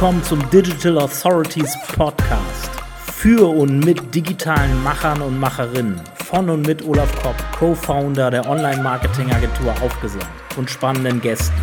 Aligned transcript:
willkommen 0.00 0.24
zum 0.24 0.48
Digital 0.48 0.96
Authorities 0.96 1.76
Podcast. 1.94 2.70
Für 3.12 3.46
und 3.46 3.80
mit 3.80 4.14
digitalen 4.14 4.82
Machern 4.82 5.20
und 5.20 5.38
Macherinnen. 5.38 6.00
Von 6.24 6.48
und 6.48 6.66
mit 6.66 6.82
Olaf 6.86 7.14
Kopp, 7.22 7.36
Co-Founder 7.58 8.30
der 8.30 8.48
Online-Marketing-Agentur 8.48 9.74
Aufgesagt 9.82 10.56
und 10.56 10.70
spannenden 10.70 11.20
Gästen. 11.20 11.54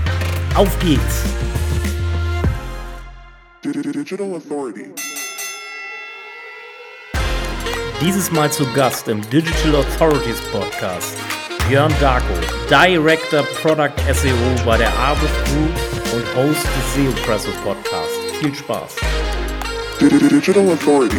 Auf 0.54 0.70
geht's! 0.78 1.24
Digital 3.64 4.36
Authority. 4.36 4.94
Dieses 8.00 8.32
Mal 8.32 8.52
zu 8.52 8.72
Gast 8.74 9.08
im 9.08 9.28
Digital 9.32 9.78
Authorities 9.78 10.40
Podcast 10.52 11.18
Björn 11.68 11.94
Darko, 12.00 12.36
Director 12.70 13.42
Product 13.62 13.92
SEO 14.14 14.64
bei 14.64 14.78
der 14.78 14.94
Arbus 14.94 15.32
Group 15.46 16.14
und 16.14 16.36
Host 16.36 16.64
des 16.64 16.94
SEO 16.94 17.12
Presso 17.26 17.50
Podcasts. 17.64 18.17
Viel 18.40 18.54
Spaß. 18.54 18.96
Digital 20.00 20.70
Authority. 20.70 21.18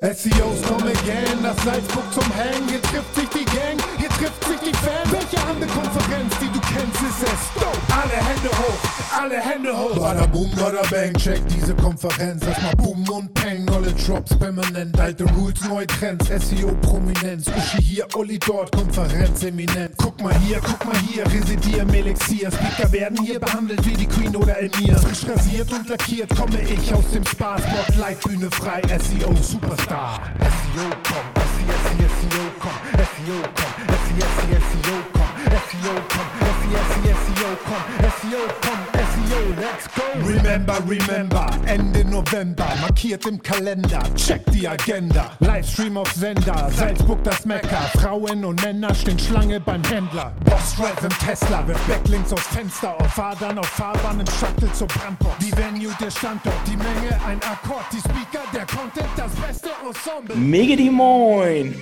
SEOs 0.00 0.62
kommen 0.62 0.88
again, 0.88 1.42
nach 1.42 1.56
Salzburg 1.64 2.04
zum 2.12 2.24
Hang. 2.34 2.68
Hier 2.68 2.82
trifft 2.82 3.14
sich 3.14 3.28
die 3.28 3.44
Gang, 3.44 3.80
trifft 4.18 4.44
sich 4.44 4.60
die 4.60 4.76
Fans. 4.76 5.10
Welche 5.10 5.38
andere 5.46 5.70
Konferenz, 5.70 6.32
die 6.40 6.50
du 6.52 6.60
kennst, 6.60 7.02
ist 7.02 7.22
es? 7.22 7.62
Alle 7.92 8.16
Hände 8.16 8.48
hoch, 8.50 9.20
alle 9.20 9.40
Hände 9.40 9.76
hoch. 9.76 9.98
Bada 9.98 10.26
boom, 10.26 10.50
bada 10.56 10.82
bang, 10.90 11.14
check 11.14 11.40
diese 11.48 11.74
Konferenz. 11.74 12.42
Lass 12.46 12.62
mal 12.62 12.76
boom 12.76 13.08
und 13.08 13.32
peng, 13.34 13.66
Knowledge 13.66 14.04
Drops 14.06 14.36
permanent. 14.38 14.98
Alte 14.98 15.24
Rules, 15.24 15.60
neue 15.68 15.86
Trends, 15.86 16.26
SEO 16.26 16.72
Prominenz. 16.82 17.46
Uschi 17.48 17.82
hier, 17.82 18.06
Olli 18.14 18.38
dort, 18.38 18.72
Konferenz 18.72 19.42
eminent. 19.42 19.92
Guck 19.96 20.20
mal 20.22 20.34
hier, 20.40 20.60
guck 20.60 20.84
mal 20.84 20.96
hier, 21.08 21.24
residier 21.26 21.82
im 21.82 21.94
Elixier. 21.94 22.50
Speaker 22.50 22.90
werden 22.92 23.18
hier 23.22 23.40
behandelt 23.40 23.84
wie 23.84 23.94
die 23.94 24.06
Queen 24.06 24.34
oder 24.36 24.58
Emir. 24.58 24.96
Frisch 24.98 25.26
rasiert 25.28 25.72
und 25.72 25.88
lackiert 25.88 26.34
komme 26.36 26.60
ich 26.60 26.92
aus 26.94 27.10
dem 27.12 27.24
Spaß. 27.24 27.62
Live 27.98 28.20
Bühne 28.20 28.50
frei, 28.50 28.82
SEO 28.82 29.34
Superstar. 29.42 30.20
SEO 30.38 30.90
komm, 31.02 31.26
SEO, 31.34 32.06
SEO 32.06 32.44
komm, 32.60 32.70
SEO 32.94 33.42
komm, 33.54 33.95
SEO, 34.16 34.24
SEO 34.24 34.96
komm, 35.12 35.28
SEO 35.68 35.94
komm, 36.08 36.28
SEO, 36.56 36.80
SEO 37.20 37.50
komm, 37.66 37.82
SEO 38.16 38.42
komm, 38.62 38.80
SEO, 39.12 39.40
let's 39.60 39.86
go. 39.88 40.02
Remember, 40.26 40.78
remember, 40.86 41.50
Ende 41.66 42.02
November, 42.02 42.66
markiert 42.80 43.26
im 43.26 43.42
Kalender, 43.42 44.02
check 44.14 44.42
die 44.52 44.66
Agenda. 44.66 45.32
Livestream 45.40 45.98
auf 45.98 46.10
Sender, 46.12 46.70
Salzburg 46.74 47.22
das 47.24 47.44
Mekka, 47.44 47.90
Frauen 47.98 48.42
und 48.46 48.62
Männer 48.62 48.94
stehen 48.94 49.18
Schlange 49.18 49.60
beim 49.60 49.84
Händler. 49.84 50.32
Boss 50.46 50.74
Drive 50.76 51.02
im 51.02 51.26
Tesla, 51.26 51.66
wirft 51.68 51.86
Backlinks 51.86 52.32
aus 52.32 52.40
Fenster, 52.40 52.98
auf 52.98 53.12
Fahrbahn, 53.12 53.58
auf 53.58 53.68
Fahrbahn 53.68 54.20
im 54.20 54.26
Shuttle 54.26 54.72
zur 54.72 54.86
Brandbox. 54.88 55.36
Die 55.44 55.52
Venue, 55.52 55.92
der 56.00 56.10
Standort, 56.10 56.54
die 56.66 56.76
Menge, 56.76 57.20
ein 57.26 57.40
Akkord, 57.42 57.84
die 57.92 57.98
Speaker, 57.98 58.44
der 58.54 58.64
Content, 58.64 59.10
das 59.14 59.32
beste 59.32 59.68
Ensemble. 59.86 60.36
Megidi 60.36 60.88
Moin! 60.88 61.74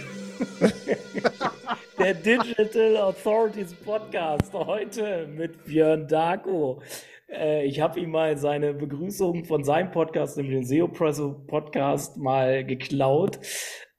Der 1.99 2.15
Digital 2.15 2.97
Authorities 2.97 3.72
Podcast 3.75 4.53
heute 4.53 5.28
mit 5.28 5.65
Björn 5.65 6.09
Darko. 6.09 6.82
Äh, 7.28 7.66
ich 7.66 7.81
habe 7.81 8.00
ihm 8.00 8.10
mal 8.10 8.37
seine 8.37 8.75
Begrüßung 8.75 9.44
von 9.44 9.65
seinem 9.65 9.91
Podcast, 9.93 10.37
nämlich 10.37 10.56
den 10.56 10.66
SEO 10.66 10.88
Podcast, 10.88 12.16
mal 12.16 12.65
geklaut. 12.65 13.38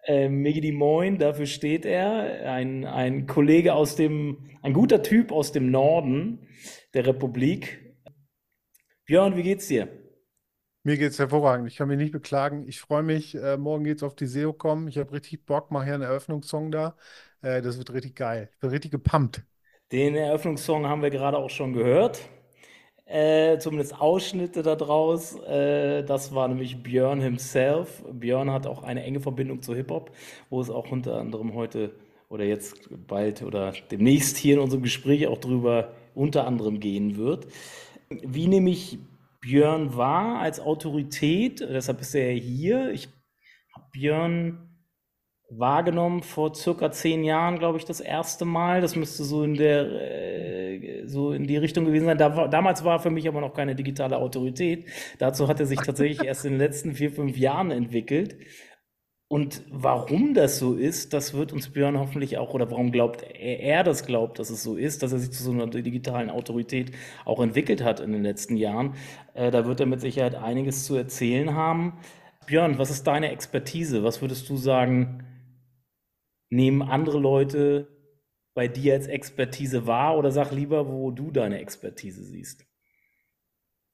Äh, 0.03 0.29
Megidi 0.29 0.71
Moin, 0.71 1.17
dafür 1.17 1.45
steht 1.45 1.85
er. 1.85 2.51
Ein, 2.51 2.85
ein 2.85 3.27
Kollege 3.27 3.73
aus 3.73 3.95
dem, 3.95 4.49
ein 4.61 4.73
guter 4.73 5.01
Typ 5.01 5.31
aus 5.31 5.51
dem 5.51 5.71
Norden 5.71 6.47
der 6.93 7.07
Republik. 7.07 7.95
Björn, 9.05 9.37
wie 9.37 9.43
geht's 9.43 9.67
dir? 9.67 9.87
Mir 10.83 10.97
geht's 10.97 11.17
hervorragend. 11.17 11.67
Ich 11.67 11.77
kann 11.77 11.87
mich 11.87 11.97
nicht 11.97 12.11
beklagen. 12.11 12.67
Ich 12.67 12.79
freue 12.79 13.01
mich. 13.01 13.33
Äh, 13.33 13.57
morgen 13.57 13.85
geht's 13.85 14.03
auf 14.03 14.15
die 14.15 14.27
SEO 14.27 14.53
kommen. 14.53 14.87
Ich 14.87 14.99
habe 14.99 15.13
richtig 15.13 15.43
Bock. 15.43 15.71
Mache 15.71 15.85
hier 15.85 15.93
einen 15.95 16.03
Eröffnungssong 16.03 16.71
da. 16.71 16.95
Äh, 17.41 17.61
das 17.61 17.77
wird 17.77 17.93
richtig 17.93 18.15
geil. 18.15 18.49
Ich 18.53 18.59
bin 18.59 18.69
richtig 18.69 18.91
gepumpt. 18.91 19.43
Den 19.91 20.15
Eröffnungssong 20.15 20.87
haben 20.87 21.01
wir 21.01 21.09
gerade 21.09 21.37
auch 21.37 21.49
schon 21.49 21.73
gehört. 21.73 22.21
Äh, 23.05 23.59
zumindest 23.59 23.99
Ausschnitte 24.01 24.63
daraus. 24.63 25.35
Äh, 25.43 26.03
das 26.03 26.33
war 26.33 26.47
nämlich 26.47 26.81
Björn 26.81 27.21
himself. 27.21 28.03
Björn 28.11 28.51
hat 28.51 28.65
auch 28.65 28.81
eine 28.81 29.03
enge 29.03 29.19
Verbindung 29.19 29.61
zu 29.61 29.75
Hip-Hop, 29.75 30.11
wo 30.49 30.59
es 30.59 30.71
auch 30.71 30.91
unter 30.91 31.19
anderem 31.19 31.53
heute 31.53 31.91
oder 32.29 32.45
jetzt 32.45 32.89
bald 33.07 33.43
oder 33.43 33.73
demnächst 33.91 34.37
hier 34.37 34.55
in 34.55 34.59
unserem 34.59 34.81
Gespräch 34.81 35.27
auch 35.27 35.37
drüber 35.37 35.93
unter 36.15 36.47
anderem 36.47 36.79
gehen 36.79 37.15
wird. 37.17 37.45
Wie 38.09 38.47
nehme 38.47 38.71
ich 38.71 38.97
Björn 39.39 39.95
wahr 39.95 40.39
als 40.39 40.59
Autorität? 40.59 41.59
Deshalb 41.59 42.01
ist 42.01 42.15
er 42.15 42.33
hier. 42.33 42.91
Ich 42.91 43.07
habe 43.75 43.85
Björn 43.91 44.64
wahrgenommen 45.49 46.23
vor 46.23 46.55
circa 46.55 46.91
zehn 46.91 47.23
Jahren, 47.23 47.59
glaube 47.59 47.77
ich, 47.77 47.85
das 47.85 47.99
erste 47.99 48.45
Mal. 48.45 48.81
Das 48.81 48.95
müsste 48.95 49.23
so 49.23 49.43
in 49.43 49.55
der 49.55 49.85
äh, 49.85 51.07
so 51.07 51.31
in 51.31 51.47
die 51.47 51.57
Richtung 51.57 51.85
gewesen 51.85 52.05
sein. 52.05 52.17
Da 52.17 52.35
war, 52.35 52.49
damals 52.49 52.83
war 52.83 52.99
für 52.99 53.11
mich 53.11 53.27
aber 53.27 53.41
noch 53.41 53.53
keine 53.53 53.75
digitale 53.75 54.17
Autorität. 54.17 54.85
Dazu 55.19 55.47
hat 55.47 55.59
er 55.59 55.65
sich 55.65 55.79
tatsächlich 55.79 56.25
erst 56.27 56.45
in 56.45 56.53
den 56.53 56.59
letzten 56.59 56.93
vier, 56.95 57.11
fünf 57.11 57.37
Jahren 57.37 57.71
entwickelt. 57.71 58.37
Und 59.27 59.63
warum 59.71 60.35
das 60.35 60.59
so 60.59 60.75
ist, 60.75 61.13
das 61.13 61.33
wird 61.33 61.51
uns 61.51 61.69
Björn 61.69 61.97
hoffentlich 61.97 62.37
auch, 62.37 62.53
oder 62.53 62.69
warum 62.69 62.91
glaubt 62.91 63.23
er, 63.23 63.59
er 63.59 63.83
das 63.83 64.05
glaubt, 64.05 64.37
dass 64.37 64.51
es 64.51 64.61
so 64.61 64.75
ist, 64.75 65.01
dass 65.01 65.13
er 65.13 65.19
sich 65.19 65.31
zu 65.31 65.43
so 65.43 65.51
einer 65.51 65.65
digitalen 65.65 66.29
Autorität 66.29 66.91
auch 67.25 67.41
entwickelt 67.41 67.83
hat 67.83 67.99
in 67.99 68.11
den 68.11 68.21
letzten 68.21 68.55
Jahren. 68.55 68.93
Äh, 69.33 69.49
da 69.49 69.65
wird 69.65 69.79
er 69.79 69.87
mit 69.87 69.99
Sicherheit 69.99 70.35
einiges 70.35 70.85
zu 70.85 70.95
erzählen 70.95 71.55
haben. 71.55 71.93
Björn, 72.45 72.77
was 72.77 72.91
ist 72.91 73.07
deine 73.07 73.31
Expertise? 73.31 74.03
Was 74.03 74.21
würdest 74.21 74.47
du 74.47 74.57
sagen, 74.57 75.23
nehmen 76.49 76.81
andere 76.81 77.19
Leute 77.19 77.87
bei 78.53 78.67
dir 78.67 78.93
als 78.93 79.07
Expertise 79.07 79.87
wahr 79.87 80.17
oder 80.17 80.31
sag 80.31 80.51
lieber, 80.51 80.87
wo 80.89 81.11
du 81.11 81.31
deine 81.31 81.59
Expertise 81.59 82.23
siehst? 82.23 82.65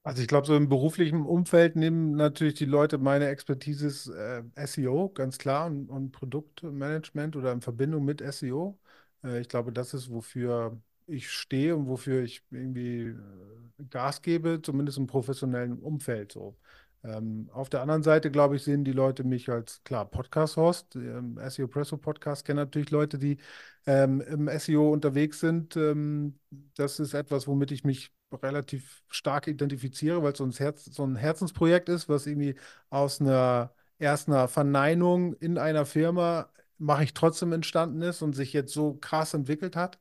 Also 0.04 0.22
ich 0.24 0.28
glaube, 0.28 0.48
so 0.48 0.56
im 0.56 0.68
beruflichen 0.68 1.26
Umfeld 1.26 1.76
nehmen 1.76 2.16
natürlich 2.16 2.56
die 2.56 2.66
Leute 2.66 2.98
meine 2.98 3.28
Expertise 3.28 4.44
äh, 4.56 4.66
SEO, 4.66 5.10
ganz 5.10 5.38
klar, 5.38 5.68
und, 5.68 5.90
und 5.90 6.12
Produktmanagement 6.12 7.36
oder 7.36 7.52
in 7.52 7.62
Verbindung 7.62 8.04
mit 8.04 8.20
SEO. 8.22 8.80
Äh, 9.24 9.42
ich 9.42 9.48
glaube, 9.50 9.72
das 9.72 9.94
ist, 9.94 10.10
wofür 10.12 10.82
ich 11.06 11.30
stehe 11.30 11.76
und 11.76 11.88
wofür 11.88 12.24
ich 12.24 12.44
irgendwie 12.50 13.10
äh, 13.10 13.84
Gas 13.92 14.22
gebe, 14.24 14.60
zumindest 14.64 14.98
im 14.98 15.06
professionellen 15.08 15.78
Umfeld 15.80 16.32
so. 16.32 16.58
Ähm, 17.04 17.50
auf 17.52 17.70
der 17.70 17.82
anderen 17.82 18.04
Seite, 18.04 18.30
glaube 18.32 18.56
ich, 18.56 18.64
sehen 18.64 18.84
die 18.84 18.92
Leute 18.92 19.24
mich 19.24 19.50
als, 19.50 19.84
klar, 19.84 20.06
Podcast-Host. 20.10 20.96
Ähm, 20.96 21.40
SEO 21.50 21.68
Presso 21.68 21.98
Podcast 21.98 22.46
kennen 22.46 22.58
natürlich 22.58 22.92
Leute, 22.92 23.18
die 23.18 23.38
ähm, 23.86 24.22
im 24.22 24.48
SEO 24.60 24.92
unterwegs 24.92 25.40
sind. 25.40 25.76
Ähm, 25.76 26.40
das 26.76 27.00
ist 27.00 27.14
etwas, 27.14 27.48
womit 27.48 27.72
ich 27.72 27.84
mich 27.84 28.12
relativ 28.32 29.04
stark 29.10 29.48
identifiziere, 29.48 30.24
weil 30.24 30.32
es 30.34 30.38
so 30.38 30.46
ein, 30.46 30.52
Herz, 30.52 30.86
so 30.86 31.04
ein 31.06 31.16
Herzensprojekt 31.16 31.90
ist, 31.90 32.08
was 32.08 32.28
irgendwie 32.28 32.56
aus 32.90 33.20
einer 33.20 33.74
erst 34.00 34.28
einer 34.28 34.48
Verneinung 34.48 35.34
in 35.36 35.58
einer 35.58 35.86
Firma 35.86 36.50
mache 36.78 37.04
ich 37.04 37.14
trotzdem 37.14 37.54
entstanden 37.54 38.02
ist 38.02 38.22
und 38.24 38.34
sich 38.34 38.54
jetzt 38.54 38.74
so 38.74 38.96
krass 38.96 39.34
entwickelt 39.36 39.76
hat. 39.76 40.00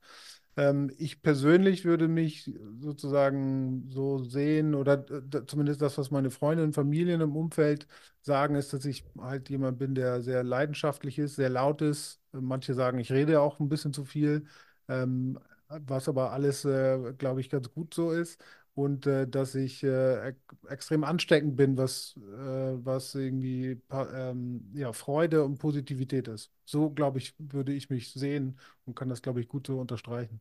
Ähm, 0.57 0.91
ich 0.99 1.23
persönlich 1.23 1.85
würde 1.85 2.09
mich 2.09 2.53
sozusagen 2.81 3.89
so 3.91 4.19
sehen 4.25 4.75
oder 4.75 5.05
zumindest 5.47 5.81
das, 5.83 5.97
was 5.99 6.11
meine 6.11 6.31
Freunde 6.31 6.65
und 6.65 6.75
Familien 6.75 7.21
im 7.21 7.37
Umfeld 7.37 7.87
sagen, 8.23 8.55
ist, 8.57 8.73
dass 8.73 8.85
ich 8.85 9.05
halt 9.19 9.49
jemand 9.51 9.79
bin, 9.79 9.95
der 9.95 10.23
sehr 10.23 10.43
leidenschaftlich 10.45 11.19
ist, 11.19 11.37
sehr 11.37 11.49
laut 11.51 11.83
ist. 11.83 12.21
Manche 12.33 12.75
sagen, 12.75 12.99
ich 12.99 13.13
rede 13.13 13.41
auch 13.41 13.61
ein 13.61 13.69
bisschen 13.69 13.93
zu 13.93 14.05
viel, 14.05 14.47
ähm, 14.89 15.39
was 15.69 16.09
aber 16.09 16.33
alles, 16.33 16.65
äh, 16.65 17.13
glaube 17.17 17.41
ich, 17.41 17.49
ganz 17.51 17.71
gut 17.73 17.95
so 17.95 18.11
ist. 18.11 18.43
Und 18.81 19.07
äh, 19.07 19.29
dass 19.29 19.55
ich 19.55 19.83
äh, 19.85 20.33
extrem 20.69 21.05
ansteckend 21.05 21.55
bin, 21.55 21.77
was, 21.77 22.15
äh, 22.17 22.85
was 22.85 23.15
irgendwie 23.15 23.79
ähm, 23.91 24.71
ja, 24.73 24.95
Freude 24.95 25.45
und 25.45 25.59
Positivität 25.59 26.29
ist. 26.29 26.51
So, 26.65 26.89
glaube 26.91 27.19
ich, 27.19 27.35
würde 27.39 27.75
ich 27.75 27.91
mich 27.91 28.11
sehen 28.13 28.59
und 28.87 28.95
kann 28.97 29.11
das, 29.11 29.21
glaube 29.21 29.41
ich, 29.43 29.49
gut 29.49 29.67
so 29.67 29.79
unterstreichen. 29.79 30.41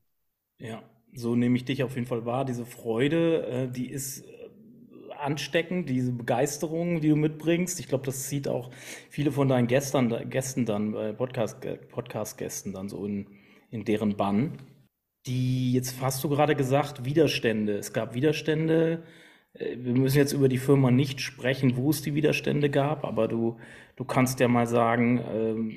Ja, 0.58 0.82
so 1.14 1.36
nehme 1.36 1.58
ich 1.58 1.66
dich 1.66 1.84
auf 1.84 1.96
jeden 1.96 2.08
Fall 2.08 2.26
wahr. 2.26 2.46
Diese 2.46 2.66
Freude, 2.66 3.46
äh, 3.46 3.68
die 3.70 3.90
ist 3.90 4.22
äh, 4.22 4.50
ansteckend, 5.20 5.90
diese 5.90 6.14
Begeisterung, 6.14 7.02
die 7.02 7.10
du 7.10 7.18
mitbringst. 7.18 7.78
Ich 7.82 7.90
glaube, 7.90 8.06
das 8.06 8.30
zieht 8.30 8.48
auch 8.48 8.72
viele 9.10 9.34
von 9.34 9.50
deinen 9.50 9.68
Gästen, 9.68 10.30
Gästen 10.30 10.66
dann, 10.66 10.94
Podcast, 11.18 11.58
Podcast-Gästen 11.90 12.72
dann 12.72 12.88
so 12.88 13.06
in, 13.06 13.28
in 13.70 13.84
deren 13.84 14.16
Bann. 14.16 14.60
Die, 15.26 15.74
jetzt 15.74 16.02
hast 16.02 16.24
du 16.24 16.30
gerade 16.30 16.56
gesagt, 16.56 17.06
Widerstände. 17.06 17.78
Es 17.78 17.94
gab 17.94 18.14
Widerstände. 18.14 19.04
Äh, 19.60 19.78
Wir 19.78 19.94
müssen 19.94 20.18
jetzt 20.18 20.34
über 20.34 20.50
die 20.50 20.58
Firma 20.58 20.92
nicht 20.92 21.22
sprechen, 21.22 21.76
wo 21.78 21.90
es 21.90 22.02
die 22.02 22.16
Widerstände 22.16 22.70
gab, 22.70 23.06
aber 23.06 23.28
du, 23.28 23.58
du 23.96 24.06
kannst 24.06 24.40
ja 24.40 24.48
mal 24.48 24.66
sagen, 24.68 25.22
ähm, 25.34 25.72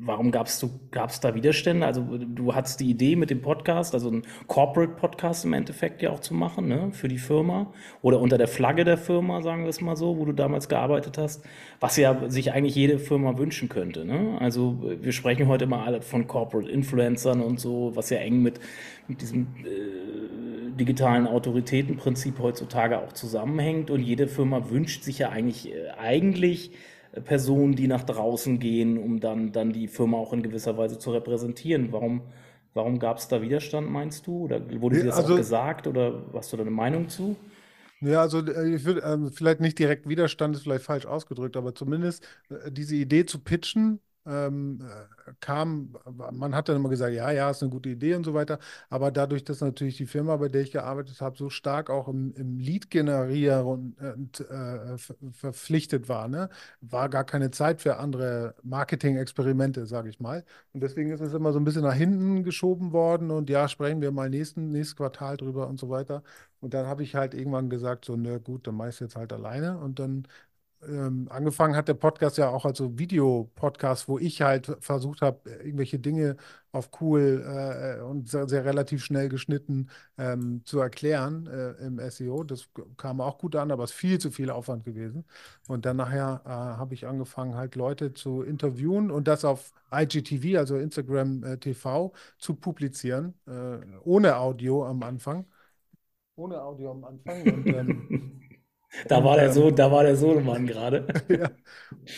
warum 0.00 0.30
du, 0.32 0.70
gab's 0.90 1.20
da 1.20 1.34
Widerstände? 1.34 1.86
Also 1.86 2.02
du 2.18 2.54
hattest 2.54 2.80
die 2.80 2.90
Idee 2.90 3.16
mit 3.16 3.30
dem 3.30 3.40
Podcast, 3.42 3.94
also 3.94 4.08
einen 4.08 4.22
Corporate 4.46 4.92
Podcast 4.94 5.44
im 5.44 5.52
Endeffekt 5.52 6.02
ja 6.02 6.10
auch 6.10 6.20
zu 6.20 6.34
machen, 6.34 6.68
ne, 6.68 6.90
für 6.92 7.08
die 7.08 7.18
Firma 7.18 7.72
oder 8.02 8.20
unter 8.20 8.38
der 8.38 8.48
Flagge 8.48 8.84
der 8.84 8.98
Firma, 8.98 9.42
sagen 9.42 9.62
wir 9.62 9.70
es 9.70 9.80
mal 9.80 9.96
so, 9.96 10.18
wo 10.18 10.24
du 10.24 10.32
damals 10.32 10.68
gearbeitet 10.68 11.18
hast, 11.18 11.44
was 11.80 11.96
ja 11.96 12.30
sich 12.30 12.52
eigentlich 12.52 12.74
jede 12.74 12.98
Firma 12.98 13.38
wünschen 13.38 13.68
könnte, 13.68 14.04
ne? 14.04 14.36
Also 14.40 14.78
wir 15.00 15.12
sprechen 15.12 15.48
heute 15.48 15.64
immer 15.64 15.84
alle 15.84 16.02
von 16.02 16.26
Corporate 16.26 16.68
Influencern 16.70 17.40
und 17.40 17.58
so, 17.58 17.92
was 17.94 18.10
ja 18.10 18.18
eng 18.18 18.42
mit, 18.42 18.60
mit 19.08 19.20
diesem 19.20 19.48
äh, 19.64 20.53
digitalen 20.76 21.26
Autoritätenprinzip 21.26 22.38
heutzutage 22.38 22.98
auch 22.98 23.12
zusammenhängt 23.12 23.90
und 23.90 24.00
jede 24.00 24.28
Firma 24.28 24.70
wünscht 24.70 25.04
sich 25.04 25.18
ja 25.18 25.30
eigentlich, 25.30 25.72
äh, 25.72 25.90
eigentlich 25.98 26.72
äh, 27.12 27.20
Personen, 27.20 27.74
die 27.76 27.86
nach 27.88 28.04
draußen 28.04 28.58
gehen, 28.58 28.98
um 28.98 29.20
dann, 29.20 29.52
dann 29.52 29.72
die 29.72 29.88
Firma 29.88 30.18
auch 30.18 30.32
in 30.32 30.42
gewisser 30.42 30.76
Weise 30.76 30.98
zu 30.98 31.12
repräsentieren. 31.12 31.92
Warum, 31.92 32.22
warum 32.74 32.98
gab 32.98 33.18
es 33.18 33.28
da 33.28 33.42
Widerstand, 33.42 33.90
meinst 33.90 34.26
du? 34.26 34.44
Oder 34.44 34.60
wurde 34.80 34.96
dir 34.98 35.06
das 35.06 35.20
auch 35.20 35.34
Also 35.34 35.34
gesagt 35.34 35.86
oder 35.86 36.22
hast 36.34 36.52
du 36.52 36.56
da 36.56 36.62
eine 36.62 36.70
Meinung 36.70 37.08
zu? 37.08 37.36
Ja, 38.00 38.20
also 38.20 38.40
äh, 38.44 38.74
ich 38.74 38.84
würde 38.84 39.00
ähm, 39.02 39.32
vielleicht 39.32 39.60
nicht 39.60 39.78
direkt 39.78 40.08
Widerstand 40.08 40.54
ist 40.56 40.62
vielleicht 40.62 40.84
falsch 40.84 41.06
ausgedrückt, 41.06 41.56
aber 41.56 41.74
zumindest 41.74 42.26
äh, 42.50 42.70
diese 42.70 42.96
Idee 42.96 43.24
zu 43.24 43.38
pitchen 43.38 44.00
ähm, 44.26 44.80
äh, 44.82 45.32
kam, 45.40 45.96
man 46.32 46.54
hat 46.54 46.68
dann 46.68 46.76
immer 46.76 46.88
gesagt, 46.88 47.12
ja, 47.14 47.30
ja, 47.30 47.50
ist 47.50 47.62
eine 47.62 47.70
gute 47.70 47.88
Idee 47.90 48.14
und 48.14 48.24
so 48.24 48.34
weiter, 48.34 48.58
aber 48.90 49.10
dadurch, 49.10 49.44
dass 49.44 49.60
natürlich 49.60 49.96
die 49.96 50.06
Firma, 50.06 50.36
bei 50.36 50.48
der 50.48 50.62
ich 50.62 50.72
gearbeitet 50.72 51.20
habe, 51.20 51.36
so 51.36 51.50
stark 51.50 51.90
auch 51.90 52.08
im, 52.08 52.32
im 52.34 52.58
Lead-Generieren 52.58 53.96
äh, 53.98 54.98
ver- 54.98 55.14
verpflichtet 55.32 56.08
war, 56.08 56.28
ne, 56.28 56.48
war 56.80 57.08
gar 57.08 57.24
keine 57.24 57.50
Zeit 57.50 57.82
für 57.82 57.96
andere 57.98 58.54
Marketing-Experimente, 58.62 59.86
sage 59.86 60.08
ich 60.08 60.20
mal. 60.20 60.44
Und 60.72 60.82
deswegen 60.82 61.10
ist 61.10 61.20
es 61.20 61.34
immer 61.34 61.52
so 61.52 61.58
ein 61.58 61.64
bisschen 61.64 61.82
nach 61.82 61.94
hinten 61.94 62.44
geschoben 62.44 62.92
worden 62.92 63.30
und 63.30 63.50
ja, 63.50 63.68
sprechen 63.68 64.00
wir 64.00 64.10
mal 64.12 64.30
nächsten, 64.30 64.70
nächstes 64.70 64.96
Quartal 64.96 65.36
drüber 65.36 65.68
und 65.68 65.78
so 65.78 65.88
weiter. 65.90 66.22
Und 66.60 66.74
dann 66.74 66.86
habe 66.86 67.02
ich 67.02 67.14
halt 67.14 67.34
irgendwann 67.34 67.68
gesagt, 67.70 68.04
so, 68.04 68.16
na 68.16 68.38
gut, 68.38 68.66
dann 68.66 68.74
mach 68.76 68.86
ich 68.86 68.94
es 68.94 69.00
jetzt 69.00 69.16
halt 69.16 69.32
alleine. 69.32 69.78
Und 69.78 69.98
dann 69.98 70.26
ähm, 70.88 71.26
angefangen 71.30 71.76
hat 71.76 71.88
der 71.88 71.94
Podcast 71.94 72.38
ja 72.38 72.48
auch 72.48 72.64
als 72.64 72.78
so 72.78 72.98
Videopodcast, 72.98 74.08
wo 74.08 74.18
ich 74.18 74.42
halt 74.42 74.76
versucht 74.80 75.22
habe, 75.22 75.50
irgendwelche 75.50 75.98
Dinge 75.98 76.36
auf 76.72 76.90
cool 77.00 77.44
äh, 77.46 78.02
und 78.02 78.28
sehr, 78.28 78.48
sehr 78.48 78.64
relativ 78.64 79.04
schnell 79.04 79.28
geschnitten 79.28 79.88
ähm, 80.18 80.62
zu 80.64 80.80
erklären 80.80 81.46
äh, 81.46 81.70
im 81.84 81.98
SEO. 82.10 82.44
Das 82.44 82.68
kam 82.96 83.20
auch 83.20 83.38
gut 83.38 83.56
an, 83.56 83.70
aber 83.70 83.84
es 83.84 83.90
ist 83.90 83.96
viel 83.96 84.18
zu 84.18 84.30
viel 84.30 84.50
Aufwand 84.50 84.84
gewesen. 84.84 85.24
Und 85.68 85.86
dann 85.86 85.96
nachher 85.96 86.42
äh, 86.44 86.48
habe 86.48 86.94
ich 86.94 87.06
angefangen, 87.06 87.54
halt 87.54 87.76
Leute 87.76 88.14
zu 88.14 88.42
interviewen 88.42 89.10
und 89.10 89.28
das 89.28 89.44
auf 89.44 89.72
IGTV, 89.92 90.58
also 90.58 90.76
Instagram 90.76 91.44
äh, 91.44 91.58
TV, 91.58 92.12
zu 92.38 92.54
publizieren, 92.54 93.34
äh, 93.46 93.78
ohne 94.02 94.36
Audio 94.36 94.84
am 94.86 95.02
Anfang. 95.02 95.46
Ohne 96.36 96.60
Audio 96.60 96.90
am 96.90 97.04
Anfang 97.04 97.42
und 97.42 97.66
ähm, 97.68 98.40
Da 99.08 99.24
war 99.24 99.36
der 99.36 99.46
ähm, 99.46 99.52
Sohn, 99.52 99.74
da 99.74 99.90
war 99.90 100.02
der 100.02 100.16
Sohnemann 100.16 100.66
gerade. 100.66 101.06
ja, 101.28 101.50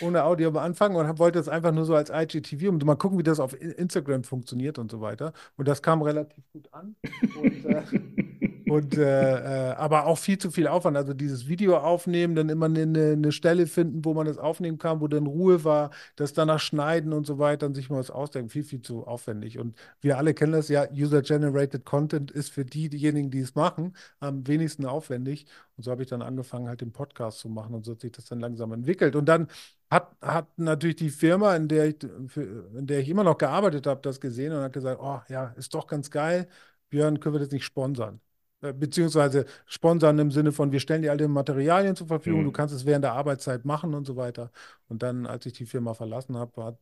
ohne 0.01 0.25
Audio 0.25 0.49
am 0.49 0.59
Anfang 0.59 0.95
und 0.95 1.07
hab, 1.07 1.19
wollte 1.19 1.39
das 1.39 1.49
einfach 1.49 1.73
nur 1.73 1.85
so 1.85 1.95
als 1.95 2.11
IGTV, 2.11 2.69
um 2.69 2.79
mal 2.79 2.97
gucken, 2.97 3.19
wie 3.19 3.23
das 3.23 3.41
auf 3.41 3.61
Instagram 3.61 4.25
funktioniert 4.25 4.79
und 4.79 4.91
so 4.91 5.01
weiter. 5.01 5.33
Und 5.57 5.69
das 5.69 5.83
kam 5.83 6.03
relativ 6.03 6.45
gut 6.53 6.69
an. 6.73 6.97
Und, 7.41 7.65
äh, 7.65 7.83
und 8.69 8.97
äh, 8.99 9.71
äh, 9.71 9.75
aber 9.75 10.07
auch 10.07 10.19
viel 10.19 10.39
zu 10.39 10.51
viel 10.51 10.67
Aufwand. 10.67 10.97
Also 10.97 11.15
dieses 11.15 11.47
Video 11.47 11.77
aufnehmen, 11.79 12.35
dann 12.35 12.49
immer 12.49 12.67
eine, 12.67 12.83
eine 12.83 13.13
eine 13.13 13.33
Stelle 13.33 13.67
finden, 13.69 14.05
wo 14.05 14.13
man 14.13 14.27
das 14.27 14.39
aufnehmen 14.39 14.79
kann, 14.79 15.01
wo 15.01 15.07
dann 15.09 15.27
Ruhe 15.27 15.63
war, 15.65 15.91
das 16.17 16.33
danach 16.33 16.59
schneiden 16.59 17.13
und 17.13 17.27
so 17.27 17.39
weiter 17.39 17.67
und 17.67 17.75
sich 17.75 17.91
mal 17.91 17.99
was 17.99 18.11
ausdenken. 18.11 18.51
Viel, 18.51 18.65
viel 18.65 18.83
zu 18.83 19.07
aufwendig. 19.07 19.59
Und 19.59 19.77
wir 20.01 20.19
alle 20.19 20.35
kennen 20.35 20.53
das 20.53 20.69
ja, 20.69 20.87
User-Generated 20.91 21.85
Content 21.85 22.31
ist 22.33 22.51
für 22.51 22.65
die, 22.65 22.89
diejenigen, 22.89 23.31
die 23.31 23.41
es 23.41 23.55
machen, 23.55 23.97
am 24.19 24.47
wenigsten 24.49 24.85
aufwendig. 24.85 25.47
Und 25.77 25.85
so 25.85 25.91
habe 25.93 26.03
ich 26.03 26.09
dann 26.09 26.23
angefangen, 26.23 26.69
halt 26.69 26.81
den 26.81 26.93
Podcast 26.93 27.39
zu 27.39 27.49
machen 27.49 27.75
und 27.75 27.85
so 27.85 27.93
hat 27.93 28.01
sich 28.01 28.13
das 28.13 28.25
dann 28.25 28.41
langsam 28.41 28.73
entwickelt. 28.73 29.15
Und 29.15 29.27
dann 29.27 29.47
hat, 29.91 30.17
hat 30.21 30.49
natürlich 30.59 30.97
die 30.97 31.11
Firma, 31.11 31.55
in 31.57 31.69
der 31.69 31.87
ich, 31.89 31.97
für, 32.29 32.43
in 32.77 32.87
der 32.87 33.01
ich 33.01 33.09
immer 33.09 33.25
noch 33.25 33.39
gearbeitet 33.39 33.87
habe, 33.87 34.01
das 34.03 34.21
gesehen 34.21 34.53
und 34.53 34.61
hat 34.63 34.73
gesagt, 34.73 35.01
oh 35.01 35.21
ja, 35.29 35.49
ist 35.57 35.75
doch 35.75 35.87
ganz 35.87 36.11
geil. 36.11 36.49
Björn, 36.91 37.21
können 37.21 37.35
wir 37.35 37.41
das 37.41 37.51
nicht 37.51 37.65
sponsern? 37.65 38.21
Äh, 38.63 38.73
Beziehungsweise 38.73 39.47
sponsern 39.67 40.19
im 40.19 40.31
Sinne 40.31 40.53
von, 40.53 40.73
wir 40.73 40.81
stellen 40.81 41.03
dir 41.03 41.11
alle 41.11 41.29
Materialien 41.29 41.95
zur 41.97 42.07
Verfügung, 42.07 42.45
du 42.45 42.49
Hm. 42.49 42.53
kannst 42.53 42.75
es 42.75 42.87
während 42.87 43.05
der 43.05 43.13
Arbeitszeit 43.13 43.65
machen 43.65 43.95
und 43.95 44.07
so 44.07 44.17
weiter. 44.17 44.51
Und 44.89 45.03
dann, 45.03 45.27
als 45.27 45.47
ich 45.47 45.53
die 45.55 45.67
Firma 45.67 45.95
verlassen 45.95 46.37
habe, 46.37 46.79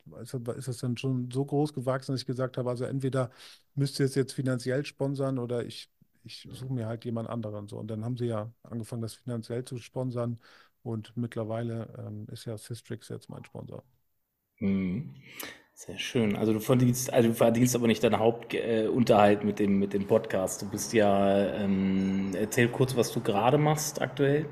ist 0.57 0.69
es 0.69 0.79
dann 0.79 0.97
schon 0.97 1.31
so 1.31 1.45
groß 1.45 1.73
gewachsen, 1.73 2.13
dass 2.13 2.21
ich 2.23 2.27
gesagt 2.27 2.57
habe, 2.59 2.71
also 2.71 2.85
entweder 2.85 3.31
müsst 3.75 3.99
ihr 4.01 4.07
es 4.07 4.15
jetzt 4.15 4.33
finanziell 4.33 4.85
sponsern 4.85 5.39
oder 5.39 5.65
ich, 5.65 5.91
ich 6.25 6.49
suche 6.53 6.73
mir 6.73 6.87
halt 6.87 7.05
jemand 7.05 7.29
anderen. 7.29 7.67
So. 7.69 7.79
Und 7.79 7.89
dann 7.89 8.05
haben 8.05 8.17
sie 8.17 8.27
ja 8.27 8.53
angefangen, 8.63 9.03
das 9.03 9.15
finanziell 9.15 9.65
zu 9.65 9.79
sponsern. 9.79 10.39
Und 10.83 11.17
mittlerweile 11.17 11.89
ähm, 11.99 12.27
ist 12.31 12.45
ja 12.45 12.57
Systrix 12.59 13.09
jetzt 13.09 13.29
mein 13.31 13.45
Sponsor. 13.45 13.83
Mhm. 14.61 15.15
Sehr 15.77 15.99
schön. 15.99 16.37
Also 16.37 16.53
du 16.53 16.61
verdienst, 16.61 17.13
also 17.13 17.29
du 17.29 17.35
verdienst 17.35 17.75
aber 17.75 17.87
nicht 17.89 18.03
deinen 18.03 18.19
Hauptunterhalt 18.19 19.43
äh, 19.43 19.45
mit 19.45 19.59
dem, 19.59 19.79
mit 19.79 19.93
dem 19.93 20.07
Podcast. 20.07 20.63
Du 20.63 20.71
bist 20.71 20.93
ja, 20.93 21.37
ähm, 21.55 22.31
erzähl 22.35 22.69
kurz, 22.69 22.97
was 22.97 23.13
du 23.13 23.21
gerade 23.21 23.59
machst 23.59 24.01
aktuell. 24.01 24.47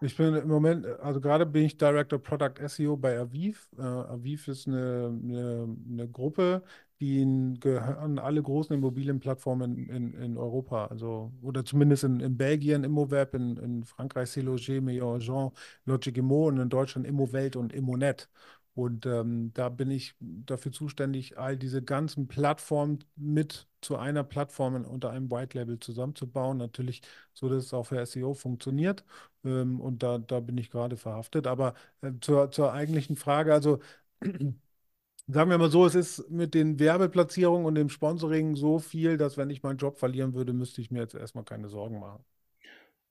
Ich 0.00 0.16
bin 0.16 0.34
im 0.34 0.48
Moment, 0.48 0.84
also 1.00 1.20
gerade 1.20 1.46
bin 1.46 1.64
ich 1.64 1.78
Director 1.78 2.18
Product 2.18 2.54
SEO 2.68 2.96
bei 2.96 3.18
Aviv. 3.18 3.70
Äh, 3.78 3.82
Aviv 3.82 4.48
ist 4.48 4.66
eine, 4.68 5.18
eine, 5.22 5.76
eine 5.88 6.08
Gruppe, 6.10 6.62
die 7.00 7.56
gehören 7.60 8.18
alle 8.18 8.42
großen 8.42 8.76
Immobilienplattformen 8.76 9.88
in, 9.88 9.88
in, 9.88 10.14
in 10.14 10.36
Europa, 10.36 10.86
also 10.86 11.32
oder 11.42 11.64
zumindest 11.64 12.04
in, 12.04 12.20
in 12.20 12.36
Belgien 12.36 12.84
Immoweb, 12.84 13.34
in, 13.34 13.56
in 13.56 13.84
Frankreich 13.84 14.30
Seloger, 14.30 14.80
Meilleur 14.82 15.14
Agent, 15.16 15.52
Logikimo 15.86 16.48
und 16.48 16.58
in 16.58 16.68
Deutschland 16.68 17.06
Immowelt 17.06 17.56
und 17.56 17.72
Immonet. 17.72 18.28
Und 18.74 19.06
ähm, 19.06 19.52
da 19.54 19.68
bin 19.68 19.90
ich 19.90 20.14
dafür 20.20 20.72
zuständig, 20.72 21.38
all 21.38 21.56
diese 21.56 21.82
ganzen 21.82 22.26
Plattformen 22.26 23.04
mit 23.16 23.68
zu 23.80 23.96
einer 23.96 24.24
Plattform 24.24 24.84
unter 24.84 25.10
einem 25.10 25.30
White 25.30 25.56
Label 25.58 25.78
zusammenzubauen. 25.78 26.58
Natürlich 26.58 27.02
so, 27.32 27.48
dass 27.48 27.66
es 27.66 27.74
auch 27.74 27.84
für 27.84 28.00
SEO 28.00 28.34
funktioniert. 28.34 29.04
Ähm, 29.44 29.80
und 29.80 30.02
da, 30.02 30.18
da 30.18 30.40
bin 30.40 30.58
ich 30.58 30.70
gerade 30.70 30.96
verhaftet. 30.96 31.46
Aber 31.46 31.74
äh, 32.02 32.12
zur, 32.20 32.50
zur 32.50 32.72
eigentlichen 32.72 33.16
Frage, 33.16 33.52
also 33.54 33.78
sagen 35.26 35.50
wir 35.50 35.58
mal 35.58 35.70
so, 35.70 35.86
es 35.86 35.94
ist 35.94 36.30
mit 36.30 36.54
den 36.54 36.78
Werbeplatzierungen 36.78 37.66
und 37.66 37.74
dem 37.76 37.88
Sponsoring 37.90 38.56
so 38.56 38.78
viel, 38.78 39.16
dass 39.16 39.36
wenn 39.36 39.50
ich 39.50 39.62
meinen 39.62 39.78
Job 39.78 39.98
verlieren 39.98 40.34
würde, 40.34 40.52
müsste 40.52 40.80
ich 40.80 40.90
mir 40.90 41.00
jetzt 41.00 41.14
erstmal 41.14 41.44
keine 41.44 41.68
Sorgen 41.68 42.00
machen. 42.00 42.24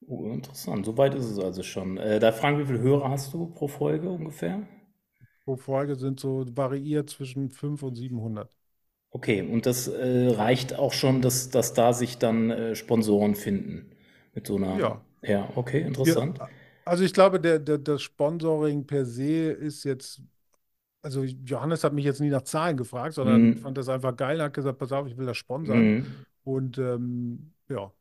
Oh, 0.08 0.32
interessant. 0.32 0.86
So 0.86 0.98
weit 0.98 1.14
ist 1.16 1.26
es 1.26 1.40
also 1.40 1.62
schon. 1.64 1.98
Äh, 1.98 2.20
da 2.20 2.32
fragen, 2.32 2.60
wie 2.60 2.66
viele 2.66 2.80
Hörer 2.80 3.10
hast 3.10 3.34
du 3.34 3.48
pro 3.48 3.68
Folge 3.68 4.10
ungefähr? 4.10 4.66
Pro 5.46 5.56
Folge 5.56 5.96
sind 5.96 6.20
so 6.20 6.46
variiert 6.58 7.10
zwischen 7.10 7.50
500 7.50 7.84
und 7.92 7.96
700. 7.96 8.58
Okay, 9.12 9.42
und 9.44 9.66
das 9.68 9.88
äh, 9.88 10.28
reicht 10.30 10.74
auch 10.78 10.92
schon, 10.92 11.22
dass, 11.22 11.50
dass 11.52 11.74
da 11.74 11.94
sich 11.94 12.18
dann 12.18 12.50
äh, 12.50 12.76
Sponsoren 12.76 13.36
finden 13.36 13.92
mit 14.34 14.48
so 14.48 14.56
einer. 14.58 14.82
Ja. 14.82 15.06
Ja, 15.22 15.50
okay, 15.56 15.82
Ja, 16.04 16.18
interessant. 16.18 16.42
also 16.86 17.04
ich 17.04 17.14
glaube, 17.14 17.40
der, 17.42 17.60
der, 17.60 17.78
das 17.80 18.02
Sponsoring 18.04 18.86
per 18.88 19.06
se 19.06 19.52
ist 19.52 19.84
jetzt, 19.86 20.22
also 21.02 21.24
Johannes 21.24 21.84
hat 21.84 21.94
mich 21.94 22.06
jetzt 22.06 22.22
nie 22.22 22.30
nach 22.30 22.44
Zahlen 22.44 22.78
gefragt, 22.78 23.16
sondern 23.16 23.54
Mhm. 23.54 23.58
fand 23.58 23.78
das 23.78 23.90
einfach 23.90 24.16
geil, 24.18 24.42
hat 24.42 24.54
gesagt, 24.54 24.80
pass 24.80 24.92
auf, 24.94 25.08
ich 25.08 25.18
will 25.18 25.26
das 25.28 25.38
sponsern. 25.38 25.94
Mhm. 25.94 26.24
Und 26.44 26.78
ähm, 26.80 27.54
ja, 27.70 27.94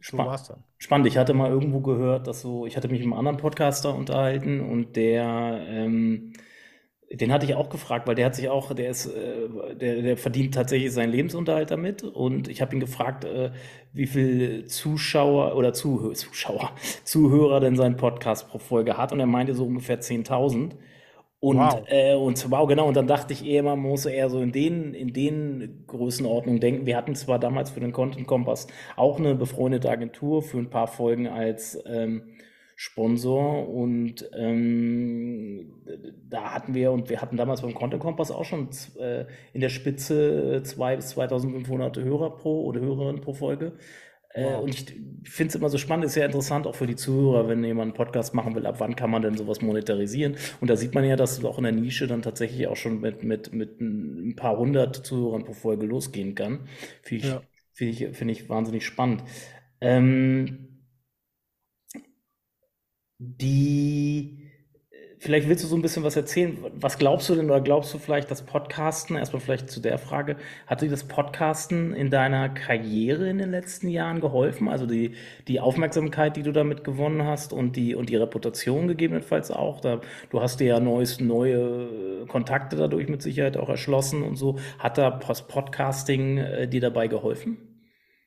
so 0.00 0.30
dann. 0.48 0.64
spannend. 0.78 1.06
Ich 1.06 1.16
hatte 1.18 1.34
mal 1.34 1.50
irgendwo 1.50 1.80
gehört, 1.80 2.26
dass 2.26 2.42
so, 2.42 2.66
ich 2.66 2.76
hatte 2.76 2.88
mich 2.88 2.98
mit 3.00 3.04
einem 3.06 3.12
anderen 3.14 3.36
Podcaster 3.38 3.94
unterhalten 3.94 4.60
und 4.60 4.96
der, 4.96 5.64
ähm, 5.68 6.32
den 7.14 7.32
hatte 7.32 7.46
ich 7.46 7.54
auch 7.54 7.68
gefragt, 7.70 8.06
weil 8.06 8.14
der 8.14 8.26
hat 8.26 8.34
sich 8.34 8.48
auch, 8.48 8.74
der 8.74 8.90
ist, 8.90 9.06
äh, 9.06 9.74
der, 9.76 10.02
der 10.02 10.16
verdient 10.16 10.54
tatsächlich 10.54 10.92
seinen 10.92 11.10
Lebensunterhalt 11.12 11.70
damit. 11.70 12.02
Und 12.02 12.48
ich 12.48 12.60
habe 12.62 12.74
ihn 12.74 12.80
gefragt, 12.80 13.24
äh, 13.24 13.50
wie 13.92 14.06
viel 14.06 14.64
Zuschauer 14.66 15.56
oder 15.56 15.72
Zuhö 15.72 16.12
Zuschauer, 16.14 16.72
Zuhörer 17.04 17.60
denn 17.60 17.76
sein 17.76 17.96
Podcast 17.96 18.48
pro 18.48 18.58
Folge 18.58 18.96
hat. 18.96 19.12
Und 19.12 19.20
er 19.20 19.26
meinte 19.26 19.54
so 19.54 19.64
ungefähr 19.66 20.00
10.000. 20.00 20.72
Und, 21.40 21.58
Wow. 21.58 21.82
äh, 21.88 22.14
und 22.14 22.50
wow, 22.52 22.68
genau, 22.68 22.86
und 22.86 22.96
dann 22.96 23.08
dachte 23.08 23.32
ich 23.32 23.44
eher, 23.44 23.64
man 23.64 23.80
muss 23.80 24.06
eher 24.06 24.30
so 24.30 24.40
in 24.40 24.52
den, 24.52 24.94
in 24.94 25.12
den 25.12 25.84
Größenordnungen 25.88 26.60
denken. 26.60 26.86
Wir 26.86 26.96
hatten 26.96 27.16
zwar 27.16 27.40
damals 27.40 27.70
für 27.70 27.80
den 27.80 27.90
Content 27.92 28.28
Kompass 28.28 28.68
auch 28.94 29.18
eine 29.18 29.34
befreundete 29.34 29.90
Agentur 29.90 30.42
für 30.42 30.58
ein 30.58 30.70
paar 30.70 30.86
Folgen 30.86 31.26
als 31.26 31.82
ähm, 31.84 32.22
Sponsor 32.84 33.68
und 33.68 34.28
ähm, 34.36 35.72
da 36.28 36.52
hatten 36.52 36.74
wir 36.74 36.90
und 36.90 37.10
wir 37.10 37.22
hatten 37.22 37.36
damals 37.36 37.62
beim 37.62 37.74
Content 37.74 38.02
Kompass 38.02 38.32
auch 38.32 38.44
schon 38.44 38.70
äh, 38.98 39.24
in 39.52 39.60
der 39.60 39.68
Spitze 39.68 40.62
2 40.64 40.96
bis 40.96 41.10
2500 41.10 41.98
Hörer 41.98 42.34
pro 42.34 42.64
oder 42.64 42.80
Hörerinnen 42.80 43.20
pro 43.20 43.34
Folge. 43.34 43.74
Äh, 44.34 44.46
wow. 44.46 44.64
und 44.64 44.70
ich 44.70 44.86
finde 45.30 45.50
es 45.50 45.54
immer 45.54 45.68
so 45.68 45.78
spannend, 45.78 46.06
ist 46.06 46.16
ja 46.16 46.24
interessant 46.24 46.66
auch 46.66 46.74
für 46.74 46.88
die 46.88 46.96
Zuhörer, 46.96 47.46
wenn 47.46 47.62
jemand 47.62 47.90
einen 47.90 47.96
Podcast 47.96 48.34
machen 48.34 48.56
will, 48.56 48.66
ab 48.66 48.80
wann 48.80 48.96
kann 48.96 49.12
man 49.12 49.22
denn 49.22 49.36
sowas 49.36 49.60
monetarisieren? 49.60 50.34
Und 50.60 50.68
da 50.68 50.74
sieht 50.74 50.92
man 50.92 51.04
ja, 51.04 51.14
dass 51.14 51.38
es 51.38 51.44
auch 51.44 51.58
in 51.58 51.64
der 51.64 51.72
Nische 51.72 52.08
dann 52.08 52.22
tatsächlich 52.22 52.66
auch 52.66 52.74
schon 52.74 53.00
mit, 53.00 53.22
mit, 53.22 53.52
mit 53.52 53.80
ein 53.80 54.34
paar 54.34 54.58
hundert 54.58 55.06
Zuhörern 55.06 55.44
pro 55.44 55.52
Folge 55.52 55.86
losgehen 55.86 56.34
kann. 56.34 56.66
Finde 57.02 57.24
ich, 57.24 57.30
ja. 57.30 57.42
find 57.74 57.92
ich, 57.92 58.16
find 58.16 58.30
ich 58.32 58.48
wahnsinnig 58.48 58.84
spannend. 58.84 59.22
Ähm, 59.80 60.71
die, 63.22 64.50
vielleicht 65.18 65.48
willst 65.48 65.62
du 65.62 65.68
so 65.68 65.76
ein 65.76 65.82
bisschen 65.82 66.02
was 66.02 66.16
erzählen. 66.16 66.58
Was 66.74 66.98
glaubst 66.98 67.28
du 67.28 67.34
denn 67.34 67.46
oder 67.46 67.60
glaubst 67.60 67.94
du 67.94 67.98
vielleicht, 67.98 68.30
dass 68.30 68.42
Podcasten, 68.42 69.16
erstmal 69.16 69.40
vielleicht 69.40 69.70
zu 69.70 69.80
der 69.80 69.98
Frage, 69.98 70.36
hat 70.66 70.82
dir 70.82 70.90
das 70.90 71.04
Podcasten 71.04 71.94
in 71.94 72.10
deiner 72.10 72.48
Karriere 72.48 73.28
in 73.28 73.38
den 73.38 73.50
letzten 73.50 73.88
Jahren 73.88 74.20
geholfen? 74.20 74.68
Also 74.68 74.86
die, 74.86 75.12
die 75.46 75.60
Aufmerksamkeit, 75.60 76.36
die 76.36 76.42
du 76.42 76.52
damit 76.52 76.82
gewonnen 76.84 77.24
hast 77.24 77.52
und 77.52 77.76
die, 77.76 77.94
und 77.94 78.08
die 78.08 78.16
Reputation 78.16 78.88
gegebenenfalls 78.88 79.50
auch. 79.50 79.80
Da, 79.80 80.00
du 80.30 80.40
hast 80.40 80.60
dir 80.60 80.66
ja 80.66 80.80
neues, 80.80 81.20
neue 81.20 82.26
Kontakte 82.26 82.76
dadurch 82.76 83.08
mit 83.08 83.22
Sicherheit 83.22 83.56
auch 83.56 83.68
erschlossen 83.68 84.22
und 84.22 84.36
so. 84.36 84.58
Hat 84.78 84.98
da 84.98 85.10
Podcasting 85.10 86.38
äh, 86.38 86.68
dir 86.68 86.80
dabei 86.80 87.06
geholfen? 87.06 87.71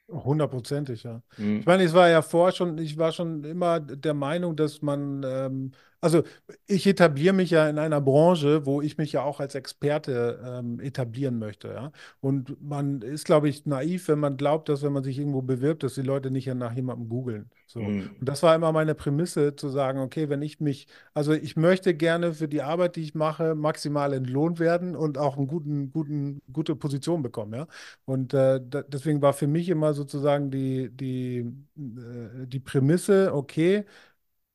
Hundertprozentig, 0.08 1.04
ja. 1.04 1.24
Mhm. 1.38 1.60
Ich 1.60 1.66
meine, 1.66 1.84
ich 1.84 1.94
war 1.94 2.08
ja 2.10 2.22
vorher 2.22 2.54
schon, 2.56 2.78
ich 2.78 2.98
war 2.98 3.12
schon 3.12 3.44
immer 3.44 3.80
der 3.80 4.14
Meinung, 4.14 4.56
dass 4.56 4.82
man 4.84 5.24
ähm, 5.26 5.72
also 6.02 6.24
ich 6.68 6.86
etabliere 6.88 7.34
mich 7.34 7.50
ja 7.50 7.68
in 7.70 7.80
einer 7.80 8.02
Branche, 8.02 8.66
wo 8.66 8.82
ich 8.82 8.98
mich 8.98 9.12
ja 9.12 9.24
auch 9.24 9.40
als 9.40 9.56
Experte 9.56 10.40
ähm, 10.46 10.80
etablieren 10.80 11.40
möchte. 11.40 11.70
Ja? 11.70 11.92
Und 12.20 12.62
man 12.62 13.02
ist, 13.02 13.26
glaube 13.26 13.50
ich, 13.50 13.66
naiv, 13.66 14.08
wenn 14.08 14.20
man 14.20 14.38
glaubt, 14.38 14.70
dass 14.70 14.84
wenn 14.84 14.94
man 14.94 15.04
sich 15.04 15.18
irgendwo 15.18 15.42
bewirbt, 15.42 15.84
dass 15.84 15.96
die 15.96 16.02
Leute 16.02 16.32
nicht 16.32 16.48
nach 16.54 16.74
jemandem 16.74 17.10
googeln. 17.10 17.50
So. 17.68 17.80
Mhm. 17.80 18.10
Und 18.20 18.30
das 18.30 18.44
war 18.44 18.56
immer 18.56 18.72
meine 18.72 18.96
Prämisse, 18.96 19.56
zu 19.56 19.70
sagen, 19.70 20.00
okay, 20.00 20.30
wenn 20.30 20.42
ich 20.42 20.60
mich, 20.60 20.88
also 21.14 21.34
ich 21.34 21.56
möchte 21.56 21.96
gerne 21.96 22.34
für 22.34 22.48
die 22.48 22.62
Arbeit, 22.62 22.96
die 22.96 23.02
ich 23.02 23.16
mache, 23.16 23.56
maximal 23.56 24.14
entlohnt 24.14 24.60
werden 24.60 24.96
und 24.96 25.18
auch 25.18 25.38
eine 25.38 25.48
guten, 25.48 25.92
guten, 25.92 26.42
gute 26.52 26.76
Position 26.76 27.22
bekommen. 27.22 27.54
Ja? 27.54 27.68
Und 28.06 28.34
äh, 28.34 28.62
da, 28.64 28.84
deswegen 28.84 29.22
war 29.22 29.34
für 29.34 29.48
mich 29.48 29.70
immer 29.70 29.94
sozusagen 29.94 30.52
die, 30.52 30.90
die, 30.92 31.52
äh, 31.78 32.48
die 32.48 32.60
Prämisse, 32.60 33.34
okay, 33.34 33.86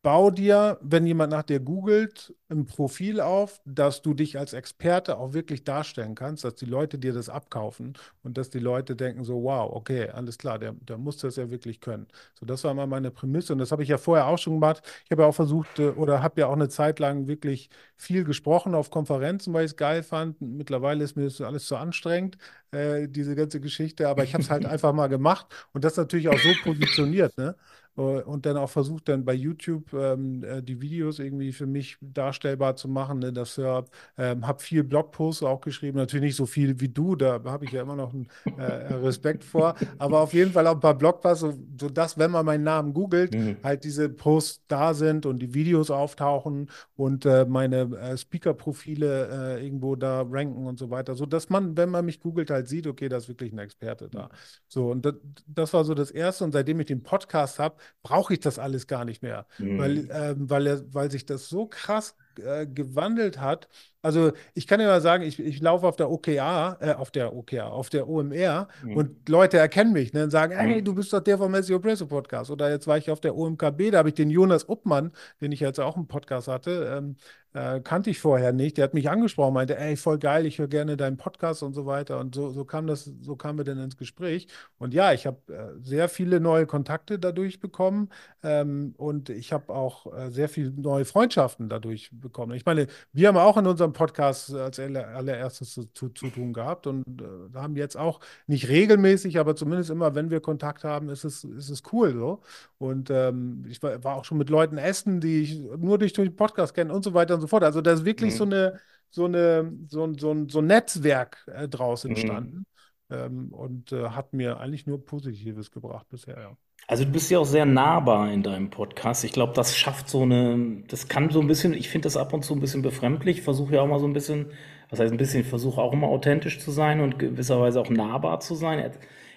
bau 0.02 0.30
dir, 0.30 0.78
wenn 0.80 1.06
jemand 1.06 1.30
nach 1.32 1.42
dir 1.42 1.60
googelt, 1.60 2.34
ein 2.48 2.64
Profil 2.66 3.20
auf, 3.20 3.60
dass 3.66 4.00
du 4.02 4.14
dich 4.14 4.38
als 4.38 4.54
Experte 4.54 5.18
auch 5.18 5.34
wirklich 5.34 5.62
darstellen 5.64 6.14
kannst, 6.14 6.42
dass 6.44 6.54
die 6.54 6.64
Leute 6.64 6.98
dir 6.98 7.12
das 7.12 7.28
abkaufen 7.28 7.92
und 8.22 8.38
dass 8.38 8.48
die 8.50 8.58
Leute 8.60 8.96
denken 8.96 9.24
so, 9.24 9.42
wow, 9.42 9.70
okay, 9.72 10.08
alles 10.08 10.38
klar, 10.38 10.58
der, 10.58 10.72
der 10.72 10.96
muss 10.98 11.18
das 11.18 11.36
ja 11.36 11.50
wirklich 11.50 11.80
können. 11.80 12.08
So, 12.38 12.46
das 12.46 12.64
war 12.64 12.72
mal 12.74 12.86
meine 12.86 13.10
Prämisse 13.10 13.52
und 13.52 13.58
das 13.58 13.72
habe 13.72 13.82
ich 13.82 13.90
ja 13.90 13.98
vorher 13.98 14.26
auch 14.26 14.38
schon 14.38 14.54
gemacht. 14.54 14.82
Ich 15.04 15.10
habe 15.10 15.22
ja 15.22 15.28
auch 15.28 15.34
versucht 15.34 15.78
äh, 15.78 15.90
oder 15.90 16.22
habe 16.22 16.40
ja 16.40 16.46
auch 16.46 16.54
eine 16.54 16.68
Zeit 16.70 16.98
lang 16.98 17.26
wirklich 17.28 17.68
viel 17.96 18.24
gesprochen 18.24 18.74
auf 18.74 18.90
Konferenzen, 18.90 19.52
weil 19.52 19.64
ich 19.66 19.72
es 19.72 19.76
geil 19.76 20.02
fand. 20.02 20.40
Mittlerweile 20.40 21.04
ist 21.04 21.16
mir 21.16 21.24
das 21.24 21.40
alles 21.42 21.66
zu 21.66 21.76
anstrengend, 21.76 22.38
äh, 22.70 23.06
diese 23.08 23.34
ganze 23.36 23.60
Geschichte, 23.60 24.08
aber 24.08 24.24
ich 24.24 24.32
habe 24.34 24.42
es 24.42 24.50
halt 24.50 24.64
einfach 24.66 24.92
mal 24.92 25.08
gemacht 25.08 25.46
und 25.72 25.84
das 25.84 25.96
natürlich 25.96 26.28
auch 26.28 26.38
so 26.38 26.50
positioniert, 26.64 27.36
ne? 27.38 27.54
Äh, 28.00 28.22
und 28.22 28.46
dann 28.46 28.56
auch 28.56 28.70
versucht, 28.70 29.08
dann 29.08 29.24
bei 29.24 29.34
YouTube 29.34 29.92
ähm, 29.92 30.42
äh, 30.42 30.62
die 30.62 30.80
Videos 30.80 31.18
irgendwie 31.18 31.52
für 31.52 31.66
mich 31.66 31.98
darstellbar 32.00 32.76
zu 32.76 32.88
machen. 32.88 33.18
Ne? 33.18 33.32
Das 33.32 33.58
äh, 33.58 33.82
ähm, 34.16 34.46
habe 34.46 34.60
viel 34.60 34.84
Blogposts 34.84 35.42
auch 35.42 35.60
geschrieben, 35.60 35.98
natürlich 35.98 36.24
nicht 36.24 36.36
so 36.36 36.46
viel 36.46 36.80
wie 36.80 36.88
du, 36.88 37.16
da 37.16 37.40
habe 37.44 37.64
ich 37.64 37.72
ja 37.72 37.82
immer 37.82 37.96
noch 37.96 38.12
einen 38.12 38.28
äh, 38.56 38.94
Respekt 38.94 39.44
vor, 39.44 39.74
aber 39.98 40.20
auf 40.20 40.32
jeden 40.32 40.52
Fall 40.52 40.66
auch 40.66 40.74
ein 40.74 40.80
paar 40.80 40.96
Blogposts, 40.96 41.40
so, 41.40 41.54
sodass, 41.78 42.18
wenn 42.18 42.30
man 42.30 42.46
meinen 42.46 42.64
Namen 42.64 42.94
googelt, 42.94 43.34
mhm. 43.34 43.56
halt 43.62 43.84
diese 43.84 44.08
Posts 44.08 44.64
da 44.68 44.94
sind 44.94 45.26
und 45.26 45.40
die 45.40 45.54
Videos 45.54 45.90
auftauchen 45.90 46.70
und 46.96 47.26
äh, 47.26 47.44
meine 47.44 47.96
äh, 47.96 48.16
Speaker-Profile 48.16 49.60
irgendwo 49.60 49.96
da 49.96 50.24
ranken 50.28 50.66
und 50.66 50.78
so 50.78 50.90
weiter, 50.90 51.14
sodass 51.14 51.50
man, 51.50 51.76
wenn 51.76 51.90
man 51.90 52.04
mich 52.04 52.20
googelt, 52.20 52.50
halt 52.50 52.68
sieht, 52.68 52.86
okay, 52.86 53.08
da 53.08 53.16
ist 53.16 53.28
wirklich 53.28 53.52
ein 53.52 53.58
Experte 53.58 54.08
da. 54.08 54.24
Mhm. 54.24 54.28
So, 54.68 54.90
und 54.90 55.04
das, 55.04 55.14
das 55.46 55.72
war 55.72 55.84
so 55.84 55.94
das 55.94 56.10
Erste 56.10 56.44
und 56.44 56.52
seitdem 56.52 56.80
ich 56.80 56.86
den 56.86 57.02
Podcast 57.02 57.58
habe, 57.58 57.76
brauche 58.02 58.32
ich 58.34 58.40
das 58.40 58.58
alles 58.58 58.86
gar 58.86 59.04
nicht 59.04 59.22
mehr, 59.22 59.46
mhm. 59.58 59.78
weil, 59.78 60.10
äh, 60.10 60.34
weil, 60.36 60.66
er, 60.66 60.94
weil 60.94 61.10
sich 61.10 61.26
das 61.26 61.48
so 61.48 61.66
krass 61.66 62.16
äh, 62.40 62.66
gewandelt 62.66 63.40
hat. 63.40 63.68
Also 64.02 64.32
ich 64.54 64.66
kann 64.66 64.80
ja 64.80 64.86
mal 64.86 65.00
sagen, 65.00 65.24
ich, 65.24 65.38
ich 65.38 65.60
laufe 65.60 65.86
auf 65.86 65.96
der 65.96 66.10
OKA, 66.10 66.78
äh, 66.80 66.94
auf 66.94 67.10
der 67.10 67.34
OKA, 67.34 67.68
auf 67.68 67.90
der 67.90 68.08
OMR 68.08 68.68
mhm. 68.82 68.96
und 68.96 69.28
Leute 69.28 69.58
erkennen 69.58 69.92
mich 69.92 70.12
ne, 70.12 70.24
und 70.24 70.30
sagen, 70.30 70.56
hey, 70.56 70.80
mhm. 70.80 70.84
du 70.84 70.94
bist 70.94 71.12
doch 71.12 71.20
der 71.20 71.36
vom 71.36 71.54
SEO 71.62 71.80
Presse 71.80 72.06
Podcast. 72.06 72.50
Oder 72.50 72.70
jetzt 72.70 72.86
war 72.86 72.96
ich 72.96 73.10
auf 73.10 73.20
der 73.20 73.36
OMKB, 73.36 73.90
da 73.92 73.98
habe 73.98 74.08
ich 74.08 74.14
den 74.14 74.30
Jonas 74.30 74.68
Uppmann, 74.68 75.12
den 75.40 75.52
ich 75.52 75.60
jetzt 75.60 75.80
auch 75.80 75.96
im 75.96 76.06
Podcast 76.06 76.48
hatte, 76.48 76.96
ähm, 76.96 77.16
äh, 77.52 77.80
kannte 77.80 78.10
ich 78.10 78.20
vorher 78.20 78.52
nicht. 78.52 78.76
Der 78.76 78.84
hat 78.84 78.94
mich 78.94 79.10
angesprochen, 79.10 79.54
meinte, 79.54 79.76
ey, 79.76 79.96
voll 79.96 80.18
geil, 80.18 80.46
ich 80.46 80.58
höre 80.58 80.68
gerne 80.68 80.96
deinen 80.96 81.16
Podcast 81.16 81.62
und 81.62 81.74
so 81.74 81.84
weiter. 81.84 82.20
Und 82.20 82.34
so, 82.34 82.50
so 82.50 82.64
kam 82.64 82.86
das, 82.86 83.04
so 83.04 83.36
kamen 83.36 83.58
wir 83.58 83.64
dann 83.64 83.78
ins 83.78 83.96
Gespräch. 83.96 84.46
Und 84.78 84.94
ja, 84.94 85.12
ich 85.12 85.26
habe 85.26 85.38
äh, 85.52 85.80
sehr 85.82 86.08
viele 86.08 86.40
neue 86.40 86.66
Kontakte 86.66 87.18
dadurch 87.18 87.60
bekommen 87.60 88.08
ähm, 88.42 88.94
und 88.96 89.30
ich 89.30 89.52
habe 89.52 89.72
auch 89.74 90.06
äh, 90.14 90.30
sehr 90.30 90.48
viele 90.48 90.70
neue 90.70 91.04
Freundschaften 91.04 91.68
dadurch 91.68 92.10
bekommen. 92.12 92.29
Ich 92.54 92.64
meine, 92.64 92.86
wir 93.12 93.28
haben 93.28 93.36
auch 93.36 93.56
in 93.56 93.66
unserem 93.66 93.92
Podcast 93.92 94.54
als 94.54 94.78
allererstes 94.78 95.72
zu, 95.72 95.84
zu, 95.92 96.08
zu 96.10 96.28
tun 96.28 96.52
gehabt 96.52 96.86
und 96.86 97.04
äh, 97.20 97.56
haben 97.56 97.76
jetzt 97.76 97.96
auch 97.96 98.20
nicht 98.46 98.68
regelmäßig, 98.68 99.38
aber 99.38 99.56
zumindest 99.56 99.90
immer, 99.90 100.14
wenn 100.14 100.30
wir 100.30 100.40
Kontakt 100.40 100.84
haben, 100.84 101.08
ist 101.08 101.24
es, 101.24 101.44
ist 101.44 101.70
es 101.70 101.82
cool 101.92 102.14
so. 102.14 102.42
Und 102.78 103.10
ähm, 103.10 103.64
ich 103.68 103.82
war, 103.82 104.02
war, 104.04 104.16
auch 104.16 104.24
schon 104.24 104.38
mit 104.38 104.50
Leuten 104.50 104.78
essen, 104.78 105.20
die 105.20 105.42
ich 105.42 105.58
nur 105.58 105.98
durch, 105.98 106.12
durch 106.12 106.28
den 106.28 106.36
Podcast 106.36 106.74
kenne 106.74 106.92
und 106.92 107.04
so 107.04 107.14
weiter 107.14 107.34
und 107.34 107.40
so 107.40 107.46
fort. 107.46 107.64
Also 107.64 107.80
da 107.80 107.92
ist 107.92 108.04
wirklich 108.04 108.34
mhm. 108.34 108.38
so 108.38 108.44
eine, 108.44 108.80
so 109.10 109.24
eine, 109.24 109.72
so, 109.88 110.12
so, 110.16 110.48
so 110.48 110.58
ein 110.60 110.66
Netzwerk 110.66 111.46
äh, 111.52 111.68
draus 111.68 112.04
mhm. 112.04 112.10
entstanden. 112.10 112.56
Mhm. 112.56 112.64
Ähm, 113.10 113.52
und 113.52 113.92
äh, 113.92 114.10
hat 114.10 114.32
mir 114.32 114.60
eigentlich 114.60 114.86
nur 114.86 115.04
Positives 115.04 115.70
gebracht 115.70 116.08
bisher, 116.08 116.38
ja. 116.38 116.56
Also 116.90 117.04
du 117.04 117.12
bist 117.12 117.30
ja 117.30 117.38
auch 117.38 117.44
sehr 117.46 117.66
nahbar 117.66 118.32
in 118.32 118.42
deinem 118.42 118.68
Podcast. 118.68 119.22
Ich 119.22 119.30
glaube, 119.30 119.52
das 119.54 119.78
schafft 119.78 120.08
so 120.08 120.22
eine, 120.22 120.82
das 120.88 121.06
kann 121.06 121.30
so 121.30 121.40
ein 121.40 121.46
bisschen, 121.46 121.72
ich 121.72 121.88
finde 121.88 122.06
das 122.06 122.16
ab 122.16 122.32
und 122.32 122.44
zu 122.44 122.52
ein 122.52 122.58
bisschen 122.58 122.82
befremdlich. 122.82 123.38
Ich 123.38 123.42
versuche 123.44 123.76
ja 123.76 123.82
auch 123.82 123.86
mal 123.86 124.00
so 124.00 124.08
ein 124.08 124.12
bisschen, 124.12 124.46
was 124.88 124.98
heißt 124.98 125.12
ein 125.12 125.16
bisschen, 125.16 125.42
ich 125.42 125.46
versuche 125.46 125.80
auch 125.80 125.92
immer 125.92 126.08
authentisch 126.08 126.58
zu 126.58 126.72
sein 126.72 127.00
und 127.00 127.16
gewisserweise 127.16 127.80
auch 127.80 127.90
nahbar 127.90 128.40
zu 128.40 128.56
sein. 128.56 128.80
Er, 128.80 128.90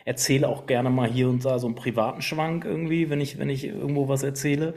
erzähle 0.04 0.50
auch 0.50 0.66
gerne 0.66 0.90
mal 0.90 1.08
hier 1.08 1.30
und 1.30 1.46
da 1.46 1.60
so 1.60 1.68
einen 1.68 1.76
privaten 1.76 2.24
Schwank 2.24 2.66
irgendwie, 2.66 3.12
wenn 3.12 3.22
ich, 3.22 3.38
wenn 3.38 3.50
ich 3.50 3.66
irgendwo 3.66 4.08
was 4.08 4.24
erzähle. 4.24 4.74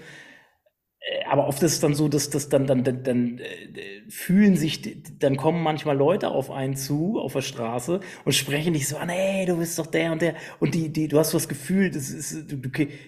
Äh, 1.06 1.24
aber 1.26 1.46
oft 1.46 1.62
ist 1.62 1.72
es 1.72 1.80
dann 1.80 1.94
so, 1.94 2.08
dass 2.08 2.30
das 2.30 2.48
dann, 2.48 2.66
dann, 2.66 2.82
dann, 2.84 3.02
dann 3.02 3.38
äh, 3.38 3.44
fühlen 4.08 4.56
sich, 4.56 4.96
dann 5.18 5.36
kommen 5.36 5.62
manchmal 5.62 5.96
Leute 5.96 6.28
auf 6.28 6.50
einen 6.50 6.76
zu, 6.76 7.18
auf 7.18 7.32
der 7.32 7.42
Straße 7.42 8.00
und 8.24 8.32
sprechen 8.32 8.74
dich 8.74 8.88
so 8.88 8.96
an, 8.96 9.08
hey, 9.08 9.46
du 9.46 9.56
bist 9.56 9.78
doch 9.78 9.86
der 9.86 10.12
und 10.12 10.22
der. 10.22 10.34
Und 10.58 10.74
die, 10.74 10.88
die, 10.88 11.08
du 11.08 11.18
hast 11.18 11.32
das 11.32 11.48
Gefühl, 11.48 11.90
das 11.90 12.10
ist, 12.10 12.50
du, 12.50 12.58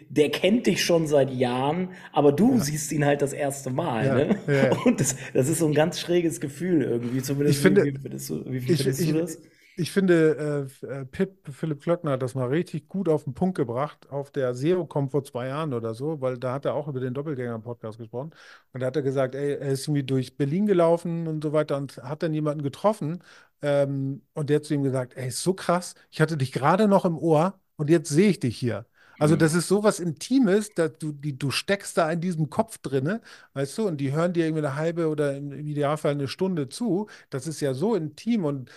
der 0.08 0.30
kennt 0.30 0.66
dich 0.66 0.84
schon 0.84 1.06
seit 1.06 1.30
Jahren, 1.30 1.88
aber 2.12 2.32
du 2.32 2.54
ja. 2.54 2.60
siehst 2.60 2.92
ihn 2.92 3.04
halt 3.04 3.22
das 3.22 3.32
erste 3.32 3.70
Mal. 3.70 4.06
Ja, 4.06 4.14
ne? 4.14 4.38
Ja. 4.46 4.76
Und 4.84 5.00
das, 5.00 5.16
das 5.34 5.48
ist 5.48 5.58
so 5.58 5.66
ein 5.66 5.74
ganz 5.74 5.98
schräges 5.98 6.40
Gefühl 6.40 6.82
irgendwie, 6.82 7.22
zumindest. 7.22 7.58
Ich 7.58 7.62
finde, 7.62 7.84
wie, 7.84 7.98
findest 7.98 8.30
du, 8.30 8.44
wie 8.46 8.60
findest 8.60 9.00
ich, 9.00 9.08
du 9.08 9.18
das? 9.18 9.34
Ich, 9.34 9.57
ich 9.78 9.92
finde, 9.92 10.68
äh, 10.82 10.86
äh, 10.86 11.04
Pip, 11.04 11.48
Philipp 11.52 11.82
Klöckner 11.82 12.12
hat 12.12 12.22
das 12.22 12.34
mal 12.34 12.48
richtig 12.48 12.88
gut 12.88 13.08
auf 13.08 13.24
den 13.24 13.34
Punkt 13.34 13.56
gebracht, 13.56 14.10
auf 14.10 14.32
der 14.32 14.52
SEO-Com 14.52 15.08
vor 15.10 15.22
zwei 15.22 15.46
Jahren 15.46 15.72
oder 15.72 15.94
so, 15.94 16.20
weil 16.20 16.36
da 16.36 16.52
hat 16.52 16.64
er 16.64 16.74
auch 16.74 16.88
über 16.88 16.98
den 16.98 17.14
Doppelgänger-Podcast 17.14 17.98
gesprochen. 17.98 18.32
Und 18.72 18.80
da 18.80 18.86
hat 18.88 18.96
er 18.96 19.02
gesagt, 19.02 19.36
ey, 19.36 19.52
er 19.54 19.68
ist 19.70 19.86
irgendwie 19.86 20.02
durch 20.02 20.36
Berlin 20.36 20.66
gelaufen 20.66 21.28
und 21.28 21.44
so 21.44 21.52
weiter 21.52 21.76
und 21.76 21.96
hat 21.98 22.24
dann 22.24 22.34
jemanden 22.34 22.62
getroffen. 22.64 23.22
Ähm, 23.62 24.22
und 24.34 24.50
der 24.50 24.56
hat 24.56 24.64
zu 24.64 24.74
ihm 24.74 24.82
gesagt, 24.82 25.16
ey, 25.16 25.28
ist 25.28 25.42
so 25.42 25.54
krass, 25.54 25.94
ich 26.10 26.20
hatte 26.20 26.36
dich 26.36 26.50
gerade 26.52 26.88
noch 26.88 27.04
im 27.04 27.16
Ohr 27.16 27.60
und 27.76 27.88
jetzt 27.88 28.08
sehe 28.08 28.30
ich 28.30 28.40
dich 28.40 28.58
hier. 28.58 28.86
Also 29.18 29.34
mhm. 29.34 29.40
das 29.40 29.54
ist 29.54 29.68
so 29.68 29.82
was 29.82 30.00
Intimes, 30.00 30.70
dass 30.74 30.98
du, 30.98 31.12
die, 31.12 31.38
du 31.38 31.50
steckst 31.50 31.96
da 31.98 32.10
in 32.10 32.20
diesem 32.20 32.50
Kopf 32.50 32.78
drinne, 32.78 33.20
weißt 33.54 33.78
du, 33.78 33.86
und 33.88 33.98
die 33.98 34.12
hören 34.12 34.32
dir 34.32 34.46
irgendwie 34.46 34.66
eine 34.66 34.76
halbe 34.76 35.08
oder 35.08 35.36
im 35.36 35.52
Idealfall 35.52 36.12
eine 36.12 36.28
Stunde 36.28 36.68
zu. 36.68 37.08
Das 37.30 37.46
ist 37.46 37.60
ja 37.60 37.74
so 37.74 37.94
intim 37.94 38.44
und 38.44 38.70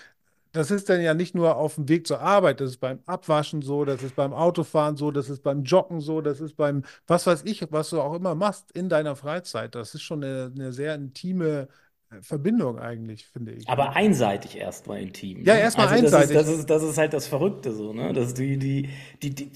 das 0.51 0.71
ist 0.71 0.89
dann 0.89 1.01
ja 1.01 1.13
nicht 1.13 1.33
nur 1.33 1.55
auf 1.55 1.75
dem 1.75 1.87
Weg 1.87 2.05
zur 2.05 2.19
Arbeit, 2.19 2.59
das 2.59 2.71
ist 2.71 2.77
beim 2.77 2.99
Abwaschen 3.05 3.61
so, 3.61 3.85
das 3.85 4.03
ist 4.03 4.15
beim 4.15 4.33
Autofahren 4.33 4.97
so, 4.97 5.11
das 5.11 5.29
ist 5.29 5.43
beim 5.43 5.63
Joggen 5.63 6.01
so, 6.01 6.21
das 6.21 6.41
ist 6.41 6.57
beim, 6.57 6.83
was 7.07 7.25
weiß 7.25 7.43
ich, 7.45 7.71
was 7.71 7.89
du 7.89 8.01
auch 8.01 8.13
immer 8.13 8.35
machst 8.35 8.71
in 8.71 8.89
deiner 8.89 9.15
Freizeit. 9.15 9.75
Das 9.75 9.95
ist 9.95 10.01
schon 10.01 10.23
eine, 10.23 10.51
eine 10.53 10.73
sehr 10.73 10.95
intime 10.95 11.69
äh, 12.09 12.21
Verbindung 12.21 12.79
eigentlich, 12.79 13.25
finde 13.27 13.53
ich. 13.53 13.69
Aber 13.69 13.95
einseitig 13.95 14.57
erstmal 14.57 15.01
intim. 15.01 15.43
Ja, 15.45 15.53
ne? 15.53 15.61
erstmal 15.61 15.87
also 15.87 16.03
einseitig. 16.03 16.35
Das 16.35 16.47
ist, 16.47 16.51
das, 16.51 16.59
ist, 16.59 16.69
das 16.69 16.83
ist 16.83 16.97
halt 16.97 17.13
das 17.13 17.27
Verrückte 17.27 17.71
so, 17.71 17.93
ne? 17.93 18.11
Dass 18.11 18.33
die, 18.33 18.57
die, 18.57 18.89
die, 19.23 19.33
die 19.33 19.51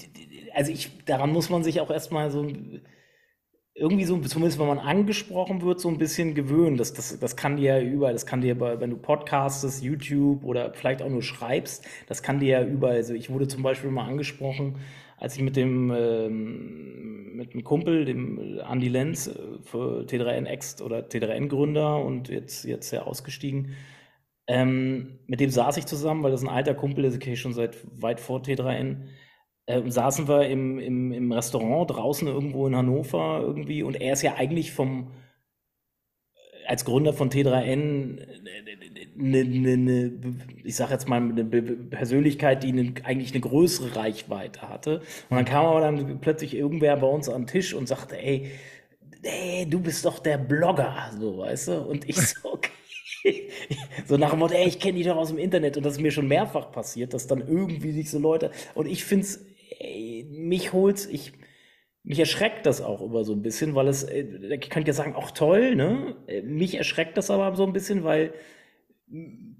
also 0.54 0.72
ich, 0.72 1.04
daran 1.04 1.30
muss 1.30 1.50
man 1.50 1.62
sich 1.62 1.80
auch 1.80 1.90
erstmal 1.90 2.30
so 2.30 2.46
irgendwie 3.78 4.04
so, 4.04 4.18
zumindest 4.20 4.58
wenn 4.58 4.68
man 4.68 4.78
angesprochen 4.78 5.60
wird, 5.60 5.80
so 5.80 5.88
ein 5.88 5.98
bisschen 5.98 6.34
gewöhnen. 6.34 6.78
Das, 6.78 6.94
das, 6.94 7.18
das 7.18 7.36
kann 7.36 7.56
dir 7.58 7.78
ja 7.78 7.80
überall, 7.80 8.14
das 8.14 8.24
kann 8.24 8.40
dir, 8.40 8.58
bei, 8.58 8.80
wenn 8.80 8.90
du 8.90 8.96
podcastest, 8.96 9.82
YouTube 9.82 10.44
oder 10.44 10.72
vielleicht 10.72 11.02
auch 11.02 11.10
nur 11.10 11.22
schreibst, 11.22 11.86
das 12.08 12.22
kann 12.22 12.40
dir 12.40 12.48
ja 12.48 12.64
überall. 12.64 12.96
Also 12.96 13.12
ich 13.12 13.28
wurde 13.28 13.48
zum 13.48 13.62
Beispiel 13.62 13.90
mal 13.90 14.06
angesprochen, 14.06 14.78
als 15.18 15.36
ich 15.36 15.42
mit 15.42 15.56
dem, 15.56 15.92
ähm, 15.94 17.36
mit 17.36 17.52
einem 17.52 17.64
Kumpel, 17.64 18.06
dem 18.06 18.60
Andy 18.66 18.88
Lenz, 18.88 19.26
äh, 19.26 19.34
für 19.62 20.06
T3N 20.06 20.46
Ex 20.46 20.80
oder 20.80 21.00
T3N 21.00 21.48
Gründer 21.48 22.02
und 22.02 22.28
jetzt, 22.28 22.64
jetzt 22.64 22.90
ja 22.92 23.02
ausgestiegen, 23.02 23.76
ähm, 24.46 25.18
mit 25.26 25.40
dem 25.40 25.50
saß 25.50 25.76
ich 25.76 25.86
zusammen, 25.86 26.22
weil 26.22 26.30
das 26.30 26.42
ein 26.42 26.48
alter 26.48 26.74
Kumpel 26.74 27.04
ist, 27.04 27.20
kenne 27.20 27.36
schon 27.36 27.52
seit 27.52 27.76
weit 28.00 28.20
vor 28.20 28.40
T3N 28.40 29.08
äh, 29.66 29.82
saßen 29.90 30.28
wir 30.28 30.48
im, 30.48 30.78
im, 30.78 31.12
im 31.12 31.32
Restaurant 31.32 31.90
draußen 31.90 32.26
irgendwo 32.28 32.66
in 32.66 32.76
Hannover 32.76 33.40
irgendwie 33.42 33.82
und 33.82 34.00
er 34.00 34.12
ist 34.12 34.22
ja 34.22 34.34
eigentlich 34.34 34.72
vom, 34.72 35.10
als 36.66 36.84
Gründer 36.84 37.12
von 37.12 37.30
T3N 37.30 38.26
eine, 39.18 39.38
eine, 39.38 39.72
eine, 39.72 40.12
ich 40.64 40.76
sag 40.76 40.90
jetzt 40.90 41.08
mal, 41.08 41.20
eine 41.20 41.44
Persönlichkeit, 41.44 42.62
die 42.62 42.68
eine, 42.68 42.94
eigentlich 43.04 43.32
eine 43.32 43.40
größere 43.40 43.96
Reichweite 43.96 44.68
hatte. 44.68 45.00
Und 45.30 45.36
dann 45.36 45.44
kam 45.44 45.66
aber 45.66 45.80
dann 45.80 46.20
plötzlich 46.20 46.54
irgendwer 46.54 46.96
bei 46.96 47.06
uns 47.06 47.28
am 47.28 47.46
Tisch 47.46 47.72
und 47.74 47.88
sagte, 47.88 48.18
ey, 48.18 48.50
ey, 49.22 49.66
du 49.68 49.80
bist 49.80 50.04
doch 50.04 50.18
der 50.18 50.38
Blogger, 50.38 51.10
so, 51.18 51.38
weißt 51.38 51.68
du? 51.68 51.82
Und 51.82 52.08
ich 52.08 52.16
so, 52.16 52.52
okay. 52.52 53.48
so 54.06 54.16
nach 54.16 54.30
dem 54.30 54.38
Motto, 54.40 54.54
ey, 54.54 54.68
ich 54.68 54.78
kenne 54.78 54.98
dich 54.98 55.06
doch 55.06 55.16
aus 55.16 55.28
dem 55.28 55.38
Internet 55.38 55.76
und 55.76 55.84
das 55.84 55.94
ist 55.94 56.02
mir 56.02 56.12
schon 56.12 56.28
mehrfach 56.28 56.70
passiert, 56.70 57.14
dass 57.14 57.26
dann 57.26 57.46
irgendwie 57.46 57.92
sich 57.92 58.10
so 58.10 58.18
Leute 58.18 58.50
und 58.74 58.86
ich 58.86 59.04
finde 59.04 59.24
es 59.24 59.44
mich 60.30 60.72
holt's, 60.72 61.06
ich, 61.06 61.32
mich 62.02 62.18
erschreckt 62.20 62.66
das 62.66 62.80
auch 62.80 63.02
immer 63.02 63.24
so 63.24 63.32
ein 63.32 63.42
bisschen, 63.42 63.74
weil 63.74 63.88
es, 63.88 64.04
äh, 64.04 64.24
ich 64.54 64.70
könnte 64.70 64.88
ja 64.88 64.94
sagen, 64.94 65.14
auch 65.14 65.30
toll, 65.30 65.76
ne? 65.76 66.16
Äh, 66.26 66.42
mich 66.42 66.76
erschreckt 66.76 67.16
das 67.16 67.30
aber 67.30 67.54
so 67.56 67.66
ein 67.66 67.72
bisschen, 67.72 68.04
weil 68.04 68.32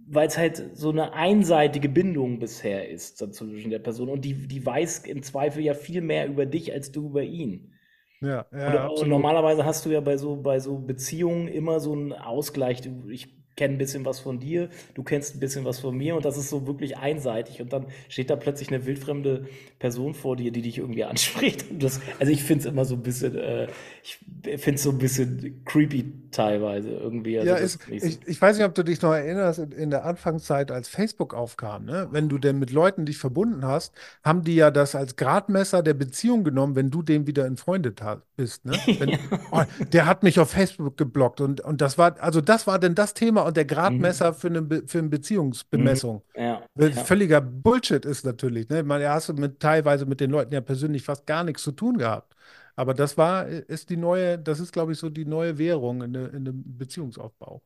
weil 0.08 0.28
es 0.28 0.38
halt 0.38 0.70
so 0.74 0.90
eine 0.90 1.12
einseitige 1.12 1.88
Bindung 1.88 2.38
bisher 2.38 2.88
ist 2.88 3.18
zwischen 3.18 3.70
der 3.70 3.78
Person 3.78 4.08
und 4.08 4.24
die, 4.24 4.34
die 4.46 4.64
weiß 4.64 5.00
im 5.00 5.22
Zweifel 5.22 5.62
ja 5.62 5.74
viel 5.74 6.00
mehr 6.00 6.26
über 6.26 6.46
dich 6.46 6.72
als 6.72 6.92
du 6.92 7.06
über 7.06 7.22
ihn. 7.22 7.72
Ja, 8.20 8.46
ja, 8.52 8.86
und, 8.86 9.02
und 9.02 9.08
normalerweise 9.08 9.64
hast 9.64 9.84
du 9.84 9.90
ja 9.90 10.00
bei 10.00 10.16
so, 10.16 10.36
bei 10.36 10.58
so 10.58 10.78
Beziehungen 10.78 11.48
immer 11.48 11.80
so 11.80 11.92
einen 11.92 12.12
Ausgleich. 12.12 12.80
Ich 13.08 13.28
kenne 13.56 13.74
ein 13.74 13.78
bisschen 13.78 14.04
was 14.04 14.20
von 14.20 14.38
dir, 14.38 14.68
du 14.94 15.02
kennst 15.02 15.34
ein 15.34 15.40
bisschen 15.40 15.64
was 15.64 15.80
von 15.80 15.96
mir 15.96 16.14
und 16.14 16.24
das 16.24 16.36
ist 16.36 16.50
so 16.50 16.66
wirklich 16.66 16.98
einseitig 16.98 17.60
und 17.62 17.72
dann 17.72 17.86
steht 18.08 18.30
da 18.30 18.36
plötzlich 18.36 18.68
eine 18.68 18.84
wildfremde 18.84 19.46
Person 19.78 20.14
vor 20.14 20.36
dir, 20.36 20.52
die 20.52 20.62
dich 20.62 20.78
irgendwie 20.78 21.04
anspricht. 21.04 21.64
Das, 21.76 22.00
also 22.18 22.32
ich 22.32 22.42
finde 22.42 22.60
es 22.60 22.66
immer 22.66 22.84
so 22.84 22.94
ein 22.94 23.02
bisschen, 23.02 23.36
äh, 23.36 23.68
ich 24.06 24.20
finde 24.60 24.76
es 24.76 24.82
so 24.84 24.90
ein 24.90 24.98
bisschen 24.98 25.64
creepy 25.64 26.12
teilweise 26.30 26.90
irgendwie. 26.90 27.38
Also 27.40 27.50
ja, 27.50 27.56
ist, 27.56 27.80
ich, 27.90 28.20
ich, 28.24 28.40
weiß 28.40 28.56
nicht, 28.56 28.64
ob 28.64 28.74
du 28.74 28.84
dich 28.84 29.02
noch 29.02 29.12
erinnerst, 29.12 29.58
in, 29.58 29.72
in 29.72 29.90
der 29.90 30.04
Anfangszeit, 30.04 30.70
als 30.70 30.88
Facebook 30.88 31.34
aufkam, 31.34 31.86
ne? 31.86 32.06
wenn 32.12 32.28
du 32.28 32.38
denn 32.38 32.60
mit 32.60 32.70
Leuten 32.70 33.04
dich 33.04 33.18
verbunden 33.18 33.64
hast, 33.64 33.94
haben 34.22 34.44
die 34.44 34.54
ja 34.54 34.70
das 34.70 34.94
als 34.94 35.16
Gradmesser 35.16 35.82
der 35.82 35.94
Beziehung 35.94 36.44
genommen, 36.44 36.76
wenn 36.76 36.90
du 36.90 37.02
dem 37.02 37.26
wieder 37.26 37.46
entfreundet 37.46 38.00
bist. 38.36 38.64
Ne? 38.64 38.72
Wenn, 38.98 39.18
oh, 39.50 39.62
der 39.92 40.06
hat 40.06 40.22
mich 40.22 40.38
auf 40.38 40.50
Facebook 40.50 40.96
geblockt 40.96 41.40
und, 41.40 41.60
und 41.62 41.80
das 41.80 41.98
war, 41.98 42.20
also 42.20 42.40
das 42.40 42.66
war 42.66 42.78
denn 42.78 42.94
das 42.94 43.14
Thema 43.14 43.42
und 43.42 43.56
der 43.56 43.64
Gradmesser 43.64 44.32
mhm. 44.32 44.36
für, 44.36 44.48
eine, 44.48 44.82
für 44.86 44.98
eine 44.98 45.08
Beziehungsbemessung. 45.08 46.22
Mhm. 46.36 46.42
Ja, 46.42 46.62
Völliger 47.04 47.38
ja. 47.38 47.40
Bullshit 47.40 48.04
ist 48.04 48.24
natürlich. 48.24 48.68
Ne? 48.68 48.82
Man, 48.82 49.00
ja, 49.00 49.14
hast 49.14 49.30
du 49.30 49.32
mit, 49.34 49.58
teilweise 49.58 50.06
mit 50.06 50.20
den 50.20 50.30
Leuten 50.30 50.52
ja 50.52 50.60
persönlich 50.60 51.02
fast 51.02 51.26
gar 51.26 51.42
nichts 51.42 51.62
zu 51.62 51.72
tun 51.72 51.98
gehabt. 51.98 52.36
Aber 52.76 52.94
das 52.94 53.16
war, 53.16 53.46
ist 53.46 53.90
die 53.90 53.96
neue, 53.96 54.38
das 54.38 54.60
ist, 54.60 54.72
glaube 54.72 54.92
ich, 54.92 54.98
so 54.98 55.08
die 55.08 55.24
neue 55.24 55.58
Währung 55.58 56.02
in, 56.02 56.14
in 56.14 56.34
einem 56.34 56.62
Beziehungsaufbau. 56.78 57.62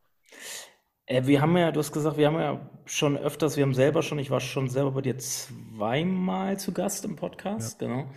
Äh, 1.06 1.26
wir 1.26 1.40
haben 1.42 1.56
ja, 1.56 1.72
du 1.72 1.80
hast 1.80 1.92
gesagt, 1.92 2.16
wir 2.16 2.28
haben 2.28 2.38
ja 2.38 2.70
schon 2.84 3.18
öfters, 3.18 3.56
wir 3.56 3.64
haben 3.64 3.74
selber 3.74 4.02
schon, 4.02 4.20
ich 4.20 4.30
war 4.30 4.40
schon 4.40 4.68
selber 4.68 4.92
bei 4.92 5.02
dir 5.02 5.18
zweimal 5.18 6.58
zu 6.58 6.72
Gast 6.72 7.04
im 7.04 7.16
Podcast, 7.16 7.82
ja. 7.82 7.88
genau. 7.88 8.10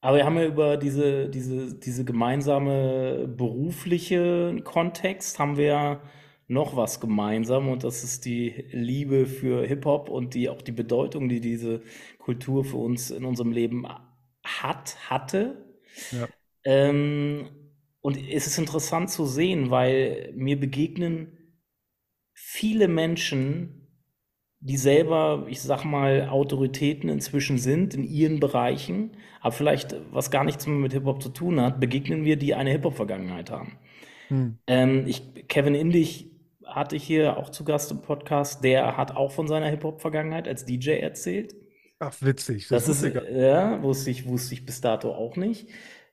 Aber 0.00 0.16
wir 0.16 0.24
haben 0.24 0.36
ja 0.36 0.46
über 0.46 0.76
diese, 0.76 1.28
diese, 1.28 1.74
diese 1.78 2.04
gemeinsame 2.04 3.26
berufliche 3.26 4.60
Kontext 4.64 5.38
haben 5.38 5.56
wir 5.56 5.64
ja 5.64 6.00
noch 6.46 6.76
was 6.76 7.00
gemeinsam 7.00 7.68
und 7.68 7.84
das 7.84 8.04
ist 8.04 8.26
die 8.26 8.66
Liebe 8.70 9.24
für 9.26 9.66
Hip-Hop 9.66 10.10
und 10.10 10.34
die 10.34 10.50
auch 10.50 10.60
die 10.60 10.72
Bedeutung, 10.72 11.28
die 11.28 11.40
diese 11.40 11.80
Kultur 12.18 12.64
für 12.64 12.76
uns 12.76 13.10
in 13.10 13.24
unserem 13.24 13.50
Leben 13.50 13.86
hat, 14.42 14.96
hatte. 15.08 15.63
Ja. 16.12 16.28
Ähm, 16.64 17.48
und 18.00 18.16
es 18.16 18.46
ist 18.46 18.58
interessant 18.58 19.10
zu 19.10 19.24
sehen, 19.24 19.70
weil 19.70 20.32
mir 20.34 20.58
begegnen 20.58 21.38
viele 22.34 22.88
Menschen, 22.88 23.84
die 24.60 24.76
selber, 24.76 25.46
ich 25.48 25.60
sag 25.60 25.84
mal, 25.84 26.28
Autoritäten 26.28 27.08
inzwischen 27.08 27.58
sind 27.58 27.94
in 27.94 28.04
ihren 28.04 28.40
Bereichen, 28.40 29.16
aber 29.40 29.52
vielleicht 29.52 29.94
was 30.10 30.30
gar 30.30 30.44
nichts 30.44 30.66
mehr 30.66 30.76
mit 30.76 30.92
Hip-Hop 30.92 31.22
zu 31.22 31.28
tun 31.28 31.60
hat, 31.60 31.80
begegnen 31.80 32.24
wir, 32.24 32.36
die 32.36 32.54
eine 32.54 32.70
Hip-Hop-Vergangenheit 32.70 33.50
haben. 33.50 33.78
Hm. 34.28 34.58
Ähm, 34.66 35.06
ich, 35.06 35.48
Kevin 35.48 35.74
Indig 35.74 36.30
hatte 36.64 36.96
ich 36.96 37.04
hier 37.04 37.36
auch 37.36 37.50
zu 37.50 37.64
Gast 37.64 37.90
im 37.90 38.00
Podcast, 38.00 38.64
der 38.64 38.96
hat 38.96 39.16
auch 39.16 39.32
von 39.32 39.48
seiner 39.48 39.66
Hip-Hop-Vergangenheit 39.66 40.48
als 40.48 40.64
DJ 40.64 40.92
erzählt. 40.92 41.54
Ach, 41.98 42.14
witzig. 42.20 42.68
Das, 42.68 42.86
das 42.86 43.02
ist, 43.02 43.14
ja, 43.30 43.82
wusste 43.82 44.10
ich, 44.10 44.26
wusste 44.26 44.54
ich 44.54 44.66
bis 44.66 44.80
dato 44.80 45.12
auch 45.12 45.36
nicht. 45.36 45.68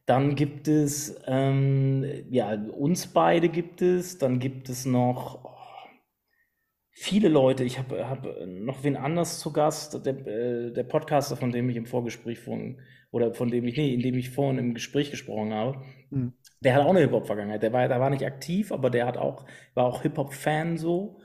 Dann 0.06 0.36
gibt 0.36 0.68
es, 0.68 1.16
ähm, 1.26 2.06
ja, 2.30 2.54
uns 2.54 3.08
beide 3.08 3.50
gibt 3.50 3.82
es, 3.82 4.18
dann 4.18 4.40
gibt 4.40 4.70
es 4.70 4.86
noch 4.86 5.44
oh, 5.44 5.90
viele 6.92 7.30
Leute. 7.30 7.64
Ich 7.64 7.78
habe 7.78 8.08
hab 8.10 8.28
noch 8.46 8.84
wen 8.84 8.98
anders 8.98 9.40
zu 9.40 9.54
Gast, 9.54 10.06
der, 10.06 10.28
äh, 10.28 10.72
der 10.72 10.84
Podcaster, 10.84 11.38
von 11.38 11.52
dem 11.52 11.70
ich 11.70 11.78
im 11.78 11.86
Vorgespräch 11.86 12.40
von, 12.40 12.80
oder 13.12 13.34
von 13.34 13.50
dem 13.50 13.66
ich, 13.68 13.78
nee, 13.78 13.94
in 13.94 14.02
dem 14.02 14.18
ich 14.18 14.32
vorhin 14.32 14.58
im 14.60 14.74
Gespräch 14.74 15.12
gesprochen 15.12 15.54
habe. 15.54 15.84
Mhm. 16.10 16.34
Der 16.62 16.76
hat 16.76 16.84
auch 16.84 16.90
eine 16.92 17.00
Hip-Hop-Vergangenheit. 17.00 17.64
Der 17.64 17.74
war, 17.74 17.88
der 17.88 18.00
war 18.00 18.10
nicht 18.10 18.26
aktiv, 18.26 18.72
aber 18.72 18.90
der 18.90 19.08
hat 19.08 19.18
auch, 19.18 19.46
war 19.74 19.86
auch 19.86 20.02
Hip-Hop-Fan 20.04 20.78
so. 20.78 21.20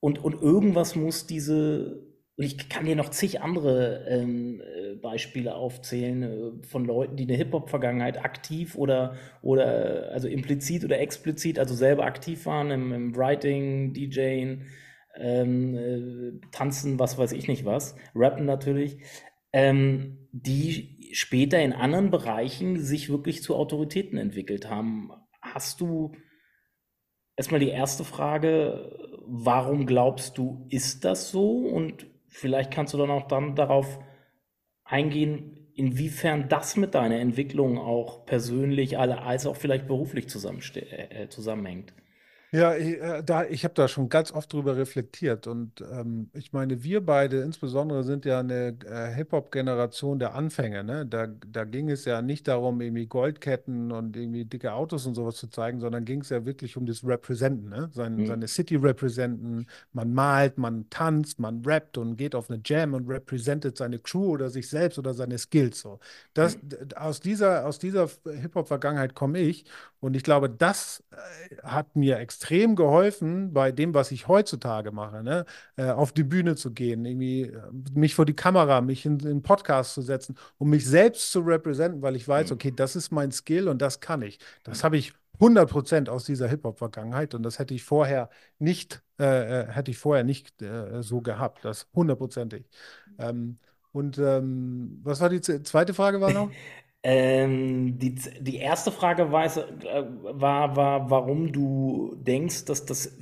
Und, 0.00 0.18
und 0.22 0.40
irgendwas 0.42 0.94
muss 0.94 1.26
diese, 1.26 2.13
und 2.36 2.44
ich 2.44 2.68
kann 2.68 2.84
dir 2.84 2.96
noch 2.96 3.10
zig 3.10 3.42
andere 3.42 4.06
ähm, 4.08 4.60
äh, 4.60 4.96
Beispiele 4.96 5.54
aufzählen 5.54 6.22
äh, 6.22 6.66
von 6.66 6.84
Leuten, 6.84 7.16
die 7.16 7.24
eine 7.24 7.36
Hip-Hop-Vergangenheit 7.36 8.24
aktiv 8.24 8.74
oder, 8.74 9.14
oder 9.40 10.10
also 10.12 10.26
implizit 10.26 10.84
oder 10.84 10.98
explizit, 10.98 11.60
also 11.60 11.74
selber 11.74 12.04
aktiv 12.04 12.44
waren 12.46 12.72
im, 12.72 12.92
im 12.92 13.16
Writing, 13.16 13.92
DJing, 13.94 14.66
ähm, 15.16 15.76
äh, 15.76 16.48
Tanzen, 16.50 16.98
was 16.98 17.18
weiß 17.18 17.30
ich 17.32 17.46
nicht 17.46 17.64
was, 17.64 17.94
Rappen 18.16 18.46
natürlich, 18.46 18.98
ähm, 19.52 20.28
die 20.32 21.10
später 21.12 21.62
in 21.62 21.72
anderen 21.72 22.10
Bereichen 22.10 22.80
sich 22.80 23.10
wirklich 23.10 23.44
zu 23.44 23.54
Autoritäten 23.54 24.18
entwickelt 24.18 24.68
haben. 24.68 25.12
Hast 25.40 25.80
du 25.80 26.16
erstmal 27.36 27.60
die 27.60 27.68
erste 27.68 28.02
Frage, 28.02 28.98
warum 29.24 29.86
glaubst 29.86 30.36
du, 30.36 30.66
ist 30.70 31.04
das 31.04 31.30
so? 31.30 31.58
Und 31.58 32.12
vielleicht 32.34 32.72
kannst 32.72 32.92
du 32.92 32.98
dann 32.98 33.10
auch 33.10 33.28
dann 33.28 33.54
darauf 33.54 34.00
eingehen, 34.82 35.68
inwiefern 35.74 36.48
das 36.48 36.76
mit 36.76 36.94
deiner 36.94 37.20
Entwicklung 37.20 37.78
auch 37.78 38.26
persönlich 38.26 38.98
als 38.98 39.46
auch 39.46 39.56
vielleicht 39.56 39.86
beruflich 39.86 40.26
äh, 40.26 41.28
zusammenhängt. 41.28 41.94
Ja, 42.54 42.76
ich, 42.76 43.00
äh, 43.02 43.20
da, 43.24 43.44
ich 43.44 43.64
habe 43.64 43.74
da 43.74 43.88
schon 43.88 44.08
ganz 44.08 44.30
oft 44.30 44.52
drüber 44.52 44.76
reflektiert. 44.76 45.48
Und 45.48 45.80
ähm, 45.80 46.30
ich 46.34 46.52
meine, 46.52 46.84
wir 46.84 47.04
beide 47.04 47.40
insbesondere 47.40 48.04
sind 48.04 48.24
ja 48.24 48.38
eine 48.38 48.76
äh, 48.86 49.12
Hip-Hop-Generation 49.12 50.20
der 50.20 50.36
Anfänge. 50.36 50.84
Ne? 50.84 51.04
Da, 51.04 51.26
da 51.26 51.64
ging 51.64 51.90
es 51.90 52.04
ja 52.04 52.22
nicht 52.22 52.46
darum, 52.46 52.80
irgendwie 52.80 53.06
Goldketten 53.06 53.90
und 53.90 54.16
irgendwie 54.16 54.44
dicke 54.44 54.72
Autos 54.72 55.04
und 55.04 55.16
sowas 55.16 55.34
zu 55.34 55.48
zeigen, 55.48 55.80
sondern 55.80 56.04
ging 56.04 56.20
es 56.20 56.28
ja 56.28 56.46
wirklich 56.46 56.76
um 56.76 56.86
das 56.86 57.04
Representen, 57.04 57.70
ne? 57.70 57.90
Sein, 57.92 58.18
mhm. 58.18 58.26
seine 58.26 58.46
City 58.46 58.76
representen. 58.76 59.66
Man 59.92 60.14
malt, 60.14 60.56
man 60.56 60.88
tanzt, 60.90 61.40
man 61.40 61.60
rappt 61.64 61.98
und 61.98 62.16
geht 62.16 62.36
auf 62.36 62.50
eine 62.50 62.60
Jam 62.64 62.94
und 62.94 63.08
repräsentiert 63.08 63.76
seine 63.76 63.98
Crew 63.98 64.28
oder 64.28 64.48
sich 64.48 64.68
selbst 64.68 64.96
oder 64.96 65.12
seine 65.12 65.38
Skills. 65.38 65.80
So. 65.80 65.98
Das, 66.34 66.56
mhm. 66.56 66.92
aus 66.94 67.18
dieser, 67.18 67.66
aus 67.66 67.80
dieser 67.80 68.08
Hip-Hop-Vergangenheit 68.24 69.14
komme 69.14 69.40
ich. 69.40 69.64
Und 69.98 70.14
ich 70.14 70.22
glaube, 70.22 70.50
das 70.50 71.02
äh, 71.10 71.56
hat 71.62 71.96
mir 71.96 72.18
extrem 72.18 72.43
geholfen 72.48 73.52
bei 73.52 73.72
dem, 73.72 73.94
was 73.94 74.10
ich 74.10 74.28
heutzutage 74.28 74.92
mache, 74.92 75.22
ne? 75.22 75.44
Äh, 75.76 75.90
auf 75.90 76.12
die 76.12 76.24
Bühne 76.24 76.56
zu 76.56 76.72
gehen, 76.72 77.04
irgendwie 77.04 77.42
äh, 77.42 77.60
mich 77.94 78.14
vor 78.14 78.26
die 78.26 78.36
Kamera, 78.36 78.80
mich 78.80 79.06
in 79.06 79.18
den 79.18 79.42
Podcast 79.42 79.94
zu 79.94 80.02
setzen, 80.02 80.36
um 80.58 80.70
mich 80.70 80.86
selbst 80.86 81.32
zu 81.32 81.40
repräsentieren, 81.40 82.02
weil 82.02 82.16
ich 82.16 82.28
weiß, 82.28 82.50
mhm. 82.50 82.54
okay, 82.54 82.72
das 82.74 82.96
ist 82.96 83.10
mein 83.10 83.32
Skill 83.32 83.68
und 83.68 83.80
das 83.80 84.00
kann 84.00 84.22
ich. 84.22 84.38
Das 84.62 84.84
habe 84.84 84.96
ich 84.96 85.12
100 85.34 85.68
Prozent 85.68 86.08
aus 86.08 86.24
dieser 86.24 86.48
Hip-Hop-Vergangenheit 86.48 87.34
und 87.34 87.42
das 87.42 87.58
hätte 87.58 87.74
ich 87.74 87.82
vorher 87.82 88.30
nicht, 88.58 89.02
äh, 89.18 89.66
hätte 89.66 89.90
ich 89.90 89.98
vorher 89.98 90.24
nicht 90.24 90.62
äh, 90.62 91.02
so 91.02 91.20
gehabt, 91.20 91.64
das 91.64 91.88
hundertprozentig. 91.94 92.66
Ähm, 93.18 93.58
und 93.92 94.18
ähm, 94.18 95.00
was 95.02 95.20
war 95.20 95.28
die 95.28 95.40
zweite 95.40 95.94
Frage 95.94 96.20
war 96.20 96.32
noch? 96.32 96.50
Ähm, 97.06 97.98
die, 97.98 98.14
die 98.40 98.56
erste 98.56 98.90
Frage 98.90 99.30
war, 99.30 99.44
äh, 99.44 100.04
war, 100.22 100.74
war, 100.74 101.10
warum 101.10 101.52
du 101.52 102.16
denkst, 102.16 102.64
dass 102.64 102.86
das 102.86 103.18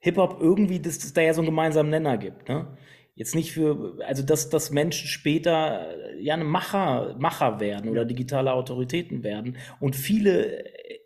Hip-Hop 0.00 0.38
irgendwie, 0.40 0.80
dass 0.80 0.96
es 0.96 1.12
da 1.12 1.22
ja 1.22 1.32
so 1.32 1.40
einen 1.40 1.46
gemeinsamen 1.46 1.90
Nenner 1.90 2.18
gibt, 2.18 2.48
ne? 2.48 2.76
Jetzt 3.14 3.36
nicht 3.36 3.52
für, 3.52 3.98
also 4.04 4.24
dass, 4.24 4.50
dass 4.50 4.72
Menschen 4.72 5.06
später 5.06 5.96
äh, 5.96 6.20
ja 6.20 6.34
eine 6.34 6.42
Macher, 6.42 7.14
Macher 7.16 7.60
werden 7.60 7.88
oder 7.88 8.04
digitale 8.04 8.52
Autoritäten 8.52 9.22
werden. 9.22 9.58
Und 9.78 9.94
viele, 9.94 10.64
äh, 10.64 10.98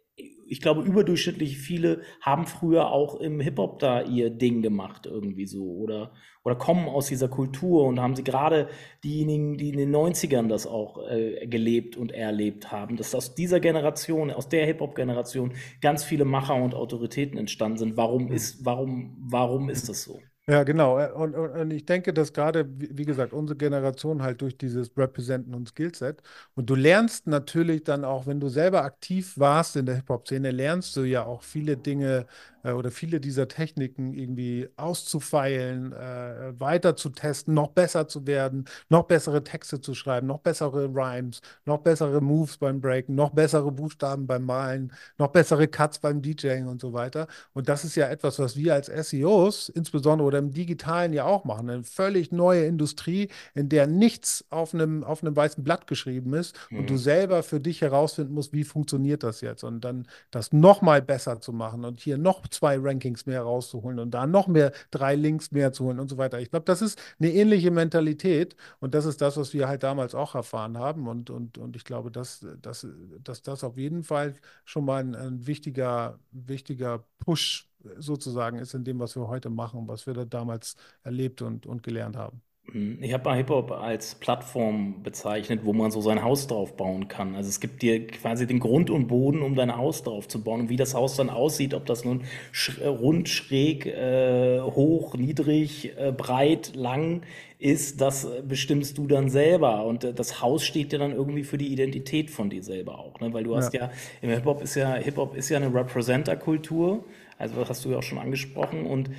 ich 0.46 0.62
glaube 0.62 0.80
überdurchschnittlich 0.84 1.58
viele 1.58 2.00
haben 2.22 2.46
früher 2.46 2.90
auch 2.90 3.20
im 3.20 3.38
Hip-Hop 3.40 3.80
da 3.80 4.00
ihr 4.00 4.30
Ding 4.30 4.62
gemacht 4.62 5.04
irgendwie 5.04 5.46
so 5.46 5.62
oder, 5.74 6.12
oder 6.48 6.56
kommen 6.58 6.88
aus 6.88 7.06
dieser 7.08 7.28
Kultur 7.28 7.84
und 7.86 8.00
haben 8.00 8.16
sie 8.16 8.24
gerade 8.24 8.68
diejenigen, 9.04 9.56
die 9.58 9.70
in 9.70 9.76
den 9.78 9.90
Neunzigern 9.90 10.48
das 10.48 10.66
auch 10.66 11.08
äh, 11.08 11.46
gelebt 11.46 11.96
und 11.96 12.12
erlebt 12.12 12.72
haben, 12.72 12.96
dass 12.96 13.14
aus 13.14 13.34
dieser 13.34 13.60
Generation, 13.60 14.30
aus 14.30 14.48
der 14.48 14.66
Hip-Hop-Generation 14.66 15.52
ganz 15.80 16.04
viele 16.04 16.24
Macher 16.24 16.54
und 16.56 16.74
Autoritäten 16.74 17.38
entstanden 17.38 17.78
sind. 17.78 17.96
Warum 17.96 18.30
Mhm. 18.30 18.32
ist, 18.32 18.64
warum, 18.64 19.16
warum 19.20 19.70
ist 19.70 19.88
das 19.88 20.02
so? 20.02 20.20
Ja, 20.48 20.62
genau. 20.64 20.98
Äh, 20.98 21.12
Und, 21.12 21.34
und, 21.34 21.70
ich 21.70 21.84
denke, 21.84 22.14
dass 22.14 22.32
gerade, 22.32 22.66
wie 22.80 22.96
wie 22.96 23.04
gesagt, 23.04 23.34
unsere 23.34 23.56
Generation 23.58 24.22
halt 24.22 24.40
durch 24.40 24.56
dieses 24.56 24.96
Representen 24.96 25.54
und 25.54 25.68
Skillset 25.68 26.22
und 26.54 26.70
du 26.70 26.74
lernst 26.74 27.26
natürlich 27.26 27.84
dann 27.84 28.02
auch, 28.04 28.26
wenn 28.26 28.40
du 28.40 28.48
selber 28.48 28.82
aktiv 28.84 29.36
warst 29.38 29.76
in 29.76 29.84
der 29.84 29.96
Hip-Hop-Szene, 29.96 30.50
lernst 30.50 30.96
du 30.96 31.02
ja 31.04 31.26
auch 31.26 31.42
viele 31.42 31.76
Dinge 31.76 32.26
äh, 32.64 32.72
oder 32.72 32.90
viele 32.90 33.20
dieser 33.20 33.48
Techniken 33.48 34.12
irgendwie 34.14 34.68
auszufeilen, 34.76 35.92
äh, 35.92 36.58
weiter 36.60 36.96
zu 36.96 37.10
testen, 37.10 37.54
noch 37.54 37.68
besser 37.68 38.08
zu 38.08 38.26
werden, 38.26 38.64
noch 38.88 39.04
bessere 39.04 39.42
Texte 39.44 39.80
zu 39.80 39.94
schreiben, 39.94 40.26
noch 40.26 40.38
bessere 40.40 40.86
Rhymes, 40.86 41.40
noch 41.64 41.78
bessere 41.78 42.20
Moves 42.20 42.58
beim 42.58 42.80
Breaken, 42.80 43.14
noch 43.14 43.30
bessere 43.30 43.70
Buchstaben 43.72 44.26
beim 44.26 44.44
Malen, 44.44 44.92
noch 45.18 45.28
bessere 45.28 45.68
Cuts 45.68 45.98
beim 45.98 46.22
DJing 46.22 46.66
und 46.68 46.80
so 46.80 46.92
weiter. 46.92 47.26
Und 47.54 47.68
das 47.68 47.84
ist 47.84 47.94
ja 47.96 48.08
etwas, 48.08 48.38
was 48.38 48.56
wir 48.56 48.74
als 48.74 48.88
SEOs, 48.88 49.68
insbesondere 49.70 50.26
oder 50.26 50.38
im 50.38 50.52
Digitalen 50.52 51.12
ja 51.12 51.24
auch 51.24 51.44
machen. 51.44 51.70
Eine 51.70 51.84
völlig 51.84 52.32
neue 52.32 52.64
Industrie, 52.66 53.28
in 53.54 53.68
der 53.68 53.86
nichts 53.86 54.44
auf 54.50 54.74
einem, 54.74 55.04
auf 55.04 55.22
einem 55.22 55.34
weißen 55.36 55.62
Blatt 55.64 55.86
geschrieben 55.86 56.34
ist 56.34 56.56
und 56.70 56.88
du 56.90 56.94
Mhm. 56.94 56.98
selber 56.98 57.42
für 57.42 57.60
dich 57.60 57.80
herausfinden 57.80 58.34
musst, 58.34 58.52
wie 58.52 58.64
funktioniert 58.64 59.22
das 59.22 59.40
jetzt 59.40 59.62
und 59.64 59.80
dann 59.82 60.06
das 60.30 60.52
nochmal 60.52 61.02
besser 61.02 61.40
zu 61.40 61.52
machen 61.52 61.84
und 61.84 62.00
hier 62.00 62.18
noch 62.18 62.46
zwei 62.50 62.78
Rankings 62.78 63.26
mehr 63.26 63.42
rauszuholen 63.42 63.98
und 63.98 64.12
da 64.12 64.26
noch 64.26 64.46
mehr, 64.46 64.72
drei 64.90 65.14
Links 65.14 65.50
mehr 65.52 65.72
zu 65.72 65.84
holen 65.84 66.00
und 66.00 66.08
so 66.08 66.18
weiter. 66.18 66.40
Ich 66.40 66.50
glaube, 66.50 66.64
das 66.64 66.82
ist 66.82 67.00
eine 67.18 67.32
ähnliche 67.32 67.70
Mentalität 67.70 68.56
und 68.80 68.94
das 68.94 69.04
ist 69.04 69.20
das, 69.20 69.36
was 69.36 69.52
wir 69.54 69.68
halt 69.68 69.82
damals 69.82 70.14
auch 70.14 70.34
erfahren 70.34 70.78
haben 70.78 71.08
und, 71.08 71.30
und, 71.30 71.58
und 71.58 71.76
ich 71.76 71.84
glaube, 71.84 72.10
dass, 72.10 72.46
dass, 72.62 72.86
dass 73.22 73.42
das 73.42 73.64
auf 73.64 73.76
jeden 73.76 74.02
Fall 74.02 74.34
schon 74.64 74.84
mal 74.84 75.02
ein, 75.02 75.14
ein 75.14 75.46
wichtiger, 75.46 76.18
wichtiger 76.32 77.04
Push 77.18 77.68
sozusagen 77.98 78.58
ist 78.58 78.74
in 78.74 78.84
dem, 78.84 78.98
was 78.98 79.16
wir 79.16 79.28
heute 79.28 79.50
machen, 79.50 79.88
was 79.88 80.06
wir 80.06 80.14
da 80.14 80.24
damals 80.24 80.76
erlebt 81.02 81.42
und, 81.42 81.66
und 81.66 81.82
gelernt 81.82 82.16
haben. 82.16 82.42
Mhm. 82.72 82.98
Ich 83.00 83.12
habe 83.12 83.24
mal 83.24 83.36
Hip-Hop 83.36 83.72
als 83.72 84.14
Plattform 84.16 85.02
bezeichnet, 85.02 85.60
wo 85.64 85.72
man 85.72 85.90
so 85.90 86.00
sein 86.00 86.22
Haus 86.22 86.46
drauf 86.46 86.76
bauen 86.76 87.08
kann. 87.08 87.34
Also 87.34 87.48
es 87.48 87.60
gibt 87.60 87.82
dir 87.82 88.06
quasi 88.06 88.46
den 88.46 88.60
Grund 88.60 88.90
und 88.90 89.06
Boden, 89.08 89.42
um 89.42 89.54
dein 89.54 89.76
Haus 89.76 90.02
drauf 90.02 90.28
zu 90.28 90.42
bauen. 90.42 90.60
Und 90.60 90.68
wie 90.68 90.76
das 90.76 90.94
Haus 90.94 91.16
dann 91.16 91.30
aussieht, 91.30 91.74
ob 91.74 91.86
das 91.86 92.04
nun 92.04 92.24
sch 92.52 92.78
äh, 92.80 92.86
rund, 92.86 93.28
schräg, 93.28 93.86
äh, 93.86 94.60
hoch, 94.60 95.14
niedrig, 95.16 95.96
äh, 95.96 96.12
breit, 96.12 96.74
lang 96.74 97.22
ist, 97.58 98.00
das 98.00 98.24
äh, 98.24 98.42
bestimmst 98.46 98.98
du 98.98 99.06
dann 99.06 99.28
selber. 99.30 99.84
Und 99.86 100.04
äh, 100.04 100.12
das 100.14 100.40
Haus 100.42 100.64
steht 100.64 100.92
dir 100.92 100.98
dann 100.98 101.12
irgendwie 101.12 101.44
für 101.44 101.58
die 101.58 101.68
Identität 101.72 102.30
von 102.30 102.50
dir 102.50 102.62
selber 102.62 102.98
auch, 102.98 103.18
ne? 103.20 103.32
Weil 103.32 103.44
du 103.44 103.56
hast 103.56 103.72
Ja. 103.74 103.86
ja, 103.86 103.90
im 104.22 104.30
Hip-Hop 104.30 104.62
ist 104.62 104.74
ja, 104.74 104.94
Hip-Hop 104.94 105.34
ist 105.36 105.48
ja 105.48 105.56
eine 105.56 105.72
Representer-Kultur. 105.74 107.04
Also 107.38 107.54
das 107.56 107.68
hast 107.70 107.84
du 107.84 107.90
ja 107.90 107.98
auch 107.98 108.02
schon 108.02 108.18
angesprochen. 108.18 108.84
Und 108.86 109.10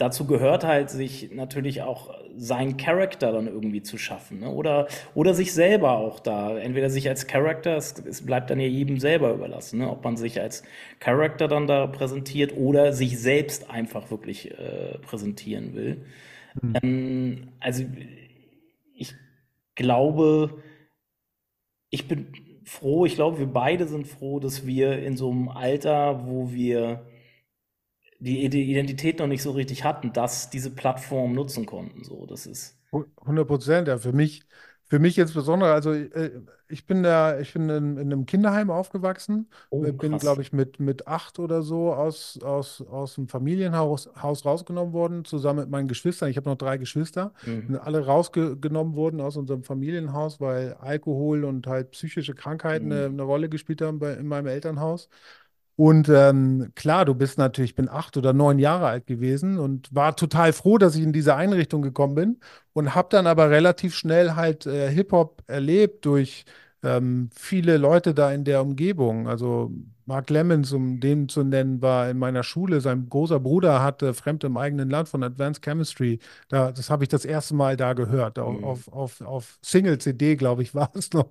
dazu 0.00 0.26
gehört 0.26 0.64
halt, 0.64 0.88
sich 0.88 1.30
natürlich 1.30 1.82
auch 1.82 2.14
seinen 2.36 2.78
Charakter 2.78 3.32
dann 3.32 3.46
irgendwie 3.46 3.82
zu 3.82 3.98
schaffen, 3.98 4.40
ne? 4.40 4.50
Oder, 4.50 4.88
oder 5.14 5.34
sich 5.34 5.52
selber 5.52 5.98
auch 5.98 6.20
da, 6.20 6.56
entweder 6.56 6.88
sich 6.88 7.08
als 7.08 7.26
Charakter, 7.26 7.76
es, 7.76 7.94
es 8.06 8.24
bleibt 8.24 8.48
dann 8.48 8.58
ja 8.58 8.66
jedem 8.66 8.98
selber 8.98 9.32
überlassen, 9.34 9.78
ne? 9.78 9.90
Ob 9.90 10.02
man 10.02 10.16
sich 10.16 10.40
als 10.40 10.62
Charakter 11.00 11.48
dann 11.48 11.66
da 11.66 11.86
präsentiert 11.86 12.56
oder 12.56 12.94
sich 12.94 13.18
selbst 13.18 13.68
einfach 13.68 14.10
wirklich 14.10 14.52
äh, 14.52 14.98
präsentieren 15.02 15.74
will. 15.74 16.06
Hm. 16.60 16.74
Ähm, 16.82 17.48
also 17.60 17.84
ich 18.94 19.14
glaube, 19.74 20.62
ich 21.90 22.08
bin 22.08 22.28
froh, 22.64 23.04
ich 23.04 23.16
glaube, 23.16 23.38
wir 23.38 23.46
beide 23.46 23.86
sind 23.86 24.06
froh, 24.06 24.40
dass 24.40 24.66
wir 24.66 24.98
in 25.02 25.16
so 25.18 25.30
einem 25.30 25.48
Alter, 25.48 26.26
wo 26.26 26.52
wir 26.52 27.04
die 28.20 28.48
die 28.50 28.70
Identität 28.70 29.18
noch 29.18 29.26
nicht 29.26 29.42
so 29.42 29.52
richtig 29.52 29.84
hatten, 29.84 30.12
dass 30.12 30.50
diese 30.50 30.70
Plattform 30.70 31.32
nutzen 31.34 31.66
konnten. 31.66 32.04
So, 32.04 32.26
das 32.26 32.46
ist. 32.46 32.76
100 32.92 33.46
Prozent, 33.48 33.88
ja. 33.88 33.98
Für 33.98 34.12
mich, 34.12 34.42
für 34.88 34.98
mich 34.98 35.18
insbesondere, 35.18 35.72
also 35.72 35.92
äh, 35.92 36.40
ich 36.68 36.86
bin 36.86 37.02
da, 37.02 37.38
ich 37.38 37.52
bin 37.52 37.68
in, 37.68 37.96
in 37.96 38.12
einem 38.12 38.26
Kinderheim 38.26 38.70
aufgewachsen, 38.70 39.48
Oh, 39.70 39.84
äh, 39.84 39.92
bin, 39.92 40.18
glaube 40.18 40.42
ich, 40.42 40.52
mit, 40.52 40.80
mit 40.80 41.06
acht 41.06 41.38
oder 41.38 41.62
so 41.62 41.92
aus, 41.94 42.38
aus, 42.42 42.80
aus 42.82 43.14
dem 43.14 43.28
Familienhaus 43.28 44.10
Haus 44.20 44.44
rausgenommen 44.44 44.92
worden, 44.92 45.24
zusammen 45.24 45.60
mit 45.60 45.70
meinen 45.70 45.88
Geschwistern. 45.88 46.30
Ich 46.30 46.36
habe 46.36 46.48
noch 46.50 46.56
drei 46.58 46.78
Geschwister, 46.78 47.32
sind 47.66 47.76
Mhm. 47.76 47.76
alle 47.76 48.04
rausgenommen 48.06 48.94
worden 48.96 49.20
aus 49.20 49.36
unserem 49.36 49.62
Familienhaus, 49.62 50.40
weil 50.40 50.74
Alkohol 50.74 51.44
und 51.44 51.66
halt 51.68 51.92
psychische 51.92 52.34
Krankheiten 52.34 52.92
eine, 52.92 53.06
Mhm. 53.06 53.12
eine 53.14 53.22
Rolle 53.22 53.48
gespielt 53.48 53.82
haben 53.82 53.98
bei, 54.00 54.14
in 54.14 54.26
meinem 54.26 54.46
Elternhaus. 54.48 55.08
Und 55.80 56.10
ähm, 56.10 56.72
klar, 56.74 57.06
du 57.06 57.14
bist 57.14 57.38
natürlich, 57.38 57.70
ich 57.70 57.74
bin 57.74 57.88
acht 57.88 58.18
oder 58.18 58.34
neun 58.34 58.58
Jahre 58.58 58.88
alt 58.88 59.06
gewesen 59.06 59.58
und 59.58 59.88
war 59.94 60.14
total 60.14 60.52
froh, 60.52 60.76
dass 60.76 60.94
ich 60.94 61.02
in 61.02 61.14
diese 61.14 61.36
Einrichtung 61.36 61.80
gekommen 61.80 62.14
bin 62.14 62.40
und 62.74 62.94
habe 62.94 63.08
dann 63.10 63.26
aber 63.26 63.48
relativ 63.48 63.94
schnell 63.94 64.32
halt 64.32 64.66
äh, 64.66 64.90
Hip-Hop 64.90 65.42
erlebt 65.46 66.04
durch 66.04 66.44
ähm, 66.82 67.30
viele 67.34 67.78
Leute 67.78 68.12
da 68.12 68.30
in 68.30 68.44
der 68.44 68.60
Umgebung. 68.60 69.26
Also 69.26 69.72
Mark 70.10 70.28
Lemmons, 70.28 70.72
um 70.72 70.98
den 70.98 71.28
zu 71.28 71.44
nennen, 71.44 71.80
war 71.82 72.10
in 72.10 72.18
meiner 72.18 72.42
Schule. 72.42 72.80
Sein 72.80 73.08
großer 73.08 73.38
Bruder 73.38 73.80
hatte 73.82 74.12
Fremd 74.12 74.42
im 74.42 74.56
eigenen 74.56 74.90
Land 74.90 75.08
von 75.08 75.22
Advanced 75.22 75.62
Chemistry. 75.64 76.18
Da, 76.48 76.72
das 76.72 76.90
habe 76.90 77.04
ich 77.04 77.08
das 77.08 77.24
erste 77.24 77.54
Mal 77.54 77.76
da 77.76 77.92
gehört. 77.92 78.38
Auf, 78.40 78.56
Mhm. 78.58 78.64
auf, 78.64 78.88
auf, 78.92 79.20
auf 79.20 79.58
Single-CD, 79.62 80.34
glaube 80.36 80.62
ich, 80.64 80.74
war 80.74 80.90
es 80.94 81.12
noch. 81.12 81.30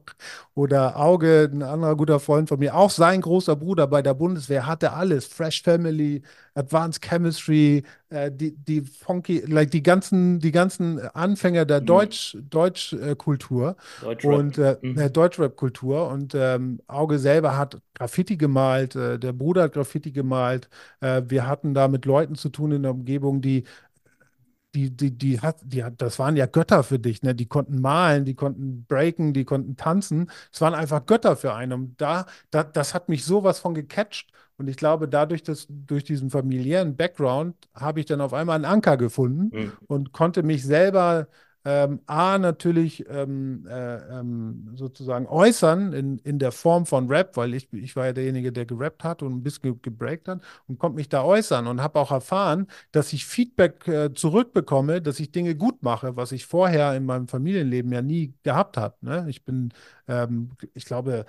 Oder 0.56 0.98
Auge, 0.98 1.50
ein 1.52 1.62
anderer 1.62 1.96
guter 1.98 2.20
Freund 2.22 2.48
von 2.50 2.60
mir, 2.60 2.74
auch 2.76 2.89
sein 2.89 3.22
großer 3.22 3.56
Bruder 3.58 3.86
bei 3.88 4.02
der 4.02 4.13
Bundeswehr 4.13 4.65
hatte 4.65 4.94
alles. 4.94 5.26
Fresh 5.26 5.62
Family, 5.63 6.22
Advanced 6.60 7.02
Chemistry, 7.02 7.84
äh, 8.10 8.32
die, 8.32 8.56
die 8.56 8.82
funky, 8.82 9.39
like 9.48 9.72
die 9.72 9.84
ganzen, 9.84 10.39
die 10.39 10.52
ganzen 10.52 11.00
Anfänger 11.15 11.65
der 11.65 11.82
Mhm. 11.82 11.86
Deutsch, 11.86 12.38
Deutsch-Kultur 12.50 13.76
Deutschrap. 14.02 14.34
und 14.39 14.58
äh, 14.58 14.78
Mhm. 14.82 14.98
äh, 14.98 15.10
Deutschrap-Kultur. 15.10 16.08
Und 16.10 16.34
ähm, 16.36 16.82
Auge 16.88 17.19
selber 17.19 17.58
hat 17.58 17.82
Graffiti 17.93 18.38
gemalt, 18.38 18.95
äh, 18.95 19.19
der 19.19 19.34
Bruder 19.34 19.63
hat 19.63 19.74
Graffiti 19.74 20.12
gemalt. 20.12 20.69
Äh, 21.02 21.24
wir 21.28 21.48
hatten 21.48 21.74
da 21.74 21.88
mit 21.88 22.06
Leuten 22.06 22.36
zu 22.36 22.50
tun 22.50 22.72
in 22.72 22.84
der 22.84 22.91
Umgebung, 22.91 23.41
die 23.41 23.63
die, 24.76 24.96
die, 24.96 25.18
die 25.18 25.42
hat, 25.42 25.58
die 25.64 25.84
hat, 25.84 26.02
das 26.02 26.20
waren 26.20 26.36
ja 26.38 26.46
Götter 26.46 26.84
für 26.84 27.00
dich, 27.00 27.24
ne? 27.24 27.34
Die 27.36 27.48
konnten 27.48 27.82
malen, 27.82 28.26
die 28.26 28.36
konnten 28.36 28.86
breaken, 28.86 29.34
die 29.34 29.46
konnten 29.46 29.76
tanzen. 29.78 30.30
Es 30.52 30.62
waren 30.62 30.76
einfach 30.76 31.06
Götter 31.06 31.36
für 31.36 31.54
einen. 31.56 31.74
Und 31.74 32.02
da, 32.02 32.26
da, 32.52 32.64
das 32.64 32.94
hat 32.94 33.10
mich 33.10 33.26
sowas 33.26 33.60
von 33.60 33.74
gecatcht. 33.74 34.32
Und 34.58 34.68
ich 34.68 34.78
glaube, 34.78 35.08
dadurch, 35.08 35.42
dass 35.44 35.66
durch 35.70 36.04
diesen 36.04 36.30
familiären 36.30 36.96
Background 36.96 37.56
habe 37.74 38.00
ich 38.02 38.06
dann 38.06 38.22
auf 38.22 38.34
einmal 38.34 38.56
einen 38.56 38.66
Anker 38.66 38.98
gefunden 38.98 39.52
Mhm. 39.52 39.72
und 39.88 40.12
konnte 40.12 40.44
mich 40.44 40.64
selber 40.64 41.28
ähm, 41.65 42.00
A, 42.06 42.38
natürlich 42.38 43.06
ähm, 43.10 43.67
äh, 43.67 43.98
ähm, 44.19 44.72
sozusagen 44.76 45.28
äußern 45.28 45.93
in, 45.93 46.17
in 46.19 46.39
der 46.39 46.52
Form 46.52 46.86
von 46.86 47.08
Rap, 47.10 47.36
weil 47.36 47.54
ich, 47.54 47.72
ich 47.74 47.95
war 47.95 48.08
ja 48.08 48.13
derjenige, 48.13 48.52
der 48.52 48.65
gerappt 48.65 49.04
hat 49.04 49.22
und 49.24 49.34
ein 49.34 49.43
bisschen 49.43 49.63
ge 49.63 49.76
gebreakt 49.82 50.28
hat 50.28 50.41
und 50.67 50.80
konnte 50.80 50.95
mich 50.95 51.10
da 51.10 51.24
äußern 51.24 51.67
und 51.67 51.82
habe 51.82 52.00
auch 52.00 52.12
erfahren, 52.12 52.67
dass 52.91 53.12
ich 53.13 53.26
Feedback 53.26 53.88
äh, 53.88 54.13
zurückbekomme, 54.13 55.02
dass 55.02 55.19
ich 55.19 55.32
Dinge 55.32 55.56
gut 55.56 55.84
mache, 55.84 56.15
was 56.15 56.32
ich 56.32 56.45
vorher 56.45 56.95
in 56.95 57.06
meinem 57.06 57.28
Familienleben 57.28 57.91
ja 57.91 58.02
nie 58.02 58.34
gehabt 58.43 58.78
habe. 58.78 58.95
Ne? 59.02 59.26
Ich 59.30 59.43
bin, 59.43 59.74
ähm, 60.08 60.52
ich 60.74 60.86
glaube, 60.86 61.26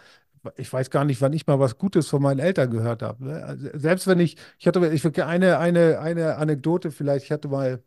ich 0.57 0.73
weiß 0.73 0.91
gar 0.91 1.05
nicht, 1.05 1.21
wann 1.21 1.33
ich 1.33 1.47
mal 1.47 1.59
was 1.61 1.77
Gutes 1.79 2.09
von 2.09 2.23
meinen 2.23 2.39
Eltern 2.39 2.71
gehört 2.71 3.03
habe. 3.03 3.25
Ne? 3.25 3.45
Also 3.45 3.69
selbst 3.75 4.07
wenn 4.07 4.21
ich, 4.21 4.37
ich 4.59 4.67
hatte, 4.67 4.87
ich 4.89 5.05
eine, 5.23 5.59
eine, 5.59 6.01
eine 6.01 6.37
Anekdote 6.37 6.91
vielleicht, 6.91 7.27
ich 7.27 7.33
hatte 7.33 7.49
mal 7.49 7.83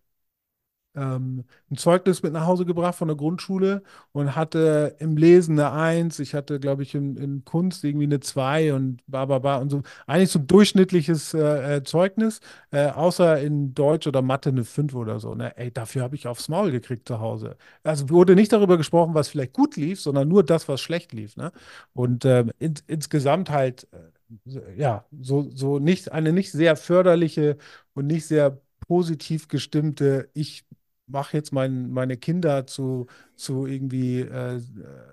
ähm, 0.96 1.44
ein 1.72 1.78
Zeugnis 1.78 2.24
mit 2.24 2.34
nach 2.34 2.46
Hause 2.46 2.66
gebracht 2.66 2.96
von 2.96 3.08
der 3.08 3.18
Grundschule 3.18 3.84
und 4.12 4.36
hatte 4.36 4.96
im 5.00 5.18
Lesen 5.18 5.60
eine 5.60 5.72
Eins. 5.72 6.20
Ich 6.20 6.34
hatte, 6.34 6.60
glaube 6.60 6.84
ich, 6.84 6.96
in, 6.96 7.16
in 7.18 7.44
Kunst 7.46 7.84
irgendwie 7.84 8.06
eine 8.06 8.20
Zwei 8.20 8.74
und 8.74 9.02
bla 9.08 9.24
und 9.58 9.70
so. 9.70 9.82
Eigentlich 10.08 10.30
so 10.32 10.40
ein 10.40 10.48
durchschnittliches 10.48 11.34
äh, 11.34 11.78
äh, 11.78 11.84
Zeugnis, 11.84 12.40
äh, 12.72 12.88
außer 12.88 13.42
in 13.42 13.74
Deutsch 13.74 14.08
oder 14.08 14.22
Mathe 14.22 14.50
eine 14.50 14.64
Fünf 14.64 14.94
oder 14.96 15.20
so. 15.20 15.36
Ne? 15.36 15.58
Ey, 15.58 15.72
dafür 15.72 16.04
habe 16.04 16.16
ich 16.16 16.28
aufs 16.28 16.50
Maul 16.50 16.72
gekriegt 16.72 17.08
zu 17.08 17.20
Hause. 17.20 17.58
Also 17.84 18.10
wurde 18.10 18.36
nicht 18.36 18.54
darüber 18.54 18.78
gesprochen, 18.78 19.14
was 19.14 19.30
vielleicht 19.30 19.54
gut 19.54 19.76
lief, 19.76 20.02
sondern 20.02 20.28
nur 20.28 20.44
das, 20.44 20.68
was 20.68 20.82
schlecht 20.82 21.14
lief. 21.14 21.36
Ne? 21.38 21.52
Und 21.94 22.26
ähm, 22.26 22.52
in, 22.60 22.76
insgesamt 22.88 23.50
halt, 23.50 23.88
äh, 23.92 24.78
ja, 24.78 25.06
so, 25.22 25.50
so 25.50 25.80
nicht, 25.80 26.12
eine 26.12 26.34
nicht 26.34 26.52
sehr 26.52 26.76
förderliche 26.76 27.58
und 27.94 28.08
nicht 28.08 28.26
sehr 28.26 28.62
positiv 28.88 29.48
gestimmte, 29.48 30.30
ich 30.34 30.66
mache 31.08 31.38
jetzt 31.38 31.52
mein, 31.52 31.92
meine 31.92 32.18
Kinder 32.18 32.66
zu, 32.68 33.08
zu 33.36 33.66
irgendwie 33.66 34.22
äh, 34.22 34.62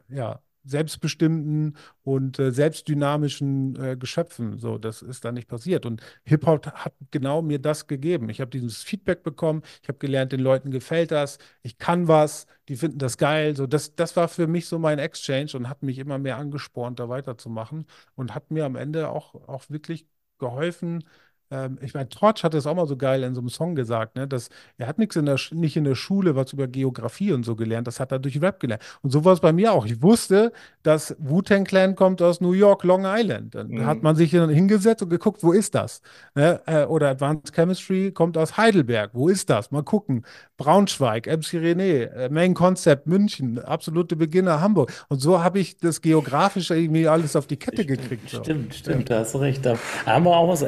ja, 0.08 0.40
selbstbestimmten 0.64 1.76
und 2.02 2.38
äh, 2.38 2.52
selbstdynamischen 2.52 3.76
äh, 3.82 3.96
Geschöpfen. 3.96 4.58
So, 4.58 4.78
das 4.78 5.02
ist 5.02 5.24
da 5.24 5.32
nicht 5.32 5.48
passiert. 5.48 5.86
Und 5.86 6.02
Hip-Hop 6.24 6.66
hat 6.72 6.92
genau 7.10 7.42
mir 7.42 7.58
das 7.58 7.86
gegeben. 7.86 8.28
Ich 8.28 8.40
habe 8.40 8.50
dieses 8.50 8.82
Feedback 8.82 9.22
bekommen, 9.22 9.62
ich 9.82 9.88
habe 9.88 9.98
gelernt, 9.98 10.32
den 10.32 10.40
Leuten 10.40 10.70
gefällt 10.70 11.10
das, 11.10 11.38
ich 11.62 11.78
kann 11.78 12.08
was, 12.08 12.46
die 12.68 12.76
finden 12.76 12.98
das 12.98 13.16
geil. 13.18 13.56
So, 13.56 13.66
das, 13.66 13.94
das 13.94 14.16
war 14.16 14.28
für 14.28 14.46
mich 14.46 14.66
so 14.66 14.78
mein 14.78 14.98
Exchange 14.98 15.52
und 15.54 15.68
hat 15.68 15.82
mich 15.82 15.98
immer 15.98 16.18
mehr 16.18 16.36
angespornt, 16.36 17.00
da 17.00 17.08
weiterzumachen 17.08 17.86
und 18.14 18.34
hat 18.34 18.50
mir 18.50 18.64
am 18.66 18.76
Ende 18.76 19.08
auch, 19.08 19.34
auch 19.48 19.64
wirklich 19.70 20.06
geholfen, 20.38 21.04
ähm, 21.50 21.78
ich 21.80 21.94
meine, 21.94 22.08
Torch 22.08 22.44
hat 22.44 22.54
es 22.54 22.66
auch 22.66 22.74
mal 22.74 22.86
so 22.86 22.96
geil 22.96 23.22
in 23.22 23.34
so 23.34 23.40
einem 23.40 23.48
Song 23.48 23.74
gesagt, 23.74 24.16
ne, 24.16 24.28
dass 24.28 24.50
er 24.78 24.86
hat 24.86 24.98
nichts 24.98 25.16
in 25.16 25.26
der, 25.26 25.38
nicht 25.52 25.76
in 25.76 25.84
der 25.84 25.94
Schule 25.94 26.36
was 26.36 26.52
über 26.52 26.68
Geografie 26.68 27.32
und 27.32 27.44
so 27.44 27.56
gelernt, 27.56 27.86
das 27.86 28.00
hat 28.00 28.12
er 28.12 28.18
durch 28.18 28.40
Rap 28.40 28.60
gelernt. 28.60 28.82
Und 29.02 29.10
so 29.10 29.24
war 29.24 29.32
es 29.32 29.40
bei 29.40 29.52
mir 29.52 29.72
auch. 29.72 29.86
Ich 29.86 30.02
wusste, 30.02 30.52
dass 30.82 31.16
Wu-Tang 31.18 31.64
Clan 31.64 31.96
kommt 31.96 32.22
aus 32.22 32.40
New 32.40 32.52
York, 32.52 32.84
Long 32.84 33.02
Island. 33.04 33.54
Dann 33.54 33.68
mhm. 33.68 33.86
hat 33.86 34.02
man 34.02 34.16
sich 34.16 34.30
hingesetzt 34.30 35.02
und 35.02 35.10
geguckt, 35.10 35.42
wo 35.42 35.52
ist 35.52 35.74
das? 35.74 36.02
Ne? 36.34 36.60
Äh, 36.66 36.84
oder 36.84 37.10
Advanced 37.10 37.52
Chemistry 37.54 38.12
kommt 38.12 38.38
aus 38.38 38.56
Heidelberg, 38.56 39.10
wo 39.12 39.28
ist 39.28 39.50
das? 39.50 39.70
Mal 39.70 39.82
gucken. 39.82 40.24
Braunschweig, 40.56 41.26
MC 41.26 41.54
René, 41.54 42.04
äh, 42.12 42.28
Main 42.28 42.54
Concept 42.54 43.06
München, 43.06 43.58
absolute 43.58 44.14
Beginner 44.14 44.60
Hamburg. 44.60 44.92
Und 45.08 45.20
so 45.20 45.42
habe 45.42 45.58
ich 45.58 45.78
das 45.78 46.00
geografisch 46.00 46.70
irgendwie 46.70 47.08
alles 47.08 47.34
auf 47.34 47.46
die 47.46 47.56
Kette 47.56 47.86
gekriegt. 47.86 48.28
Stimmt, 48.28 48.72
so. 48.72 48.78
stimmt, 48.78 49.10
da 49.10 49.20
hast 49.20 49.34
du 49.34 49.38
recht. 49.38 49.64
Da 49.64 49.76
haben 50.06 50.24
wir 50.24 50.36
auch 50.36 50.48
was 50.48 50.62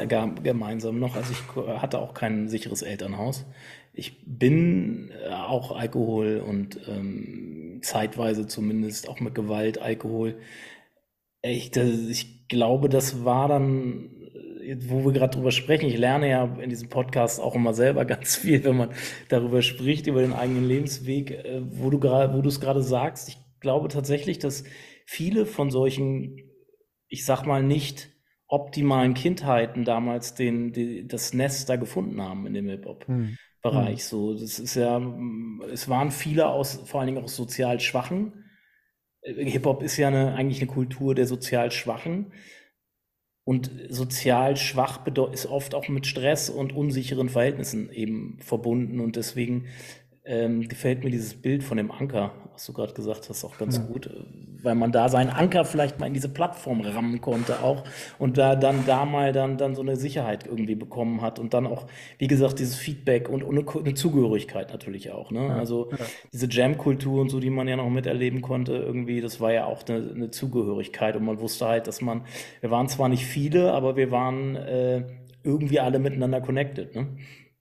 gemeinsam 0.73 0.99
noch. 0.99 1.15
Also 1.15 1.33
ich 1.33 1.81
hatte 1.81 1.99
auch 1.99 2.13
kein 2.13 2.49
sicheres 2.49 2.81
Elternhaus. 2.81 3.45
Ich 3.93 4.23
bin 4.25 5.11
äh, 5.23 5.29
auch 5.29 5.75
Alkohol 5.75 6.43
und 6.45 6.79
ähm, 6.87 7.79
zeitweise 7.83 8.47
zumindest 8.47 9.07
auch 9.07 9.19
mit 9.19 9.35
Gewalt 9.35 9.79
Alkohol. 9.79 10.39
Ich, 11.43 11.75
ich 11.75 12.47
glaube, 12.47 12.89
das 12.89 13.23
war 13.23 13.47
dann 13.47 14.09
wo 14.87 15.03
wir 15.03 15.11
gerade 15.11 15.35
drüber 15.35 15.51
sprechen, 15.51 15.89
ich 15.89 15.97
lerne 15.97 16.29
ja 16.29 16.45
in 16.61 16.69
diesem 16.69 16.87
Podcast 16.87 17.41
auch 17.41 17.53
immer 17.53 17.73
selber 17.73 18.05
ganz 18.05 18.37
viel, 18.37 18.63
wenn 18.63 18.77
man 18.77 18.91
darüber 19.27 19.61
spricht, 19.61 20.07
über 20.07 20.21
den 20.21 20.31
eigenen 20.31 20.65
Lebensweg, 20.65 21.31
äh, 21.31 21.61
wo 21.65 21.89
du 21.89 21.99
gerade, 21.99 22.33
wo 22.33 22.41
du 22.41 22.47
es 22.47 22.61
gerade 22.61 22.81
sagst. 22.81 23.27
Ich 23.27 23.37
glaube 23.59 23.89
tatsächlich, 23.89 24.39
dass 24.39 24.63
viele 25.05 25.45
von 25.45 25.69
solchen, 25.69 26.39
ich 27.09 27.25
sag 27.25 27.45
mal 27.45 27.61
nicht 27.61 28.12
optimalen 28.53 29.15
Kindheiten 29.15 29.83
damals 29.83 30.35
den, 30.35 30.73
die, 30.73 31.07
das 31.07 31.33
Nest 31.33 31.69
da 31.69 31.75
gefunden 31.75 32.21
haben 32.21 32.45
in 32.45 32.53
dem 32.53 32.69
Hip-Hop-Bereich. 32.69 33.99
Hm. 33.99 34.07
So, 34.07 34.33
das 34.33 34.59
ist 34.59 34.75
ja, 34.75 35.01
es 35.71 35.89
waren 35.89 36.11
viele 36.11 36.47
aus, 36.47 36.75
vor 36.85 36.99
allen 36.99 37.07
Dingen 37.07 37.23
auch 37.23 37.29
sozial 37.29 37.79
Schwachen. 37.79 38.45
Äh, 39.21 39.45
Hip-Hop 39.45 39.81
ist 39.81 39.97
ja 39.97 40.07
eine, 40.07 40.35
eigentlich 40.35 40.61
eine 40.61 40.71
Kultur 40.71 41.15
der 41.15 41.25
sozial 41.25 41.71
Schwachen. 41.71 42.31
Und 43.45 43.71
sozial 43.89 44.55
schwach 44.55 45.05
ist 45.33 45.47
oft 45.47 45.75
auch 45.75 45.89
mit 45.89 46.07
Stress 46.07 46.49
und 46.49 46.73
unsicheren 46.73 47.27
Verhältnissen 47.27 47.91
eben 47.91 48.37
verbunden. 48.39 49.01
Und 49.01 49.17
deswegen 49.17 49.65
ähm, 50.25 50.67
gefällt 50.67 51.03
mir 51.03 51.11
dieses 51.11 51.33
Bild 51.33 51.63
von 51.63 51.77
dem 51.77 51.91
Anker, 51.91 52.31
was 52.53 52.65
du 52.65 52.73
gerade 52.73 52.93
gesagt 52.93 53.27
hast, 53.29 53.43
auch 53.43 53.57
ganz 53.57 53.77
ja. 53.77 53.83
gut, 53.83 54.09
weil 54.61 54.75
man 54.75 54.93
da 54.93 55.09
seinen 55.09 55.29
Anker 55.29 55.65
vielleicht 55.65 55.99
mal 55.99 56.05
in 56.05 56.13
diese 56.13 56.29
Plattform 56.29 56.79
rammen 56.79 57.19
konnte 57.19 57.61
auch 57.61 57.83
und 58.19 58.37
da 58.37 58.55
dann 58.55 58.85
da 58.85 59.03
mal 59.03 59.33
dann, 59.33 59.57
dann 59.57 59.75
so 59.75 59.81
eine 59.81 59.97
Sicherheit 59.97 60.47
irgendwie 60.47 60.75
bekommen 60.75 61.21
hat 61.21 61.39
und 61.39 61.53
dann 61.53 61.67
auch, 61.67 61.87
wie 62.19 62.27
gesagt, 62.27 62.59
dieses 62.59 62.75
Feedback 62.75 63.27
und, 63.27 63.43
und 63.43 63.75
eine, 63.75 63.93
Zugehörigkeit 63.95 64.71
natürlich 64.71 65.11
auch. 65.11 65.29
Ne? 65.31 65.47
Ja. 65.47 65.57
Also 65.57 65.89
ja. 65.91 65.97
diese 66.31 66.47
Jam-Kultur 66.49 67.19
und 67.21 67.29
so, 67.29 67.41
die 67.41 67.49
man 67.49 67.67
ja 67.67 67.75
noch 67.75 67.89
miterleben 67.89 68.41
konnte, 68.41 68.73
irgendwie, 68.73 69.19
das 69.19 69.41
war 69.41 69.51
ja 69.51 69.65
auch 69.65 69.83
eine, 69.89 70.09
eine 70.09 70.31
Zugehörigkeit 70.31 71.17
und 71.17 71.25
man 71.25 71.41
wusste 71.41 71.67
halt, 71.67 71.87
dass 71.87 71.99
man, 71.99 72.21
wir 72.61 72.71
waren 72.71 72.87
zwar 72.87 73.09
nicht 73.09 73.25
viele, 73.25 73.73
aber 73.73 73.97
wir 73.97 74.11
waren 74.11 74.55
äh, 74.55 75.03
irgendwie 75.43 75.81
alle 75.81 75.99
miteinander 75.99 76.39
connected. 76.39 76.95
Ne? 76.95 77.07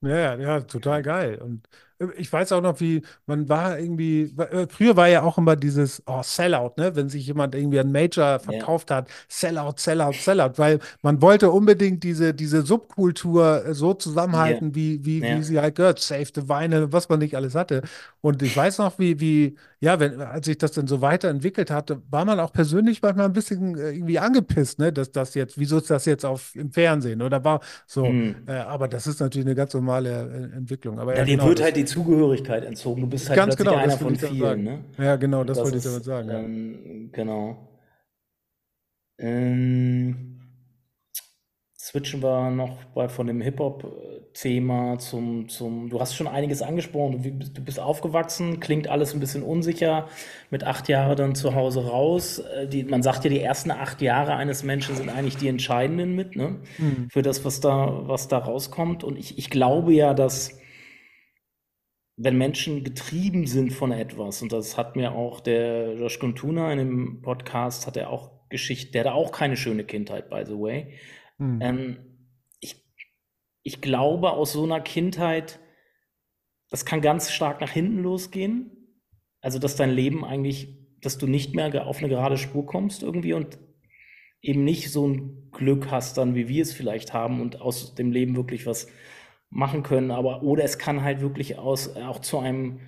Ja, 0.02 0.36
ja, 0.36 0.60
total 0.60 1.02
geil. 1.02 1.40
Und 1.40 1.68
ich 2.16 2.32
weiß 2.32 2.52
auch 2.52 2.60
noch, 2.60 2.80
wie 2.80 3.02
man 3.26 3.48
war 3.48 3.78
irgendwie, 3.78 4.34
äh, 4.38 4.66
früher 4.68 4.96
war 4.96 5.08
ja 5.08 5.22
auch 5.22 5.38
immer 5.38 5.56
dieses 5.56 6.02
oh, 6.06 6.22
Sellout, 6.22 6.72
ne? 6.76 6.94
Wenn 6.94 7.08
sich 7.08 7.26
jemand 7.26 7.54
irgendwie 7.54 7.80
ein 7.80 7.92
Major 7.92 8.38
verkauft 8.38 8.90
ja. 8.90 8.96
hat, 8.96 9.08
Sellout, 9.28 9.74
Sellout, 9.76 10.14
Sellout, 10.14 10.52
weil 10.56 10.78
man 11.02 11.20
wollte 11.22 11.50
unbedingt 11.50 12.02
diese, 12.04 12.34
diese 12.34 12.62
Subkultur 12.62 13.66
äh, 13.66 13.74
so 13.74 13.94
zusammenhalten, 13.94 14.68
ja. 14.68 14.74
wie, 14.74 15.04
wie, 15.04 15.20
ja. 15.20 15.36
wie 15.36 15.42
sie 15.42 15.60
halt 15.60 15.74
gehört, 15.74 16.00
Save 16.00 16.28
the 16.34 16.48
Weine, 16.48 16.92
was 16.92 17.08
man 17.08 17.18
nicht 17.18 17.36
alles 17.36 17.54
hatte. 17.54 17.82
Und 18.20 18.42
ich 18.42 18.56
weiß 18.56 18.78
noch, 18.78 18.98
wie, 18.98 19.20
wie, 19.20 19.56
ja, 19.80 19.98
wenn, 19.98 20.20
als 20.20 20.46
sich 20.46 20.58
das 20.58 20.72
dann 20.72 20.86
so 20.86 21.00
weiterentwickelt 21.00 21.70
hatte, 21.70 22.02
war 22.08 22.24
man 22.24 22.38
auch 22.38 22.52
persönlich 22.52 23.02
manchmal 23.02 23.26
ein 23.26 23.32
bisschen 23.32 23.76
äh, 23.76 23.90
irgendwie 23.90 24.18
angepisst, 24.18 24.78
ne? 24.78 24.92
Dass 24.92 25.10
das 25.10 25.34
jetzt, 25.34 25.58
wieso 25.58 25.78
ist 25.78 25.90
das 25.90 26.04
jetzt 26.04 26.24
auf 26.24 26.54
im 26.54 26.70
Fernsehen? 26.70 27.20
Oder 27.20 27.42
war 27.44 27.60
so, 27.86 28.06
mhm. 28.06 28.36
äh, 28.46 28.52
aber 28.52 28.88
das 28.88 29.06
ist 29.06 29.20
natürlich 29.20 29.46
eine 29.46 29.56
ganz 29.56 29.74
normale 29.74 30.52
Entwicklung. 30.54 31.00
Aber 31.00 31.12
ja, 31.12 31.18
ja 31.18 31.24
genau, 31.24 31.48
wird 31.48 31.62
halt 31.62 31.76
die 31.76 31.84
Zugehörigkeit 31.92 32.64
entzogen. 32.64 33.02
Du 33.02 33.06
bist 33.08 33.28
halt 33.28 33.36
Ganz 33.36 33.56
genau, 33.56 33.74
einer 33.76 33.96
von 33.96 34.16
vielen. 34.16 34.64
Ne? 34.64 34.84
Ja, 34.98 35.16
genau, 35.16 35.44
das, 35.44 35.58
das 35.58 35.64
wollte 35.64 35.78
ich 35.78 35.84
damit 35.84 36.04
sagen. 36.04 36.30
Ähm, 36.30 37.10
genau. 37.12 37.68
Ähm, 39.18 40.40
switchen 41.78 42.22
wir 42.22 42.50
noch 42.50 42.84
bei, 42.94 43.08
von 43.08 43.26
dem 43.26 43.40
Hip-Hop-Thema 43.40 44.98
zum, 44.98 45.48
zum. 45.48 45.90
Du 45.90 46.00
hast 46.00 46.14
schon 46.14 46.26
einiges 46.26 46.62
angesprochen. 46.62 47.22
Du, 47.22 47.30
du 47.30 47.62
bist 47.62 47.78
aufgewachsen, 47.78 48.60
klingt 48.60 48.88
alles 48.88 49.12
ein 49.12 49.20
bisschen 49.20 49.42
unsicher. 49.42 50.08
Mit 50.50 50.64
acht 50.64 50.88
Jahren 50.88 51.16
dann 51.16 51.34
zu 51.34 51.54
Hause 51.54 51.86
raus. 51.86 52.38
Äh, 52.38 52.66
die, 52.68 52.84
man 52.84 53.02
sagt 53.02 53.24
ja, 53.24 53.30
die 53.30 53.40
ersten 53.40 53.70
acht 53.70 54.00
Jahre 54.00 54.36
eines 54.36 54.62
Menschen 54.62 54.96
sind 54.96 55.10
eigentlich 55.10 55.36
die 55.36 55.48
entscheidenden 55.48 56.14
mit, 56.14 56.34
ne? 56.36 56.60
Mhm. 56.78 57.08
Für 57.10 57.22
das, 57.22 57.44
was 57.44 57.60
da, 57.60 58.08
was 58.08 58.28
da 58.28 58.38
rauskommt. 58.38 59.04
Und 59.04 59.18
ich, 59.18 59.36
ich 59.36 59.50
glaube 59.50 59.92
ja, 59.92 60.14
dass 60.14 60.61
wenn 62.22 62.38
Menschen 62.38 62.84
getrieben 62.84 63.46
sind 63.46 63.72
von 63.72 63.90
etwas, 63.90 64.42
und 64.42 64.52
das 64.52 64.76
hat 64.78 64.94
mir 64.94 65.12
auch 65.12 65.40
der 65.40 65.94
Josh 65.94 66.18
Kuntuna 66.20 66.72
in 66.72 66.78
dem 66.78 67.22
Podcast, 67.22 67.86
hat 67.86 67.96
er 67.96 68.10
auch 68.10 68.48
Geschichte, 68.48 68.92
der 68.92 69.04
hat 69.04 69.12
auch 69.12 69.32
keine 69.32 69.56
schöne 69.56 69.84
Kindheit, 69.84 70.30
by 70.30 70.44
the 70.46 70.52
way. 70.52 70.94
Mhm. 71.38 71.60
Ähm, 71.60 71.96
ich, 72.60 72.84
ich 73.64 73.80
glaube, 73.80 74.32
aus 74.32 74.52
so 74.52 74.62
einer 74.62 74.80
Kindheit, 74.80 75.58
das 76.70 76.84
kann 76.84 77.00
ganz 77.00 77.32
stark 77.32 77.60
nach 77.60 77.70
hinten 77.70 77.98
losgehen. 77.98 78.70
Also, 79.40 79.58
dass 79.58 79.74
dein 79.74 79.90
Leben 79.90 80.24
eigentlich, 80.24 80.78
dass 81.00 81.18
du 81.18 81.26
nicht 81.26 81.56
mehr 81.56 81.86
auf 81.86 81.98
eine 81.98 82.08
gerade 82.08 82.38
Spur 82.38 82.64
kommst 82.66 83.02
irgendwie 83.02 83.32
und 83.32 83.58
eben 84.42 84.62
nicht 84.62 84.92
so 84.92 85.08
ein 85.08 85.50
Glück 85.50 85.90
hast 85.90 86.18
dann, 86.18 86.36
wie 86.36 86.48
wir 86.48 86.62
es 86.62 86.72
vielleicht 86.72 87.12
haben 87.12 87.40
und 87.40 87.60
aus 87.60 87.96
dem 87.96 88.12
Leben 88.12 88.36
wirklich 88.36 88.66
was 88.66 88.86
machen 89.52 89.82
können, 89.82 90.10
aber 90.10 90.42
oder 90.42 90.64
es 90.64 90.78
kann 90.78 91.02
halt 91.02 91.20
wirklich 91.20 91.58
aus 91.58 91.94
auch 91.96 92.20
zu 92.20 92.38
einem 92.38 92.80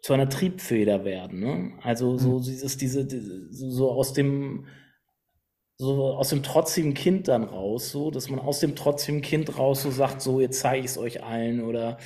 zu 0.00 0.14
einer 0.14 0.28
Triebfeder 0.28 1.04
werden. 1.04 1.40
Ne? 1.40 1.72
Also 1.82 2.16
so 2.16 2.38
mhm. 2.38 2.42
dieses 2.42 2.76
diese, 2.78 3.04
diese 3.06 3.48
so 3.50 3.90
aus 3.90 4.12
dem 4.14 4.66
so 5.78 6.14
aus 6.14 6.30
dem 6.30 6.42
trotzigen 6.42 6.94
Kind 6.94 7.28
dann 7.28 7.44
raus, 7.44 7.90
so 7.90 8.10
dass 8.10 8.30
man 8.30 8.40
aus 8.40 8.60
dem 8.60 8.74
trotzigen 8.74 9.20
Kind 9.20 9.58
raus 9.58 9.82
so 9.82 9.90
sagt, 9.90 10.22
so 10.22 10.40
jetzt 10.40 10.60
zeige 10.60 10.80
ich 10.80 10.92
es 10.92 10.98
euch 10.98 11.22
allen 11.22 11.62
oder 11.62 11.98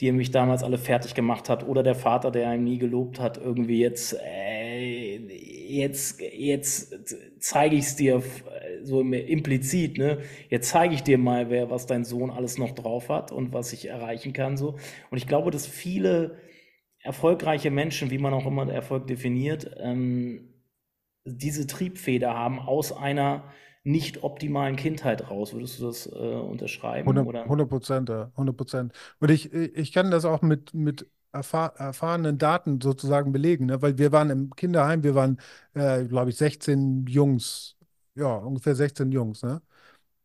die 0.00 0.12
mich 0.12 0.30
damals 0.30 0.62
alle 0.62 0.76
fertig 0.76 1.14
gemacht 1.14 1.48
hat 1.48 1.66
oder 1.66 1.82
der 1.82 1.94
Vater, 1.94 2.30
der 2.30 2.48
einem 2.50 2.64
nie 2.64 2.78
gelobt 2.78 3.20
hat, 3.20 3.38
irgendwie 3.38 3.80
jetzt 3.80 4.14
äh, 4.22 5.16
jetzt 5.16 6.20
jetzt 6.20 6.94
zeige 7.38 7.76
ich 7.76 7.86
es 7.86 7.96
dir 7.96 8.22
so 8.84 9.00
implizit, 9.00 9.98
ne? 9.98 10.18
Jetzt 10.50 10.70
zeige 10.70 10.94
ich 10.94 11.02
dir 11.02 11.18
mal, 11.18 11.50
wer, 11.50 11.70
was 11.70 11.86
dein 11.86 12.04
Sohn 12.04 12.30
alles 12.30 12.58
noch 12.58 12.72
drauf 12.72 13.08
hat 13.08 13.32
und 13.32 13.52
was 13.52 13.72
ich 13.72 13.88
erreichen 13.88 14.32
kann, 14.32 14.56
so. 14.56 14.76
Und 15.10 15.18
ich 15.18 15.26
glaube, 15.26 15.50
dass 15.50 15.66
viele 15.66 16.36
erfolgreiche 16.98 17.70
Menschen, 17.70 18.10
wie 18.10 18.18
man 18.18 18.32
auch 18.34 18.46
immer 18.46 18.70
Erfolg 18.72 19.06
definiert, 19.06 19.70
ähm, 19.78 20.48
diese 21.24 21.66
Triebfeder 21.66 22.34
haben 22.34 22.58
aus 22.58 22.92
einer 22.92 23.44
nicht 23.82 24.22
optimalen 24.22 24.76
Kindheit 24.76 25.30
raus. 25.30 25.52
Würdest 25.52 25.80
du 25.80 25.86
das 25.86 26.06
äh, 26.06 26.10
unterschreiben? 26.12 27.08
100, 27.08 27.26
Oder? 27.26 27.42
100 27.44 27.68
Prozent, 27.68 28.08
ja, 28.08 28.30
100 28.32 28.56
Prozent. 28.56 28.92
Und 29.20 29.30
ich, 29.30 29.52
ich 29.52 29.92
kann 29.92 30.10
das 30.10 30.24
auch 30.24 30.42
mit, 30.42 30.72
mit 30.74 31.06
erfahr 31.32 31.74
erfahrenen 31.76 32.38
Daten 32.38 32.80
sozusagen 32.80 33.32
belegen, 33.32 33.66
ne? 33.66 33.82
Weil 33.82 33.98
wir 33.98 34.12
waren 34.12 34.30
im 34.30 34.54
Kinderheim, 34.54 35.02
wir 35.02 35.14
waren, 35.14 35.38
äh, 35.74 36.04
glaube 36.04 36.30
ich, 36.30 36.36
16 36.36 37.06
Jungs, 37.06 37.73
ja, 38.14 38.36
ungefähr 38.36 38.74
16 38.74 39.12
Jungs, 39.12 39.42
ne? 39.42 39.62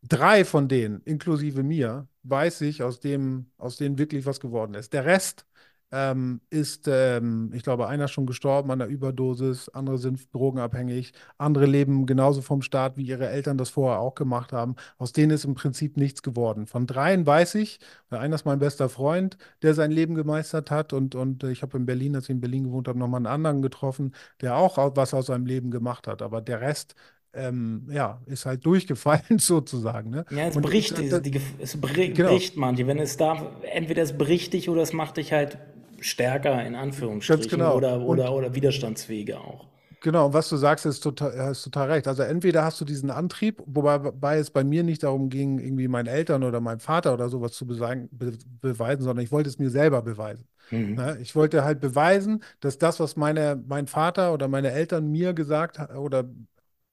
Drei 0.02 0.44
von 0.46 0.68
denen, 0.68 1.02
inklusive 1.04 1.62
mir, 1.64 2.08
weiß 2.24 2.62
ich, 2.62 2.82
aus 2.82 3.00
dem, 3.00 3.50
aus 3.58 3.76
denen 3.78 3.98
wirklich 3.98 4.26
was 4.26 4.40
geworden 4.40 4.74
ist. 4.74 4.92
Der 4.94 5.04
Rest 5.06 5.46
ähm, 5.92 6.40
ist, 6.50 6.88
ähm, 6.88 7.52
ich 7.54 7.62
glaube, 7.64 7.88
einer 7.88 8.08
schon 8.08 8.26
gestorben 8.26 8.70
an 8.70 8.80
einer 8.82 8.90
Überdosis, 8.90 9.68
andere 9.70 9.98
sind 9.98 10.32
drogenabhängig, 10.34 11.12
andere 11.38 11.66
leben 11.66 12.06
genauso 12.06 12.42
vom 12.42 12.62
Staat, 12.62 12.96
wie 12.96 13.04
ihre 13.04 13.28
Eltern 13.28 13.58
das 13.58 13.70
vorher 13.70 14.00
auch 14.00 14.14
gemacht 14.14 14.52
haben. 14.52 14.76
Aus 14.98 15.12
denen 15.12 15.32
ist 15.32 15.44
im 15.44 15.54
Prinzip 15.54 15.96
nichts 15.96 16.22
geworden. 16.22 16.66
Von 16.66 16.86
dreien 16.86 17.26
weiß 17.26 17.56
ich, 17.56 17.80
einer 18.10 18.36
ist 18.36 18.44
mein 18.46 18.58
bester 18.60 18.88
Freund, 18.88 19.38
der 19.62 19.74
sein 19.74 19.90
Leben 19.90 20.14
gemeistert 20.14 20.70
hat 20.70 20.92
und, 20.92 21.14
und 21.14 21.44
ich 21.44 21.62
habe 21.62 21.76
in 21.78 21.86
Berlin, 21.86 22.16
als 22.16 22.24
ich 22.26 22.30
in 22.30 22.40
Berlin 22.40 22.64
gewohnt 22.64 22.88
habe, 22.88 22.98
nochmal 22.98 23.18
einen 23.18 23.26
anderen 23.26 23.62
getroffen, 23.62 24.14
der 24.40 24.56
auch 24.56 24.78
was 24.96 25.14
aus 25.14 25.26
seinem 25.26 25.46
Leben 25.46 25.70
gemacht 25.70 26.06
hat. 26.06 26.22
Aber 26.22 26.40
der 26.40 26.60
Rest 26.60 26.94
ähm, 27.34 27.86
ja, 27.90 28.20
ist 28.26 28.46
halt 28.46 28.64
durchgefallen 28.66 29.22
sozusagen. 29.38 30.10
Ne? 30.10 30.24
Ja, 30.28 30.46
es 30.46 30.54
Und 30.54 30.62
bricht, 30.62 30.96
ich, 30.98 31.08
die, 31.08 31.08
da, 31.08 31.20
die, 31.20 31.40
es 31.58 31.76
bri- 31.80 32.14
genau, 32.14 32.30
bricht 32.30 32.56
manche. 32.56 32.86
Wenn 32.86 32.98
es 33.00 33.16
da, 33.16 33.50
entweder 33.62 34.02
es 34.02 34.16
bricht 34.16 34.52
dich 34.52 34.68
oder 34.68 34.82
es 34.82 34.92
macht 34.92 35.16
dich 35.16 35.32
halt 35.32 35.58
stärker, 36.00 36.64
in 36.64 36.74
Anführungsstrichen, 36.76 37.48
genau. 37.58 37.68
oder, 37.68 38.00
oder, 38.00 38.32
Und 38.32 38.32
oder 38.32 38.54
widerstandsfähiger 38.54 39.40
auch. 39.40 39.66
Genau, 40.02 40.26
und 40.26 40.32
was 40.32 40.48
du 40.48 40.56
sagst, 40.56 40.86
ist 40.86 41.00
total, 41.00 41.38
hast 41.38 41.62
total 41.62 41.90
recht. 41.90 42.08
Also 42.08 42.22
entweder 42.22 42.64
hast 42.64 42.80
du 42.80 42.86
diesen 42.86 43.10
Antrieb, 43.10 43.62
wobei, 43.66 44.02
wobei 44.02 44.38
es 44.38 44.50
bei 44.50 44.64
mir 44.64 44.82
nicht 44.82 45.02
darum 45.02 45.28
ging, 45.28 45.58
irgendwie 45.58 45.88
meinen 45.88 46.06
Eltern 46.06 46.42
oder 46.42 46.58
meinem 46.60 46.80
Vater 46.80 47.12
oder 47.12 47.28
sowas 47.28 47.52
zu 47.52 47.66
besagen, 47.66 48.08
be, 48.10 48.32
beweisen, 48.62 49.02
sondern 49.02 49.22
ich 49.22 49.30
wollte 49.30 49.50
es 49.50 49.58
mir 49.58 49.68
selber 49.68 50.00
beweisen. 50.00 50.46
Mhm. 50.70 50.94
Ne? 50.94 51.18
Ich 51.20 51.36
wollte 51.36 51.64
halt 51.64 51.80
beweisen, 51.80 52.42
dass 52.60 52.78
das, 52.78 52.98
was 52.98 53.16
meine, 53.16 53.62
mein 53.66 53.86
Vater 53.86 54.32
oder 54.32 54.48
meine 54.48 54.70
Eltern 54.70 55.10
mir 55.10 55.34
gesagt 55.34 55.78
oder 55.94 56.24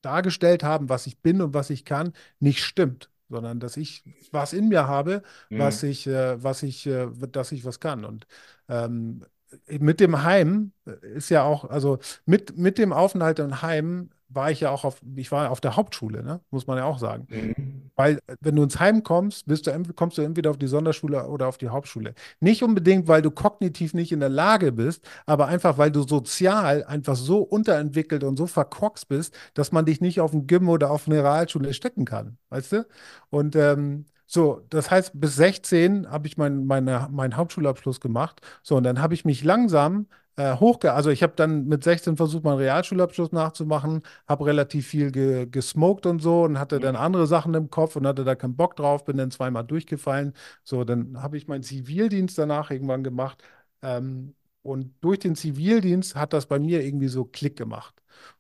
dargestellt 0.02 0.64
haben, 0.64 0.90
was 0.90 1.08
ich 1.08 1.20
bin 1.22 1.42
und 1.42 1.54
was 1.54 1.70
ich 1.70 1.86
kann, 1.86 2.14
nicht 2.40 2.64
stimmt, 2.64 3.10
sondern 3.30 3.60
dass 3.60 3.78
ich 3.78 4.04
was 4.32 4.54
in 4.54 4.70
mir 4.70 4.88
habe, 4.88 5.24
was 5.56 5.84
Mhm. 5.84 5.90
ich, 5.90 6.08
äh, 6.08 6.42
was 6.44 6.64
ich, 6.64 6.86
äh, 6.88 7.08
dass 7.32 7.52
ich 7.52 7.66
was 7.66 7.80
kann. 7.80 8.06
Und 8.06 8.28
ähm, 8.70 9.26
mit 9.68 10.00
dem 10.00 10.24
Heim 10.24 10.72
ist 11.02 11.30
ja 11.30 11.44
auch, 11.44 11.66
also 11.66 12.00
mit, 12.26 12.58
mit 12.58 12.78
dem 12.78 12.92
Aufenthalt 12.94 13.40
im 13.40 13.62
Heim 13.62 14.10
war 14.30 14.52
ich 14.52 14.62
ja 14.62 14.72
auch 14.72 14.84
auf, 14.84 15.02
ich 15.16 15.32
war 15.32 15.52
auf 15.52 15.62
der 15.62 15.76
Hauptschule, 15.76 16.24
ne? 16.24 16.42
Muss 16.52 16.68
man 16.68 16.78
ja 16.78 16.86
auch 16.86 17.00
sagen. 17.00 17.28
Mhm. 17.30 17.92
Weil, 17.96 18.20
wenn 18.42 18.56
du 18.56 18.64
ins 18.64 18.80
Heim 18.80 19.04
kommst, 19.04 19.48
bist 19.48 19.68
du, 19.68 19.94
kommst 19.96 20.18
du 20.18 20.22
entweder 20.22 20.50
auf 20.52 20.58
die 20.58 20.68
Sonderschule 20.68 21.28
oder 21.28 21.48
auf 21.48 21.58
die 21.58 21.70
Hauptschule. 21.70 22.14
Nicht 22.40 22.64
unbedingt, 22.64 23.08
weil 23.08 23.22
du 23.22 23.32
kognitiv 23.32 23.94
nicht 23.94 24.12
in 24.12 24.20
der 24.20 24.30
Lage 24.30 24.72
bist, 24.72 25.08
aber 25.26 25.48
einfach, 25.48 25.78
weil 25.78 25.92
du 25.92 26.04
sozial 26.04 26.84
einfach 26.84 27.16
so 27.16 27.40
unterentwickelt 27.40 28.24
und 28.24 28.38
so 28.38 28.48
verkorkst 28.48 29.08
bist, 29.08 29.34
dass 29.54 29.72
man 29.72 29.86
dich 29.86 30.02
nicht 30.02 30.20
auf 30.22 30.34
ein 30.34 30.48
Gym 30.48 30.70
oder 30.70 30.92
auf 30.92 31.08
eine 31.08 31.24
Realschule 31.24 31.74
stecken 31.74 32.06
kann. 32.06 32.38
Weißt 32.50 32.74
du? 32.74 32.88
Und 33.30 33.56
ähm, 33.56 34.06
so, 34.26 34.62
das 34.70 34.92
heißt, 34.92 35.12
bis 35.20 35.36
16 35.38 36.10
habe 36.12 36.28
ich 36.28 36.38
mein, 36.38 36.66
meine, 36.66 37.08
meinen 37.12 37.38
Hauptschulabschluss 37.38 38.02
gemacht. 38.02 38.42
So, 38.62 38.76
und 38.76 38.84
dann 38.84 39.02
habe 39.02 39.14
ich 39.14 39.24
mich 39.26 39.44
langsam 39.44 40.08
äh, 40.38 40.56
hochge... 40.58 40.94
Also 40.94 41.10
ich 41.10 41.24
habe 41.24 41.34
dann 41.36 41.66
mit 41.68 41.84
16 41.84 42.18
versucht, 42.18 42.44
meinen 42.46 42.58
Realschulabschluss 42.58 43.32
nachzumachen, 43.34 44.04
habe 44.28 44.46
relativ 44.46 44.88
viel 44.88 45.12
ge 45.12 45.48
gesmoked 45.48 46.06
und 46.06 46.20
so 46.22 46.44
und 46.44 46.60
hatte 46.60 46.80
dann 46.80 46.96
andere 46.96 47.28
Sachen 47.28 47.54
im 47.54 47.70
Kopf 47.70 47.96
und 47.98 48.08
hatte 48.08 48.24
da 48.24 48.36
keinen 48.36 48.56
Bock 48.56 48.76
drauf, 48.76 49.06
bin 49.06 49.18
dann 49.18 49.32
zweimal 49.32 49.66
durchgefallen. 49.66 50.34
So, 50.64 50.84
dann 50.86 51.22
habe 51.22 51.38
ich 51.38 51.48
meinen 51.48 51.64
Zivildienst 51.64 52.38
danach 52.38 52.72
irgendwann 52.72 53.04
gemacht. 53.04 53.44
Ähm, 53.82 54.36
und 54.62 54.94
durch 55.02 55.20
den 55.20 55.36
Zivildienst 55.36 56.16
hat 56.16 56.34
das 56.34 56.46
bei 56.48 56.60
mir 56.60 56.84
irgendwie 56.84 57.08
so 57.08 57.26
Klick 57.26 57.58
gemacht. 57.58 57.96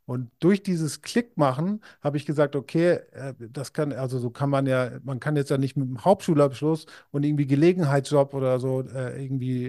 Und 0.06 0.32
durch 0.40 0.64
dieses 0.64 1.02
Klick 1.02 1.38
machen 1.38 1.82
habe 2.02 2.18
ich 2.18 2.26
gesagt, 2.26 2.56
okay, 2.56 3.00
äh, 3.12 3.34
das 3.40 3.74
kann, 3.74 3.92
also 3.94 4.20
so 4.20 4.30
kann 4.30 4.50
man 4.50 4.66
ja, 4.66 4.92
man 5.04 5.20
kann 5.20 5.36
jetzt 5.36 5.50
ja 5.52 5.58
nicht 5.58 5.76
mit 5.78 5.88
einem 5.88 6.04
Hauptschulabschluss 6.06 6.86
und 7.12 7.24
irgendwie 7.24 7.46
Gelegenheitsjob 7.48 8.34
oder 8.34 8.60
so 8.60 8.82
äh, 8.84 9.22
irgendwie 9.24 9.68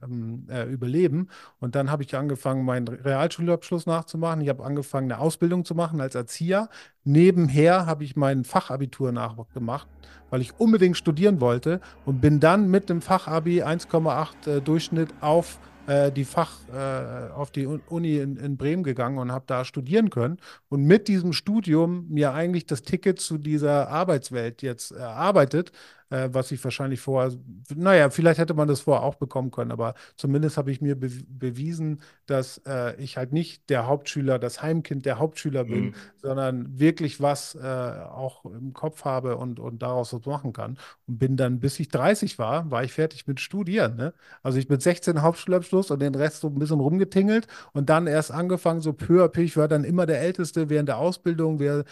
äh, 0.00 0.04
ähm, 0.04 0.46
äh, 0.48 0.64
überleben. 0.64 1.28
Und 1.60 1.74
dann 1.74 1.90
habe 1.90 2.02
ich 2.02 2.16
angefangen, 2.16 2.64
meinen 2.64 2.88
Realschulabschluss 2.88 3.86
nachzumachen. 3.86 4.40
Ich 4.40 4.48
habe 4.48 4.64
angefangen, 4.64 5.10
eine 5.12 5.20
Ausbildung 5.20 5.64
zu 5.64 5.74
machen 5.74 6.00
als 6.00 6.14
Erzieher. 6.14 6.68
Nebenher 7.04 7.86
habe 7.86 8.04
ich 8.04 8.16
mein 8.16 8.44
Fachabitur 8.44 9.12
nachgemacht, 9.12 9.88
weil 10.30 10.40
ich 10.40 10.58
unbedingt 10.58 10.96
studieren 10.96 11.40
wollte 11.40 11.80
und 12.04 12.20
bin 12.20 12.40
dann 12.40 12.70
mit 12.70 12.88
dem 12.90 13.00
Fachabi 13.00 13.62
1,8 13.62 14.58
äh, 14.58 14.60
Durchschnitt 14.60 15.14
auf 15.20 15.58
äh, 15.86 16.12
die 16.12 16.24
Fach, 16.24 16.60
äh, 16.68 17.30
auf 17.32 17.50
die 17.50 17.66
Un- 17.66 17.82
Uni 17.88 18.18
in, 18.18 18.36
in 18.36 18.56
Bremen 18.56 18.82
gegangen 18.82 19.18
und 19.18 19.32
habe 19.32 19.44
da 19.46 19.64
studieren 19.64 20.10
können 20.10 20.36
und 20.68 20.84
mit 20.84 21.08
diesem 21.08 21.32
Studium 21.32 22.06
mir 22.08 22.34
eigentlich 22.34 22.66
das 22.66 22.82
Ticket 22.82 23.20
zu 23.20 23.38
dieser 23.38 23.88
Arbeitswelt 23.88 24.62
jetzt 24.62 24.90
erarbeitet, 24.92 25.72
äh, 26.10 26.28
was 26.32 26.50
ich 26.52 26.62
wahrscheinlich 26.62 27.00
vorher, 27.00 27.32
naja, 27.74 28.10
vielleicht 28.10 28.38
hätte 28.38 28.54
man 28.54 28.68
das 28.68 28.80
vorher 28.80 29.02
auch 29.04 29.16
bekommen 29.16 29.50
können, 29.50 29.72
aber 29.72 29.94
zumindest 30.16 30.56
habe 30.56 30.70
ich 30.70 30.80
mir 30.80 30.98
be 30.98 31.08
bewiesen, 31.28 32.00
dass 32.26 32.58
äh, 32.66 32.94
ich 33.02 33.16
halt 33.16 33.32
nicht 33.32 33.68
der 33.70 33.86
Hauptschüler, 33.86 34.38
das 34.38 34.62
Heimkind 34.62 35.06
der 35.06 35.18
Hauptschüler 35.18 35.64
bin, 35.64 35.78
Mhm. 35.78 35.94
sondern 36.22 36.78
wirklich 36.78 37.20
was 37.20 37.54
äh, 37.54 37.58
auch 37.64 38.44
im 38.44 38.72
Kopf 38.72 39.04
habe 39.04 39.36
und, 39.36 39.60
und 39.60 39.82
daraus 39.82 40.12
was 40.12 40.24
machen 40.26 40.52
kann. 40.52 40.78
Und 41.06 41.18
bin 41.18 41.36
dann, 41.36 41.60
bis 41.60 41.78
ich 41.80 41.88
30 41.88 42.38
war, 42.38 42.70
war 42.70 42.84
ich 42.84 42.92
fertig 42.92 43.26
mit 43.26 43.40
Studieren. 43.40 43.96
Ne? 43.96 44.12
Also 44.42 44.58
ich 44.58 44.68
mit 44.68 44.82
16 44.82 45.22
Hauptschulabschluss 45.22 45.90
und 45.90 46.00
den 46.00 46.14
Rest 46.14 46.40
so 46.40 46.48
ein 46.48 46.58
bisschen 46.58 46.80
rumgetingelt 46.80 47.46
und 47.72 47.88
dann 47.88 48.06
erst 48.06 48.30
angefangen, 48.32 48.80
so 48.80 48.92
peu 48.92 49.24
à 49.24 49.28
peu. 49.28 49.42
Ich 49.42 49.56
war 49.56 49.68
dann 49.68 49.84
immer 49.84 50.06
der 50.06 50.20
Älteste 50.20 50.68
während 50.70 50.88
der 50.88 50.98
Ausbildung, 50.98 51.58
während, 51.60 51.86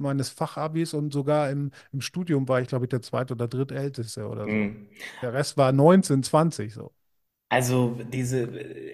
meines 0.00 0.28
Fachabis 0.30 0.94
und 0.94 1.12
sogar 1.12 1.50
im, 1.50 1.70
im 1.92 2.00
Studium 2.00 2.48
war 2.48 2.60
ich, 2.60 2.68
glaube 2.68 2.84
ich, 2.86 2.88
der 2.90 3.02
zweite 3.02 3.34
oder 3.34 3.48
drittälteste 3.56 4.26
oder 4.26 4.44
so. 4.44 4.50
Mhm. 4.50 4.86
Der 5.22 5.32
Rest 5.32 5.56
war 5.56 5.72
19, 5.72 6.22
20 6.22 6.72
so. 6.72 6.92
Also 7.54 7.96
diese, 8.12 8.48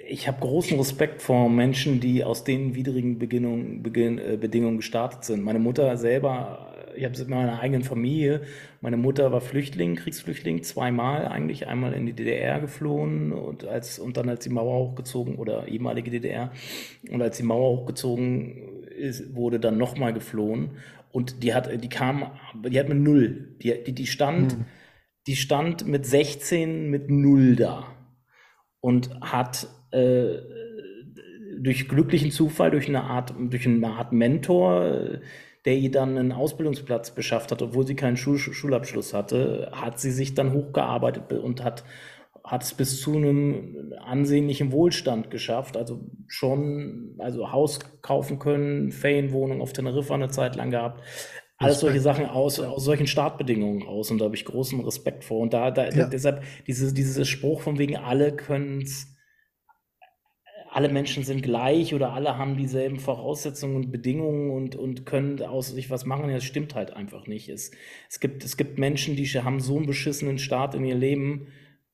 ich 0.06 0.28
habe 0.28 0.40
großen 0.40 0.76
Respekt 0.76 1.22
vor 1.22 1.48
Menschen, 1.48 2.00
die 2.00 2.24
aus 2.24 2.44
den 2.44 2.74
widrigen 2.74 3.18
Beginn, 3.18 4.18
äh, 4.18 4.36
Bedingungen 4.38 4.76
gestartet 4.76 5.24
sind. 5.24 5.42
Meine 5.42 5.58
Mutter 5.58 5.96
selber, 5.96 6.74
ich 6.94 7.04
habe 7.04 7.14
es 7.14 7.20
in 7.20 7.30
meiner 7.30 7.60
eigenen 7.60 7.84
Familie. 7.84 8.42
Meine 8.82 8.98
Mutter 8.98 9.32
war 9.32 9.40
Flüchtling, 9.40 9.96
Kriegsflüchtling, 9.96 10.62
zweimal 10.62 11.26
eigentlich, 11.26 11.68
einmal 11.68 11.94
in 11.94 12.04
die 12.04 12.12
DDR 12.12 12.60
geflohen 12.60 13.32
und 13.32 13.64
als 13.64 13.98
und 13.98 14.18
dann 14.18 14.28
als 14.28 14.44
die 14.44 14.50
Mauer 14.50 14.90
hochgezogen 14.90 15.36
oder 15.36 15.66
ehemalige 15.68 16.10
DDR 16.10 16.52
und 17.10 17.22
als 17.22 17.38
die 17.38 17.44
Mauer 17.44 17.78
hochgezogen 17.78 18.84
ist, 18.90 19.34
wurde 19.34 19.58
dann 19.58 19.78
nochmal 19.78 20.12
geflohen 20.12 20.72
und 21.12 21.42
die 21.42 21.54
hat, 21.54 21.70
die 21.82 21.88
kam, 21.88 22.30
die 22.64 22.78
hat 22.78 22.88
mit 22.88 22.98
null, 22.98 23.56
die, 23.62 23.82
die, 23.84 23.94
die 23.94 24.06
stand, 24.06 24.52
Hm. 24.52 24.64
die 25.26 25.36
stand 25.36 25.86
mit 25.86 26.06
16 26.06 26.88
mit 26.88 27.10
null 27.10 27.56
da 27.56 27.86
und 28.80 29.20
hat 29.20 29.68
äh, 29.90 30.36
durch 31.58 31.88
glücklichen 31.88 32.30
Zufall, 32.30 32.70
durch 32.70 32.88
eine 32.88 33.04
Art, 33.04 33.34
durch 33.38 33.66
eine 33.66 33.88
Art 33.88 34.12
Mentor, 34.12 35.20
der 35.64 35.76
ihr 35.76 35.90
dann 35.90 36.16
einen 36.16 36.32
Ausbildungsplatz 36.32 37.14
beschafft 37.14 37.52
hat, 37.52 37.60
obwohl 37.60 37.86
sie 37.86 37.96
keinen 37.96 38.16
Schul 38.16 38.38
Schulabschluss 38.38 39.12
hatte, 39.12 39.70
hat 39.72 40.00
sie 40.00 40.10
sich 40.10 40.34
dann 40.34 40.52
hochgearbeitet 40.52 41.32
und 41.32 41.62
hat, 41.62 41.84
hat 42.44 42.62
es 42.62 42.74
bis 42.74 43.00
zu 43.00 43.16
einem 43.16 43.92
ansehnlichen 44.00 44.72
Wohlstand 44.72 45.30
geschafft. 45.30 45.76
Also 45.76 46.00
schon, 46.26 47.14
also 47.18 47.52
Haus 47.52 47.80
kaufen 48.02 48.38
können, 48.38 48.92
Ferienwohnung 48.92 49.60
auf 49.60 49.72
Teneriffa 49.72 50.14
eine 50.14 50.28
Zeit 50.28 50.56
lang 50.56 50.70
gehabt. 50.70 51.02
Alles 51.58 51.80
solche. 51.80 52.00
Sachen 52.00 52.24
aus, 52.24 52.58
aus 52.58 52.84
solchen 52.84 53.06
Startbedingungen 53.06 53.82
raus 53.82 54.10
und 54.10 54.18
da 54.18 54.24
habe 54.24 54.34
ich 54.34 54.46
großen 54.46 54.80
Respekt 54.80 55.24
vor. 55.24 55.40
Und 55.40 55.52
da, 55.52 55.70
da 55.70 55.90
Ja. 55.90 56.06
deshalb 56.06 56.42
dieses, 56.66 56.94
dieses 56.94 57.28
Spruch 57.28 57.60
von 57.60 57.78
wegen, 57.78 57.96
alle 57.96 58.34
können 58.34 58.80
es, 58.80 59.14
alle 60.70 60.88
Menschen 60.88 61.22
sind 61.24 61.42
gleich 61.42 61.92
oder 61.94 62.12
alle 62.14 62.38
haben 62.38 62.56
dieselben 62.56 62.98
Voraussetzungen 62.98 63.76
und 63.76 63.90
Bedingungen 63.90 64.50
und, 64.50 64.74
und 64.74 65.04
können 65.04 65.42
aus 65.42 65.68
sich 65.68 65.90
was 65.90 66.06
machen, 66.06 66.30
das 66.30 66.44
stimmt 66.44 66.74
halt 66.74 66.92
einfach 66.94 67.26
nicht. 67.26 67.50
Es, 67.50 67.72
es 68.08 68.20
gibt, 68.20 68.42
es 68.42 68.56
gibt 68.56 68.78
Menschen, 68.78 69.16
die 69.16 69.26
haben 69.26 69.60
so 69.60 69.76
einen 69.76 69.86
beschissenen 69.86 70.38
Start 70.38 70.74
in 70.74 70.84
ihr 70.86 70.94
Leben, 70.94 71.48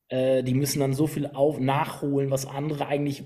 äh, 0.09 0.43
die 0.43 0.55
müssen 0.55 0.81
dann 0.81 0.93
so 0.95 1.07
viel 1.07 1.27
auf, 1.27 1.59
nachholen, 1.59 2.31
was 2.31 2.47
andere 2.47 2.87
eigentlich, 2.87 3.25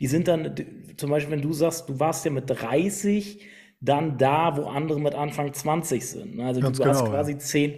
die 0.00 0.06
sind 0.06 0.28
dann, 0.28 0.54
zum 0.96 1.10
Beispiel, 1.10 1.32
wenn 1.32 1.42
du 1.42 1.52
sagst, 1.52 1.88
du 1.88 1.98
warst 1.98 2.24
ja 2.24 2.30
mit 2.30 2.44
30 2.48 3.40
dann 3.82 4.16
da, 4.16 4.56
wo 4.56 4.66
andere 4.66 5.00
mit 5.00 5.14
Anfang 5.14 5.52
20 5.52 6.06
sind. 6.06 6.36
ne? 6.36 6.46
Also 6.46 6.60
Ganz 6.60 6.78
du 6.78 6.84
hast 6.84 6.98
genau, 6.98 7.10
ja. 7.10 7.16
quasi 7.16 7.36
zehn, 7.38 7.74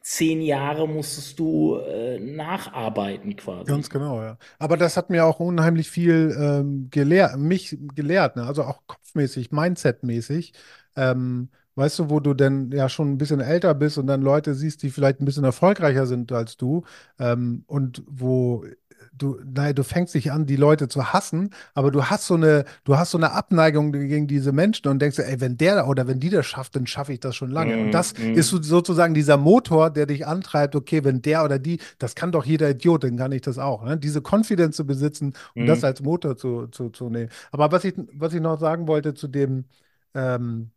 zehn 0.00 0.40
Jahre 0.40 0.86
musstest 0.86 1.36
du 1.38 1.76
äh, 1.78 2.20
nacharbeiten 2.20 3.34
quasi. 3.34 3.64
Ganz 3.64 3.90
genau, 3.90 4.22
ja. 4.22 4.38
Aber 4.60 4.76
das 4.76 4.96
hat 4.96 5.10
mir 5.10 5.24
auch 5.24 5.40
unheimlich 5.40 5.90
viel 5.90 6.36
ähm, 6.40 6.88
gelehrt, 6.90 7.38
mich 7.38 7.76
gelehrt, 7.96 8.36
ne? 8.36 8.44
Also 8.44 8.62
auch 8.62 8.82
kopfmäßig, 8.86 9.50
mindsetmäßig. 9.50 10.52
Ähm, 10.94 11.48
weißt 11.78 11.98
du, 12.00 12.10
wo 12.10 12.20
du 12.20 12.34
denn 12.34 12.70
ja 12.72 12.88
schon 12.88 13.10
ein 13.12 13.18
bisschen 13.18 13.40
älter 13.40 13.74
bist 13.74 13.98
und 13.98 14.06
dann 14.06 14.22
Leute 14.22 14.54
siehst, 14.54 14.82
die 14.82 14.90
vielleicht 14.90 15.20
ein 15.20 15.24
bisschen 15.24 15.44
erfolgreicher 15.44 16.06
sind 16.06 16.32
als 16.32 16.56
du 16.56 16.84
ähm, 17.18 17.64
und 17.66 18.02
wo 18.06 18.64
du, 19.12 19.38
nein, 19.44 19.74
du 19.74 19.82
fängst 19.84 20.14
dich 20.14 20.32
an, 20.32 20.46
die 20.46 20.56
Leute 20.56 20.88
zu 20.88 21.12
hassen, 21.12 21.50
aber 21.74 21.90
du 21.90 22.04
hast 22.06 22.26
so 22.26 22.34
eine, 22.34 22.64
du 22.84 22.96
hast 22.96 23.10
so 23.12 23.18
eine 23.18 23.32
Abneigung 23.32 23.92
gegen 23.92 24.26
diese 24.26 24.52
Menschen 24.52 24.88
und 24.88 25.00
denkst, 25.00 25.18
ey, 25.18 25.40
wenn 25.40 25.56
der 25.56 25.88
oder 25.88 26.06
wenn 26.06 26.20
die 26.20 26.30
das 26.30 26.46
schafft, 26.46 26.76
dann 26.76 26.86
schaffe 26.86 27.12
ich 27.12 27.20
das 27.20 27.36
schon 27.36 27.50
lange. 27.50 27.74
Mm, 27.74 27.80
Und 27.80 27.94
das 27.94 28.14
mm, 28.18 28.32
ist 28.32 28.48
so- 28.48 28.62
sozusagen 28.62 29.14
dieser 29.14 29.36
Motor, 29.36 29.90
der 29.90 30.06
dich 30.06 30.26
antreibt, 30.26 30.74
okay, 30.76 31.04
wenn 31.04 31.22
der 31.22 31.44
oder 31.44 31.58
die, 31.58 31.80
das 31.98 32.14
kann 32.14 32.32
doch 32.32 32.44
jeder 32.44 32.70
Idiot, 32.70 33.04
dann 33.04 33.16
kann 33.16 33.32
ich 33.32 33.42
das 33.42 33.58
auch. 33.58 33.84
Ne? 33.84 33.96
Diese 33.98 34.20
Confidence 34.22 34.76
zu 34.76 34.86
besitzen 34.86 35.34
und 35.56 35.66
das 35.68 35.82
mm, 35.82 35.84
als 35.84 36.00
Motor 36.02 36.36
zu, 36.36 36.66
zu, 36.68 36.90
zu 36.90 37.08
nehmen. 37.10 37.30
Aber 37.52 37.72
was 37.72 37.84
ich, 37.84 37.94
was 38.14 38.34
ich 38.34 38.40
noch 38.40 38.58
sagen 38.60 38.86
wollte 38.88 39.14
zu 39.14 39.28
dem, 39.28 39.64
ähm, 40.14 40.70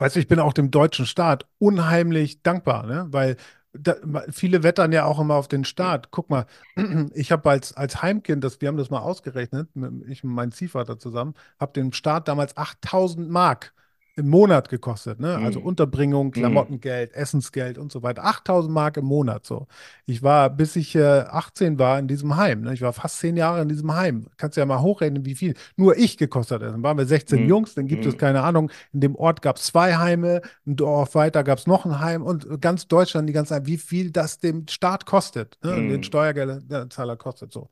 Weißt 0.00 0.16
du, 0.16 0.20
ich 0.20 0.28
bin 0.28 0.40
auch 0.40 0.54
dem 0.54 0.70
deutschen 0.70 1.04
Staat 1.04 1.46
unheimlich 1.58 2.42
dankbar, 2.42 2.86
ne? 2.86 3.06
Weil 3.10 3.36
da, 3.74 3.96
viele 4.30 4.62
wettern 4.62 4.92
ja 4.92 5.04
auch 5.04 5.20
immer 5.20 5.34
auf 5.34 5.46
den 5.46 5.64
Staat. 5.64 6.10
Guck 6.10 6.30
mal, 6.30 6.46
ich 7.14 7.30
habe 7.32 7.50
als, 7.50 7.74
als 7.76 8.00
Heimkind, 8.02 8.42
das, 8.42 8.60
wir 8.62 8.68
haben 8.68 8.78
das 8.78 8.88
mal 8.90 9.00
ausgerechnet, 9.00 9.68
ich 10.08 10.24
und 10.24 10.30
mein 10.30 10.52
Ziehvater 10.52 10.98
zusammen, 10.98 11.34
habe 11.60 11.72
dem 11.74 11.92
Staat 11.92 12.28
damals 12.28 12.56
8000 12.56 13.28
Mark 13.28 13.74
im 14.20 14.28
Monat 14.28 14.68
gekostet, 14.68 15.18
ne? 15.18 15.36
Also 15.36 15.60
mm, 15.60 15.64
Unterbringung, 15.64 16.28
mm, 16.28 16.30
Klamottengeld, 16.30 17.12
Essensgeld 17.12 17.78
und 17.78 17.90
so 17.90 18.02
weiter. 18.02 18.24
8000 18.24 18.72
Mark 18.72 18.96
im 18.96 19.06
Monat 19.06 19.44
so. 19.44 19.66
Ich 20.06 20.22
war, 20.22 20.50
bis 20.50 20.76
ich 20.76 20.94
äh, 20.94 21.02
18 21.02 21.78
war, 21.78 21.98
in 21.98 22.06
diesem 22.06 22.36
Heim. 22.36 22.62
Ne? 22.62 22.74
Ich 22.74 22.82
war 22.82 22.92
fast 22.92 23.18
zehn 23.18 23.36
Jahre 23.36 23.62
in 23.62 23.68
diesem 23.68 23.94
Heim. 23.94 24.26
Kannst 24.36 24.56
ja 24.56 24.64
mal 24.66 24.80
hochrechnen, 24.80 25.24
wie 25.24 25.34
viel 25.34 25.54
nur 25.76 25.96
ich 25.96 26.16
gekostet 26.16 26.62
hat. 26.62 26.72
Dann 26.72 26.82
waren 26.82 26.98
wir 26.98 27.06
16 27.06 27.44
mm, 27.44 27.48
Jungs, 27.48 27.74
dann 27.74 27.86
gibt 27.86 28.06
es, 28.06 28.14
mm, 28.14 28.18
keine 28.18 28.42
Ahnung, 28.42 28.70
in 28.92 29.00
dem 29.00 29.16
Ort 29.16 29.42
gab 29.42 29.56
es 29.56 29.64
zwei 29.64 29.96
Heime, 29.96 30.42
ein 30.66 30.76
Dorf 30.76 31.14
weiter 31.14 31.42
gab 31.42 31.58
es 31.58 31.66
noch 31.66 31.84
ein 31.84 31.98
Heim 31.98 32.22
und 32.22 32.60
ganz 32.60 32.86
Deutschland, 32.86 33.28
die 33.28 33.32
ganze 33.32 33.50
Zeit, 33.50 33.66
wie 33.66 33.78
viel 33.78 34.10
das 34.12 34.38
dem 34.38 34.68
Staat 34.68 35.06
kostet, 35.06 35.58
ne? 35.64 35.74
Den 35.76 36.00
mm, 36.00 36.02
Steuerzahler 36.04 37.16
kostet 37.16 37.52
so. 37.52 37.70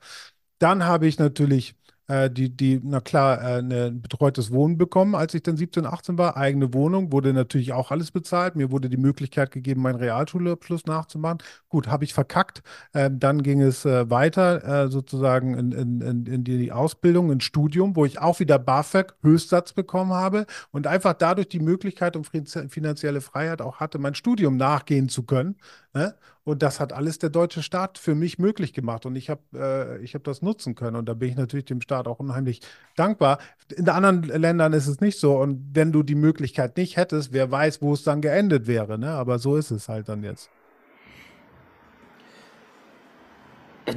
Dann 0.58 0.84
habe 0.84 1.06
ich 1.06 1.18
natürlich 1.18 1.76
äh, 2.08 2.30
die, 2.30 2.54
die, 2.54 2.80
na 2.82 3.00
klar, 3.00 3.40
äh, 3.42 3.58
ein 3.58 4.00
betreutes 4.00 4.50
Wohnen 4.50 4.78
bekommen, 4.78 5.14
als 5.14 5.34
ich 5.34 5.42
dann 5.42 5.56
17, 5.56 5.86
18 5.86 6.18
war. 6.18 6.36
Eigene 6.36 6.72
Wohnung, 6.74 7.12
wurde 7.12 7.32
natürlich 7.32 7.72
auch 7.72 7.90
alles 7.90 8.10
bezahlt. 8.10 8.56
Mir 8.56 8.70
wurde 8.70 8.88
die 8.88 8.96
Möglichkeit 8.96 9.50
gegeben, 9.50 9.82
meinen 9.82 9.96
Realschulabschluss 9.96 10.86
nachzumachen. 10.86 11.38
Gut, 11.68 11.88
habe 11.88 12.04
ich 12.04 12.14
verkackt. 12.14 12.62
Ähm, 12.94 13.20
dann 13.20 13.42
ging 13.42 13.60
es 13.60 13.84
äh, 13.84 14.08
weiter, 14.10 14.86
äh, 14.86 14.88
sozusagen 14.88 15.54
in, 15.54 15.72
in, 15.72 16.00
in, 16.00 16.26
in 16.26 16.44
die 16.44 16.72
Ausbildung, 16.72 17.30
ins 17.30 17.44
Studium, 17.44 17.94
wo 17.94 18.04
ich 18.06 18.18
auch 18.18 18.40
wieder 18.40 18.58
BAföG 18.58 19.14
Höchstsatz 19.22 19.74
bekommen 19.74 20.12
habe 20.12 20.46
und 20.72 20.86
einfach 20.86 21.12
dadurch 21.12 21.48
die 21.48 21.60
Möglichkeit 21.60 22.16
und 22.16 22.26
finanzielle 22.26 23.20
Freiheit 23.20 23.60
auch 23.60 23.80
hatte, 23.80 23.98
mein 23.98 24.14
Studium 24.14 24.56
nachgehen 24.56 25.08
zu 25.08 25.24
können. 25.24 25.56
Ne? 25.92 26.14
Und 26.48 26.62
das 26.62 26.80
hat 26.80 26.94
alles 26.94 27.18
der 27.18 27.28
deutsche 27.28 27.62
Staat 27.62 27.98
für 27.98 28.14
mich 28.14 28.38
möglich 28.38 28.72
gemacht. 28.72 29.04
Und 29.04 29.16
ich 29.16 29.28
habe 29.28 30.00
äh, 30.02 30.06
hab 30.06 30.24
das 30.24 30.40
nutzen 30.40 30.74
können. 30.74 30.96
Und 30.96 31.06
da 31.06 31.12
bin 31.12 31.28
ich 31.28 31.36
natürlich 31.36 31.66
dem 31.66 31.82
Staat 31.82 32.08
auch 32.08 32.20
unheimlich 32.20 32.62
dankbar. 32.96 33.38
In 33.76 33.86
anderen 33.90 34.22
Ländern 34.22 34.72
ist 34.72 34.86
es 34.86 35.02
nicht 35.02 35.20
so. 35.20 35.36
Und 35.36 35.62
wenn 35.74 35.92
du 35.92 36.02
die 36.02 36.14
Möglichkeit 36.14 36.78
nicht 36.78 36.96
hättest, 36.96 37.34
wer 37.34 37.50
weiß, 37.50 37.82
wo 37.82 37.92
es 37.92 38.02
dann 38.02 38.22
geendet 38.22 38.66
wäre. 38.66 38.98
Ne? 38.98 39.10
Aber 39.10 39.38
so 39.38 39.56
ist 39.56 39.70
es 39.70 39.90
halt 39.90 40.08
dann 40.08 40.22
jetzt. 40.22 40.48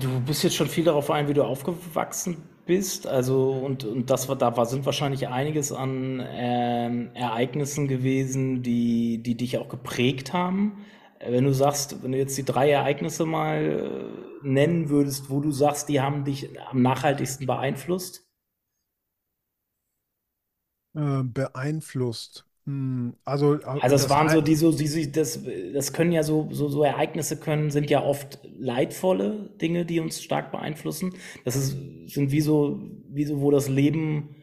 Du 0.01 0.19
bist 0.19 0.43
jetzt 0.43 0.57
schon 0.57 0.67
viel 0.67 0.83
darauf 0.83 1.09
ein, 1.09 1.29
wie 1.29 1.33
du 1.33 1.43
aufgewachsen 1.43 2.35
bist. 2.65 3.07
Also, 3.07 3.49
und, 3.51 3.85
und 3.85 4.09
das 4.09 4.27
war, 4.27 4.35
da 4.35 4.57
war, 4.57 4.65
sind 4.65 4.85
wahrscheinlich 4.85 5.29
einiges 5.29 5.71
an 5.71 6.21
ähm, 6.29 7.11
Ereignissen 7.13 7.87
gewesen, 7.87 8.61
die, 8.61 9.19
die 9.19 9.35
dich 9.35 9.57
auch 9.57 9.69
geprägt 9.69 10.33
haben. 10.33 10.83
Wenn 11.27 11.43
du 11.45 11.53
sagst, 11.53 12.01
wenn 12.03 12.11
du 12.13 12.17
jetzt 12.17 12.37
die 12.37 12.45
drei 12.45 12.71
Ereignisse 12.71 13.25
mal 13.25 14.11
äh, 14.43 14.47
nennen 14.47 14.89
würdest, 14.89 15.29
wo 15.29 15.39
du 15.39 15.51
sagst, 15.51 15.89
die 15.89 16.01
haben 16.01 16.25
dich 16.25 16.49
am 16.69 16.81
nachhaltigsten 16.81 17.45
beeinflusst. 17.47 18.25
Äh, 20.93 21.23
beeinflusst. 21.23 22.45
Hm, 22.65 23.15
also 23.25 23.55
äh, 23.61 23.79
Also 23.79 23.95
es 23.95 24.09
das 24.09 24.09
waren 24.09 24.29
so 24.29 24.41
die 24.41 24.55
so, 24.55 24.71
die, 24.71 24.87
die- 24.87 25.11
das, 25.11 25.39
das 25.73 25.93
können 25.93 26.11
ja 26.11 26.23
so, 26.23 26.47
so, 26.51 26.67
so 26.69 26.83
Ereignisse 26.83 27.37
können, 27.39 27.71
sind 27.71 27.89
ja 27.89 28.03
oft 28.03 28.39
leidvolle 28.57 29.49
Dinge, 29.61 29.85
die 29.85 29.99
uns 29.99 30.21
stark 30.21 30.51
beeinflussen. 30.51 31.13
Das 31.45 31.55
ist, 31.55 31.75
sind 32.07 32.31
wie 32.31 32.41
so, 32.41 32.79
wie 33.09 33.25
so, 33.25 33.41
wo 33.41 33.49
das 33.51 33.67
Leben 33.69 34.35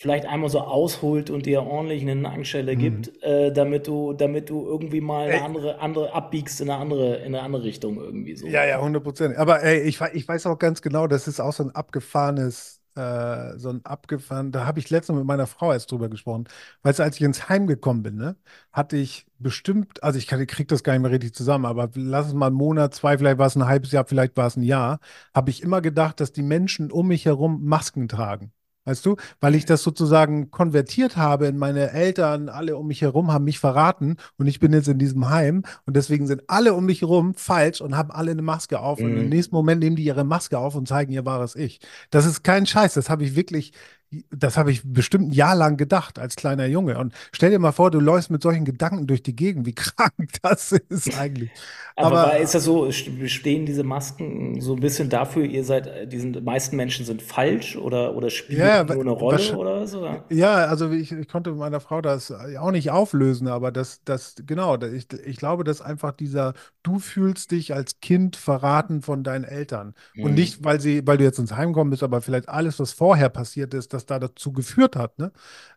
vielleicht 0.00 0.24
einmal 0.24 0.48
so 0.48 0.60
ausholt 0.60 1.28
und 1.28 1.44
dir 1.44 1.62
ordentlich 1.62 2.00
eine 2.00 2.16
Nackenschelle 2.16 2.74
gibt, 2.74 3.22
äh, 3.22 3.52
damit 3.52 3.86
du, 3.86 4.14
damit 4.14 4.48
du 4.48 4.66
irgendwie 4.66 5.02
mal 5.02 5.28
eine 5.28 5.42
andere, 5.42 5.78
andere 5.78 6.14
abbiegst 6.14 6.62
in 6.62 6.70
eine 6.70 6.80
andere, 6.80 7.16
in 7.16 7.34
eine 7.34 7.42
andere 7.42 7.64
Richtung 7.64 7.98
irgendwie 7.98 8.34
so. 8.34 8.46
Ja, 8.46 8.64
ja, 8.64 8.78
100 8.78 9.04
Prozent. 9.04 9.36
Aber 9.36 9.62
ey, 9.62 9.80
ich, 9.82 10.00
ich 10.14 10.26
weiß 10.26 10.46
auch 10.46 10.58
ganz 10.58 10.80
genau, 10.80 11.06
das 11.06 11.28
ist 11.28 11.38
auch 11.38 11.52
so 11.52 11.64
ein 11.64 11.74
abgefahrenes, 11.74 12.80
äh, 12.96 13.58
so 13.58 13.68
ein 13.68 13.84
abgefahren, 13.84 14.52
da 14.52 14.64
habe 14.64 14.78
ich 14.78 14.88
letztens 14.88 15.18
mit 15.18 15.26
meiner 15.26 15.46
Frau 15.46 15.70
erst 15.70 15.92
drüber 15.92 16.08
gesprochen. 16.08 16.44
Du, 16.82 16.88
als 16.88 16.98
ich 16.98 17.20
ins 17.20 17.50
Heim 17.50 17.66
gekommen 17.66 18.02
bin, 18.02 18.16
ne, 18.16 18.36
hatte 18.72 18.96
ich 18.96 19.26
bestimmt, 19.38 20.02
also 20.02 20.18
ich 20.18 20.26
kann, 20.26 20.46
krieg 20.46 20.68
das 20.68 20.82
gar 20.82 20.94
nicht 20.94 21.02
mehr 21.02 21.10
richtig 21.10 21.34
zusammen, 21.34 21.66
aber 21.66 21.90
lass 21.94 22.28
es 22.28 22.32
mal 22.32 22.46
einen 22.46 22.56
Monat, 22.56 22.94
zwei, 22.94 23.18
vielleicht 23.18 23.36
war 23.36 23.48
es 23.48 23.54
ein 23.54 23.66
halbes 23.66 23.92
Jahr, 23.92 24.06
vielleicht 24.06 24.34
war 24.38 24.46
es 24.46 24.56
ein 24.56 24.62
Jahr, 24.62 24.98
habe 25.34 25.50
ich 25.50 25.62
immer 25.62 25.82
gedacht, 25.82 26.20
dass 26.20 26.32
die 26.32 26.42
Menschen 26.42 26.90
um 26.90 27.08
mich 27.08 27.26
herum 27.26 27.66
Masken 27.66 28.08
tragen. 28.08 28.50
Weißt 28.90 29.06
du, 29.06 29.14
weil 29.40 29.54
ich 29.54 29.66
das 29.66 29.84
sozusagen 29.84 30.50
konvertiert 30.50 31.16
habe 31.16 31.46
in 31.46 31.56
meine 31.58 31.92
Eltern, 31.92 32.48
alle 32.48 32.76
um 32.76 32.88
mich 32.88 33.02
herum 33.02 33.32
haben 33.32 33.44
mich 33.44 33.60
verraten 33.60 34.16
und 34.36 34.48
ich 34.48 34.58
bin 34.58 34.72
jetzt 34.72 34.88
in 34.88 34.98
diesem 34.98 35.30
Heim 35.30 35.62
und 35.86 35.94
deswegen 35.96 36.26
sind 36.26 36.42
alle 36.48 36.74
um 36.74 36.86
mich 36.86 37.02
herum 37.02 37.34
falsch 37.34 37.80
und 37.80 37.96
haben 37.96 38.10
alle 38.10 38.32
eine 38.32 38.42
Maske 38.42 38.80
auf 38.80 39.04
und 39.04 39.16
im 39.16 39.22
Mhm. 39.24 39.28
nächsten 39.28 39.54
Moment 39.54 39.80
nehmen 39.80 39.94
die 39.94 40.02
ihre 40.02 40.24
Maske 40.24 40.58
auf 40.58 40.74
und 40.74 40.88
zeigen 40.88 41.12
ihr 41.12 41.24
wahres 41.24 41.54
Ich. 41.54 41.78
Das 42.10 42.26
ist 42.26 42.42
kein 42.42 42.66
Scheiß, 42.66 42.94
das 42.94 43.08
habe 43.08 43.22
ich 43.22 43.36
wirklich, 43.36 43.72
das 44.30 44.56
habe 44.56 44.72
ich 44.72 44.82
bestimmt 44.84 45.28
ein 45.28 45.32
Jahr 45.32 45.54
lang 45.54 45.76
gedacht 45.76 46.18
als 46.18 46.36
kleiner 46.36 46.66
Junge 46.66 46.98
und 46.98 47.14
stell 47.32 47.50
dir 47.50 47.58
mal 47.58 47.72
vor, 47.72 47.90
du 47.90 48.00
läufst 48.00 48.30
mit 48.30 48.42
solchen 48.42 48.64
Gedanken 48.64 49.06
durch 49.06 49.22
die 49.22 49.36
Gegend, 49.36 49.66
wie 49.66 49.74
krank 49.74 50.30
das 50.42 50.72
ist 50.72 51.14
eigentlich. 51.14 51.52
Aber 51.96 52.20
war, 52.22 52.36
ist 52.38 52.54
Aber 52.54 52.54
das 52.54 52.64
so, 52.64 52.88
bestehen 53.18 53.66
diese 53.66 53.84
Masken 53.84 54.60
so 54.60 54.74
ein 54.74 54.80
bisschen 54.80 55.08
dafür, 55.10 55.44
ihr 55.44 55.64
seid, 55.64 56.12
die 56.12 56.18
sind, 56.18 56.34
die 56.36 56.40
meisten 56.40 56.76
Menschen 56.76 57.04
sind 57.04 57.22
falsch 57.22 57.76
oder, 57.76 58.16
oder 58.16 58.30
spielen 58.30 58.70
ja, 58.70 58.84
nur 58.86 59.02
eine 59.02 59.10
Rolle 59.10 59.52
oder 59.54 59.86
so? 59.86 60.00
Oder? 60.00 60.24
Ja, 60.32 60.66
also 60.66 60.90
ich, 60.92 61.12
ich 61.12 61.28
konnte 61.28 61.50
mit 61.50 61.58
meiner 61.60 61.80
Frau 61.80 62.00
das 62.02 62.30
auch 62.32 62.70
nicht 62.72 62.90
auflösen, 62.90 63.48
aber 63.48 63.72
das, 63.72 64.02
das, 64.04 64.36
genau, 64.46 64.76
ich, 64.82 65.12
ich 65.12 65.36
glaube, 65.38 65.64
dass 65.64 65.80
einfach 65.82 66.12
dieser, 66.12 66.54
du 66.84 66.98
fühlst 67.00 67.50
dich 67.52 67.74
als 67.74 68.00
Kind 68.00 68.36
verraten 68.36 69.02
von 69.02 69.24
deinen 69.24 69.44
Eltern. 69.44 69.94
Und 70.20 70.34
Mhm. 70.34 70.34
nicht, 70.34 70.64
weil 70.64 70.80
sie, 70.80 71.06
weil 71.06 71.18
du 71.18 71.24
jetzt 71.24 71.38
ins 71.40 71.52
Heim 71.54 71.70
gekommen 71.72 71.90
bist, 71.90 72.02
aber 72.04 72.22
vielleicht 72.22 72.48
alles, 72.48 72.80
was 72.80 72.92
vorher 72.92 73.28
passiert 73.28 73.74
ist, 73.74 73.92
das 73.94 73.99
da 74.06 74.18
dazu 74.18 74.52
geführt 74.52 74.96
hat, 74.96 75.18
ne? 75.18 75.32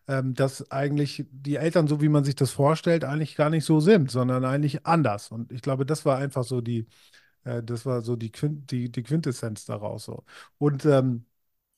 Ähm, 0.08 0.34
dass 0.34 0.70
eigentlich 0.70 1.26
die 1.30 1.56
Eltern, 1.56 1.88
so 1.88 2.00
wie 2.00 2.08
man 2.08 2.24
sich 2.24 2.34
das 2.36 2.50
vorstellt, 2.50 3.04
eigentlich 3.04 3.36
gar 3.36 3.50
nicht 3.50 3.64
so 3.64 3.80
sind, 3.80 4.10
sondern 4.10 4.44
eigentlich 4.44 4.86
anders. 4.86 5.30
Und 5.30 5.52
ich 5.52 5.62
glaube, 5.62 5.86
das 5.86 6.04
war 6.04 6.18
einfach 6.18 6.44
so 6.44 6.60
die, 6.60 6.86
äh, 7.44 7.62
das 7.62 7.86
war 7.86 8.02
so 8.02 8.16
die, 8.16 8.30
Quint, 8.32 8.70
die, 8.70 8.90
die 8.90 9.02
Quintessenz 9.02 9.64
daraus 9.66 10.04
so. 10.04 10.24
Und 10.58 10.84
ähm, 10.86 11.26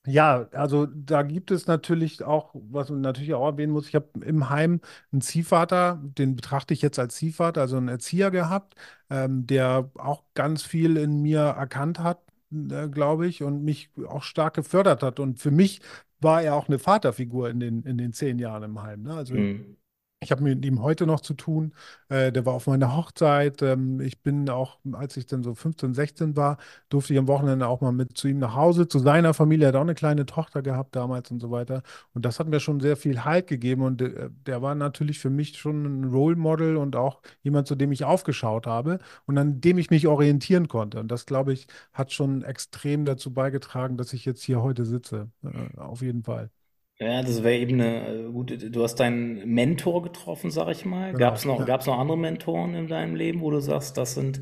ja, 0.07 0.49
also 0.53 0.86
da 0.86 1.22
gibt 1.22 1.51
es 1.51 1.66
natürlich 1.66 2.22
auch, 2.22 2.53
was 2.55 2.90
man 2.90 3.01
natürlich 3.01 3.34
auch 3.34 3.47
erwähnen 3.47 3.72
muss, 3.72 3.88
ich 3.88 3.94
habe 3.97 4.09
im 4.24 4.49
Heim 4.51 4.80
einen 5.12 5.20
Ziehvater, 5.20 6.01
den 6.03 6.36
betrachte 6.36 6.74
ich 6.74 6.82
jetzt 6.82 6.99
als 7.01 7.16
Ziehvater, 7.16 7.62
also 7.62 7.76
einen 7.76 7.88
Erzieher 7.88 8.30
gehabt, 8.30 8.74
ähm, 9.11 9.47
der 9.49 9.90
auch 9.97 10.22
ganz 10.34 10.62
viel 10.62 10.97
in 10.97 11.22
mir 11.22 11.40
erkannt 11.40 11.99
hat, 11.99 12.20
äh, 12.53 12.88
glaube 12.88 13.26
ich, 13.26 13.42
und 13.42 13.64
mich 13.64 13.90
auch 14.09 14.22
stark 14.22 14.55
gefördert 14.55 15.03
hat. 15.03 15.18
Und 15.20 15.40
für 15.40 15.51
mich 15.51 15.80
war 16.21 16.43
er 16.43 16.55
auch 16.55 16.69
eine 16.69 16.79
Vaterfigur 16.79 17.51
in 17.51 17.61
den, 17.61 17.83
in 17.83 17.99
den 17.99 18.12
zehn 18.12 18.39
Jahren 18.39 18.62
im 18.62 18.83
Heim. 18.83 19.03
Ne? 19.03 19.14
Also 19.14 19.35
Mhm. 19.35 19.77
Ich 20.21 20.31
habe 20.33 20.43
mit 20.43 20.64
ihm 20.64 20.83
heute 20.83 21.07
noch 21.07 21.21
zu 21.21 21.35
tun. 21.35 21.75
Äh, 22.09 22.33
der 22.33 22.47
war 22.47 22.55
auf 22.55 22.67
meiner 22.67 22.97
Hochzeit. 22.97 23.61
Ähm, 23.62 24.01
ich 24.01 24.23
bin 24.23 24.49
auch, 24.49 24.79
als 24.93 25.17
ich 25.17 25.27
dann 25.27 25.43
so 25.43 25.55
15, 25.55 25.93
16 25.95 26.37
war, 26.37 26.57
durfte 26.89 27.12
ich 27.12 27.19
am 27.19 27.29
Wochenende 27.29 27.69
auch 27.69 27.83
mal 27.83 27.93
mit 27.93 28.17
zu 28.17 28.27
ihm 28.29 28.39
nach 28.39 28.55
Hause, 28.55 28.89
zu 28.89 28.99
seiner 28.99 29.35
Familie. 29.35 29.67
Er 29.67 29.69
hat 29.69 29.75
auch 29.77 29.81
eine 29.83 29.95
kleine 29.95 30.25
Tochter 30.25 30.62
gehabt 30.62 30.97
damals 30.97 31.31
und 31.31 31.41
so 31.41 31.51
weiter. 31.51 31.83
Und 32.14 32.25
das 32.25 32.41
hat 32.41 32.49
mir 32.49 32.61
schon 32.61 32.81
sehr 32.81 32.97
viel 32.97 33.25
Halt 33.25 33.47
gegeben. 33.47 33.83
Und 33.83 34.01
äh, 34.03 34.31
der 34.47 34.62
war 34.62 34.75
natürlich 34.75 35.19
für 35.19 35.31
mich 35.31 35.59
schon 35.59 35.85
ein 35.85 36.05
Role 36.05 36.37
Model 36.37 36.77
und 36.77 36.97
auch 36.97 37.21
jemand, 37.43 37.69
zu 37.69 37.75
dem 37.75 37.93
ich 37.93 38.05
aufgeschaut 38.05 38.67
habe 38.67 38.99
und 39.27 39.37
an 39.39 39.61
dem 39.61 39.77
ich 39.79 39.91
mich 39.91 40.07
orientieren 40.07 40.69
konnte. 40.69 40.99
Und 40.99 41.09
das, 41.09 41.27
glaube 41.27 41.53
ich, 41.53 41.67
hat 41.93 42.12
schon 42.12 42.43
extrem 42.43 43.05
dazu 43.05 43.33
beigetragen, 43.35 43.99
dass 43.99 44.12
ich 44.14 44.25
jetzt 44.25 44.43
hier 44.43 44.62
heute 44.62 44.87
sitze. 44.87 45.31
Äh, 45.45 45.79
auf 45.79 46.01
jeden 46.03 46.23
Fall. 46.25 46.51
Ja, 46.99 47.20
das 47.22 47.42
wäre 47.42 47.59
eben 47.59 47.74
eine 47.80 48.09
äh, 48.28 48.32
gute. 48.32 48.57
Du 48.70 48.82
hast 48.82 48.94
deinen 48.97 49.47
Mentor 49.53 50.03
getroffen, 50.03 50.51
sag 50.51 50.68
ich 50.70 50.84
mal. 50.86 51.14
Gab 51.14 51.36
es 51.36 51.44
Genau. 51.44 51.59
noch, 51.59 51.59
Ja. 51.61 51.66
gab's 51.66 51.86
noch 51.86 51.99
andere 51.99 52.16
Mentoren 52.16 52.74
in 52.74 52.88
deinem 52.88 53.14
Leben, 53.14 53.42
wo 53.42 53.51
du 53.51 53.61
sagst, 53.61 53.99
das 53.99 54.14
sind 54.14 54.40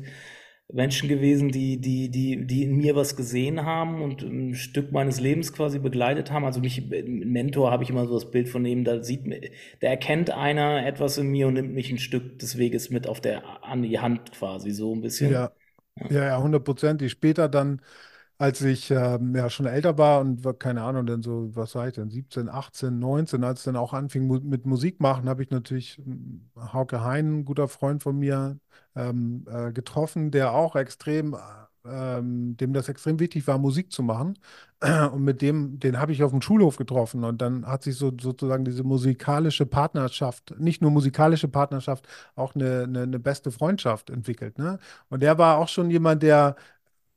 Menschen 0.71 1.09
gewesen, 1.09 1.49
die, 1.51 1.79
die, 1.81 2.09
die, 2.09 2.47
die 2.47 2.63
in 2.63 2.77
mir 2.77 2.95
was 2.95 3.15
gesehen 3.17 3.65
haben 3.65 4.01
und 4.01 4.21
ein 4.23 4.55
Stück 4.55 4.91
meines 4.93 5.19
Lebens 5.19 5.51
quasi 5.53 5.79
begleitet 5.79 6.31
haben. 6.31 6.45
Also 6.45 6.61
mich, 6.61 6.77
ein 6.91 7.19
Mentor 7.31 7.71
habe 7.71 7.83
ich 7.83 7.89
immer 7.89 8.07
so 8.07 8.13
das 8.15 8.31
Bild 8.31 8.47
von 8.49 8.65
ihm, 8.65 8.83
da 8.85 9.03
sieht, 9.03 9.25
da 9.81 9.87
erkennt 9.87 10.31
einer 10.31 10.85
etwas 10.87 11.17
in 11.17 11.27
mir 11.27 11.47
und 11.47 11.55
nimmt 11.55 11.73
mich 11.73 11.91
ein 11.91 11.99
Stück 11.99 12.39
des 12.39 12.57
Weges 12.57 12.89
mit 12.89 13.05
auf 13.07 13.19
der, 13.21 13.63
an 13.65 13.83
die 13.83 13.99
Hand 13.99 14.31
quasi, 14.31 14.71
so 14.71 14.93
ein 14.95 15.01
bisschen. 15.01 15.37
Ja, 15.37 16.09
ja, 16.09 16.25
ja, 16.27 16.41
hundertprozentig. 16.41 17.11
Später 17.11 17.47
dann 17.49 17.81
als 18.37 18.61
ich 18.61 18.91
ähm, 18.91 19.35
ja 19.35 19.49
schon 19.49 19.65
älter 19.65 19.97
war 19.97 20.19
und 20.21 20.59
keine 20.59 20.83
Ahnung, 20.83 21.05
dann 21.05 21.21
so, 21.23 21.55
was 21.55 21.75
war 21.75 21.87
ich 21.87 21.93
denn, 21.95 22.09
17, 22.09 22.49
18, 22.49 22.99
19, 22.99 23.43
als 23.43 23.59
es 23.59 23.65
dann 23.65 23.77
auch 23.77 23.93
anfing 23.93 24.27
mu 24.27 24.39
mit 24.39 24.65
Musik 24.65 24.99
machen, 24.99 25.29
habe 25.29 25.43
ich 25.43 25.49
natürlich 25.51 25.99
ähm, 25.99 26.49
Hauke 26.73 27.01
Hein, 27.03 27.39
ein 27.39 27.45
guter 27.45 27.67
Freund 27.67 28.03
von 28.03 28.17
mir, 28.19 28.59
ähm, 28.95 29.45
äh, 29.49 29.71
getroffen, 29.71 30.31
der 30.31 30.53
auch 30.53 30.75
extrem, 30.75 31.33
äh, 31.33 31.37
ähm, 31.87 32.57
dem 32.57 32.73
das 32.73 32.89
extrem 32.89 33.19
wichtig 33.19 33.45
war, 33.47 33.57
Musik 33.57 33.91
zu 33.91 34.03
machen. 34.03 34.37
Und 35.13 35.23
mit 35.23 35.41
dem, 35.41 35.79
den 35.79 35.99
habe 35.99 36.11
ich 36.11 36.23
auf 36.23 36.31
dem 36.31 36.41
Schulhof 36.41 36.77
getroffen. 36.77 37.23
Und 37.23 37.41
dann 37.41 37.65
hat 37.65 37.83
sich 37.83 37.95
so 37.95 38.11
sozusagen 38.19 38.65
diese 38.65 38.83
musikalische 38.83 39.65
Partnerschaft, 39.65 40.53
nicht 40.59 40.81
nur 40.81 40.91
musikalische 40.91 41.47
Partnerschaft, 41.47 42.07
auch 42.35 42.55
eine, 42.55 42.83
eine, 42.83 43.03
eine 43.03 43.19
beste 43.19 43.51
Freundschaft 43.51 44.09
entwickelt. 44.09 44.57
Ne? 44.57 44.79
Und 45.09 45.21
der 45.21 45.37
war 45.37 45.57
auch 45.57 45.67
schon 45.67 45.89
jemand, 45.91 46.23
der 46.23 46.55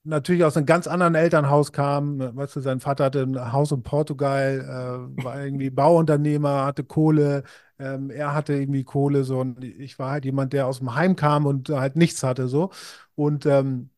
natürlich 0.05 0.45
aus 0.45 0.57
einem 0.57 0.67
ganz 0.67 0.87
anderen 0.87 1.15
Elternhaus 1.15 1.73
kam. 1.73 2.19
Weißt 2.37 2.57
du, 2.57 2.61
sein 2.61 2.81
Vater 2.81 3.05
hatte 3.05 3.23
ein 3.23 3.53
Haus 3.53 3.73
in 3.73 3.83
Portugal, 3.83 5.09
äh, 5.19 5.25
war 5.25 5.43
irgendwie 5.45 5.71
Bauunternehmer, 5.71 6.65
hatte 6.67 6.85
Kohle. 6.85 7.45
Ähm, 7.79 8.11
er 8.11 8.35
hatte 8.35 8.55
irgendwie 8.55 8.85
Kohle, 8.85 9.25
so. 9.25 9.39
Und 9.41 9.63
ich 9.65 9.99
war 9.99 10.11
halt 10.13 10.25
jemand, 10.25 10.53
der 10.53 10.67
aus 10.67 10.79
dem 10.79 10.95
Heim 10.95 11.17
kam 11.17 11.47
und 11.47 11.69
halt 11.71 11.97
nichts 11.97 12.23
hatte, 12.23 12.49
so. 12.49 12.71
Und 13.15 13.47
ähm, 13.47 13.91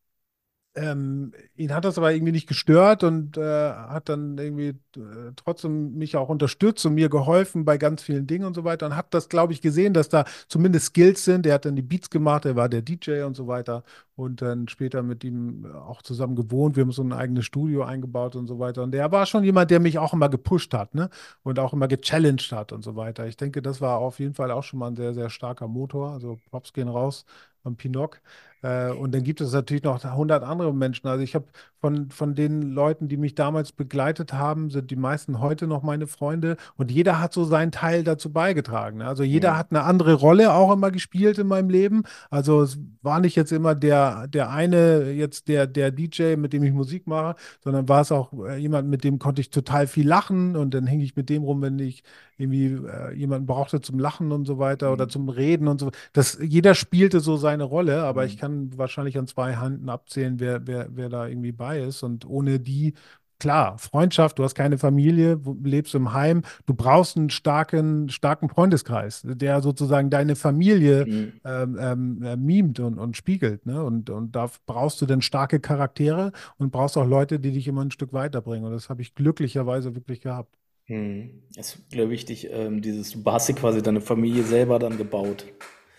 ähm, 0.77 1.33
ihn 1.57 1.75
hat 1.75 1.85
das 1.85 1.99
aber 1.99 2.13
irgendwie 2.13 2.33
nicht 2.33 2.47
gestört 2.47 3.03
und 3.03 3.37
äh, 3.37 3.73
hat 3.73 4.09
dann 4.09 4.39
irgendwie 4.39 4.69
äh, 4.97 5.33
trotzdem 5.35 5.97
mich 5.99 6.17
auch 6.17 6.29
unterstützt 6.29 6.87
und 6.87 6.95
mir 6.95 7.09
geholfen 7.09 7.65
bei 7.65 7.77
ganz 7.77 8.03
vielen 8.03 8.29
Dingen 8.29 8.45
und 8.45 8.55
so 8.55 8.63
weiter 8.63 8.87
und 8.87 8.95
hat 8.95 9.13
das, 9.13 9.29
glaube 9.29 9.53
ich, 9.53 9.63
gesehen, 9.63 9.95
dass 9.95 10.09
da 10.09 10.25
zumindest 10.47 10.87
Skills 10.87 11.25
sind. 11.25 11.45
Er 11.45 11.55
hat 11.55 11.65
dann 11.65 11.75
die 11.75 11.83
Beats 11.83 12.09
gemacht, 12.09 12.45
er 12.45 12.55
war 12.55 12.69
der 12.69 12.83
DJ 12.83 13.23
und 13.23 13.35
so 13.35 13.49
weiter 13.49 13.83
und 14.15 14.43
dann 14.43 14.69
später 14.69 15.03
mit 15.03 15.25
ihm 15.25 15.67
auch 15.75 16.03
zusammen 16.03 16.37
gewohnt. 16.37 16.77
Wir 16.77 16.83
haben 16.83 16.93
so 16.93 17.03
ein 17.03 17.13
eigenes 17.13 17.47
Studio 17.47 17.83
eingebaut 17.83 18.37
und 18.37 18.47
so 18.47 18.61
weiter. 18.61 18.85
Und 18.85 18.93
der 18.93 19.11
war 19.11 19.27
schon 19.27 19.43
jemand, 19.43 19.73
der 19.73 19.81
mich 19.81 19.99
auch 19.99 20.13
immer 20.13 20.29
gepusht 20.29 20.73
hat, 20.75 20.95
ne? 20.95 21.11
Und 21.43 21.59
auch 21.59 21.73
immer 21.73 21.89
gechallenged 21.89 22.53
hat 22.53 22.73
und 22.73 22.83
so 22.85 22.95
weiter. 22.97 23.27
Ich 23.27 23.37
denke, 23.37 23.61
das 23.63 23.81
war 23.81 23.99
auf 23.99 24.21
jeden 24.21 24.35
Fall 24.35 24.51
auch 24.53 24.63
schon 24.63 24.79
mal 24.79 24.89
ein 24.89 24.97
sehr, 24.97 25.15
sehr 25.15 25.31
starker 25.31 25.67
Motor. 25.69 26.13
Also 26.13 26.39
Props 26.51 26.73
gehen 26.73 26.89
raus 26.89 27.25
am 27.65 27.77
Pinok. 27.77 28.21
Äh, 28.63 28.91
und 28.91 29.15
dann 29.15 29.23
gibt 29.23 29.41
es 29.41 29.53
natürlich 29.53 29.83
noch 29.83 30.05
100 30.05 30.43
andere 30.43 30.75
Menschen. 30.75 31.07
Also 31.09 31.23
ich 31.23 31.35
habe 31.35 31.47
von, 31.81 32.11
von 32.11 32.35
den 32.35 32.63
Leuten, 32.73 33.09
die 33.09 33.17
mich 33.17 33.35
damals 33.35 33.73
begleitet 33.73 34.33
haben, 34.35 34.71
sind 34.71 34.91
die 34.91 34.97
meisten 34.97 35.41
heute 35.41 35.67
noch 35.67 35.83
meine 35.83 36.07
Freunde. 36.07 36.57
Und 36.77 36.91
jeder 36.91 37.21
hat 37.21 37.33
so 37.33 37.45
seinen 37.45 37.73
Teil 37.73 38.05
dazu 38.05 38.33
beigetragen. 38.33 38.99
Ne? 38.99 39.07
Also 39.07 39.23
jeder 39.23 39.53
Mhm. 39.53 39.57
hat 39.57 39.71
eine 39.71 39.83
andere 39.85 40.15
Rolle 40.15 40.53
auch 40.53 40.73
immer 40.73 40.91
gespielt 40.91 41.39
in 41.39 41.47
meinem 41.47 41.71
Leben. 41.71 42.03
Also 42.31 42.63
es 42.63 42.79
war 43.03 43.21
nicht 43.21 43.37
jetzt 43.37 43.53
immer 43.53 43.75
der, 43.75 44.29
der 44.29 44.51
eine, 44.51 45.11
jetzt 45.13 45.49
der, 45.49 45.67
der 45.67 45.91
DJ, 45.91 46.37
mit 46.37 46.53
dem 46.53 46.63
ich 46.63 46.73
Musik 46.73 47.07
mache, 47.07 47.37
sondern 47.65 47.89
war 47.89 48.03
es 48.03 48.13
auch 48.13 48.33
äh, 48.47 48.57
jemand, 48.59 48.89
mit 48.89 49.05
dem 49.05 49.19
konnte 49.19 49.41
ich 49.41 49.51
total 49.51 49.87
viel 49.87 50.07
lachen. 50.07 50.57
Und 50.57 50.75
dann 50.75 50.87
hing 50.87 51.01
ich 51.01 51.17
mit 51.17 51.29
dem 51.31 51.43
rum, 51.45 51.63
wenn 51.63 51.79
ich 51.79 52.03
irgendwie 52.41 52.67
äh, 52.89 53.13
jemanden 53.15 53.47
brauchte 53.47 53.81
zum 53.81 53.99
Lachen 53.99 54.33
und 54.33 54.45
so 54.47 54.59
weiter 54.59 54.93
oder 54.93 55.07
Mhm. 55.07 55.11
zum 55.11 55.29
Reden 55.29 55.69
und 55.69 55.81
so. 55.81 55.91
Das, 56.13 56.39
jeder 56.41 56.75
spielte 56.75 57.21
so 57.21 57.37
seine 57.37 57.65
Rolle, 57.65 58.03
aber 58.05 58.25
ich 58.27 58.37
Mhm. 58.37 58.41
kann 58.41 58.79
wahrscheinlich 58.79 59.19
an 59.19 59.27
zwei 59.27 59.57
Händen 59.61 59.89
abzählen, 59.89 60.41
wer, 60.41 60.67
wer, 60.67 60.89
wer 60.91 61.09
da 61.09 61.27
irgendwie 61.27 61.53
bei 61.53 61.81
ist. 61.81 62.03
Und 62.03 62.27
ohne 62.27 62.61
die, 62.61 62.95
klar, 63.39 63.79
Freundschaft, 63.79 64.39
du 64.39 64.45
hast 64.45 64.55
keine 64.55 64.77
Familie, 64.79 65.41
lebst 65.65 65.95
im 65.95 66.13
Heim, 66.13 66.43
du 66.67 66.75
brauchst 66.75 67.17
einen 67.17 67.31
starken, 67.31 68.09
starken 68.11 68.49
Freundeskreis, 68.51 69.23
der 69.25 69.63
sozusagen 69.63 70.11
deine 70.11 70.37
Familie 70.37 71.07
Mhm. 71.07 71.33
ähm, 71.45 71.79
ähm, 71.81 72.23
äh, 72.23 72.37
mimt 72.37 72.81
und, 72.81 72.99
und 72.99 73.17
spiegelt. 73.17 73.65
Ne? 73.67 73.83
Und, 73.83 74.11
und 74.11 74.37
da 74.37 74.51
brauchst 74.67 75.01
du 75.01 75.07
dann 75.07 75.23
starke 75.23 75.59
Charaktere 75.61 76.33
und 76.59 76.71
brauchst 76.71 76.99
auch 76.99 77.07
Leute, 77.07 77.41
die 77.41 77.53
dich 77.53 77.67
immer 77.69 77.83
ein 77.83 77.91
Stück 77.91 78.13
weiterbringen. 78.13 78.65
Und 78.67 78.73
das 78.73 78.91
habe 78.91 79.01
ich 79.03 79.15
glücklicherweise 79.15 79.95
wirklich 79.95 80.21
gehabt. 80.21 80.55
Mhm. 80.91 81.45
Es 81.57 81.75
ist, 81.75 81.91
glaube 81.91 82.13
ich, 82.13 82.21
wichtig, 82.21 82.51
ähm, 82.53 82.83
dieses, 82.83 83.13
du 83.13 83.31
hast 83.31 83.49
dir 83.49 83.55
quasi 83.55 83.81
deine 83.81 84.01
Familie 84.01 84.43
selber 84.43 84.79
dann 84.79 84.99
gebaut. 84.99 85.47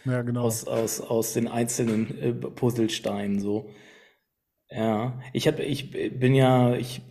Ja, 0.03 0.21
genau. 0.21 0.41
Aus, 0.41 0.67
aus, 0.67 0.99
aus 0.99 1.33
den 1.33 1.47
einzelnen 1.47 2.19
äh, 2.19 2.33
Puzzlesteinen 2.33 3.39
so. 3.39 3.69
Ja, 4.69 5.19
ich 5.33 5.47
hab, 5.47 5.59
ich 5.59 5.91
bin 5.91 6.33
ja, 6.33 6.75
ich, 6.75 7.01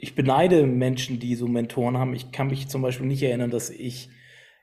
ich 0.00 0.14
beneide 0.14 0.66
Menschen, 0.66 1.18
die 1.18 1.34
so 1.34 1.46
Mentoren 1.46 1.98
haben. 1.98 2.14
Ich 2.14 2.30
kann 2.30 2.48
mich 2.48 2.68
zum 2.68 2.82
Beispiel 2.82 3.06
nicht 3.06 3.22
erinnern, 3.22 3.50
dass 3.50 3.70
ich, 3.70 4.10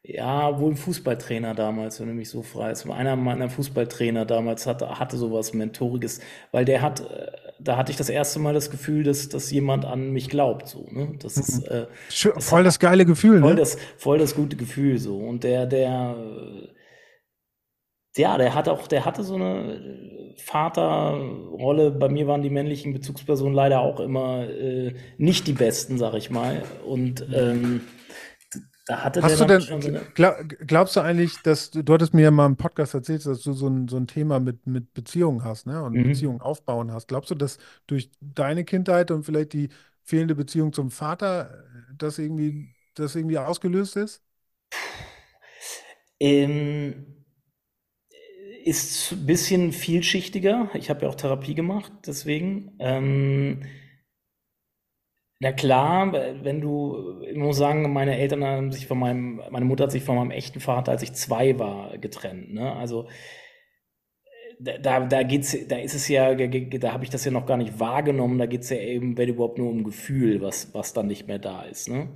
ja, 0.03 0.59
wohl 0.59 0.71
ein 0.71 0.77
Fußballtrainer 0.77 1.53
damals, 1.55 1.99
wenn 1.99 2.07
du 2.07 2.13
mich 2.13 2.29
so 2.29 2.41
fragst, 2.43 2.89
einer 2.89 3.15
meiner 3.15 3.49
Fußballtrainer 3.49 4.25
damals 4.25 4.65
hatte, 4.67 4.99
hatte 4.99 5.17
sowas 5.17 5.53
Mentoriges, 5.53 6.21
weil 6.51 6.65
der 6.65 6.81
hat, 6.81 7.01
äh, 7.01 7.31
da 7.63 7.77
hatte 7.77 7.91
ich 7.91 7.97
das 7.97 8.09
erste 8.09 8.39
Mal 8.39 8.53
das 8.53 8.69
Gefühl, 8.71 9.03
dass, 9.03 9.29
dass 9.29 9.51
jemand 9.51 9.85
an 9.85 10.11
mich 10.11 10.29
glaubt, 10.29 10.67
so, 10.67 10.87
ne? 10.91 11.13
Das 11.19 11.37
ist, 11.37 11.65
äh, 11.67 11.87
Schö- 12.09 12.33
das 12.33 12.49
Voll 12.49 12.63
das 12.63 12.79
geile 12.79 13.05
Gefühl, 13.05 13.39
voll 13.41 13.51
ne? 13.51 13.59
das, 13.59 13.77
voll 13.97 14.17
das 14.19 14.35
gute 14.35 14.55
Gefühl 14.55 14.97
so. 14.97 15.17
Und 15.17 15.43
der, 15.43 15.65
der, 15.65 16.15
äh, 16.17 16.67
ja, 18.17 18.37
der 18.37 18.53
hat 18.55 18.67
auch, 18.67 18.87
der 18.87 19.05
hatte 19.05 19.23
so 19.23 19.35
eine 19.35 19.75
äh, 19.75 20.35
Vaterrolle. 20.37 21.91
Bei 21.91 22.09
mir 22.09 22.27
waren 22.27 22.41
die 22.41 22.49
männlichen 22.49 22.93
Bezugspersonen 22.93 23.53
leider 23.53 23.79
auch 23.81 23.99
immer 23.99 24.49
äh, 24.49 24.95
nicht 25.17 25.47
die 25.47 25.53
besten, 25.53 25.97
sag 25.97 26.13
ich 26.15 26.29
mal. 26.29 26.63
Und 26.85 27.25
ähm, 27.33 27.81
da 28.91 29.03
hatte 29.03 29.23
der 29.23 29.35
Hast 29.35 29.39
du 29.39 29.45
dann 29.45 29.45
denn, 29.45 29.67
schon 29.67 29.81
so 29.81 29.87
eine. 29.89 30.07
glaub, 30.13 30.35
glaubst 30.65 30.95
du 30.95 31.01
eigentlich, 31.01 31.41
dass 31.43 31.69
du, 31.71 31.83
du 31.83 31.93
hattest 31.93 32.13
mir 32.13 32.23
ja 32.23 32.31
mal 32.31 32.47
im 32.47 32.57
Podcast 32.57 32.93
erzählt, 32.95 33.25
dass 33.25 33.41
du 33.41 33.53
so 33.53 33.67
ein, 33.67 33.87
so 33.87 33.97
ein 33.97 34.07
Thema 34.07 34.39
mit, 34.39 34.65
mit 34.65 34.93
Beziehungen 34.93 35.43
hast, 35.43 35.67
ne? 35.67 35.83
Und 35.83 36.01
Mhm. 36.01 36.01
Beziehungen 36.01 36.41
aufbauen 36.41 36.91
hast. 36.91 37.07
Glaubst 37.07 37.29
du, 37.31 37.35
dass 37.35 37.59
durch 37.87 38.09
deine 38.19 38.65
Kindheit 38.65 39.11
und 39.11 39.23
vielleicht 39.23 39.53
die 39.53 39.69
fehlende 40.03 40.35
Beziehung 40.35 40.73
zum 40.73 40.89
Vater 40.91 41.51
äh, 41.91 41.93
das 41.97 42.17
irgendwie, 42.17 42.69
das 42.95 43.15
irgendwie 43.15 43.37
ausgelöst 43.37 43.95
ist? 43.97 44.23
Ähm, 46.19 47.05
ist 48.63 49.11
ein 49.13 49.25
bisschen 49.25 49.71
vielschichtiger. 49.71 50.69
Ich 50.75 50.89
habe 50.89 51.03
ja 51.03 51.09
auch 51.09 51.15
Therapie 51.15 51.55
gemacht, 51.55 51.91
deswegen. 52.05 52.71
Ähm, 52.79 53.63
Na 55.43 55.51
klar, 55.51 56.13
wenn 56.43 56.61
du, 56.61 57.19
ich 57.23 57.35
muss 57.35 57.57
sagen, 57.57 57.91
meine 57.91 58.15
Eltern 58.15 58.43
haben 58.43 58.71
sich 58.71 58.85
von 58.85 58.99
meinem, 58.99 59.41
meine 59.49 59.65
Mutter 59.65 59.85
hat 59.85 59.91
sich 59.91 60.03
von 60.03 60.15
meinem 60.15 60.29
echten 60.29 60.59
Vater, 60.59 60.91
als 60.91 61.01
ich 61.01 61.13
zwei 61.13 61.57
war, 61.57 61.97
getrennt. 61.97 62.53
Ne? 62.53 62.71
Also 62.75 63.07
da, 64.59 64.99
da, 64.99 65.23
geht's, 65.23 65.57
da 65.67 65.77
ist 65.77 65.95
es 65.95 66.07
ja, 66.07 66.35
da 66.35 66.93
habe 66.93 67.03
ich 67.03 67.09
das 67.09 67.25
ja 67.25 67.31
noch 67.31 67.47
gar 67.47 67.57
nicht 67.57 67.79
wahrgenommen. 67.79 68.37
Da 68.37 68.45
geht 68.45 68.61
es 68.61 68.69
ja 68.69 68.77
eben, 68.77 69.17
wenn 69.17 69.29
überhaupt 69.29 69.57
nur 69.57 69.71
um 69.71 69.83
Gefühl, 69.83 70.41
was, 70.41 70.75
was 70.75 70.93
dann 70.93 71.07
nicht 71.07 71.27
mehr 71.27 71.39
da 71.39 71.63
ist. 71.63 71.89
Ne? 71.89 72.09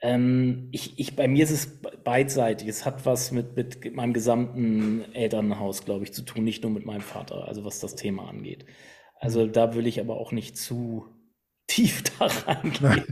Ähm, 0.00 0.70
ich, 0.72 0.98
ich, 0.98 1.16
bei 1.16 1.28
mir 1.28 1.44
ist 1.44 1.50
es 1.50 1.82
beidseitig. 2.02 2.66
Es 2.66 2.86
hat 2.86 3.04
was 3.04 3.30
mit, 3.30 3.56
mit 3.56 3.94
meinem 3.94 4.14
gesamten 4.14 5.04
Elternhaus, 5.12 5.84
glaube 5.84 6.04
ich, 6.04 6.14
zu 6.14 6.22
tun, 6.22 6.44
nicht 6.44 6.62
nur 6.62 6.72
mit 6.72 6.86
meinem 6.86 7.02
Vater, 7.02 7.46
also 7.46 7.62
was 7.66 7.78
das 7.80 7.94
Thema 7.94 8.26
angeht. 8.26 8.64
Also 9.20 9.46
da 9.46 9.74
will 9.74 9.86
ich 9.86 10.00
aber 10.00 10.16
auch 10.16 10.32
nicht 10.32 10.56
zu 10.56 11.13
tief 11.66 12.02
da 12.18 12.26
reingehen. 12.26 13.04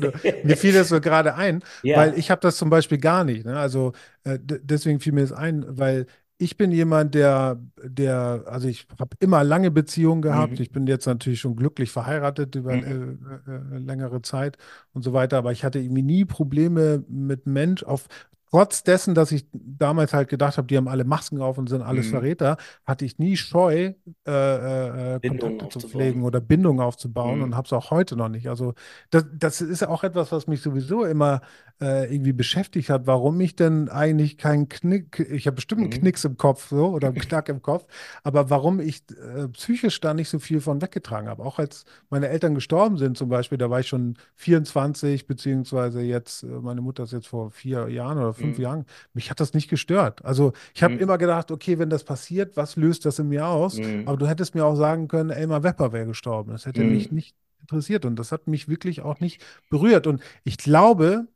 nur, 0.00 0.12
mir 0.42 0.56
fiel 0.56 0.72
das 0.72 0.88
so 0.88 1.00
gerade 1.00 1.34
ein, 1.34 1.62
weil 1.92 2.10
ja. 2.10 2.16
ich 2.16 2.30
habe 2.30 2.40
das 2.40 2.56
zum 2.56 2.70
Beispiel 2.70 2.98
gar 2.98 3.24
nicht. 3.24 3.44
Ne? 3.46 3.58
Also 3.58 3.92
äh, 4.24 4.38
deswegen 4.42 5.00
fiel 5.00 5.12
mir 5.12 5.22
das 5.22 5.32
ein, 5.32 5.64
weil 5.68 6.06
ich 6.42 6.56
bin 6.56 6.72
jemand, 6.72 7.14
der, 7.14 7.60
der, 7.84 8.44
also 8.46 8.66
ich 8.66 8.86
habe 8.98 9.14
immer 9.20 9.44
lange 9.44 9.70
Beziehungen 9.70 10.22
gehabt. 10.22 10.58
Mhm. 10.58 10.62
Ich 10.62 10.72
bin 10.72 10.86
jetzt 10.86 11.04
natürlich 11.06 11.40
schon 11.40 11.54
glücklich 11.54 11.90
verheiratet 11.90 12.54
über 12.54 12.82
äh, 12.82 12.94
Mhm. 12.94 13.18
äh, 13.46 13.76
äh, 13.76 13.78
längere 13.78 14.22
Zeit 14.22 14.56
und 14.94 15.02
so 15.02 15.12
weiter, 15.12 15.36
aber 15.38 15.52
ich 15.52 15.64
hatte 15.64 15.78
irgendwie 15.80 16.02
nie 16.02 16.24
Probleme 16.24 17.04
mit 17.08 17.46
Mensch 17.46 17.82
auf. 17.82 18.06
Trotz 18.50 18.82
dessen, 18.82 19.14
dass 19.14 19.30
ich 19.30 19.46
damals 19.52 20.12
halt 20.12 20.28
gedacht 20.28 20.56
habe, 20.58 20.66
die 20.66 20.76
haben 20.76 20.88
alle 20.88 21.04
Masken 21.04 21.40
auf 21.40 21.56
und 21.56 21.68
sind 21.68 21.82
alles 21.82 22.06
Mhm. 22.06 22.10
Verräter, 22.10 22.56
hatte 22.84 23.04
ich 23.04 23.18
nie 23.18 23.36
Scheu, 23.36 23.92
äh, 24.26 24.30
äh, 24.30 25.14
äh, 25.16 25.20
Kontakte 25.20 25.68
zu 25.68 25.80
pflegen 25.80 26.24
oder 26.24 26.40
Bindungen 26.40 26.80
aufzubauen 26.80 27.42
und 27.42 27.50
Mhm. 27.50 27.56
habe 27.56 27.66
es 27.66 27.72
auch 27.72 27.90
heute 27.92 28.16
noch 28.16 28.28
nicht. 28.28 28.48
Also 28.48 28.74
das, 29.10 29.24
das 29.32 29.60
ist 29.60 29.84
auch 29.86 30.02
etwas, 30.02 30.32
was 30.32 30.48
mich 30.48 30.62
sowieso 30.62 31.04
immer 31.04 31.42
äh, 31.80 32.12
irgendwie 32.12 32.32
beschäftigt 32.32 32.90
hat, 32.90 33.06
warum 33.06 33.40
ich 33.40 33.56
denn 33.56 33.88
eigentlich 33.88 34.36
keinen 34.36 34.68
Knick, 34.68 35.20
ich 35.30 35.46
habe 35.46 35.54
bestimmt 35.56 35.80
einen 35.82 35.90
Mhm. 35.90 36.00
Knicks 36.00 36.24
im 36.24 36.36
Kopf 36.36 36.68
so 36.68 36.88
oder 36.88 37.08
einen 37.08 37.18
Knack 37.18 37.48
im 37.48 37.62
Kopf, 37.62 37.86
aber 38.22 38.50
warum 38.50 38.80
ich 38.80 39.02
äh, 39.10 39.48
psychisch 39.48 40.00
da 40.00 40.14
nicht 40.14 40.28
so 40.28 40.38
viel 40.38 40.60
von 40.60 40.82
weggetragen 40.82 41.28
habe. 41.28 41.44
Auch 41.44 41.58
als 41.58 41.84
meine 42.10 42.28
Eltern 42.28 42.54
gestorben 42.54 42.98
sind 42.98 43.16
zum 43.16 43.28
Beispiel, 43.28 43.58
da 43.58 43.70
war 43.70 43.80
ich 43.80 43.88
schon 43.88 44.16
24, 44.36 45.26
beziehungsweise 45.26 46.00
jetzt, 46.02 46.42
äh, 46.42 46.46
meine 46.46 46.80
Mutter 46.80 47.04
ist 47.04 47.12
jetzt 47.12 47.28
vor 47.28 47.50
vier 47.50 47.88
Jahren 47.88 48.18
oder 48.18 48.34
fünf 48.40 48.58
Mhm. 48.58 48.62
Jahren, 48.62 48.86
mich 49.14 49.30
hat 49.30 49.40
das 49.40 49.54
nicht 49.54 49.68
gestört. 49.70 50.24
Also 50.24 50.52
ich 50.74 50.82
habe 50.82 50.94
Mhm. 50.94 51.00
immer 51.00 51.18
gedacht, 51.18 51.50
okay, 51.50 51.78
wenn 51.78 51.90
das 51.90 52.04
passiert, 52.04 52.56
was 52.56 52.76
löst 52.76 53.04
das 53.04 53.18
in 53.18 53.28
mir 53.28 53.46
aus? 53.46 53.80
Aber 54.04 54.16
Mhm. 54.16 54.18
du 54.18 54.26
hättest 54.28 54.54
mir 54.54 54.64
auch 54.64 54.76
sagen 54.76 55.08
können, 55.08 55.30
Elmar 55.30 55.62
Wepper 55.62 55.92
wäre 55.92 56.06
gestorben. 56.06 56.52
Das 56.52 56.66
hätte 56.66 56.84
mich 56.84 57.10
Mhm. 57.10 57.16
nicht 57.16 57.36
interessiert 57.60 58.04
und 58.04 58.16
das 58.16 58.32
hat 58.32 58.46
mich 58.48 58.68
wirklich 58.68 59.02
auch 59.02 59.20
nicht 59.20 59.44
berührt. 59.68 60.06
Und 60.06 60.22
ich 60.44 60.56
glaube, 60.58 61.26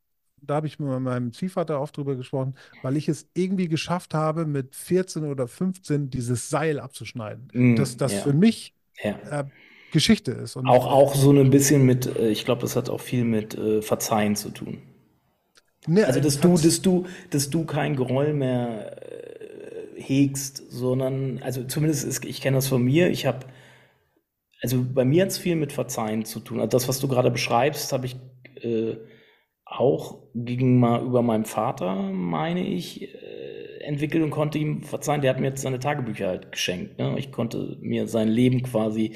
da 0.40 0.56
habe 0.56 0.66
ich 0.66 0.78
mit 0.78 0.88
meinem 1.00 1.32
Ziehvater 1.32 1.78
auch 1.78 1.90
drüber 1.90 2.16
gesprochen, 2.16 2.54
weil 2.82 2.96
ich 2.96 3.08
es 3.08 3.28
irgendwie 3.34 3.68
geschafft 3.68 4.14
habe, 4.14 4.44
mit 4.46 4.74
14 4.76 5.24
oder 5.24 5.48
15 5.48 6.10
dieses 6.10 6.50
Seil 6.50 6.80
abzuschneiden. 6.80 7.48
Dass 7.74 7.94
Mhm. 7.94 7.98
das 7.98 8.12
Ja, 8.14 8.20
für 8.22 8.32
mich 8.32 8.74
ja. 9.02 9.40
äh, 9.40 9.44
Geschichte 9.90 10.32
ist. 10.32 10.56
Und 10.56 10.66
Auch, 10.68 10.86
auch 10.86 11.14
so 11.14 11.30
ein 11.32 11.50
bisschen 11.50 11.84
mit, 11.86 12.06
äh, 12.06 12.28
ich 12.28 12.44
glaube, 12.44 12.62
das 12.62 12.76
hat 12.76 12.90
auch 12.90 13.00
viel 13.00 13.24
mit 13.24 13.54
äh, 13.54 13.80
Verzeihen 13.82 14.36
zu 14.36 14.50
tun. 14.50 14.82
Ne, 15.86 16.06
Also, 16.06 16.20
dass 16.20 16.34
es 16.36 16.40
du, 16.40 16.56
dass 16.56 16.82
du, 16.82 17.06
dass 17.30 17.50
du 17.50 17.64
kein 17.64 17.96
Groll 17.96 18.32
mehr 18.32 18.96
äh, 19.96 20.00
hegst, 20.02 20.62
sondern, 20.70 21.40
also 21.42 21.64
zumindest 21.64 22.04
ist, 22.04 22.24
ich 22.24 22.40
kenne 22.40 22.56
das 22.56 22.68
von 22.68 22.82
mir, 22.82 23.10
ich 23.10 23.26
habe, 23.26 23.46
also 24.62 24.84
bei 24.94 25.04
mir 25.04 25.22
hat 25.22 25.30
es 25.30 25.38
viel 25.38 25.56
mit 25.56 25.72
Verzeihen 25.72 26.24
zu 26.24 26.40
tun. 26.40 26.58
Also 26.60 26.70
das, 26.70 26.88
was 26.88 27.00
du 27.00 27.08
gerade 27.08 27.30
beschreibst, 27.30 27.92
habe 27.92 28.06
ich 28.06 28.16
äh, 28.62 28.96
auch 29.64 30.22
gegenüber 30.34 31.00
über 31.02 31.22
meinem 31.22 31.44
Vater, 31.44 31.94
meine 32.12 32.66
ich, 32.66 33.02
äh, 33.02 33.13
entwickelt 33.84 34.22
und 34.22 34.30
konnte 34.30 34.58
ihm 34.58 34.82
verzeihen. 34.82 35.20
Der 35.20 35.30
hat 35.30 35.40
mir 35.40 35.48
jetzt 35.48 35.62
seine 35.62 35.78
Tagebücher 35.78 36.28
halt 36.28 36.52
geschenkt. 36.52 36.98
Ne? 36.98 37.14
Ich 37.18 37.32
konnte 37.32 37.76
mir 37.80 38.06
sein 38.06 38.28
Leben 38.28 38.62
quasi 38.62 39.12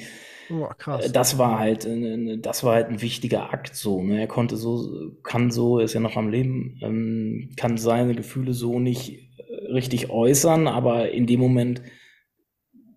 oh, 0.49 0.65
äh, 0.65 0.73
krass. 0.77 1.11
Das 1.11 1.37
war 1.37 1.59
halt, 1.59 1.85
äh, 1.85 2.37
das 2.37 2.63
war 2.63 2.75
halt 2.75 2.89
ein 2.89 3.01
wichtiger 3.01 3.53
Akt 3.53 3.75
so. 3.75 4.01
Ne? 4.01 4.19
Er 4.19 4.27
konnte 4.27 4.57
so, 4.57 5.11
kann 5.23 5.51
so, 5.51 5.79
er 5.79 5.85
ist 5.85 5.93
ja 5.93 5.99
noch 5.99 6.15
am 6.15 6.29
Leben, 6.29 6.79
ähm, 6.81 7.49
kann 7.57 7.77
seine 7.77 8.15
Gefühle 8.15 8.53
so 8.53 8.79
nicht 8.79 9.29
äh, 9.37 9.71
richtig 9.71 10.09
äußern, 10.09 10.67
aber 10.67 11.11
in 11.11 11.27
dem 11.27 11.39
Moment, 11.39 11.81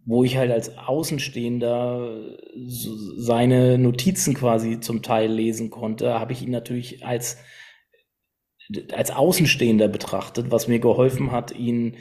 wo 0.04 0.24
ich 0.24 0.36
halt 0.36 0.50
als 0.50 0.76
Außenstehender 0.78 2.36
seine 3.16 3.78
Notizen 3.78 4.34
quasi 4.34 4.80
zum 4.80 5.02
Teil 5.02 5.30
lesen 5.30 5.70
konnte, 5.70 6.18
habe 6.18 6.32
ich 6.32 6.42
ihn 6.42 6.50
natürlich 6.50 7.06
als, 7.06 7.38
als 8.92 9.10
Außenstehender 9.10 9.88
betrachtet, 9.88 10.50
was 10.50 10.68
mir 10.68 10.78
geholfen 10.78 11.32
hat, 11.32 11.52
ihn 11.52 11.96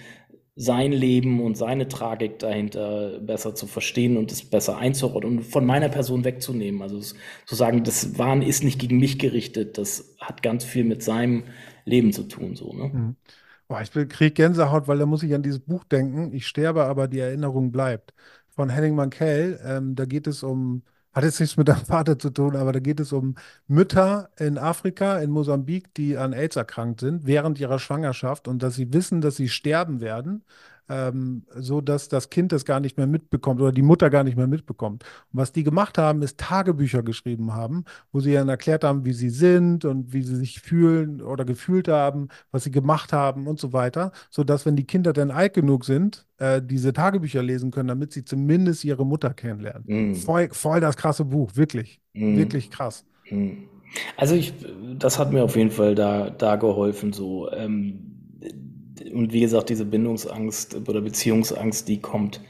sein 0.55 0.91
Leben 0.91 1.41
und 1.41 1.55
seine 1.57 1.87
Tragik 1.87 2.39
dahinter 2.39 3.19
besser 3.19 3.55
zu 3.55 3.67
verstehen 3.67 4.17
und 4.17 4.31
es 4.31 4.43
besser 4.49 4.77
einzuordnen 4.77 5.37
und 5.37 5.43
von 5.43 5.65
meiner 5.65 5.89
Person 5.89 6.23
wegzunehmen. 6.23 6.81
Also 6.81 6.99
zu 6.99 7.55
sagen, 7.55 7.83
das 7.83 8.17
Wahn 8.19 8.41
ist 8.41 8.63
nicht 8.63 8.79
gegen 8.79 8.99
mich 8.99 9.17
gerichtet, 9.17 9.77
das 9.77 10.15
hat 10.19 10.43
ganz 10.43 10.63
viel 10.63 10.83
mit 10.83 11.03
seinem 11.03 11.45
Leben 11.85 12.13
zu 12.13 12.23
tun, 12.23 12.55
so, 12.55 12.73
ne? 12.73 12.91
Mhm. 12.93 13.15
Boah, 13.67 13.81
ich 13.81 13.91
kriege 13.91 14.31
Gänsehaut, 14.31 14.89
weil 14.89 14.97
da 14.97 15.05
muss 15.05 15.23
ich 15.23 15.33
an 15.33 15.43
dieses 15.43 15.61
Buch 15.61 15.85
denken. 15.85 16.33
Ich 16.33 16.45
sterbe, 16.45 16.83
aber 16.83 17.07
die 17.07 17.19
Erinnerung 17.19 17.71
bleibt. 17.71 18.13
Von 18.49 18.69
Henning 18.69 18.95
Mankell. 18.95 19.61
Ähm, 19.63 19.95
da 19.95 20.03
geht 20.03 20.27
es 20.27 20.43
um, 20.43 20.83
hat 21.13 21.23
jetzt 21.23 21.39
nichts 21.39 21.57
mit 21.57 21.67
deinem 21.67 21.85
Vater 21.85 22.17
zu 22.17 22.29
tun, 22.29 22.55
aber 22.55 22.71
da 22.71 22.79
geht 22.79 22.99
es 22.99 23.11
um 23.11 23.35
Mütter 23.67 24.29
in 24.37 24.57
Afrika, 24.57 25.19
in 25.19 25.31
Mosambik, 25.31 25.93
die 25.95 26.17
an 26.17 26.33
AIDS 26.33 26.55
erkrankt 26.55 27.01
sind 27.01 27.25
während 27.25 27.59
ihrer 27.59 27.79
Schwangerschaft 27.79 28.47
und 28.47 28.63
dass 28.63 28.75
sie 28.75 28.93
wissen, 28.93 29.21
dass 29.21 29.35
sie 29.35 29.49
sterben 29.49 29.99
werden, 30.01 30.43
ähm, 30.91 31.45
so 31.55 31.79
dass 31.81 32.09
das 32.09 32.29
Kind 32.29 32.51
das 32.51 32.65
gar 32.65 32.79
nicht 32.81 32.97
mehr 32.97 33.07
mitbekommt 33.07 33.61
oder 33.61 33.71
die 33.71 33.81
Mutter 33.81 34.09
gar 34.09 34.23
nicht 34.25 34.35
mehr 34.37 34.47
mitbekommt. 34.47 35.03
Und 35.31 35.39
was 35.39 35.53
die 35.53 35.63
gemacht 35.63 35.97
haben, 35.97 36.21
ist 36.21 36.37
Tagebücher 36.39 37.03
geschrieben 37.03 37.53
haben, 37.53 37.85
wo 38.11 38.19
sie 38.19 38.33
dann 38.33 38.49
erklärt 38.49 38.83
haben, 38.83 39.05
wie 39.05 39.13
sie 39.13 39.29
sind 39.29 39.85
und 39.85 40.13
wie 40.13 40.21
sie 40.23 40.35
sich 40.35 40.59
fühlen 40.61 41.21
oder 41.21 41.45
gefühlt 41.45 41.87
haben, 41.87 42.27
was 42.51 42.63
sie 42.65 42.71
gemacht 42.71 43.13
haben 43.13 43.47
und 43.47 43.59
so 43.59 43.73
weiter, 43.73 44.11
sodass, 44.29 44.65
wenn 44.65 44.75
die 44.75 44.85
Kinder 44.85 45.13
dann 45.13 45.31
alt 45.31 45.53
genug 45.53 45.85
sind, 45.85 46.27
äh, 46.37 46.61
diese 46.63 46.93
Tagebücher 46.93 47.41
lesen 47.43 47.71
können, 47.71 47.87
damit 47.89 48.11
sie 48.13 48.25
zumindest 48.25 48.83
ihre 48.83 49.05
Mutter 49.05 49.33
kennenlernen. 49.33 49.87
Mm, 49.87 50.13
Voll, 50.13 50.49
voll 50.51 50.81
das 50.81 50.97
krasse 50.97 51.25
Buch, 51.25 51.55
wirklich, 51.55 52.01
wirklich 52.29 52.69
mm, 52.69 52.71
krass. 52.71 53.05
mm. 53.29 53.51
Also 54.15 54.35
ich, 54.35 54.53
das 54.97 55.19
hat 55.19 55.33
mir 55.33 55.43
auf 55.43 55.55
jeden 55.55 55.71
Fall 55.71 55.95
da, 55.95 56.29
da 56.29 56.55
geholfen, 56.55 57.13
so. 57.13 57.51
Ähm, 57.51 58.07
und 59.13 59.33
wie 59.33 59.41
gesagt, 59.41 59.69
diese 59.69 59.85
Bindungsangst 59.85 60.75
oder 60.87 61.01
Beziehungsangst, 61.01 61.87
die 61.87 61.99
kommt, 62.01 62.41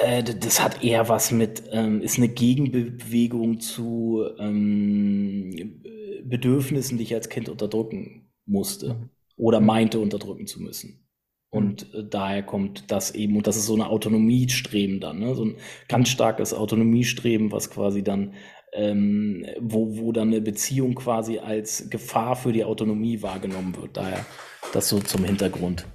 äh, 0.00 0.22
das 0.22 0.62
hat 0.62 0.82
eher 0.84 1.08
was 1.08 1.30
mit, 1.32 1.64
ähm, 1.72 2.00
ist 2.02 2.18
eine 2.18 2.28
Gegenbewegung 2.28 3.60
zu 3.60 4.24
ähm, 4.38 5.82
Bedürfnissen, 6.24 6.98
die 6.98 7.04
ich 7.04 7.14
als 7.14 7.28
Kind 7.28 7.48
unterdrücken 7.48 8.32
musste 8.46 8.94
Mhm. 8.94 9.10
oder 9.36 9.60
Mhm. 9.60 9.66
meinte 9.66 10.00
unterdrücken 10.00 10.46
zu 10.46 10.62
müssen. 10.62 11.06
Mhm. 11.52 11.58
Und 11.58 11.94
äh, 11.94 12.04
daher 12.08 12.42
kommt 12.42 12.90
das 12.90 13.12
eben, 13.14 13.36
und 13.36 13.46
das 13.46 13.56
ist 13.56 13.66
so 13.66 13.74
eine 13.74 13.88
Autonomiestreben 13.88 15.00
dann, 15.00 15.20
ne? 15.20 15.34
So 15.34 15.44
ein 15.44 15.56
ganz 15.88 16.08
starkes 16.08 16.52
Autonomiestreben, 16.54 17.52
was 17.52 17.70
quasi 17.70 18.02
dann, 18.02 18.34
ähm, 18.72 19.46
wo, 19.60 19.96
wo 19.98 20.12
dann 20.12 20.28
eine 20.28 20.40
Beziehung 20.40 20.94
quasi 20.94 21.38
als 21.38 21.88
Gefahr 21.90 22.36
für 22.36 22.52
die 22.52 22.64
Autonomie 22.64 23.22
wahrgenommen 23.22 23.76
wird. 23.76 23.96
Daher 23.96 24.26
das 24.72 24.88
so 24.88 25.00
zum 25.00 25.24
Hintergrund. 25.24 25.86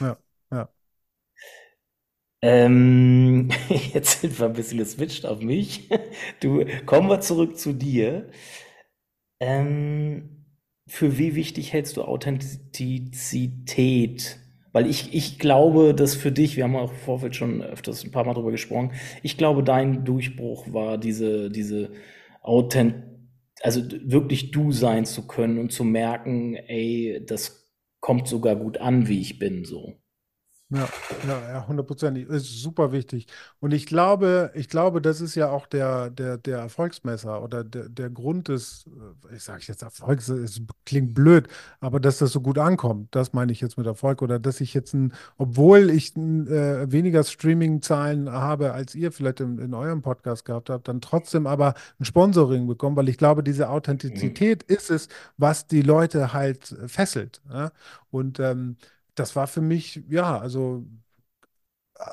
Ja, 0.00 0.16
ja. 0.50 0.68
Ähm, 2.42 3.50
jetzt 3.92 4.20
sind 4.20 4.38
wir 4.38 4.46
ein 4.46 4.52
bisschen 4.52 4.78
geswitcht 4.78 5.26
auf 5.26 5.40
mich. 5.40 5.88
Du, 6.40 6.64
kommen 6.84 7.08
wir 7.08 7.20
zurück 7.20 7.58
zu 7.58 7.72
dir. 7.72 8.28
Ähm, 9.40 10.46
für 10.86 11.18
wie 11.18 11.34
wichtig 11.34 11.72
hältst 11.72 11.96
du 11.96 12.02
Authentizität? 12.02 14.38
Weil 14.72 14.86
ich, 14.88 15.14
ich 15.14 15.38
glaube, 15.38 15.94
dass 15.94 16.14
für 16.14 16.32
dich, 16.32 16.56
wir 16.56 16.64
haben 16.64 16.76
auch 16.76 16.92
im 16.92 16.98
Vorfeld 16.98 17.34
schon 17.34 17.62
öfters 17.62 18.04
ein 18.04 18.10
paar 18.10 18.24
Mal 18.24 18.34
drüber 18.34 18.50
gesprochen, 18.50 18.92
ich 19.22 19.38
glaube, 19.38 19.62
dein 19.64 20.04
Durchbruch 20.04 20.72
war 20.72 20.98
diese, 20.98 21.50
diese 21.50 21.92
Authent, 22.42 22.94
also 23.62 23.82
wirklich 24.04 24.50
du 24.50 24.70
sein 24.72 25.06
zu 25.06 25.26
können 25.26 25.58
und 25.58 25.72
zu 25.72 25.82
merken, 25.82 26.54
ey, 26.54 27.22
das 27.26 27.65
kommt 28.06 28.28
sogar 28.28 28.54
gut 28.54 28.78
an, 28.78 29.08
wie 29.08 29.20
ich 29.20 29.40
bin, 29.40 29.64
so. 29.64 29.96
Ja, 30.68 30.88
ja, 31.22 31.68
hundertprozentig. 31.68 32.26
Ist 32.28 32.60
super 32.60 32.90
wichtig. 32.90 33.26
Und 33.60 33.72
ich 33.72 33.86
glaube, 33.86 34.50
ich 34.56 34.68
glaube, 34.68 35.00
das 35.00 35.20
ist 35.20 35.36
ja 35.36 35.48
auch 35.48 35.64
der, 35.66 36.10
der, 36.10 36.38
der 36.38 36.58
Erfolgsmesser 36.58 37.40
oder 37.40 37.62
der, 37.62 37.88
der 37.88 38.10
Grund 38.10 38.48
des, 38.48 38.84
äh, 39.30 39.36
ich 39.36 39.44
sage 39.44 39.62
jetzt 39.68 39.82
Erfolgs, 39.82 40.28
es 40.28 40.60
klingt 40.84 41.14
blöd, 41.14 41.46
aber 41.78 42.00
dass 42.00 42.18
das 42.18 42.32
so 42.32 42.40
gut 42.40 42.58
ankommt, 42.58 43.14
das 43.14 43.32
meine 43.32 43.52
ich 43.52 43.60
jetzt 43.60 43.78
mit 43.78 43.86
Erfolg. 43.86 44.22
Oder 44.22 44.40
dass 44.40 44.60
ich 44.60 44.74
jetzt 44.74 44.92
ein, 44.92 45.12
obwohl 45.38 45.88
ich 45.88 46.16
ein, 46.16 46.48
äh, 46.48 46.90
weniger 46.90 47.22
Streaming-Zahlen 47.22 48.28
habe, 48.28 48.72
als 48.72 48.96
ihr 48.96 49.12
vielleicht 49.12 49.38
in, 49.38 49.58
in 49.60 49.72
eurem 49.72 50.02
Podcast 50.02 50.44
gehabt 50.44 50.68
habt, 50.68 50.88
dann 50.88 51.00
trotzdem 51.00 51.46
aber 51.46 51.74
ein 52.00 52.04
Sponsoring 52.04 52.66
bekommen, 52.66 52.96
weil 52.96 53.08
ich 53.08 53.18
glaube, 53.18 53.44
diese 53.44 53.68
Mhm. 53.68 53.70
Authentizität 53.70 54.64
ist 54.64 54.90
es, 54.90 55.08
was 55.36 55.68
die 55.68 55.82
Leute 55.82 56.32
halt 56.32 56.74
fesselt. 56.88 57.40
Ja? 57.48 57.70
Und 58.10 58.40
ähm, 58.40 58.76
das 59.16 59.36
war 59.36 59.46
für 59.48 59.60
mich, 59.62 60.02
ja, 60.08 60.38
also, 60.38 60.84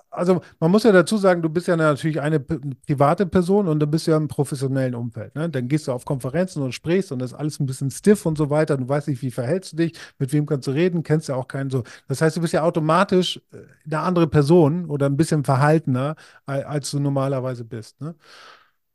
also 0.09 0.41
man 0.59 0.71
muss 0.71 0.83
ja 0.83 0.91
dazu 0.91 1.17
sagen, 1.17 1.41
du 1.41 1.49
bist 1.49 1.67
ja 1.67 1.75
natürlich 1.75 2.21
eine 2.21 2.39
private 2.39 3.25
Person 3.25 3.67
und 3.67 3.79
du 3.79 3.87
bist 3.87 4.07
ja 4.07 4.15
im 4.17 4.27
professionellen 4.27 4.95
Umfeld. 4.95 5.35
Ne? 5.35 5.49
Dann 5.49 5.67
gehst 5.67 5.87
du 5.87 5.91
auf 5.91 6.05
Konferenzen 6.05 6.61
und 6.63 6.71
sprichst 6.73 7.11
und 7.11 7.19
das 7.19 7.31
ist 7.31 7.37
alles 7.37 7.59
ein 7.59 7.65
bisschen 7.65 7.91
stiff 7.91 8.25
und 8.25 8.37
so 8.37 8.49
weiter. 8.49 8.77
Du 8.77 8.87
weißt 8.87 9.07
nicht, 9.09 9.21
wie 9.21 9.31
verhältst 9.31 9.73
du 9.73 9.77
dich, 9.77 9.93
mit 10.19 10.31
wem 10.33 10.45
kannst 10.45 10.67
du 10.67 10.71
reden, 10.71 11.03
kennst 11.03 11.27
ja 11.27 11.35
auch 11.35 11.47
keinen 11.47 11.69
so. 11.69 11.83
Das 12.07 12.21
heißt, 12.21 12.37
du 12.37 12.41
bist 12.41 12.53
ja 12.53 12.63
automatisch 12.63 13.41
äh, 13.51 13.57
eine 13.85 13.99
andere 13.99 14.27
Person 14.27 14.85
oder 14.89 15.05
ein 15.07 15.17
bisschen 15.17 15.43
verhaltener, 15.43 16.15
al- 16.45 16.63
als 16.63 16.91
du 16.91 16.99
normalerweise 16.99 17.65
bist. 17.65 17.99
Ne? 18.01 18.15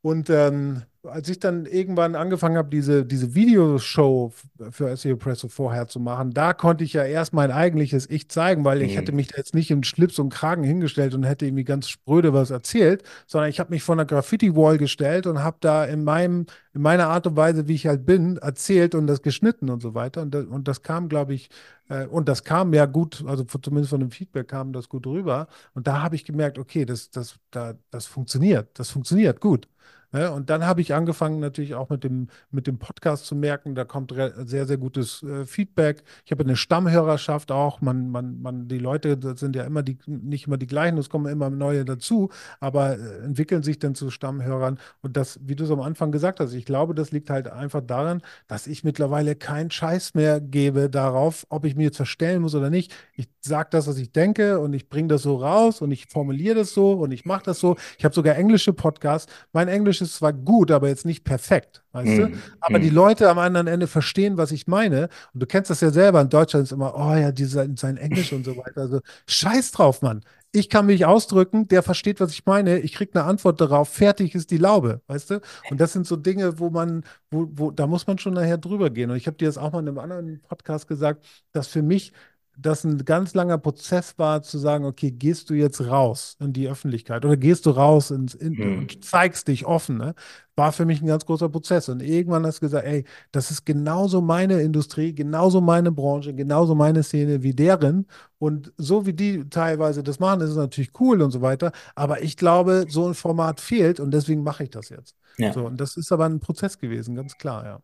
Und 0.01 0.31
ähm, 0.31 0.83
als 1.03 1.29
ich 1.29 1.41
dann 1.41 1.67
irgendwann 1.67 2.15
angefangen 2.15 2.57
habe, 2.57 2.69
diese, 2.71 3.05
diese 3.05 3.35
Videoshow 3.35 4.33
für 4.71 4.97
SEO 4.97 5.17
Presso 5.17 5.49
vorher 5.49 5.89
zu 5.89 5.99
machen, 6.01 6.33
da 6.33 6.53
konnte 6.53 6.85
ich 6.85 6.93
ja 6.93 7.05
erst 7.05 7.33
mein 7.33 7.51
eigentliches 7.51 8.09
Ich 8.09 8.29
zeigen, 8.29 8.65
weil 8.65 8.83
ich 8.83 8.97
hätte 8.97 9.13
Mhm. 9.13 9.17
mich 9.17 9.29
da 9.29 9.37
jetzt 9.39 9.55
nicht 9.55 9.71
im 9.71 9.83
Schlips 9.83 10.19
und 10.19 10.29
Kragen 10.31 10.63
hingestellt 10.65 11.15
und 11.15 11.25
hätte 11.25 11.47
irgendwie 11.47 11.65
ganz 11.65 11.89
spröde 11.89 12.33
was 12.33 12.51
erzählt, 12.51 13.03
sondern 13.27 13.51
ich 13.51 13.59
habe 13.59 13.71
mich 13.71 13.83
vor 13.83 13.95
einer 13.97 14.05
Graffiti-Wall 14.05 14.79
gestellt 14.79 15.27
und 15.27 15.43
habe 15.43 15.57
da 15.61 15.85
in 15.85 16.05
meinem, 16.05 16.47
in 16.75 16.83
meiner 16.83 17.09
Art 17.09 17.27
und 17.27 17.37
Weise, 17.37 17.67
wie 17.69 17.75
ich 17.75 17.87
halt 17.87 18.07
bin, 18.07 18.37
erzählt 18.37 18.95
und 18.95 19.07
das 19.09 19.23
geschnitten 19.23 19.71
und 19.71 19.83
so 19.83 19.95
weiter. 19.95 20.23
Und 20.23 20.33
das, 20.33 20.45
und 20.47 20.69
das 20.69 20.83
kam, 20.83 21.09
glaube 21.09 21.35
ich, 21.35 21.49
äh, 21.89 22.07
und 22.07 22.29
das 22.29 22.45
kam 22.45 22.73
ja 22.75 22.87
gut, 22.87 23.25
also 23.27 23.45
zumindest 23.45 23.91
von 23.91 24.01
dem 24.01 24.11
Feedback 24.11 24.49
kam 24.49 24.73
das 24.73 24.89
gut 24.89 25.07
rüber. 25.07 25.49
Und 25.75 25.87
da 25.87 26.03
habe 26.03 26.17
ich 26.17 26.25
gemerkt, 26.25 26.59
okay, 26.59 26.85
das, 26.85 27.11
das, 27.11 27.37
da, 27.51 27.75
das 27.91 28.07
funktioniert, 28.07 28.79
das 28.79 28.91
funktioniert 28.91 29.41
gut. 29.41 29.69
Ne? 30.13 30.33
Und 30.33 30.49
dann 30.51 30.65
habe 30.65 30.81
ich 30.81 30.95
angefangen, 30.95 31.41
natürlich 31.41 31.75
auch 31.75 31.91
mit 31.91 32.05
dem, 32.05 32.29
mit 32.51 32.67
dem 32.67 32.79
Podcast 32.79 33.27
zu 33.27 33.35
merken, 33.35 33.75
da 33.75 33.85
kommt 33.85 34.15
sehr, 34.45 34.67
sehr 34.67 34.79
gutes 34.79 35.23
äh, 35.23 35.45
Feedback. 35.45 36.03
Ich 36.25 36.33
habe 36.33 36.45
eine 36.45 36.57
Stammhörerschaft 36.57 37.53
auch. 37.53 37.81
Man, 37.81 38.11
man, 38.11 38.41
man, 38.41 38.69
die 38.69 38.79
Leute, 38.79 39.19
das 39.19 39.41
sind 39.41 39.55
ja 39.55 39.65
immer 39.65 39.83
die, 39.83 39.99
nicht 40.07 40.47
immer 40.47 40.57
die 40.57 40.67
gleichen, 40.67 40.97
es 40.99 41.11
kommen 41.11 41.31
immer 41.31 41.51
neue 41.51 41.85
dazu, 41.85 42.31
aber 42.61 42.99
äh, 42.99 43.25
entwickeln 43.25 43.63
sich 43.63 43.79
dann 43.79 43.95
zu 43.95 44.11
Stammhörern. 44.11 44.79
Und 45.03 45.17
das, 45.17 45.41
wie 45.43 45.57
du 45.57 45.65
es 45.65 45.71
am 45.71 45.81
Anfang 45.81 46.11
gesagt 46.11 46.41
hast, 46.41 46.55
ich 46.55 46.65
glaube, 46.65 46.95
das 46.95 47.13
liegt 47.13 47.29
halt 47.29 47.49
einfach 47.49 47.83
daran, 47.83 48.23
dass 48.47 48.67
ich 48.67 48.85
mittlerweile 48.85 49.37
keinen 49.37 49.71
Scheiß 49.71 50.15
mehr 50.15 50.41
gebe 50.41 50.89
darauf, 50.89 51.47
ob 51.51 51.65
ich 51.67 51.77
mir 51.77 51.85
jetzt 51.85 51.97
verstellen 51.97 52.43
muss 52.43 52.55
oder 52.55 52.71
nicht. 52.71 52.95
Ich 53.13 53.29
sage 53.41 53.69
das, 53.73 53.87
was 53.87 53.99
ich 53.99 54.13
denke 54.13 54.59
und 54.59 54.73
ich 54.73 54.89
bringe 54.89 55.09
das 55.09 55.23
so 55.23 55.37
raus 55.37 55.83
und 55.83 55.91
ich 55.91 56.07
formuliere 56.07 56.55
das 56.55 56.73
so 56.73 56.93
und 56.93 57.13
ich 57.13 57.25
mache 57.27 57.45
das 57.45 57.61
so. 57.61 57.77
Ich 57.99 58.05
habe 58.05 58.15
sogar 58.15 58.37
englische 58.37 58.73
Podcasts. 58.73 59.31
Mein 59.53 59.69
Englisch 59.69 59.98
ist 60.01 60.17
zwar 60.17 60.33
gut, 60.33 60.71
aber 60.71 60.89
jetzt 60.89 61.05
nicht 61.05 61.25
perfekt, 61.25 61.83
weißt 61.93 62.09
mm, 62.09 62.17
du? 62.17 62.39
Aber 62.61 62.79
mm. 62.79 62.83
die 62.83 62.91
Leute 62.91 63.29
am 63.29 63.39
anderen 63.39 63.67
Ende 63.67 63.87
verstehen, 63.87 64.37
was 64.37 64.53
ich 64.53 64.67
meine. 64.67 65.09
Und 65.35 65.43
du 65.43 65.47
kennst 65.47 65.71
das 65.71 65.81
ja 65.81 65.91
selber. 65.91 66.21
In 66.21 66.29
Deutschland 66.29 66.65
ist 66.65 66.73
immer, 66.73 66.95
oh 66.97 67.15
ja, 67.15 67.33
dieser, 67.33 67.67
sein 67.77 67.97
Englisch 67.97 68.33
und 68.33 68.45
so 68.45 68.57
weiter. 68.57 68.81
Also 68.81 69.01
scheiß 69.27 69.73
drauf, 69.73 70.03
Mann. 70.03 70.23
Ich 70.51 70.71
kann 70.71 70.87
mich 70.87 71.05
ausdrücken, 71.05 71.69
der 71.69 71.83
versteht, 71.83 72.21
was 72.21 72.33
ich 72.33 72.47
meine. 72.47 72.79
Ich 72.79 72.95
kriege 72.95 73.15
eine 73.15 73.29
Antwort 73.29 73.61
darauf. 73.61 73.91
Fertig 73.91 74.35
ist 74.35 74.51
die 74.51 74.57
Laube, 74.57 75.03
weißt 75.07 75.31
du? 75.31 75.41
Und 75.71 75.79
das 75.79 75.93
sind 75.93 76.07
so 76.07 76.17
Dinge, 76.17 76.59
wo 76.59 76.71
man, 76.71 77.05
wo, 77.31 77.49
wo, 77.53 77.71
da 77.71 77.87
muss 77.87 78.07
man 78.07 78.19
schon 78.19 78.33
nachher 78.33 78.57
drüber 78.57 78.89
gehen. 78.89 79.11
Und 79.11 79.17
ich 79.19 79.27
habe 79.27 79.37
dir 79.37 79.47
das 79.47 79.59
auch 79.59 79.73
mal 79.73 79.81
in 79.81 79.89
einem 79.89 79.99
anderen 79.99 80.41
Podcast 80.41 80.89
gesagt, 80.89 81.27
dass 81.53 81.69
für 81.69 81.83
mich 81.83 82.13
das 82.61 82.85
ein 82.85 83.05
ganz 83.05 83.35
langer 83.35 83.59
Prozess 83.59 84.19
war, 84.19 84.43
zu 84.43 84.59
sagen, 84.59 84.85
okay, 84.85 85.11
gehst 85.11 85.49
du 85.49 85.55
jetzt 85.55 85.81
raus 85.81 86.37
in 86.41 86.53
die 86.53 86.69
Öffentlichkeit 86.69 87.25
oder 87.25 87.37
gehst 87.37 87.67
du 87.67 87.71
raus 87.71 88.11
ins, 88.11 88.35
in, 88.35 88.57
hm. 88.57 88.79
und 88.79 89.05
zeigst 89.05 89.49
dich 89.49 89.65
offen, 89.65 89.97
ne? 89.97 90.15
war 90.59 90.73
für 90.73 90.85
mich 90.85 91.01
ein 91.01 91.07
ganz 91.07 91.25
großer 91.25 91.49
Prozess. 91.49 91.89
Und 91.89 92.03
irgendwann 92.03 92.45
hast 92.45 92.57
du 92.57 92.67
gesagt, 92.67 92.85
ey, 92.85 93.05
das 93.31 93.51
ist 93.51 93.65
genauso 93.65 94.21
meine 94.21 94.61
Industrie, 94.61 95.15
genauso 95.15 95.61
meine 95.61 95.93
Branche, 95.93 96.35
genauso 96.35 96.75
meine 96.75 97.05
Szene 97.05 97.43
wie 97.43 97.55
deren. 97.55 98.07
Und 98.39 98.73
so 98.77 99.07
wie 99.07 99.15
die 99.15 99.49
teilweise 99.49 100.03
das 100.03 100.19
machen, 100.19 100.41
ist 100.41 100.51
es 100.51 100.57
natürlich 100.57 100.91
cool 101.01 101.23
und 101.23 101.31
so 101.31 101.41
weiter. 101.41 101.71
Aber 101.95 102.23
ich 102.23 102.37
glaube, 102.37 102.87
so 102.89 103.07
ein 103.07 103.15
Format 103.15 103.61
fehlt 103.61 104.01
und 104.01 104.13
deswegen 104.13 104.43
mache 104.43 104.65
ich 104.65 104.71
das 104.71 104.91
jetzt. 104.91 105.17
Ja. 105.39 105.53
So, 105.53 105.65
und 105.65 105.81
das 105.81 105.97
ist 105.97 106.11
aber 106.11 106.27
ein 106.27 106.41
Prozess 106.41 106.79
gewesen, 106.79 107.15
ganz 107.15 107.39
klar, 107.39 107.65
ja. 107.65 107.81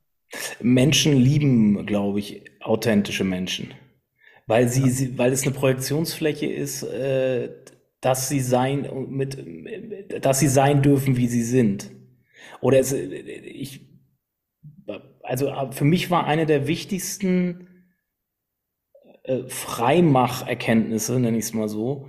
Menschen 0.61 1.12
lieben, 1.12 1.87
glaube 1.87 2.18
ich, 2.18 2.43
authentische 2.61 3.22
Menschen. 3.22 3.72
Weil 4.47 4.68
sie, 4.68 4.90
sie, 4.90 5.16
weil 5.16 5.32
es 5.32 5.42
eine 5.42 5.55
Projektionsfläche 5.55 6.47
ist, 6.47 6.82
äh, 6.82 7.51
dass 8.01 8.28
sie 8.28 8.40
sein 8.40 8.86
mit, 9.09 9.42
dass 10.22 10.38
sie 10.38 10.49
sein 10.49 10.82
dürfen, 10.82 11.16
wie 11.16 11.28
sie 11.28 11.42
sind. 11.42 11.90
Oder 12.61 12.78
es, 12.78 12.92
ich, 12.92 13.88
also 15.22 15.51
für 15.70 15.84
mich 15.84 16.11
war 16.11 16.26
eine 16.26 16.45
der 16.45 16.66
wichtigsten 16.66 17.68
äh, 19.22 19.45
Freimacherkenntnisse, 19.49 21.18
nenne 21.18 21.38
ich 21.38 21.45
es 21.45 21.55
mal 21.55 21.68
so, 21.68 22.09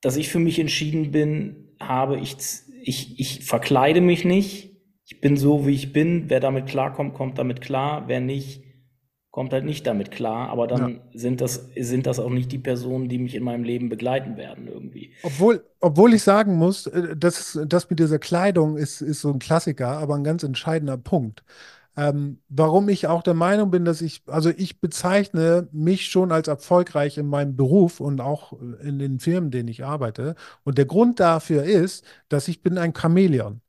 dass 0.00 0.16
ich 0.16 0.30
für 0.30 0.38
mich 0.38 0.58
entschieden 0.58 1.10
bin, 1.10 1.76
habe 1.78 2.18
ich, 2.18 2.36
ich, 2.82 3.20
ich 3.20 3.44
verkleide 3.44 4.00
mich 4.00 4.24
nicht. 4.24 4.70
Ich 5.04 5.20
bin 5.20 5.36
so, 5.36 5.66
wie 5.66 5.74
ich 5.74 5.92
bin. 5.92 6.30
Wer 6.30 6.40
damit 6.40 6.66
klarkommt, 6.66 7.14
kommt 7.14 7.38
damit 7.38 7.60
klar. 7.60 8.04
Wer 8.06 8.20
nicht, 8.20 8.62
kommt 9.30 9.52
halt 9.52 9.64
nicht 9.64 9.86
damit 9.86 10.10
klar, 10.10 10.48
aber 10.48 10.66
dann 10.66 10.94
ja. 10.94 11.00
sind, 11.14 11.40
das, 11.40 11.68
sind 11.76 12.06
das 12.06 12.18
auch 12.18 12.30
nicht 12.30 12.50
die 12.50 12.58
Personen, 12.58 13.08
die 13.08 13.18
mich 13.18 13.34
in 13.34 13.44
meinem 13.44 13.62
Leben 13.62 13.88
begleiten 13.88 14.36
werden 14.36 14.66
irgendwie. 14.66 15.12
Obwohl, 15.22 15.64
obwohl 15.80 16.14
ich 16.14 16.22
sagen 16.22 16.56
muss, 16.56 16.86
äh, 16.86 17.16
das, 17.16 17.58
das 17.66 17.88
mit 17.90 18.00
dieser 18.00 18.18
Kleidung 18.18 18.76
ist, 18.76 19.00
ist 19.00 19.20
so 19.20 19.30
ein 19.30 19.38
Klassiker, 19.38 19.98
aber 19.98 20.16
ein 20.16 20.24
ganz 20.24 20.42
entscheidender 20.42 20.96
Punkt. 20.96 21.44
Ähm, 21.96 22.38
warum 22.48 22.88
ich 22.88 23.08
auch 23.08 23.22
der 23.22 23.34
Meinung 23.34 23.70
bin, 23.70 23.84
dass 23.84 24.00
ich, 24.00 24.22
also 24.26 24.50
ich 24.50 24.80
bezeichne 24.80 25.68
mich 25.72 26.06
schon 26.06 26.32
als 26.32 26.48
erfolgreich 26.48 27.18
in 27.18 27.26
meinem 27.26 27.56
Beruf 27.56 28.00
und 28.00 28.20
auch 28.20 28.52
in 28.82 28.98
den 28.98 29.20
Firmen, 29.20 29.50
denen 29.50 29.68
ich 29.68 29.84
arbeite. 29.84 30.34
Und 30.64 30.78
der 30.78 30.86
Grund 30.86 31.20
dafür 31.20 31.64
ist, 31.64 32.04
dass 32.28 32.48
ich 32.48 32.62
bin 32.62 32.78
ein 32.78 32.94
Chamäleon. 32.94 33.60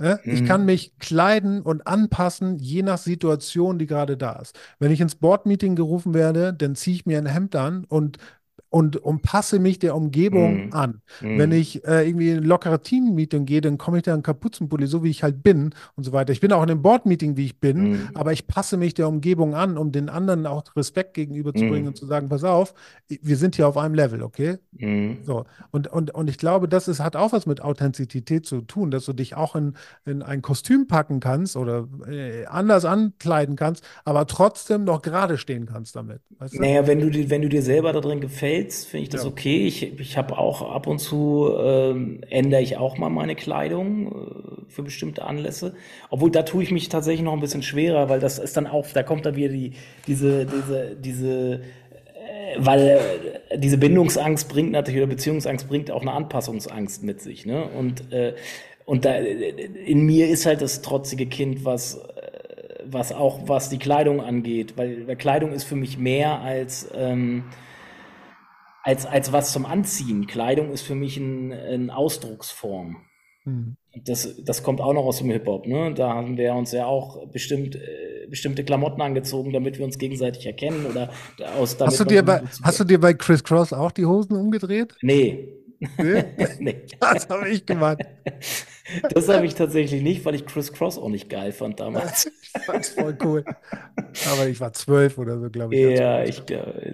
Ne? 0.00 0.18
Ich 0.24 0.46
kann 0.46 0.60
mhm. 0.62 0.66
mich 0.66 0.98
kleiden 0.98 1.60
und 1.60 1.86
anpassen, 1.86 2.58
je 2.58 2.82
nach 2.82 2.96
Situation, 2.96 3.78
die 3.78 3.86
gerade 3.86 4.16
da 4.16 4.32
ist. 4.40 4.58
Wenn 4.78 4.90
ich 4.90 5.00
ins 5.02 5.14
Board-Meeting 5.14 5.76
gerufen 5.76 6.14
werde, 6.14 6.54
dann 6.54 6.74
ziehe 6.74 6.96
ich 6.96 7.04
mir 7.04 7.18
ein 7.18 7.26
Hemd 7.26 7.54
an 7.54 7.84
und 7.84 8.16
und, 8.70 8.96
und 8.96 9.22
passe 9.22 9.58
mich 9.58 9.78
der 9.78 9.96
Umgebung 9.96 10.68
mm. 10.68 10.72
an. 10.72 11.02
Mm. 11.20 11.38
Wenn 11.38 11.52
ich 11.52 11.84
äh, 11.84 12.08
irgendwie 12.08 12.30
in 12.30 12.38
ein 12.38 12.44
lockere 12.44 12.80
Team-Meeting 12.80 13.44
gehe, 13.44 13.60
dann 13.60 13.78
komme 13.78 13.98
ich 13.98 14.04
da 14.04 14.14
in 14.14 14.22
Kapuzenpulli, 14.22 14.86
so 14.86 15.02
wie 15.04 15.10
ich 15.10 15.22
halt 15.22 15.42
bin 15.42 15.74
und 15.96 16.04
so 16.04 16.12
weiter. 16.12 16.32
Ich 16.32 16.40
bin 16.40 16.52
auch 16.52 16.62
in 16.62 16.70
einem 16.70 16.80
Board-Meeting, 16.82 17.36
wie 17.36 17.46
ich 17.46 17.58
bin, 17.58 17.92
mm. 17.92 18.08
aber 18.14 18.32
ich 18.32 18.46
passe 18.46 18.76
mich 18.76 18.94
der 18.94 19.08
Umgebung 19.08 19.54
an, 19.54 19.76
um 19.76 19.90
den 19.90 20.08
anderen 20.08 20.46
auch 20.46 20.64
Respekt 20.76 21.14
gegenüberzubringen 21.14 21.88
und 21.88 21.96
zu 21.96 22.06
sagen, 22.06 22.28
pass 22.28 22.44
auf, 22.44 22.74
wir 23.08 23.36
sind 23.36 23.56
hier 23.56 23.66
auf 23.66 23.76
einem 23.76 23.94
Level, 23.94 24.22
okay? 24.22 24.58
So. 25.24 25.44
Und, 25.72 25.88
und, 25.88 26.14
und 26.14 26.30
ich 26.30 26.38
glaube, 26.38 26.68
das 26.68 26.88
ist, 26.88 27.00
hat 27.00 27.16
auch 27.16 27.32
was 27.32 27.46
mit 27.46 27.60
Authentizität 27.60 28.46
zu 28.46 28.60
tun, 28.62 28.90
dass 28.90 29.04
du 29.04 29.12
dich 29.12 29.34
auch 29.36 29.56
in, 29.56 29.74
in 30.06 30.22
ein 30.22 30.42
Kostüm 30.42 30.86
packen 30.86 31.20
kannst 31.20 31.56
oder 31.56 31.88
äh, 32.08 32.46
anders 32.46 32.84
ankleiden 32.84 33.56
kannst, 33.56 33.84
aber 34.04 34.26
trotzdem 34.26 34.84
noch 34.84 35.02
gerade 35.02 35.38
stehen 35.38 35.66
kannst 35.66 35.96
damit. 35.96 36.20
Weißt 36.38 36.54
du? 36.54 36.60
Naja, 36.60 36.86
wenn 36.86 37.00
du, 37.00 37.30
wenn 37.30 37.42
du 37.42 37.48
dir 37.48 37.62
selber 37.62 37.92
da 37.92 38.00
drin 38.00 38.20
gefällst, 38.20 38.59
Mails 38.60 38.84
finde 38.84 39.04
ich 39.04 39.08
das 39.08 39.22
ja. 39.22 39.28
okay. 39.28 39.66
Ich, 39.66 39.98
ich 39.98 40.16
habe 40.16 40.38
auch 40.38 40.62
ab 40.70 40.86
und 40.86 40.98
zu 40.98 41.50
ähm, 41.58 42.20
ändere 42.28 42.62
ich 42.62 42.76
auch 42.76 42.98
mal 42.98 43.08
meine 43.08 43.34
Kleidung 43.34 44.06
äh, 44.06 44.70
für 44.70 44.82
bestimmte 44.82 45.24
Anlässe. 45.24 45.74
Obwohl 46.10 46.30
da 46.30 46.42
tue 46.42 46.62
ich 46.62 46.70
mich 46.70 46.88
tatsächlich 46.88 47.22
noch 47.22 47.32
ein 47.32 47.40
bisschen 47.40 47.62
schwerer, 47.62 48.08
weil 48.08 48.20
das 48.20 48.38
ist 48.38 48.56
dann 48.56 48.66
auch, 48.66 48.86
da 48.92 49.02
kommt 49.02 49.26
dann 49.26 49.36
wieder 49.36 49.52
die, 49.52 49.72
diese, 50.06 50.46
diese, 50.46 50.96
diese, 50.96 51.54
äh, 51.54 51.58
weil 52.58 53.00
äh, 53.50 53.58
diese 53.58 53.78
Bindungsangst 53.78 54.48
bringt 54.48 54.72
natürlich, 54.72 55.00
oder 55.00 55.08
Beziehungsangst 55.08 55.68
bringt 55.68 55.90
auch 55.90 56.02
eine 56.02 56.12
Anpassungsangst 56.12 57.02
mit 57.02 57.20
sich. 57.20 57.46
Ne? 57.46 57.64
Und, 57.64 58.12
äh, 58.12 58.34
und 58.84 59.04
da, 59.04 59.14
in 59.14 60.04
mir 60.04 60.28
ist 60.28 60.46
halt 60.46 60.62
das 60.62 60.82
trotzige 60.82 61.26
Kind, 61.26 61.64
was 61.64 61.96
äh, 61.96 62.00
was 62.92 63.12
auch 63.12 63.40
was 63.46 63.68
die 63.68 63.78
Kleidung 63.78 64.20
angeht, 64.20 64.72
weil, 64.76 65.06
weil 65.06 65.14
Kleidung 65.14 65.52
ist 65.52 65.64
für 65.64 65.76
mich 65.76 65.98
mehr 65.98 66.40
als 66.40 66.88
ähm, 66.96 67.44
als, 68.82 69.06
als 69.06 69.32
was 69.32 69.52
zum 69.52 69.66
Anziehen. 69.66 70.26
Kleidung 70.26 70.70
ist 70.70 70.82
für 70.82 70.94
mich 70.94 71.16
ein, 71.16 71.52
ein 71.52 71.90
Ausdrucksform. 71.90 72.96
Mhm. 73.44 73.76
Das, 74.04 74.36
das 74.44 74.62
kommt 74.62 74.80
auch 74.80 74.92
noch 74.92 75.04
aus 75.04 75.18
dem 75.18 75.30
Hip-Hop. 75.30 75.66
Ne? 75.66 75.92
Da 75.94 76.14
haben 76.14 76.36
wir 76.36 76.54
uns 76.54 76.72
ja 76.72 76.86
auch 76.86 77.26
bestimmt, 77.28 77.74
äh, 77.74 78.26
bestimmte 78.28 78.64
Klamotten 78.64 79.00
angezogen, 79.02 79.52
damit 79.52 79.78
wir 79.78 79.84
uns 79.84 79.98
gegenseitig 79.98 80.46
erkennen. 80.46 80.86
Oder 80.86 81.10
aus, 81.58 81.76
hast, 81.80 81.98
du 81.98 82.04
dir 82.04 82.22
bei, 82.22 82.42
hast 82.62 82.80
du 82.80 82.84
dir 82.84 83.00
bei 83.00 83.14
Chris 83.14 83.42
Cross 83.42 83.72
auch 83.72 83.90
die 83.90 84.06
Hosen 84.06 84.36
umgedreht? 84.36 84.94
Nee. 85.02 85.56
Nee? 85.98 86.24
nee. 86.58 86.82
Das 87.00 87.28
habe 87.28 87.48
ich 87.48 87.66
gemacht. 87.66 88.00
Das 89.12 89.28
habe 89.28 89.46
ich 89.46 89.54
tatsächlich 89.54 90.02
nicht, 90.02 90.24
weil 90.24 90.34
ich 90.34 90.46
Chris 90.46 90.72
Cross 90.72 90.98
auch 90.98 91.08
nicht 91.08 91.28
geil 91.28 91.52
fand 91.52 91.80
damals. 91.80 92.30
ich 92.42 92.62
fand 92.62 92.86
voll 92.86 93.18
cool. 93.22 93.44
Aber 94.32 94.48
ich 94.48 94.60
war 94.60 94.72
zwölf 94.72 95.18
oder 95.18 95.38
so, 95.40 95.50
glaube 95.50 95.74
ich. 95.74 95.98
Ja, 95.98 96.24
ich, 96.24 96.42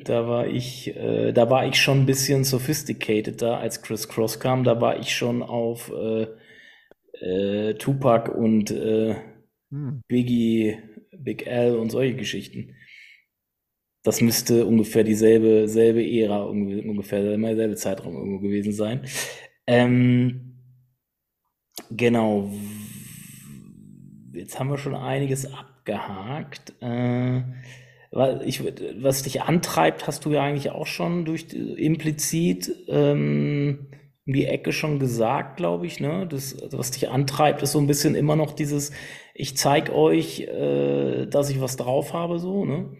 da 0.04 0.26
war 0.26 0.46
ich, 0.46 0.94
äh, 0.96 1.32
da 1.32 1.48
war 1.50 1.66
ich 1.66 1.80
schon 1.80 2.00
ein 2.00 2.06
bisschen 2.06 2.44
sophisticated 2.44 3.40
da, 3.40 3.58
als 3.58 3.82
Chris 3.82 4.08
Cross 4.08 4.40
kam. 4.40 4.64
Da 4.64 4.80
war 4.80 4.98
ich 4.98 5.14
schon 5.14 5.42
auf 5.42 5.90
äh, 5.92 6.26
äh, 7.20 7.74
Tupac 7.74 8.30
und 8.32 8.70
äh, 8.70 9.16
hm. 9.70 10.02
Biggie, 10.08 10.78
Big 11.16 11.46
L 11.46 11.76
und 11.76 11.90
solche 11.90 12.16
Geschichten. 12.16 12.74
Das 14.02 14.20
müsste 14.20 14.66
ungefähr 14.66 15.02
dieselbe 15.02 15.66
selbe 15.66 16.00
Ära, 16.08 16.44
ungefähr 16.44 17.34
immer 17.34 17.48
derselbe 17.48 17.74
Zeitraum 17.74 18.14
irgendwo 18.14 18.38
gewesen 18.38 18.72
sein. 18.72 19.04
Ähm, 19.66 20.45
Genau. 21.90 22.50
Jetzt 24.32 24.58
haben 24.58 24.70
wir 24.70 24.78
schon 24.78 24.94
einiges 24.94 25.52
abgehakt. 25.52 26.74
Äh, 26.82 27.42
ich, 28.44 28.62
was 29.00 29.22
dich 29.22 29.42
antreibt, 29.42 30.06
hast 30.06 30.24
du 30.24 30.32
ja 30.32 30.42
eigentlich 30.42 30.70
auch 30.70 30.86
schon 30.86 31.24
durch 31.24 31.52
implizit 31.52 32.72
ähm, 32.88 33.88
um 34.26 34.32
die 34.32 34.46
Ecke 34.46 34.72
schon 34.72 34.98
gesagt, 34.98 35.56
glaube 35.56 35.86
ich. 35.86 36.00
Ne? 36.00 36.26
Das, 36.28 36.56
was 36.72 36.90
dich 36.90 37.08
antreibt, 37.08 37.62
ist 37.62 37.72
so 37.72 37.78
ein 37.78 37.86
bisschen 37.86 38.14
immer 38.14 38.36
noch 38.36 38.52
dieses, 38.52 38.92
ich 39.34 39.56
zeige 39.56 39.94
euch, 39.94 40.40
äh, 40.40 41.26
dass 41.26 41.50
ich 41.50 41.60
was 41.60 41.76
drauf 41.76 42.12
habe, 42.12 42.38
so, 42.38 42.64
ne? 42.64 42.90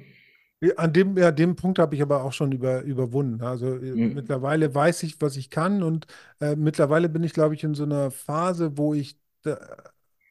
An 0.77 0.93
dem, 0.95 1.19
ja, 1.19 1.33
dem 1.33 1.55
Punkt 1.55 1.79
habe 1.79 1.95
ich 1.95 2.01
aber 2.03 2.25
auch 2.25 2.33
schon 2.33 2.51
über, 2.51 2.81
überwunden. 2.83 3.43
Also 3.43 3.77
äh, 3.77 3.95
mhm. 3.95 4.15
mittlerweile 4.15 4.75
weiß 4.75 5.03
ich, 5.03 5.21
was 5.21 5.37
ich 5.37 5.51
kann 5.51 5.83
und 5.83 6.07
äh, 6.41 6.57
mittlerweile 6.57 7.09
bin 7.11 7.23
ich, 7.25 7.35
glaube 7.35 7.55
ich, 7.55 7.63
in 7.63 7.75
so 7.75 7.85
einer 7.85 8.11
Phase, 8.11 8.77
wo 8.79 8.95
ich 8.95 9.19
da, 9.43 9.59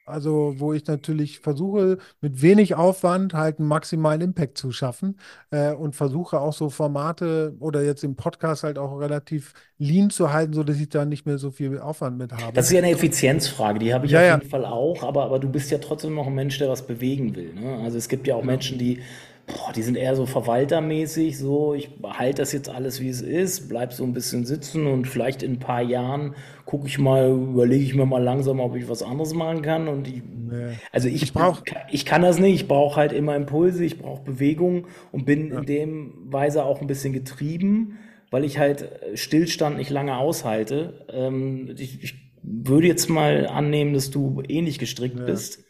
Also, 0.05 0.55
wo 0.59 0.73
ich 0.73 0.85
natürlich 0.87 1.39
versuche, 1.41 1.97
mit 2.21 2.41
wenig 2.41 2.75
Aufwand 2.75 3.33
halt 3.35 3.59
einen 3.59 3.67
maximalen 3.69 4.21
Impact 4.21 4.57
zu 4.57 4.71
schaffen 4.71 5.19
äh, 5.51 5.73
und 5.73 5.95
versuche 5.95 6.39
auch 6.41 6.53
so 6.53 6.69
Formate 6.71 7.55
oder 7.59 7.83
jetzt 7.83 8.03
im 8.03 8.15
Podcast 8.15 8.63
halt 8.63 8.77
auch 8.79 8.99
relativ 8.99 9.53
lean 9.79 10.09
zu 10.11 10.33
halten, 10.33 10.53
sodass 10.53 10.79
ich 10.79 10.89
da 10.89 11.05
nicht 11.05 11.25
mehr 11.27 11.39
so 11.39 11.51
viel 11.51 11.79
Aufwand 11.79 12.17
mit 12.19 12.33
habe. 12.33 12.53
Das 12.53 12.67
ist 12.67 12.71
ja 12.71 12.79
eine 12.79 12.91
Effizienzfrage, 12.91 13.79
die 13.79 13.93
habe 13.93 14.05
ich 14.05 14.11
Ja, 14.11 14.19
auf 14.19 14.27
ja, 14.27 14.31
jeden 14.31 14.49
Fall 14.49 14.65
auch, 14.65 15.03
aber, 15.03 15.23
aber 15.25 15.39
du 15.39 15.49
bist 15.49 15.71
ja 15.71 15.77
trotzdem 15.77 16.15
noch 16.15 16.27
ein 16.27 16.33
Mensch, 16.35 16.57
der 16.57 16.69
was 16.69 16.85
bewegen 16.87 17.35
will. 17.35 17.53
Ne? 17.53 17.77
Also 17.83 17.97
es 17.97 18.07
gibt 18.09 18.27
ja 18.27 18.35
auch 18.35 18.41
genau. 18.41 18.45
Menschen, 18.45 18.77
die, 18.77 19.01
boah, 19.47 19.71
die 19.73 19.83
sind 19.83 19.95
eher 19.95 20.15
so 20.15 20.25
verwaltermäßig, 20.25 21.37
so 21.37 21.73
ich 21.73 21.89
halte 22.03 22.41
das 22.41 22.51
jetzt 22.51 22.69
alles, 22.69 22.99
wie 23.01 23.09
es 23.09 23.21
ist, 23.21 23.69
bleib 23.69 23.93
so 23.93 24.03
ein 24.03 24.13
bisschen 24.13 24.45
sitzen 24.45 24.87
und 24.87 25.07
vielleicht 25.07 25.43
in 25.43 25.53
ein 25.53 25.59
paar 25.59 25.81
Jahren 25.81 26.35
gucke 26.65 26.87
ich 26.87 26.97
mal, 26.97 27.29
überlege 27.31 27.83
ich 27.83 27.95
mir 27.95 28.05
mal 28.05 28.23
langsam, 28.23 28.59
ob 28.59 28.75
ich 28.75 28.89
was 28.89 29.03
anderes 29.03 29.33
machen 29.33 29.61
kann. 29.61 29.87
Und 29.87 30.07
ich, 30.07 30.23
Nee. 30.47 30.77
also 30.91 31.07
Ich 31.07 31.23
ich, 31.23 31.33
brauche, 31.33 31.63
ich 31.91 32.05
kann 32.05 32.21
das 32.21 32.39
nicht, 32.39 32.53
ich 32.55 32.67
brauche 32.67 32.97
halt 32.97 33.13
immer 33.13 33.35
Impulse, 33.35 33.83
ich 33.83 33.97
brauche 33.97 34.23
Bewegung 34.23 34.87
und 35.11 35.25
bin 35.25 35.51
in 35.51 35.53
ja, 35.53 35.61
dem 35.63 36.13
Weise 36.31 36.63
auch 36.65 36.81
ein 36.81 36.87
bisschen 36.87 37.13
getrieben, 37.13 37.97
weil 38.29 38.43
ich 38.45 38.59
halt 38.59 38.89
Stillstand 39.15 39.77
nicht 39.77 39.89
lange 39.89 40.17
aushalte. 40.17 41.05
Ähm, 41.11 41.75
ich, 41.77 42.03
ich 42.03 42.31
würde 42.43 42.87
jetzt 42.87 43.09
mal 43.09 43.47
annehmen, 43.47 43.93
dass 43.93 44.11
du 44.11 44.43
ähnlich 44.47 44.77
gestrickt 44.79 45.19
ja. 45.19 45.25
bist. 45.25 45.64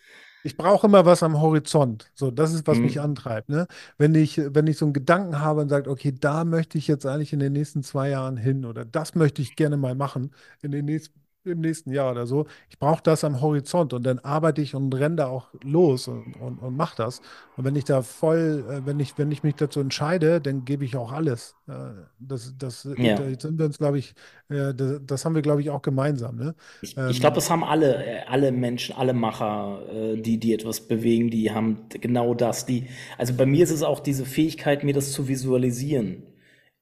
Ich 0.46 0.58
brauche 0.58 0.86
immer 0.86 1.06
was 1.06 1.24
am 1.24 1.42
Horizont. 1.42 2.12
So, 2.14 2.30
das 2.30 2.54
ist, 2.54 2.68
was 2.68 2.84
mich 2.84 3.00
Hm. 3.00 3.02
antreibt, 3.02 3.50
ne? 3.50 3.68
Wenn 3.98 4.14
ich, 4.14 4.38
wenn 4.38 4.68
ich 4.68 4.78
so 4.78 4.86
einen 4.86 4.94
Gedanken 4.94 5.40
habe 5.40 5.62
und 5.62 5.70
sage, 5.70 5.90
okay, 5.90 6.12
da 6.14 6.46
möchte 6.46 6.78
ich 6.78 6.88
jetzt 6.88 7.06
eigentlich 7.08 7.34
in 7.34 7.40
den 7.40 7.54
nächsten 7.54 7.82
zwei 7.82 8.10
Jahren 8.12 8.38
hin 8.38 8.64
oder 8.66 8.86
das 8.86 9.16
möchte 9.16 9.42
ich 9.42 9.56
gerne 9.56 9.76
mal 9.78 9.96
machen 9.96 10.32
in 10.62 10.70
den 10.72 10.86
nächsten, 10.86 11.20
im 11.46 11.62
nächsten 11.62 11.92
Jahr 11.92 12.12
oder 12.12 12.26
so. 12.28 12.46
Ich 12.70 12.80
brauche 12.80 13.02
das 13.04 13.24
am 13.24 13.42
Horizont 13.42 13.94
und 13.94 14.04
dann 14.06 14.20
arbeite 14.20 14.62
ich 14.62 14.76
und 14.76 14.94
renne 14.94 15.18
da 15.18 15.28
auch 15.28 15.48
los 15.64 16.08
und, 16.08 16.36
und, 16.36 16.60
und 16.60 16.76
mache 16.76 16.96
das. 16.98 17.22
Und 17.56 17.64
wenn 17.66 17.76
ich 17.76 17.84
da 17.86 18.02
voll, 18.02 18.66
äh, 18.70 18.86
wenn 18.86 19.00
ich, 19.00 19.18
wenn 19.18 19.32
ich 19.32 19.44
mich 19.44 19.56
dazu 19.56 19.80
entscheide, 19.80 20.42
dann 20.42 20.66
gebe 20.66 20.86
ich 20.86 20.96
auch 20.98 21.12
alles. 21.12 21.56
Äh, 21.68 21.74
Das, 22.20 22.54
das, 22.58 22.88
Ja. 22.98 23.16
da 23.16 23.24
sind 23.40 23.58
wir 23.60 23.66
uns, 23.66 23.78
glaube 23.78 24.00
ich, 24.00 24.14
äh, 24.50 24.74
das, 24.74 25.02
das 25.06 25.26
haben 25.26 25.36
wir, 25.36 25.42
glaube 25.42 25.62
ich, 25.62 25.70
auch 25.70 25.82
gemeinsam, 25.82 26.36
ne? 26.38 26.56
Ich, 26.82 26.96
ich 27.06 27.20
glaube, 27.20 27.36
Ähm, 27.36 27.36
das 27.36 27.50
haben 27.50 27.64
alle, 27.64 28.28
alle 28.30 28.52
Menschen, 28.52 28.96
alle 28.96 29.14
Macher, 29.14 29.82
die, 30.18 30.40
die 30.40 30.54
etwas 30.54 30.82
bewegen, 30.88 31.30
die 31.30 31.52
haben 31.52 31.88
genau 31.90 32.34
das. 32.34 32.66
Die, 32.66 32.88
also 33.18 33.34
bei 33.34 33.46
mir 33.46 33.64
ist 33.64 33.72
es 33.72 33.84
auch 33.84 34.00
diese 34.00 34.26
Fähigkeit, 34.26 34.84
mir 34.84 34.94
das 34.94 35.12
zu 35.12 35.28
visualisieren 35.28 36.24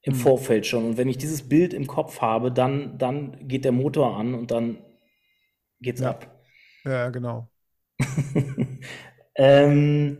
im 0.04 0.14
hm, 0.14 0.20
Vorfeld 0.20 0.66
schon. 0.66 0.84
Und 0.84 0.96
wenn 0.96 1.08
ich 1.08 1.18
dieses 1.18 1.48
Bild 1.48 1.74
im 1.74 1.86
Kopf 1.86 2.20
habe, 2.20 2.52
dann, 2.52 2.98
dann 2.98 3.48
geht 3.48 3.64
der 3.64 3.72
Motor 3.72 4.16
an 4.16 4.34
und 4.34 4.50
dann 4.50 4.78
geht's 5.80 6.00
ja, 6.00 6.10
ab. 6.10 6.40
ja, 6.84 7.10
genau. 7.10 7.48
Ähm, 9.36 10.18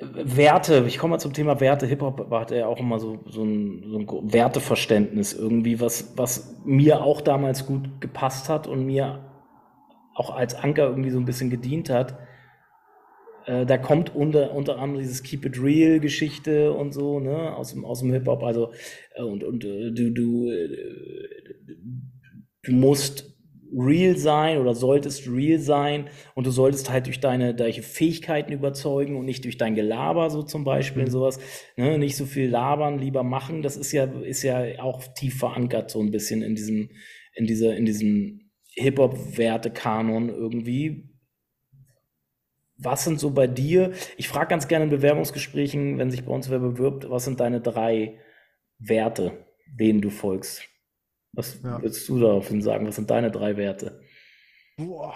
Werte, 0.00 0.84
ich 0.86 0.98
komme 0.98 1.12
mal 1.12 1.18
zum 1.18 1.32
Thema 1.32 1.60
Werte. 1.60 1.86
Hip-Hop 1.86 2.30
hat 2.30 2.50
ja 2.50 2.66
auch 2.66 2.78
immer 2.78 2.98
so, 2.98 3.20
so 3.26 3.44
ein, 3.44 3.84
so 3.86 3.98
ein 3.98 4.32
Werteverständnis 4.32 5.34
irgendwie, 5.34 5.80
was, 5.80 6.16
was 6.16 6.56
mir 6.64 7.02
auch 7.02 7.20
damals 7.20 7.66
gut 7.66 8.00
gepasst 8.00 8.48
hat 8.48 8.66
und 8.66 8.86
mir 8.86 9.24
auch 10.14 10.34
als 10.34 10.54
Anker 10.54 10.84
irgendwie 10.88 11.10
so 11.10 11.18
ein 11.18 11.26
bisschen 11.26 11.50
gedient 11.50 11.90
hat. 11.90 12.18
Äh, 13.46 13.66
da 13.66 13.78
kommt 13.78 14.14
unter, 14.14 14.52
unter 14.54 14.78
anderem 14.78 15.02
dieses 15.02 15.22
Keep 15.22 15.46
It 15.46 15.62
Real 15.62 16.00
Geschichte 16.00 16.72
und 16.72 16.92
so, 16.92 17.20
ne, 17.20 17.56
aus 17.56 17.72
dem, 17.72 17.84
aus 17.84 18.00
dem 18.00 18.12
Hip-Hop. 18.12 18.42
Also, 18.42 18.72
äh, 19.14 19.22
und, 19.22 19.44
und 19.44 19.64
äh, 19.64 19.90
du, 19.90 20.10
du, 20.10 20.50
du 22.62 22.72
musst 22.72 23.30
real 23.72 24.16
sein 24.16 24.58
oder 24.58 24.74
solltest 24.74 25.28
real 25.28 25.58
sein 25.58 26.08
und 26.34 26.46
du 26.46 26.50
solltest 26.50 26.90
halt 26.90 27.06
durch 27.06 27.20
deine, 27.20 27.54
deine 27.54 27.72
Fähigkeiten 27.82 28.52
überzeugen 28.52 29.16
und 29.16 29.26
nicht 29.26 29.44
durch 29.44 29.58
dein 29.58 29.74
Gelaber, 29.74 30.28
so 30.30 30.42
zum 30.42 30.64
Beispiel, 30.64 31.04
Hm. 31.04 31.10
sowas. 31.10 31.38
Ne, 31.76 31.98
nicht 31.98 32.16
so 32.16 32.26
viel 32.26 32.48
labern, 32.48 32.98
lieber 32.98 33.22
machen. 33.22 33.62
Das 33.62 33.76
ist 33.76 33.92
ja, 33.92 34.04
ist 34.04 34.42
ja 34.42 34.64
auch 34.80 35.02
tief 35.14 35.38
verankert, 35.38 35.90
so 35.90 36.00
ein 36.00 36.10
bisschen 36.10 36.42
in 36.42 36.54
diesem, 36.54 36.90
in 37.34 37.46
dieser, 37.46 37.76
in 37.76 37.84
diesem 37.86 38.50
Hip-Hop-Werte-Kanon 38.74 40.28
irgendwie. 40.30 41.09
Was 42.82 43.04
sind 43.04 43.20
so 43.20 43.30
bei 43.30 43.46
dir? 43.46 43.92
Ich 44.16 44.28
frage 44.28 44.48
ganz 44.48 44.66
gerne 44.68 44.84
in 44.84 44.90
Bewerbungsgesprächen, 44.90 45.98
wenn 45.98 46.10
sich 46.10 46.24
bei 46.24 46.32
uns 46.32 46.48
wer 46.50 46.58
bewirbt, 46.58 47.08
was 47.10 47.24
sind 47.24 47.38
deine 47.40 47.60
drei 47.60 48.18
Werte, 48.78 49.44
denen 49.66 50.00
du 50.00 50.08
folgst? 50.10 50.62
Was 51.32 51.60
Ja. 51.62 51.80
würdest 51.82 52.08
du 52.08 52.18
daraufhin 52.18 52.62
sagen? 52.62 52.86
Was 52.86 52.96
sind 52.96 53.10
deine 53.10 53.30
drei 53.30 53.56
Werte? 53.56 54.00
Boah. 54.76 55.14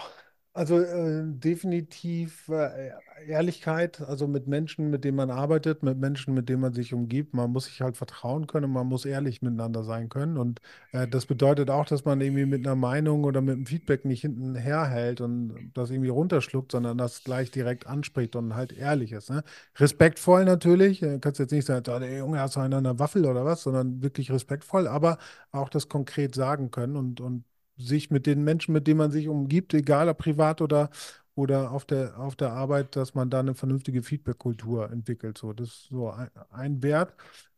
Also 0.56 0.78
äh, 0.78 1.24
definitiv 1.26 2.48
äh, 2.48 2.90
Ehrlichkeit, 3.26 4.00
also 4.00 4.28
mit 4.28 4.46
Menschen, 4.46 4.88
mit 4.88 5.02
denen 5.02 5.16
man 5.16 5.30
arbeitet, 5.32 5.82
mit 5.82 5.98
Menschen, 5.98 6.32
mit 6.32 6.48
denen 6.48 6.60
man 6.60 6.72
sich 6.72 6.94
umgibt. 6.94 7.34
Man 7.34 7.50
muss 7.50 7.64
sich 7.64 7.80
halt 7.80 7.96
vertrauen 7.96 8.46
können 8.46 8.66
und 8.66 8.72
man 8.72 8.86
muss 8.86 9.04
ehrlich 9.04 9.42
miteinander 9.42 9.82
sein 9.82 10.08
können. 10.08 10.36
Und 10.36 10.60
äh, 10.92 11.08
das 11.08 11.26
bedeutet 11.26 11.70
auch, 11.70 11.86
dass 11.86 12.04
man 12.04 12.20
irgendwie 12.20 12.46
mit 12.46 12.64
einer 12.64 12.76
Meinung 12.76 13.24
oder 13.24 13.40
mit 13.40 13.56
einem 13.56 13.66
Feedback 13.66 14.04
nicht 14.04 14.20
hinten 14.20 14.54
herhält 14.54 15.20
und 15.20 15.72
das 15.74 15.90
irgendwie 15.90 16.10
runterschluckt, 16.10 16.70
sondern 16.70 16.98
das 16.98 17.24
gleich 17.24 17.50
direkt 17.50 17.88
anspricht 17.88 18.36
und 18.36 18.54
halt 18.54 18.72
ehrlich 18.72 19.10
ist. 19.10 19.30
Ne? 19.30 19.42
Respektvoll 19.76 20.44
natürlich. 20.44 21.02
Äh, 21.02 21.18
kannst 21.18 21.40
jetzt 21.40 21.50
nicht 21.50 21.66
sagen, 21.66 22.02
ey, 22.04 22.18
Junge, 22.18 22.38
hast 22.38 22.54
du 22.54 22.60
einen 22.60 22.98
Waffel 23.00 23.26
oder 23.26 23.44
was, 23.44 23.62
sondern 23.64 24.02
wirklich 24.04 24.30
respektvoll, 24.30 24.86
aber 24.86 25.18
auch 25.50 25.68
das 25.68 25.88
konkret 25.88 26.36
sagen 26.36 26.70
können 26.70 26.94
und, 26.96 27.20
und 27.20 27.44
sich 27.76 28.10
mit 28.10 28.26
den 28.26 28.44
Menschen, 28.44 28.72
mit 28.72 28.86
denen 28.86 28.98
man 28.98 29.10
sich 29.10 29.28
umgibt, 29.28 29.74
egal 29.74 30.08
ob 30.08 30.18
privat 30.18 30.60
oder, 30.60 30.90
oder 31.34 31.72
auf 31.72 31.84
der, 31.84 32.18
auf 32.18 32.36
der 32.36 32.52
Arbeit, 32.52 32.96
dass 32.96 33.14
man 33.14 33.30
da 33.30 33.40
eine 33.40 33.54
vernünftige 33.54 34.02
Feedback-Kultur 34.02 34.90
entwickelt. 34.90 35.38
So, 35.38 35.52
das 35.52 35.68
ist 35.68 35.88
so 35.90 36.10
ein, 36.10 36.30
ein 36.50 36.82
Wert. 36.82 37.14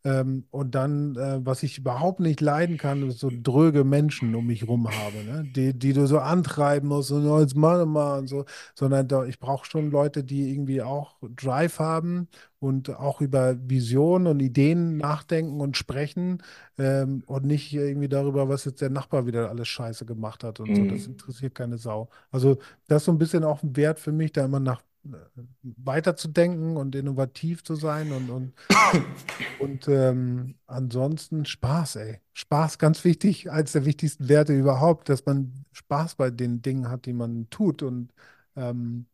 Ähm, 0.07 0.45
und 0.51 0.75
dann, 0.75 1.15
äh, 1.17 1.45
was 1.45 1.63
ich 1.63 1.77
überhaupt 1.79 2.19
nicht 2.19 2.39
leiden 2.39 2.77
kann, 2.77 3.01
ist 3.03 3.19
so 3.19 3.29
dröge 3.33 3.83
Menschen 3.83 4.35
um 4.35 4.45
mich 4.45 4.67
rum 4.67 4.89
habe, 4.91 5.23
ne? 5.23 5.43
Die, 5.45 5.73
die 5.77 5.93
du 5.93 6.05
so 6.07 6.19
antreiben 6.19 6.87
musst 6.89 7.11
und 7.11 7.25
oh, 7.27 7.39
jetzt 7.39 7.55
doch 7.55 7.85
mal 7.85 8.19
und 8.19 8.27
so, 8.27 8.45
sondern 8.75 9.07
da, 9.07 9.25
ich 9.25 9.39
brauche 9.39 9.65
schon 9.65 9.89
Leute, 9.91 10.23
die 10.23 10.51
irgendwie 10.51 10.81
auch 10.81 11.17
Drive 11.35 11.79
haben 11.79 12.27
und 12.59 12.89
auch 12.95 13.21
über 13.21 13.55
Visionen 13.69 14.27
und 14.27 14.39
Ideen 14.39 14.97
nachdenken 14.97 15.61
und 15.61 15.77
sprechen 15.77 16.41
ähm, 16.77 17.23
und 17.25 17.45
nicht 17.45 17.73
irgendwie 17.73 18.07
darüber, 18.09 18.49
was 18.49 18.65
jetzt 18.65 18.81
der 18.81 18.89
Nachbar 18.89 19.25
wieder 19.25 19.49
alles 19.49 19.67
Scheiße 19.67 20.05
gemacht 20.05 20.43
hat 20.43 20.59
und 20.59 20.75
so. 20.75 20.85
Das 20.85 21.05
Mhm. 21.05 21.11
interessiert 21.11 21.55
keine 21.55 21.77
Sau. 21.77 22.09
Also 22.31 22.57
das 22.87 23.01
ist 23.03 23.05
so 23.05 23.11
ein 23.11 23.17
bisschen 23.17 23.43
auch 23.43 23.63
ein 23.63 23.75
Wert 23.75 23.99
für 23.99 24.11
mich, 24.11 24.31
da 24.31 24.45
immer 24.45 24.59
nach 24.59 24.81
weiterzudenken 25.61 26.77
und 26.77 26.95
innovativ 26.95 27.63
zu 27.63 27.75
sein 27.75 28.11
und, 28.11 28.29
und, 28.29 28.53
und 29.59 29.87
ähm, 29.87 30.55
ansonsten 30.67 31.45
Spaß, 31.45 31.97
ey. 31.97 32.21
Spaß, 32.33 32.77
ganz 32.77 33.03
wichtig, 33.03 33.49
eines 33.51 33.73
der 33.73 33.85
wichtigsten 33.85 34.29
Werte 34.29 34.53
überhaupt, 34.57 35.09
dass 35.09 35.25
man 35.25 35.65
Spaß 35.71 36.15
bei 36.15 36.29
den 36.31 36.61
Dingen 36.61 36.89
hat, 36.89 37.05
die 37.05 37.13
man 37.13 37.49
tut 37.49 37.83
und 37.83 38.13
ähm, 38.55 39.07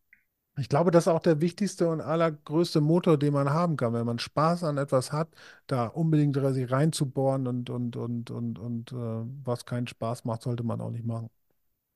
ich 0.57 0.69
glaube, 0.69 0.91
das 0.91 1.05
ist 1.05 1.07
auch 1.07 1.19
der 1.19 1.41
wichtigste 1.41 1.89
und 1.89 2.01
allergrößte 2.01 2.79
Motor, 2.79 3.17
den 3.17 3.33
man 3.33 3.49
haben 3.49 3.75
kann. 3.75 3.93
Wenn 3.93 4.05
man 4.05 4.19
Spaß 4.19 4.63
an 4.63 4.77
etwas 4.77 5.11
hat, 5.11 5.29
da 5.65 5.87
unbedingt 5.87 6.35
sich 6.53 6.71
reinzubohren 6.71 7.47
und, 7.47 7.69
und, 7.71 7.95
und, 7.95 8.29
und, 8.29 8.59
und 8.59 8.91
äh, 8.91 8.95
was 9.43 9.65
keinen 9.65 9.87
Spaß 9.87 10.25
macht, 10.25 10.43
sollte 10.43 10.63
man 10.63 10.79
auch 10.79 10.91
nicht 10.91 11.05
machen. 11.05 11.29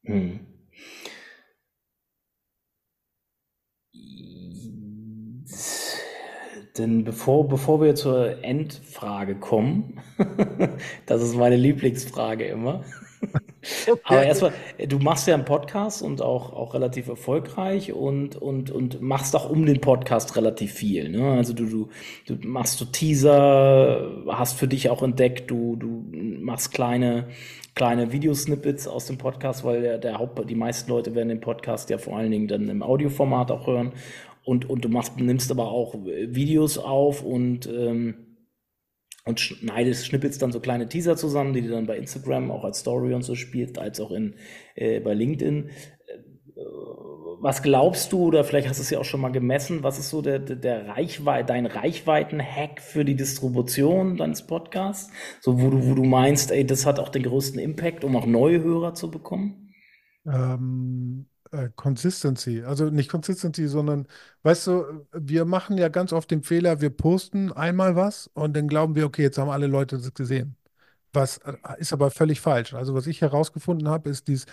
Mhm. 0.03 0.39
Denn 6.77 7.03
bevor, 7.03 7.47
bevor 7.47 7.81
wir 7.81 7.95
zur 7.95 8.43
Endfrage 8.43 9.35
kommen, 9.35 9.99
das 11.07 11.23
ist 11.23 11.35
meine 11.35 11.55
Lieblingsfrage 11.55 12.45
immer. 12.45 12.83
Aber 14.03 14.23
erstmal, 14.23 14.53
du 14.87 14.99
machst 14.99 15.27
ja 15.27 15.33
einen 15.33 15.45
Podcast 15.45 16.01
und 16.01 16.21
auch, 16.21 16.53
auch 16.53 16.73
relativ 16.73 17.07
erfolgreich 17.07 17.91
und, 17.93 18.35
und, 18.35 18.71
und 18.71 19.01
machst 19.01 19.35
auch 19.35 19.49
um 19.49 19.65
den 19.65 19.81
Podcast 19.81 20.35
relativ 20.35 20.73
viel. 20.73 21.09
Ne? 21.09 21.31
Also 21.31 21.53
du, 21.53 21.65
du, 21.65 21.89
du 22.27 22.47
machst 22.47 22.77
so 22.77 22.85
Teaser, 22.85 24.09
hast 24.27 24.57
für 24.57 24.67
dich 24.67 24.89
auch 24.89 25.03
entdeckt, 25.03 25.49
du, 25.51 25.75
du 25.75 26.05
machst 26.39 26.73
kleine, 26.73 27.27
kleine 27.75 28.11
Videosnippets 28.11 28.87
aus 28.87 29.05
dem 29.05 29.17
Podcast, 29.17 29.63
weil 29.63 29.81
der, 29.81 29.97
der 29.97 30.19
Haupt, 30.19 30.49
die 30.49 30.55
meisten 30.55 30.89
Leute 30.89 31.15
werden 31.15 31.29
den 31.29 31.41
Podcast 31.41 31.89
ja 31.89 31.97
vor 31.97 32.17
allen 32.17 32.31
Dingen 32.31 32.47
dann 32.47 32.69
im 32.69 32.83
Audioformat 32.83 33.51
auch 33.51 33.67
hören. 33.67 33.93
Und, 34.43 34.69
und 34.69 34.85
du 34.85 34.89
machst, 34.89 35.19
nimmst 35.19 35.51
aber 35.51 35.69
auch 35.69 35.93
Videos 36.05 36.77
auf 36.77 37.21
und 37.21 37.67
ähm, 37.67 38.26
und 39.27 39.39
schneidest, 39.39 40.07
schnippelst 40.07 40.41
dann 40.41 40.51
so 40.51 40.59
kleine 40.59 40.87
Teaser 40.87 41.17
zusammen, 41.17 41.53
die 41.53 41.61
du 41.61 41.69
dann 41.69 41.85
bei 41.85 41.97
Instagram 41.97 42.49
auch 42.49 42.63
als 42.63 42.79
Story 42.79 43.13
und 43.13 43.23
so 43.23 43.35
spielst, 43.35 43.77
als 43.77 43.99
auch 43.99 44.11
in, 44.11 44.35
äh, 44.75 44.99
bei 44.99 45.13
LinkedIn. 45.13 45.69
Äh, 45.69 46.61
Was 47.39 47.61
glaubst 47.61 48.11
du, 48.13 48.25
oder 48.25 48.43
vielleicht 48.43 48.67
hast 48.67 48.79
du 48.79 48.81
es 48.81 48.89
ja 48.89 48.99
auch 48.99 49.05
schon 49.05 49.21
mal 49.21 49.31
gemessen, 49.31 49.83
was 49.83 49.99
ist 49.99 50.09
so 50.09 50.21
der, 50.21 50.39
der, 50.39 50.87
Reichweite, 50.87 51.45
dein 51.45 51.67
Reichweiten-Hack 51.67 52.81
für 52.81 53.05
die 53.05 53.15
Distribution 53.15 54.17
deines 54.17 54.47
Podcasts? 54.47 55.11
So, 55.41 55.61
wo 55.61 55.69
du, 55.69 55.85
wo 55.87 55.93
du 55.93 56.03
meinst, 56.03 56.49
ey, 56.51 56.65
das 56.65 56.85
hat 56.85 56.99
auch 56.99 57.09
den 57.09 57.23
größten 57.23 57.59
Impact, 57.59 58.03
um 58.03 58.15
auch 58.15 58.25
neue 58.25 58.63
Hörer 58.63 58.95
zu 58.95 59.11
bekommen? 59.11 59.73
Ähm, 60.25 61.27
äh, 61.51 61.69
Consistency. 61.75 62.63
Also 62.63 62.89
nicht 62.89 63.09
Consistency, 63.09 63.67
sondern, 63.67 64.07
weißt 64.43 64.67
du, 64.67 65.07
wir 65.13 65.45
machen 65.45 65.77
ja 65.77 65.89
ganz 65.89 66.13
oft 66.13 66.31
den 66.31 66.43
Fehler, 66.43 66.81
wir 66.81 66.89
posten 66.89 67.51
einmal 67.51 67.95
was 67.95 68.27
und 68.33 68.55
dann 68.55 68.67
glauben 68.67 68.95
wir, 68.95 69.05
okay, 69.05 69.23
jetzt 69.23 69.37
haben 69.37 69.49
alle 69.49 69.67
Leute 69.67 69.97
das 69.97 70.13
gesehen. 70.13 70.55
Was 71.13 71.39
äh, 71.39 71.53
ist 71.79 71.93
aber 71.93 72.11
völlig 72.11 72.41
falsch. 72.41 72.73
Also 72.73 72.93
was 72.93 73.07
ich 73.07 73.21
herausgefunden 73.21 73.87
habe, 73.89 74.09
ist 74.09 74.27
dies 74.27 74.45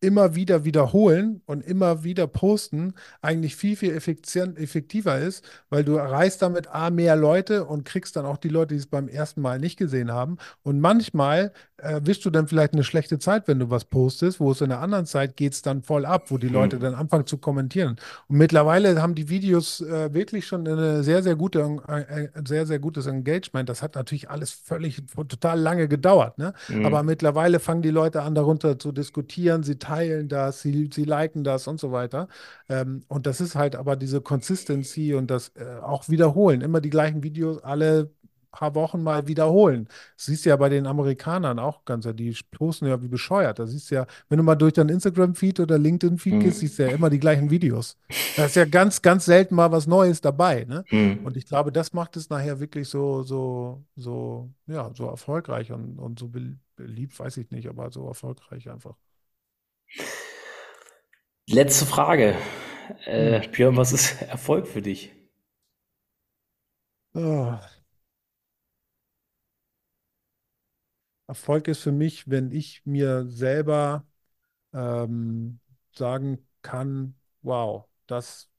immer 0.00 0.34
wieder 0.34 0.64
wiederholen 0.64 1.40
und 1.46 1.64
immer 1.64 2.04
wieder 2.04 2.26
posten 2.26 2.92
eigentlich 3.22 3.56
viel, 3.56 3.74
viel 3.74 3.94
effizient, 3.96 4.58
effektiver 4.58 5.18
ist, 5.18 5.42
weil 5.70 5.82
du 5.82 5.94
erreichst 5.96 6.42
damit 6.42 6.68
A, 6.68 6.90
mehr 6.90 7.16
Leute 7.16 7.64
und 7.64 7.84
kriegst 7.86 8.14
dann 8.16 8.26
auch 8.26 8.36
die 8.36 8.50
Leute, 8.50 8.74
die 8.74 8.80
es 8.80 8.86
beim 8.86 9.08
ersten 9.08 9.40
Mal 9.40 9.58
nicht 9.58 9.78
gesehen 9.78 10.12
haben. 10.12 10.36
Und 10.62 10.78
manchmal 10.80 11.52
erwischst 11.78 12.24
du 12.24 12.30
dann 12.30 12.48
vielleicht 12.48 12.74
eine 12.74 12.84
schlechte 12.84 13.18
Zeit, 13.18 13.48
wenn 13.48 13.58
du 13.58 13.70
was 13.70 13.86
postest, 13.86 14.40
wo 14.40 14.52
es 14.52 14.60
in 14.60 14.68
der 14.68 14.80
anderen 14.80 15.06
Zeit 15.06 15.36
geht 15.36 15.54
es 15.54 15.62
dann 15.62 15.82
voll 15.82 16.04
ab, 16.06 16.30
wo 16.30 16.38
die 16.38 16.48
Leute 16.48 16.76
Hm. 16.76 16.82
dann 16.82 16.94
anfangen 16.94 17.26
zu 17.26 17.38
kommentieren. 17.38 17.96
Und 18.28 18.36
mittlerweile 18.38 19.00
haben 19.02 19.14
die 19.14 19.28
Videos 19.28 19.80
äh, 19.80 20.12
wirklich 20.14 20.46
schon 20.46 20.68
eine 20.68 21.02
sehr, 21.02 21.22
sehr 21.22 21.34
gute, 21.36 21.60
äh, 21.88 22.28
ein 22.34 22.46
sehr, 22.46 22.66
sehr 22.66 22.78
gutes 22.78 23.06
Engagement. 23.06 23.68
Das 23.68 23.82
hat 23.82 23.94
natürlich 23.96 24.30
alles 24.30 24.52
völlig 24.52 25.02
total 25.28 25.58
lange 25.60 25.88
gedauert, 25.88 26.38
ne? 26.38 26.52
Aber 26.82 27.00
Hm. 27.00 27.06
mittlerweile 27.06 27.58
fangen 27.58 27.82
die 27.82 27.90
Leute 27.90 28.22
an, 28.22 28.34
darunter 28.34 28.78
zu 28.78 28.92
diskutieren. 28.92 29.62
Sie 29.64 29.78
teilen 29.78 30.28
das, 30.28 30.62
sie, 30.62 30.88
sie 30.92 31.04
liken 31.04 31.42
das 31.44 31.66
und 31.66 31.80
so 31.80 31.90
weiter. 31.92 32.28
Ähm, 32.68 33.04
und 33.08 33.26
das 33.26 33.40
ist 33.40 33.54
halt 33.54 33.74
aber 33.76 33.96
diese 33.96 34.20
Consistency 34.20 35.14
und 35.14 35.30
das 35.30 35.48
äh, 35.56 35.80
auch 35.82 36.08
wiederholen. 36.08 36.60
Immer 36.60 36.80
die 36.80 36.90
gleichen 36.90 37.22
Videos 37.22 37.62
alle 37.62 38.10
paar 38.50 38.76
Wochen 38.76 39.02
mal 39.02 39.26
wiederholen. 39.26 39.88
Das 40.16 40.26
siehst 40.26 40.44
du 40.44 40.50
ja 40.50 40.56
bei 40.56 40.68
den 40.68 40.86
Amerikanern 40.86 41.58
auch 41.58 41.84
ganz, 41.84 42.06
die 42.14 42.36
posten 42.52 42.86
ja 42.86 43.02
wie 43.02 43.08
bescheuert. 43.08 43.58
Da 43.58 43.66
siehst 43.66 43.90
du 43.90 43.96
ja, 43.96 44.06
wenn 44.28 44.38
du 44.38 44.44
mal 44.44 44.54
durch 44.54 44.74
deinen 44.74 44.90
Instagram-Feed 44.90 45.58
oder 45.58 45.76
LinkedIn-Feed 45.76 46.38
gehst, 46.38 46.60
Hm. 46.60 46.60
siehst 46.60 46.78
du 46.78 46.84
ja 46.84 46.90
immer 46.90 47.10
die 47.10 47.18
gleichen 47.18 47.50
Videos. 47.50 47.96
Da 48.36 48.44
ist 48.44 48.54
ja 48.54 48.64
ganz, 48.64 49.02
ganz 49.02 49.24
selten 49.24 49.56
mal 49.56 49.72
was 49.72 49.88
Neues 49.88 50.20
dabei, 50.20 50.66
ne? 50.66 50.84
Hm. 50.86 51.26
Und 51.26 51.36
ich 51.36 51.46
glaube, 51.46 51.72
das 51.72 51.92
macht 51.92 52.16
es 52.16 52.30
nachher 52.30 52.60
wirklich 52.60 52.88
so, 52.88 53.24
so, 53.24 53.82
so, 53.96 54.48
ja, 54.68 54.88
so 54.94 55.06
erfolgreich 55.08 55.72
und, 55.72 55.98
und 55.98 56.20
so 56.20 56.28
bel- 56.28 56.56
beliebt, 56.76 57.18
weiß 57.18 57.38
ich 57.38 57.50
nicht, 57.50 57.68
aber 57.68 57.90
so 57.90 58.06
erfolgreich 58.06 58.70
einfach. 58.70 58.94
Letzte 61.48 61.86
Frage. 61.86 62.34
Hm. 63.16 63.38
Äh, 63.40 63.48
Björn, 63.50 63.76
was 63.78 63.92
ist 63.92 64.20
Erfolg 64.22 64.66
für 64.66 64.82
dich? 64.82 65.12
Ah, 67.14 67.70
Erfolg 71.26 71.68
ist 71.68 71.80
für 71.82 71.92
mich, 71.92 72.28
wenn 72.30 72.52
ich 72.52 72.84
mir 72.84 73.26
selber 73.26 74.06
ähm, 74.72 75.60
sagen 75.94 76.46
kann, 76.62 77.16
wow, 77.42 77.86
das 78.06 78.50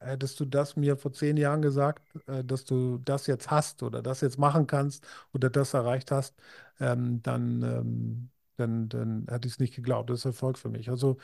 hättest 0.00 0.40
du 0.40 0.46
das 0.46 0.76
mir 0.76 0.96
vor 0.98 1.12
zehn 1.12 1.36
Jahren 1.38 1.62
gesagt, 1.62 2.04
äh, 2.28 2.44
dass 2.44 2.64
du 2.64 2.98
das 2.98 3.26
jetzt 3.28 3.50
hast 3.50 3.82
oder 3.82 4.02
das 4.02 4.20
jetzt 4.22 4.38
machen 4.38 4.66
kannst 4.66 5.06
oder 5.34 5.50
das 5.50 5.74
erreicht 5.74 6.10
hast, 6.12 6.36
ähm, 6.80 7.22
dann, 7.22 7.62
ähm, 7.62 8.30
dann, 8.62 8.88
dann 8.88 9.26
hätte 9.28 9.48
ich 9.48 9.54
es 9.54 9.60
nicht 9.60 9.74
geglaubt. 9.76 10.10
Das 10.10 10.20
ist 10.20 10.24
Erfolg 10.26 10.58
für 10.58 10.68
mich. 10.70 10.90
Also 10.90 11.18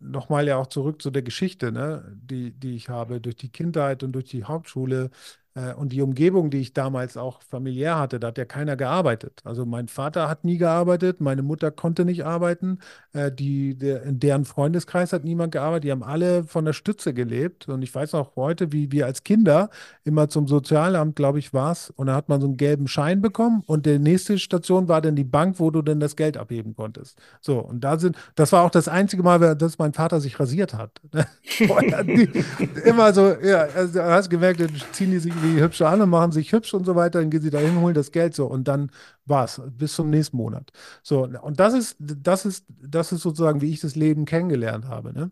nochmal 0.00 0.46
ja 0.48 0.56
auch 0.58 0.66
zurück 0.68 1.02
zu 1.02 1.10
der 1.10 1.22
Geschichte, 1.22 1.72
ne, 1.72 2.04
die, 2.16 2.52
die 2.52 2.76
ich 2.76 2.88
habe 2.90 3.20
durch 3.20 3.36
die 3.36 3.50
Kindheit 3.50 4.02
und 4.02 4.12
durch 4.12 4.26
die 4.26 4.44
Hauptschule 4.44 5.10
und 5.54 5.92
die 5.92 6.00
Umgebung, 6.00 6.50
die 6.50 6.60
ich 6.60 6.72
damals 6.72 7.16
auch 7.16 7.42
familiär 7.42 7.98
hatte. 7.98 8.18
Da 8.18 8.28
hat 8.28 8.38
ja 8.38 8.44
keiner 8.44 8.76
gearbeitet. 8.76 9.42
Also 9.44 9.66
mein 9.66 9.88
Vater 9.88 10.28
hat 10.28 10.44
nie 10.44 10.58
gearbeitet, 10.58 11.20
meine 11.20 11.42
Mutter 11.42 11.70
konnte 11.70 12.04
nicht 12.04 12.24
arbeiten, 12.24 12.78
äh, 13.12 13.30
die, 13.30 13.76
der, 13.76 14.02
in 14.02 14.18
deren 14.18 14.44
Freundeskreis 14.44 15.12
hat 15.12 15.24
niemand 15.24 15.52
gearbeitet. 15.52 15.84
Die 15.84 15.90
haben 15.90 16.02
alle 16.02 16.44
von 16.44 16.64
der 16.64 16.72
Stütze 16.72 17.12
gelebt. 17.12 17.68
Und 17.68 17.82
ich 17.82 17.94
weiß 17.94 18.12
noch 18.12 18.36
heute, 18.36 18.72
wie 18.72 18.90
wir 18.92 19.06
als 19.06 19.24
Kinder 19.24 19.70
immer 20.04 20.28
zum 20.28 20.48
Sozialamt, 20.48 21.16
glaube 21.16 21.38
ich, 21.38 21.52
war 21.52 21.72
es, 21.72 21.90
und 21.90 22.06
da 22.06 22.14
hat 22.14 22.28
man 22.28 22.40
so 22.40 22.46
einen 22.46 22.56
gelben 22.56 22.88
Schein 22.88 23.20
bekommen 23.20 23.62
und 23.66 23.86
die 23.86 23.98
nächste 23.98 24.38
Station 24.38 24.88
war 24.88 25.00
dann 25.00 25.16
die 25.16 25.24
Bank, 25.24 25.58
wo 25.58 25.70
du 25.70 25.82
dann 25.82 26.00
das 26.00 26.16
Geld 26.16 26.36
abheben 26.36 26.74
konntest. 26.74 27.18
So, 27.40 27.58
und 27.58 27.82
da 27.82 27.98
sind, 27.98 28.16
das 28.34 28.52
war 28.52 28.64
auch 28.64 28.70
das 28.70 28.88
einzige 28.88 29.22
Mal, 29.22 29.56
dass 29.56 29.78
mein 29.78 29.92
Vater 29.92 30.20
sich 30.20 30.38
rasiert 30.40 30.74
hat. 30.74 31.00
Immer 32.84 33.12
so, 33.12 33.34
ja, 33.42 33.66
also 33.74 34.02
hast 34.02 34.30
gemerkt, 34.30 34.60
dann 34.60 34.70
ziehen 34.92 35.10
die 35.10 35.18
sich 35.18 35.41
wie 35.42 35.60
hübsch 35.60 35.82
an 35.82 36.00
und 36.00 36.10
machen 36.10 36.32
sich 36.32 36.52
hübsch 36.52 36.74
und 36.74 36.84
so 36.84 36.94
weiter, 36.96 37.20
dann 37.20 37.30
gehen 37.30 37.42
sie 37.42 37.50
da 37.50 37.58
hin, 37.58 37.80
holen 37.80 37.94
das 37.94 38.12
Geld 38.12 38.34
so 38.34 38.46
und 38.46 38.68
dann 38.68 38.90
war's 39.26 39.60
bis 39.76 39.94
zum 39.94 40.10
nächsten 40.10 40.36
Monat. 40.36 40.72
So, 41.02 41.24
und 41.24 41.60
das 41.60 41.74
ist, 41.74 41.96
das 42.00 42.44
ist, 42.46 42.66
das 42.68 43.12
ist 43.12 43.22
sozusagen, 43.22 43.60
wie 43.60 43.70
ich 43.72 43.80
das 43.80 43.96
Leben 43.96 44.24
kennengelernt 44.24 44.86
habe, 44.86 45.12
ne? 45.12 45.30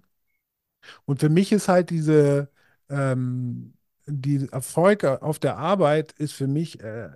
Und 1.05 1.21
für 1.21 1.29
mich 1.29 1.53
ist 1.53 1.69
halt 1.69 1.91
diese, 1.91 2.49
ähm, 2.89 3.75
die 4.07 4.49
Erfolg 4.51 5.05
auf 5.05 5.39
der 5.39 5.57
Arbeit 5.59 6.13
ist 6.13 6.33
für 6.33 6.47
mich 6.47 6.81
äh, 6.81 7.11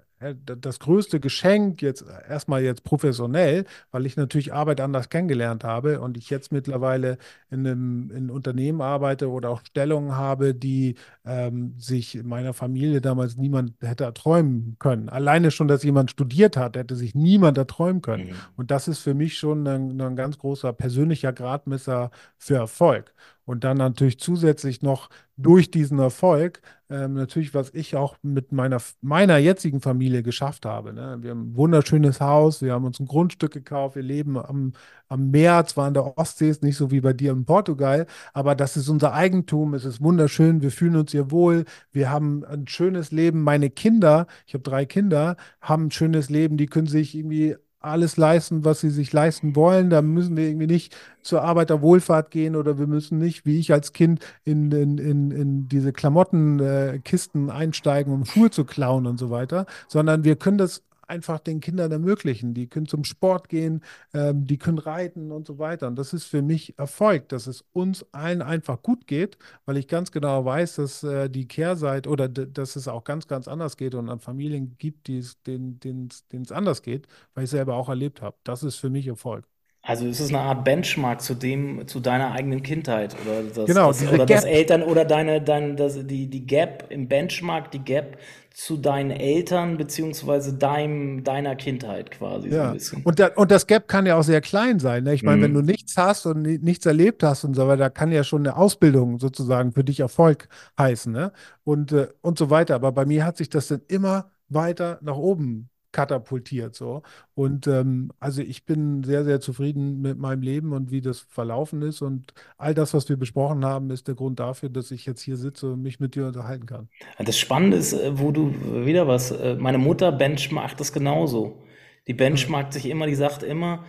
das 0.45 0.79
größte 0.81 1.20
Geschenk 1.20 1.83
jetzt 1.83 2.05
erstmal 2.29 2.62
jetzt 2.62 2.85
professionell, 2.85 3.64
weil 3.91 4.07
ich 4.07 4.16
natürlich 4.16 4.53
Arbeit 4.53 4.81
anders 4.81 5.09
kennengelernt 5.09 5.64
habe 5.64 6.01
und 6.01 6.16
ich 6.16 6.31
jetzt 6.31 6.53
mittlerweile 6.53 7.18
in 7.51 7.66
einem, 7.66 8.11
in 8.11 8.31
Unternehmen 8.31 8.81
arbeite 8.81 9.31
oder 9.31 9.51
auch 9.51 9.62
Stellungen 9.64 10.16
habe, 10.16 10.55
die 10.55 10.95
ähm, 11.25 11.75
sich 11.79 12.14
in 12.14 12.29
meiner 12.29 12.55
Familie 12.55 13.01
damals 13.01 13.37
niemand 13.37 13.75
hätte 13.81 14.05
erträumen 14.05 14.77
können. 14.79 15.09
Alleine 15.09 15.51
schon, 15.51 15.68
dass 15.68 15.83
jemand 15.83 16.11
studiert 16.11 16.57
hat, 16.57 16.77
hätte 16.77 16.97
sich 16.97 17.14
niemand 17.14 17.59
erträumen 17.59 18.03
können. 18.03 18.29
Hm. 18.29 18.37
Und 18.57 18.70
das 18.70 18.89
ist 18.89 19.01
für 19.01 19.14
mich 19.14 19.39
schon 19.39 19.66
ein, 19.66 20.01
ein 20.01 20.16
ganz 20.16 20.39
großer 20.39 20.72
persönlicher 20.72 21.33
Gradmesser 21.33 22.11
für 22.39 22.57
Erfolg. 22.57 23.12
Und 23.45 23.64
dann 23.64 23.76
natürlich 23.76 24.18
zusätzlich 24.18 24.82
noch 24.82 25.11
durch 25.36 25.70
diesen 25.70 25.99
Erfolg, 25.99 26.62
ähm, 26.88 27.14
natürlich, 27.14 27.55
was 27.55 27.70
ich 27.74 27.97
auch 27.97 28.16
mit 28.22 28.53
meiner, 28.53 28.78
meiner 29.01 29.36
jetzigen 29.38 29.80
Familie 29.80 30.22
geschafft 30.22 30.64
habe. 30.64 30.92
Ne? 30.92 31.18
Wir 31.20 31.30
haben 31.30 31.51
ein 31.51 31.57
wunderschönes 31.57 32.20
Haus, 32.20 32.62
wir 32.62 32.72
haben 32.72 32.84
uns 32.84 33.01
ein 33.01 33.07
Grundstück 33.07 33.53
gekauft, 33.53 33.97
wir 33.97 34.03
leben 34.03 34.38
am, 34.38 34.72
am 35.09 35.30
Meer, 35.30 35.66
zwar 35.66 35.86
an 35.86 35.95
der 35.95 36.16
Ostsee, 36.16 36.51
ist 36.51 36.62
nicht 36.62 36.76
so 36.76 36.90
wie 36.90 37.01
bei 37.01 37.12
dir 37.12 37.32
in 37.32 37.45
Portugal, 37.45 38.07
aber 38.32 38.55
das 38.55 38.76
ist 38.76 38.88
unser 38.88 39.12
Eigentum, 39.12 39.74
es 39.74 39.84
ist 39.84 40.01
wunderschön, 40.01 40.62
wir 40.62 40.70
fühlen 40.70 40.97
uns 40.97 41.12
hier 41.12 41.30
wohl, 41.30 41.64
wir 41.92 42.11
haben 42.11 42.45
ein 42.45 42.66
schönes 42.68 43.11
Leben. 43.11 43.42
Meine 43.42 43.70
Kinder, 43.70 44.26
ich 44.47 44.55
habe 44.55 44.62
drei 44.62 44.84
Kinder, 44.86 45.36
haben 45.61 45.86
ein 45.86 45.90
schönes 45.90 46.30
Leben, 46.30 46.57
die 46.57 46.66
können 46.66 46.86
sich 46.86 47.14
irgendwie 47.14 47.57
alles 47.85 48.16
leisten, 48.16 48.64
was 48.64 48.80
sie 48.80 48.91
sich 48.91 49.12
leisten 49.12 49.57
wollen. 49.57 49.91
Da 49.91 50.03
müssen 50.03 50.37
wir 50.37 50.47
irgendwie 50.47 50.66
nicht 50.66 50.97
zur 51.22 51.43
Arbeiterwohlfahrt 51.43 52.30
gehen 52.30 52.57
oder 52.57 52.78
wir 52.78 52.87
müssen 52.87 53.18
nicht, 53.18 53.47
wie 53.47 53.59
ich 53.59 53.72
als 53.72 53.93
Kind, 53.93 54.24
in, 54.45 54.70
in, 54.72 54.99
in, 54.99 55.30
in 55.30 55.68
diese 55.68 55.93
Klamottenkisten 55.93 57.51
einsteigen, 57.51 58.12
um 58.12 58.24
Schuhe 58.24 58.51
zu 58.51 58.64
klauen 58.64 59.07
und 59.07 59.18
so 59.18 59.30
weiter, 59.30 59.66
sondern 59.89 60.24
wir 60.24 60.37
können 60.37 60.59
das 60.59 60.82
einfach 61.09 61.40
den 61.40 61.61
Kindern 61.61 61.92
ermöglichen. 61.92 62.55
Die 62.55 62.68
können 62.68 62.86
zum 62.86 63.05
Sport 63.05 63.48
gehen, 63.48 63.82
ähm, 64.12 64.46
die 64.46 64.59
können 64.59 64.78
reiten 64.78 65.32
und 65.32 65.46
so 65.46 65.59
weiter. 65.59 65.86
Und 65.86 65.96
das 65.96 66.12
ist 66.12 66.24
für 66.24 66.42
mich 66.42 66.78
Erfolg, 66.78 67.28
dass 67.28 67.46
es 67.46 67.64
uns 67.72 68.05
allen 68.12 68.42
einfach 68.42 68.82
gut 68.82 69.07
geht, 69.07 69.38
weil 69.64 69.76
ich 69.76 69.88
ganz 69.88 70.12
genau 70.12 70.44
weiß, 70.44 70.76
dass 70.76 71.02
äh, 71.02 71.28
die 71.30 71.48
Kehrseite 71.48 72.09
oder 72.09 72.28
dass 72.28 72.76
es 72.76 72.88
auch 72.88 73.05
ganz, 73.05 73.26
ganz 73.26 73.48
anders 73.48 73.76
geht 73.76 73.94
und 73.94 74.09
an 74.09 74.20
Familien 74.20 74.76
gibt, 74.78 75.09
denen 75.09 76.09
es 76.32 76.52
anders 76.52 76.82
geht, 76.82 77.07
weil 77.34 77.44
ich 77.44 77.50
selber 77.50 77.74
auch 77.74 77.88
erlebt 77.88 78.22
habe. 78.22 78.36
Das 78.44 78.62
ist 78.62 78.76
für 78.76 78.90
mich 78.90 79.07
Erfolg. 79.07 79.53
Also 79.87 80.07
ist 80.07 80.18
es 80.20 80.30
eine 80.30 80.41
Art 80.41 80.64
Benchmark 80.64 81.20
zu 81.20 81.35
dem, 81.35 81.87
zu 81.87 82.01
deiner 82.01 82.32
eigenen 82.32 82.62
Kindheit 82.62 83.14
oder 83.20 83.43
das, 83.43 83.66
Genau, 83.66 83.89
das 83.89 84.03
oder 84.09 84.24
das. 84.26 84.45
Eltern 84.45 84.82
oder 84.82 85.05
deine, 85.05 85.43
dein, 85.43 85.76
das, 85.76 86.07
die, 86.07 86.28
die 86.30 86.47
Gap 86.47 86.87
im 86.91 87.07
Benchmark, 87.09 87.70
die 87.70 87.80
Gap 87.80 88.18
zu 88.51 88.78
deinen 88.78 89.11
Eltern 89.11 89.76
beziehungsweise 89.76 90.55
deinem, 90.57 91.22
deiner 91.22 91.55
Kindheit 91.57 92.11
quasi 92.11 92.51
so 92.53 92.62
ein 92.62 92.70
Ja, 92.70 92.70
bisschen. 92.70 93.05
und, 93.05 93.18
da, 93.20 93.28
und 93.35 93.51
das 93.51 93.66
Gap 93.66 93.89
kann 93.89 94.05
ja 94.07 94.16
auch 94.16 94.22
sehr 94.22 94.41
klein 94.43 94.78
sein. 94.78 95.05
Ne? 95.05 95.14
Ich 95.14 95.24
meine, 95.24 95.41
wenn 95.41 95.55
du 95.55 95.62
Mhm. 95.62 95.66
nichts 95.66 95.97
hast 95.97 96.26
und 96.26 96.43
ni- 96.43 96.59
nichts 96.59 96.85
erlebt 96.85 97.22
hast 97.22 97.45
und 97.45 97.55
so 97.55 97.66
weiter, 97.66 97.89
kann 97.91 98.12
ja 98.12 98.22
schon 98.22 98.43
eine 98.47 98.57
Ausbildung 98.57 99.18
sozusagen 99.18 99.72
für 99.72 99.82
dich 99.82 100.01
Erfolg 100.01 100.49
heißen, 100.78 101.11
ne? 101.12 101.32
Und, 101.64 101.93
äh, 101.93 102.09
und 102.20 102.39
so 102.39 102.51
weiter. 102.51 102.74
Aber 102.74 102.93
bei 102.93 103.07
mir 103.07 103.24
hat 103.24 103.39
sich 103.39 103.49
das 103.49 103.68
dann 103.68 103.80
immer 103.89 104.30
weiter 104.49 104.99
nach 105.03 105.16
oben 105.16 105.70
katapultiert, 105.95 106.74
so. 106.74 107.03
Und 107.34 107.66
ähm, 107.66 108.12
also 108.18 108.42
ich 108.42 108.66
bin 108.66 109.03
sehr, 109.05 109.24
sehr 109.24 109.40
zufrieden 109.40 110.03
mit 110.03 110.18
meinem 110.18 110.42
Leben 110.42 110.72
und 110.72 110.90
wie 110.90 111.01
das 111.01 111.20
verlaufen 111.20 111.80
ist. 111.80 112.03
Und 112.03 112.34
all 112.59 112.74
das, 112.74 112.92
was 112.92 113.09
wir 113.09 113.16
besprochen 113.16 113.64
haben, 113.64 113.90
ist 113.90 114.09
der 114.09 114.14
Grund 114.14 114.40
dafür, 114.40 114.68
dass 114.68 114.90
ich 114.90 115.07
jetzt 115.07 115.22
hier 115.22 115.36
sitze 115.36 115.72
und 115.72 115.82
mich 115.82 116.01
mit 116.01 116.16
dir 116.16 116.26
unterhalten 116.26 116.66
kann. 116.66 116.88
Das 117.18 117.38
Spannende 117.38 117.78
ist, 117.78 117.95
äh, 117.95 118.18
wo 118.18 118.32
du 118.32 118.53
wieder 118.84 119.07
was, 119.07 119.30
äh, 119.30 119.55
meine 119.55 119.78
Mutter 119.78 120.12
benchmarkt 120.12 120.80
das 120.80 120.92
genauso. 120.92 121.62
Die 122.09 122.14
benchmarkt 122.14 122.74
sich 122.74 122.86
immer, 122.86 123.07
die 123.07 123.14
sagt 123.14 123.42
immer, 123.42 123.84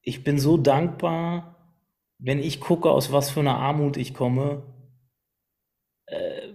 ich 0.00 0.24
bin 0.24 0.38
so 0.38 0.56
dankbar, 0.56 1.76
wenn 2.18 2.38
ich 2.38 2.58
gucke, 2.58 2.90
aus 2.90 3.12
was 3.12 3.30
für 3.30 3.40
einer 3.40 3.58
Armut 3.58 3.96
ich 3.96 4.12
komme, 4.14 4.62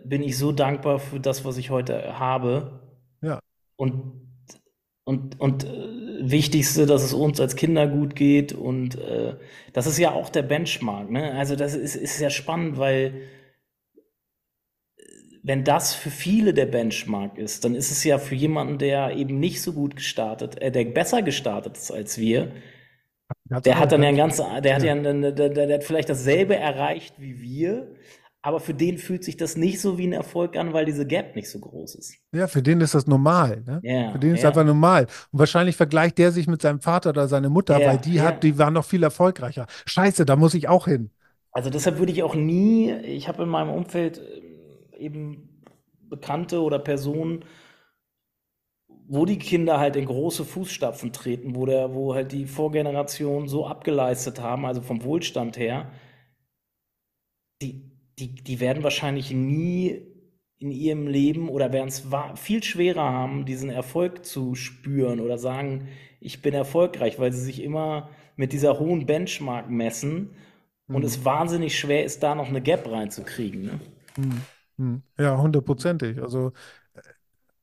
bin 0.05 0.22
ich 0.22 0.38
so 0.38 0.51
dankbar 0.51 0.99
für 0.99 1.20
das, 1.20 1.45
was 1.45 1.57
ich 1.57 1.70
heute 1.70 2.20
habe. 2.20 2.89
Ja, 3.80 3.86
Und, 3.86 4.21
und, 5.05 5.39
und 5.39 5.63
äh, 5.65 6.30
Wichtigste, 6.32 6.86
dass 6.86 7.03
es 7.03 7.13
uns 7.13 7.39
als 7.39 7.55
Kinder 7.55 7.88
gut 7.88 8.15
geht. 8.15 8.53
Und 8.53 8.95
äh, 8.99 9.36
das 9.73 9.88
ist 9.88 9.97
ja 9.97 10.11
auch 10.11 10.30
der 10.30 10.43
Benchmark. 10.43 11.09
Ne? 11.09 11.34
Also 11.34 11.55
das 11.55 11.75
ist, 11.75 11.95
ist 11.95 12.17
sehr 12.17 12.30
spannend, 12.30 12.77
weil 12.77 13.21
wenn 15.43 15.63
das 15.63 15.95
für 15.95 16.11
viele 16.11 16.53
der 16.53 16.65
Benchmark 16.65 17.38
ist, 17.38 17.63
dann 17.65 17.75
ist 17.75 17.91
es 17.91 18.03
ja 18.03 18.17
für 18.19 18.36
jemanden, 18.36 18.77
der 18.77 19.15
eben 19.15 19.39
nicht 19.39 19.61
so 19.61 19.73
gut 19.73 19.95
gestartet, 19.95 20.61
äh, 20.61 20.71
der 20.71 20.86
besser 20.86 21.21
gestartet 21.21 21.77
ist 21.77 21.91
als 21.91 22.17
wir, 22.17 22.51
der 23.65 23.80
hat 23.80 23.91
dann 23.91 24.03
ja 24.03 24.09
ein 24.09 24.17
ganz, 24.17 24.38
der 24.38 24.75
hat 24.75 24.84
ja, 24.84 24.95
der, 24.95 25.32
der, 25.32 25.49
der 25.49 25.73
hat 25.75 25.84
vielleicht 25.84 26.09
dasselbe 26.09 26.55
erreicht 26.55 27.15
wie 27.19 27.41
wir, 27.41 27.95
aber 28.42 28.60
für 28.60 28.74
den 28.74 28.98
fühlt 28.98 29.24
sich 29.24 29.36
das 29.36 29.58
nicht 29.58 29.82
so 29.82 29.98
wie 29.98 30.08
ein 30.08 30.14
Erfolg 30.14 30.56
an, 30.56 30.72
weil 30.72 30.86
diese 30.86 31.06
Gap 31.06 31.36
nicht 31.36 31.50
so 31.50 31.60
groß 31.60 31.96
ist. 31.96 32.16
Ja, 32.32 32.48
für 32.48 32.62
den 32.62 32.80
ist 32.80 32.96
das 32.96 33.06
normal. 33.06 33.64
Ne? 33.66 33.82
Ja, 33.84 34.12
für 34.12 34.20
den 34.20 34.36
ist 34.36 34.44
ja. 34.44 34.50
einfach 34.50 34.64
normal. 34.64 35.08
Und 35.32 35.40
wahrscheinlich 35.40 35.76
vergleicht 35.76 36.18
der 36.18 36.32
sich 36.32 36.48
mit 36.48 36.62
seinem 36.62 36.80
Vater 36.80 37.10
oder 37.10 37.28
seiner 37.28 37.50
Mutter, 37.50 37.80
Ja, 37.80 37.88
weil 37.88 37.98
die 37.98 38.22
hat, 38.22 38.44
die 38.44 38.58
waren 38.58 38.74
noch 38.74 38.86
viel 38.86 39.04
erfolgreicher. 39.04 39.68
Scheiße, 39.86 40.26
da 40.26 40.38
muss 40.38 40.54
ich 40.54 40.70
auch 40.70 40.86
hin. 40.86 41.12
Also 41.52 41.70
deshalb 41.70 42.00
würde 42.00 42.14
ich 42.14 42.24
auch 42.24 42.36
nie, 42.36 42.92
ich 42.92 43.28
habe 43.28 43.44
in 43.44 43.50
meinem 43.50 43.72
Umfeld 43.72 44.20
ähm, 44.20 44.98
eben 44.98 45.62
Bekannte 46.10 46.62
oder 46.62 46.80
Personen, 46.80 47.44
wo 49.08 49.26
die 49.26 49.40
Kinder 49.40 49.80
halt 49.80 49.96
in 49.96 50.06
große 50.06 50.46
Fußstapfen 50.46 51.12
treten, 51.12 51.56
wo 51.56 51.66
der, 51.66 51.94
wo 51.94 52.14
halt 52.14 52.32
die 52.32 52.46
Vorgenerationen 52.46 53.50
so 53.50 53.66
abgeleistet 53.66 54.40
haben, 54.40 54.66
also 54.66 54.82
vom 54.82 55.04
Wohlstand 55.04 55.58
her, 55.58 55.92
die, 57.62 57.90
die, 58.20 58.36
die 58.36 58.59
werden 58.59 58.84
wahrscheinlich 58.84 59.32
nie 59.32 60.01
in 60.57 60.72
ihrem 60.72 61.07
Leben 61.07 61.49
oder 61.49 61.72
werden 61.72 61.88
es 61.88 62.03
viel 62.36 62.61
schwerer 62.63 63.11
haben, 63.11 63.45
diesen 63.45 63.70
Erfolg 63.70 64.26
zu 64.26 64.55
spüren 64.55 65.22
oder 65.22 65.38
sagen, 65.38 65.88
ich 66.20 66.41
bin 66.41 66.53
erfolgreich, 66.53 67.17
weil 67.17 67.32
sie 67.32 67.41
sich 67.41 67.63
immer 67.63 68.09
mit 68.36 68.51
dieser 68.51 68.78
hohen 68.78 69.05
Benchmark 69.05 69.70
messen 69.70 70.32
und 70.88 71.05
es 71.05 71.24
wahnsinnig 71.24 71.78
schwer 71.80 72.03
ist, 72.03 72.24
da 72.24 72.36
noch 72.36 72.49
eine 72.49 72.61
Gap 72.61 72.91
reinzukriegen. 72.91 73.61
Ne? 73.63 73.80
Hm. 74.78 75.03
Ja, 75.17 75.38
hundertprozentig. 75.38 76.22
Also, 76.22 76.53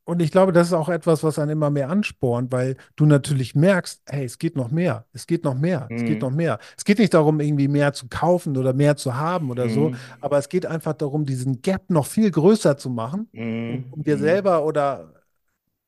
und 0.06 0.22
ich 0.22 0.30
glaube, 0.30 0.52
das 0.52 0.68
ist 0.68 0.72
auch 0.72 0.88
etwas, 0.88 1.22
was 1.24 1.38
einen 1.38 1.50
immer 1.52 1.70
mehr 1.70 1.90
anspornt, 1.90 2.52
weil 2.52 2.76
du 2.96 3.06
natürlich 3.06 3.54
merkst, 3.54 4.02
hey, 4.06 4.24
es 4.24 4.38
geht 4.38 4.56
noch 4.56 4.70
mehr, 4.70 5.06
es 5.12 5.26
geht 5.26 5.44
noch 5.44 5.54
mehr, 5.54 5.92
es 5.96 6.04
geht 6.04 6.22
Mhm. 6.22 6.28
noch 6.28 6.30
mehr. 6.30 6.58
Es 6.78 6.84
geht 6.84 6.98
nicht 7.00 7.12
darum, 7.14 7.40
irgendwie 7.40 7.68
mehr 7.68 7.92
zu 7.92 8.08
kaufen 8.08 8.56
oder 8.56 8.72
mehr 8.72 8.96
zu 8.96 9.16
haben 9.16 9.50
oder 9.50 9.68
so, 9.68 9.90
Mhm. 9.90 9.96
aber 10.20 10.38
es 10.38 10.48
geht 10.48 10.64
einfach 10.66 10.94
darum, 10.94 11.26
diesen 11.26 11.60
Gap 11.62 11.90
noch 11.90 12.06
viel 12.06 12.30
größer 12.30 12.78
zu 12.78 12.88
machen, 12.90 13.30
um, 13.66 13.84
Mhm. 13.84 13.86
um 13.90 14.02
dir 14.04 14.16
Mhm. 14.16 14.20
selber 14.20 14.64
oder 14.64 15.12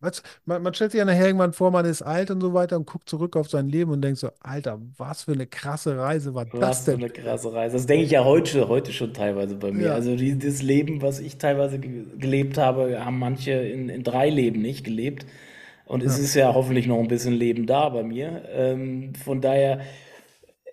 Weißt, 0.01 0.23
man, 0.45 0.63
man 0.63 0.75
stellt 0.75 0.93
sich 0.93 0.99
ja 0.99 1.05
nachher 1.05 1.27
irgendwann 1.27 1.53
vor, 1.53 1.73
man 1.73 1.85
ist 1.85 2.03
alt 2.03 2.31
und 2.31 2.41
so 2.41 2.55
weiter 2.55 2.77
und 2.77 2.87
guckt 2.87 3.09
zurück 3.09 3.37
auf 3.37 3.51
sein 3.51 3.69
Leben 3.69 3.91
und 3.91 4.01
denkt 4.03 4.19
so, 4.21 4.31
Alter, 4.41 4.81
was 4.97 5.25
für 5.25 5.33
eine 5.33 5.47
krasse 5.49 5.99
Reise 5.99 6.35
war 6.35 6.47
das 6.47 6.61
Was 6.61 6.85
für 6.85 6.93
denn? 6.93 7.01
eine 7.01 7.11
krasse 7.11 7.53
Reise. 7.53 7.77
Das 7.77 7.87
denke 7.87 8.05
ich 8.05 8.13
ja 8.13 8.25
heute, 8.25 8.69
heute 8.69 8.93
schon 8.93 9.13
teilweise 9.13 9.57
bei 9.57 9.73
mir. 9.73 9.87
Ja. 9.87 9.95
Also 9.95 10.15
dieses 10.15 10.63
Leben, 10.63 11.03
was 11.03 11.19
ich 11.19 11.39
teilweise 11.39 11.79
ge 11.81 12.05
gelebt 12.17 12.59
habe, 12.59 13.05
haben 13.05 13.19
manche 13.19 13.53
in, 13.53 13.89
in 13.89 14.05
drei 14.05 14.31
Leben 14.31 14.63
nicht 14.63 14.85
gelebt. 14.85 15.27
Und 15.85 16.03
es 16.03 16.17
Ja. 16.19 16.25
ist 16.25 16.35
ja 16.35 16.55
hoffentlich 16.55 16.87
noch 16.87 16.99
ein 17.01 17.09
bisschen 17.09 17.35
Leben 17.35 17.67
da 17.67 17.89
bei 17.89 18.03
mir. 18.05 18.45
Ähm, 18.53 19.15
von 19.17 19.41
daher 19.41 19.81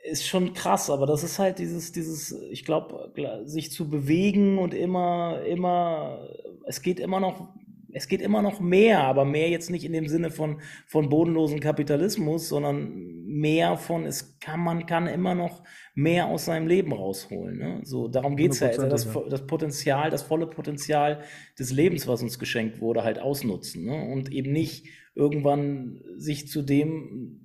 ist 0.04 0.28
schon 0.28 0.54
krass, 0.54 0.90
aber 0.90 1.08
das 1.08 1.24
ist 1.24 1.40
halt 1.40 1.58
dieses, 1.58 1.92
dieses, 1.92 2.32
ich 2.52 2.64
glaube, 2.64 3.12
sich 3.46 3.72
zu 3.72 3.90
bewegen 3.90 4.60
und 4.60 4.74
immer, 4.74 5.42
immer, 5.48 6.28
es 6.66 6.82
geht 6.82 7.00
immer 7.00 7.20
noch, 7.20 7.50
es 7.96 8.10
geht 8.10 8.22
immer 8.22 8.42
noch 8.42 8.60
mehr, 8.60 9.06
aber 9.06 9.24
mehr 9.24 9.50
jetzt 9.50 9.70
nicht 9.70 9.86
in 9.86 9.94
dem 9.94 10.10
Sinne 10.10 10.30
von, 10.30 10.60
von 10.86 11.08
bodenlosen 11.08 11.62
Kapitalismus, 11.62 12.50
sondern 12.50 13.24
mehr 13.26 13.78
von, 13.78 14.06
es 14.06 14.38
kann, 14.40 14.60
man 14.60 14.86
kann 14.86 15.08
immer 15.08 15.34
noch 15.34 15.64
mehr 15.94 16.26
aus 16.26 16.44
seinem 16.44 16.68
Leben 16.68 16.92
rausholen. 16.92 17.58
Ne? 17.58 17.80
So, 17.84 18.10
darum 18.10 18.36
geht's 18.36 18.60
ja. 18.60 18.68
Also 18.68 18.90
das, 18.90 19.08
das 19.30 19.48
Potenzial, 19.48 20.10
das 20.10 20.24
volle 20.24 20.46
Potenzial 20.46 21.24
des 21.58 21.72
Lebens, 21.72 22.06
was 22.06 22.22
uns 22.22 22.38
geschenkt 22.38 22.82
wurde, 22.82 23.04
halt 23.04 23.18
ausnutzen. 23.18 23.86
Ne? 23.86 24.12
Und 24.12 24.30
eben 24.30 24.52
nicht 24.52 24.88
irgendwann 25.16 26.02
sich 26.18 26.50
zu 26.50 26.64
dem 26.64 27.42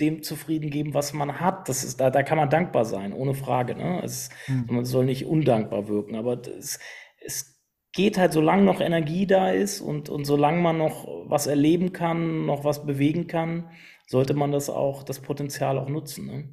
dem 0.00 0.24
zufrieden 0.24 0.70
geben, 0.70 0.92
was 0.92 1.12
man 1.12 1.38
hat. 1.38 1.68
Das 1.68 1.84
ist, 1.84 2.00
da, 2.00 2.10
da 2.10 2.24
kann 2.24 2.36
man 2.36 2.50
dankbar 2.50 2.84
sein, 2.84 3.12
ohne 3.12 3.32
Frage. 3.32 3.76
Ne? 3.76 4.02
Es, 4.02 4.28
Hm. 4.46 4.64
man 4.68 4.84
soll 4.84 5.04
nicht 5.04 5.24
undankbar 5.24 5.86
wirken, 5.86 6.16
aber 6.16 6.42
es, 6.48 6.80
es 7.24 7.53
geht 7.94 8.18
halt, 8.18 8.32
solange 8.32 8.62
noch 8.64 8.80
Energie 8.80 9.26
da 9.26 9.50
ist 9.50 9.80
und, 9.80 10.08
und 10.08 10.24
solange 10.24 10.60
man 10.60 10.78
noch 10.78 11.06
was 11.26 11.46
erleben 11.46 11.92
kann, 11.92 12.44
noch 12.44 12.64
was 12.64 12.84
bewegen 12.84 13.26
kann, 13.28 13.70
sollte 14.06 14.34
man 14.34 14.52
das 14.52 14.68
auch, 14.68 15.04
das 15.04 15.20
Potenzial 15.20 15.78
auch 15.78 15.88
nutzen. 15.88 16.26
Ne? 16.26 16.48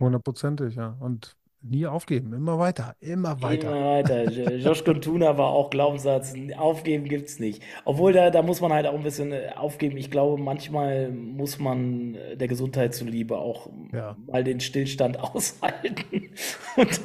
Hundertprozentig, 0.00 0.74
ja. 0.74 0.96
Und 1.00 1.36
nie 1.62 1.86
aufgeben, 1.86 2.32
immer 2.32 2.58
weiter, 2.58 2.94
immer 3.00 3.40
weiter. 3.42 3.68
Immer 3.70 3.84
weiter. 3.84 4.30
Jo- 4.30 4.50
Josh 4.68 4.84
Contuna 4.84 5.36
war 5.36 5.48
auch 5.50 5.70
Glaubenssatz, 5.70 6.34
aufgeben 6.56 7.04
gibt's 7.04 7.38
nicht. 7.38 7.62
Obwohl 7.84 8.12
da, 8.12 8.30
da 8.30 8.42
muss 8.42 8.60
man 8.60 8.72
halt 8.72 8.86
auch 8.86 8.94
ein 8.94 9.02
bisschen 9.02 9.32
äh, 9.32 9.50
aufgeben. 9.56 9.96
Ich 9.96 10.10
glaube, 10.10 10.40
manchmal 10.40 11.10
muss 11.10 11.58
man 11.58 12.14
äh, 12.14 12.36
der 12.36 12.48
Gesundheit 12.48 12.94
zuliebe 12.94 13.38
auch 13.38 13.68
Ja. 13.92 14.16
mal 14.26 14.44
den 14.44 14.60
Stillstand 14.60 15.18
aushalten 15.34 16.30
und, 16.76 17.00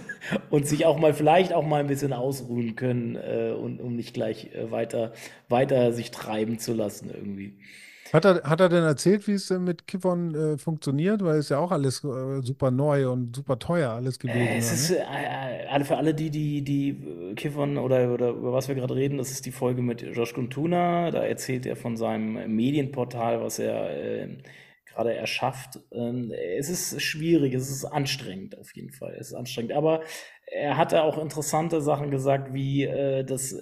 und 0.49 0.67
sich 0.67 0.85
auch 0.85 0.97
mal 0.97 1.13
vielleicht 1.13 1.53
auch 1.53 1.65
mal 1.65 1.79
ein 1.79 1.87
bisschen 1.87 2.13
ausruhen 2.13 2.75
können, 2.75 3.15
äh, 3.15 3.51
und, 3.53 3.81
um 3.81 3.95
nicht 3.95 4.13
gleich 4.13 4.53
äh, 4.53 4.71
weiter, 4.71 5.13
weiter 5.49 5.91
sich 5.93 6.11
treiben 6.11 6.59
zu 6.59 6.73
lassen 6.73 7.09
irgendwie. 7.13 7.57
Hat 8.13 8.25
er, 8.25 8.43
hat 8.43 8.61
er 8.61 8.69
denn 8.69 8.83
erzählt, 8.83 9.27
wie 9.27 9.31
es 9.31 9.49
mit 9.49 9.87
Kiffern 9.87 10.35
äh, 10.35 10.57
funktioniert? 10.59 11.23
Weil 11.23 11.39
es 11.39 11.49
ja 11.49 11.57
auch 11.57 11.71
alles 11.71 12.03
äh, 12.03 12.41
super 12.43 12.69
neu 12.69 13.09
und 13.09 13.35
super 13.35 13.57
teuer 13.57 13.89
alles 13.89 14.19
gewesen 14.19 14.37
Äh, 14.37 14.57
Es 14.57 14.71
ist 14.71 14.91
äh, 14.91 14.97
äh, 15.01 15.65
alle 15.67 15.83
für 15.83 15.97
alle 15.97 16.13
die, 16.13 16.29
die, 16.29 16.63
die 16.63 16.89
äh, 16.89 17.33
kiffern 17.33 17.79
oder, 17.79 18.13
oder 18.13 18.29
über 18.29 18.53
was 18.53 18.67
wir 18.67 18.75
gerade 18.75 18.93
reden, 18.93 19.17
das 19.17 19.31
ist 19.31 19.47
die 19.47 19.51
Folge 19.51 19.81
mit 19.81 20.03
Josh 20.03 20.35
Kuntuna. 20.35 21.09
Da 21.09 21.23
erzählt 21.23 21.65
er 21.65 21.75
von 21.75 21.97
seinem 21.97 22.55
Medienportal, 22.55 23.41
was 23.41 23.57
er 23.57 23.89
äh, 23.89 24.37
gerade 24.85 25.15
erschafft. 25.15 25.79
Ähm, 25.91 26.31
es 26.57 26.69
ist 26.69 27.01
schwierig, 27.01 27.55
es 27.55 27.71
ist 27.71 27.83
anstrengend 27.83 28.59
auf 28.59 28.75
jeden 28.75 28.91
Fall. 28.91 29.15
Es 29.19 29.29
ist 29.29 29.33
anstrengend. 29.33 29.73
Aber 29.73 30.01
er 30.45 30.77
hatte 30.77 31.01
auch 31.01 31.17
interessante 31.17 31.81
Sachen 31.81 32.11
gesagt, 32.11 32.53
wie 32.53 32.83
äh, 32.83 33.23
das. 33.23 33.55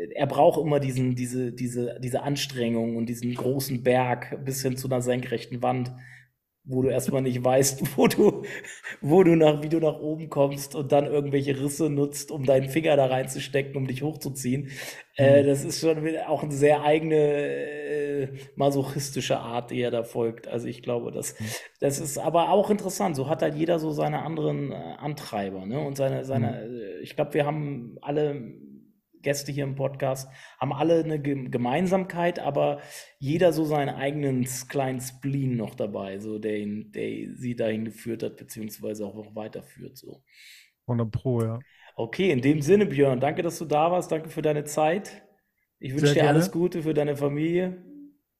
Äh, 0.00 0.14
er 0.14 0.26
braucht 0.26 0.60
immer 0.60 0.80
diesen, 0.80 1.14
diese, 1.14 1.52
diese, 1.52 1.98
diese 2.00 2.22
Anstrengung 2.22 2.96
und 2.96 3.06
diesen 3.06 3.34
großen 3.34 3.82
Berg 3.82 4.44
bis 4.44 4.62
hin 4.62 4.76
zu 4.76 4.88
einer 4.88 5.02
senkrechten 5.02 5.62
Wand, 5.62 5.92
wo 6.64 6.82
du 6.82 6.88
erstmal 6.88 7.22
nicht 7.22 7.42
weißt, 7.42 7.82
wo 7.96 8.06
du, 8.06 8.42
wo 9.00 9.22
du 9.24 9.34
nach, 9.34 9.62
wie 9.62 9.68
du 9.68 9.78
nach 9.78 9.98
oben 9.98 10.28
kommst 10.28 10.74
und 10.74 10.92
dann 10.92 11.06
irgendwelche 11.06 11.58
Risse 11.60 11.90
nutzt, 11.90 12.30
um 12.30 12.44
deinen 12.44 12.68
Finger 12.68 12.96
da 12.96 13.06
reinzustecken, 13.06 13.76
um 13.76 13.86
dich 13.86 14.02
hochzuziehen. 14.02 14.70
Äh, 15.16 15.42
das 15.44 15.64
ist 15.64 15.80
schon 15.80 16.06
auch 16.26 16.42
eine 16.42 16.52
sehr 16.52 16.82
eigene 16.82 17.16
äh, 17.16 18.28
masochistische 18.56 19.38
Art, 19.38 19.70
die 19.70 19.80
er 19.80 19.90
da 19.90 20.04
folgt. 20.04 20.48
Also 20.48 20.66
ich 20.68 20.82
glaube, 20.82 21.12
das, 21.12 21.34
das 21.80 21.98
ist 21.98 22.18
aber 22.18 22.50
auch 22.50 22.70
interessant. 22.70 23.16
So 23.16 23.28
hat 23.28 23.42
halt 23.42 23.54
jeder 23.54 23.78
so 23.78 23.90
seine 23.90 24.22
anderen 24.22 24.70
äh, 24.70 24.74
Antreiber, 24.74 25.66
ne? 25.66 25.80
Und 25.80 25.96
seine, 25.96 26.24
seine, 26.24 26.64
äh, 26.64 27.00
ich 27.02 27.16
glaube, 27.16 27.34
wir 27.34 27.46
haben 27.46 27.96
alle 28.02 28.69
Gäste 29.22 29.52
hier 29.52 29.64
im 29.64 29.74
Podcast 29.76 30.28
haben 30.58 30.72
alle 30.72 31.02
eine 31.04 31.20
Ge- 31.20 31.48
Gemeinsamkeit, 31.48 32.38
aber 32.38 32.80
jeder 33.18 33.52
so 33.52 33.64
seinen 33.64 33.90
eigenen 33.90 34.44
kleinen 34.68 35.00
Spleen 35.00 35.56
noch 35.56 35.74
dabei, 35.74 36.18
so 36.18 36.38
der 36.38 36.58
ihn, 36.58 36.92
der 36.92 37.34
sie 37.36 37.54
dahin 37.56 37.84
geführt 37.84 38.22
hat, 38.22 38.36
beziehungsweise 38.36 39.06
auch 39.06 39.14
noch 39.14 39.34
weiterführt. 39.34 39.96
So. 39.96 40.22
100 40.86 41.10
Pro, 41.10 41.42
ja. 41.42 41.58
Okay, 41.96 42.30
in 42.30 42.40
dem 42.40 42.62
Sinne, 42.62 42.86
Björn, 42.86 43.20
danke, 43.20 43.42
dass 43.42 43.58
du 43.58 43.64
da 43.66 43.90
warst, 43.90 44.10
danke 44.10 44.28
für 44.30 44.42
deine 44.42 44.64
Zeit. 44.64 45.22
Ich 45.78 45.92
wünsche 45.92 46.06
Sehr 46.06 46.14
dir 46.14 46.20
gerne. 46.22 46.38
alles 46.38 46.50
Gute 46.52 46.82
für 46.82 46.94
deine 46.94 47.16
Familie, 47.16 47.82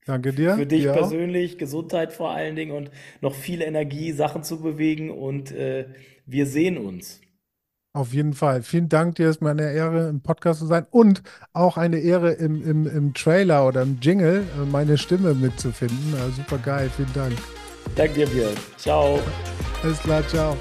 Danke 0.06 0.32
dir. 0.32 0.54
für 0.56 0.66
dich 0.66 0.82
dir 0.82 0.92
auch. 0.92 0.96
persönlich, 0.96 1.58
Gesundheit 1.58 2.12
vor 2.12 2.30
allen 2.30 2.56
Dingen 2.56 2.72
und 2.72 2.90
noch 3.20 3.34
viel 3.34 3.60
Energie, 3.62 4.12
Sachen 4.12 4.42
zu 4.42 4.60
bewegen 4.62 5.10
und 5.10 5.52
äh, 5.52 5.88
wir 6.26 6.46
sehen 6.46 6.78
uns. 6.78 7.20
Auf 7.92 8.12
jeden 8.12 8.34
Fall. 8.34 8.62
Vielen 8.62 8.88
Dank 8.88 9.16
dir. 9.16 9.28
Es 9.28 9.36
ist 9.36 9.42
mir 9.42 9.50
eine 9.50 9.72
Ehre, 9.72 10.08
im 10.08 10.20
Podcast 10.20 10.60
zu 10.60 10.66
sein 10.66 10.86
und 10.90 11.22
auch 11.52 11.76
eine 11.76 11.98
Ehre, 11.98 12.32
im, 12.32 12.62
im, 12.62 12.86
im 12.86 13.14
Trailer 13.14 13.66
oder 13.66 13.82
im 13.82 13.98
Jingle 14.00 14.44
äh, 14.56 14.64
meine 14.70 14.96
Stimme 14.96 15.34
mitzufinden. 15.34 16.14
Äh, 16.14 16.30
super 16.36 16.58
geil. 16.58 16.88
Vielen 16.96 17.12
Dank. 17.14 17.32
Danke 17.96 18.14
dir, 18.14 18.26
Björn. 18.28 18.54
Ciao. 18.76 19.18
Alles 19.82 19.98
klar. 19.98 20.26
Ciao. 20.28 20.56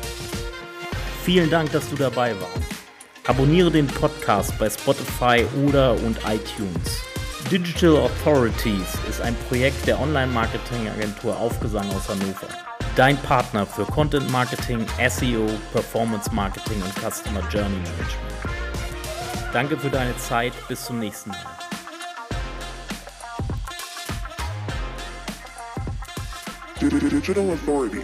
Vielen 1.24 1.52
Dank, 1.52 1.72
dass 1.72 1.88
du 1.92 1.96
dabei 1.96 2.34
warst. 2.42 2.72
Abonniere 3.28 3.70
den 3.70 3.86
Podcast 3.86 4.58
bei 4.58 4.68
Spotify 4.68 5.46
oder 5.68 5.94
und 6.04 6.18
iTunes. 6.28 7.04
Digital 7.52 7.98
Authorities 7.98 8.98
ist 9.08 9.22
ein 9.22 9.36
Projekt 9.48 9.86
der 9.86 10.00
Online-Marketing-Agentur 10.00 11.38
Aufgesang 11.38 11.88
aus 11.92 12.10
Hannover 12.10 12.69
dein 13.00 13.16
Partner 13.16 13.66
für 13.66 13.86
Content 13.86 14.30
Marketing, 14.30 14.86
SEO, 15.10 15.48
Performance 15.72 16.30
Marketing 16.34 16.82
und 16.82 16.94
Customer 16.96 17.40
Journey 17.50 17.78
Management. 17.78 18.36
Danke 19.54 19.78
für 19.78 19.90
deine 19.90 20.18
Zeit, 20.18 20.52
bis 20.68 20.84
zum 20.84 21.00
nächsten 21.00 21.30
Mal. 21.30 21.40
Digital 26.82 27.50
Authority. 27.52 28.02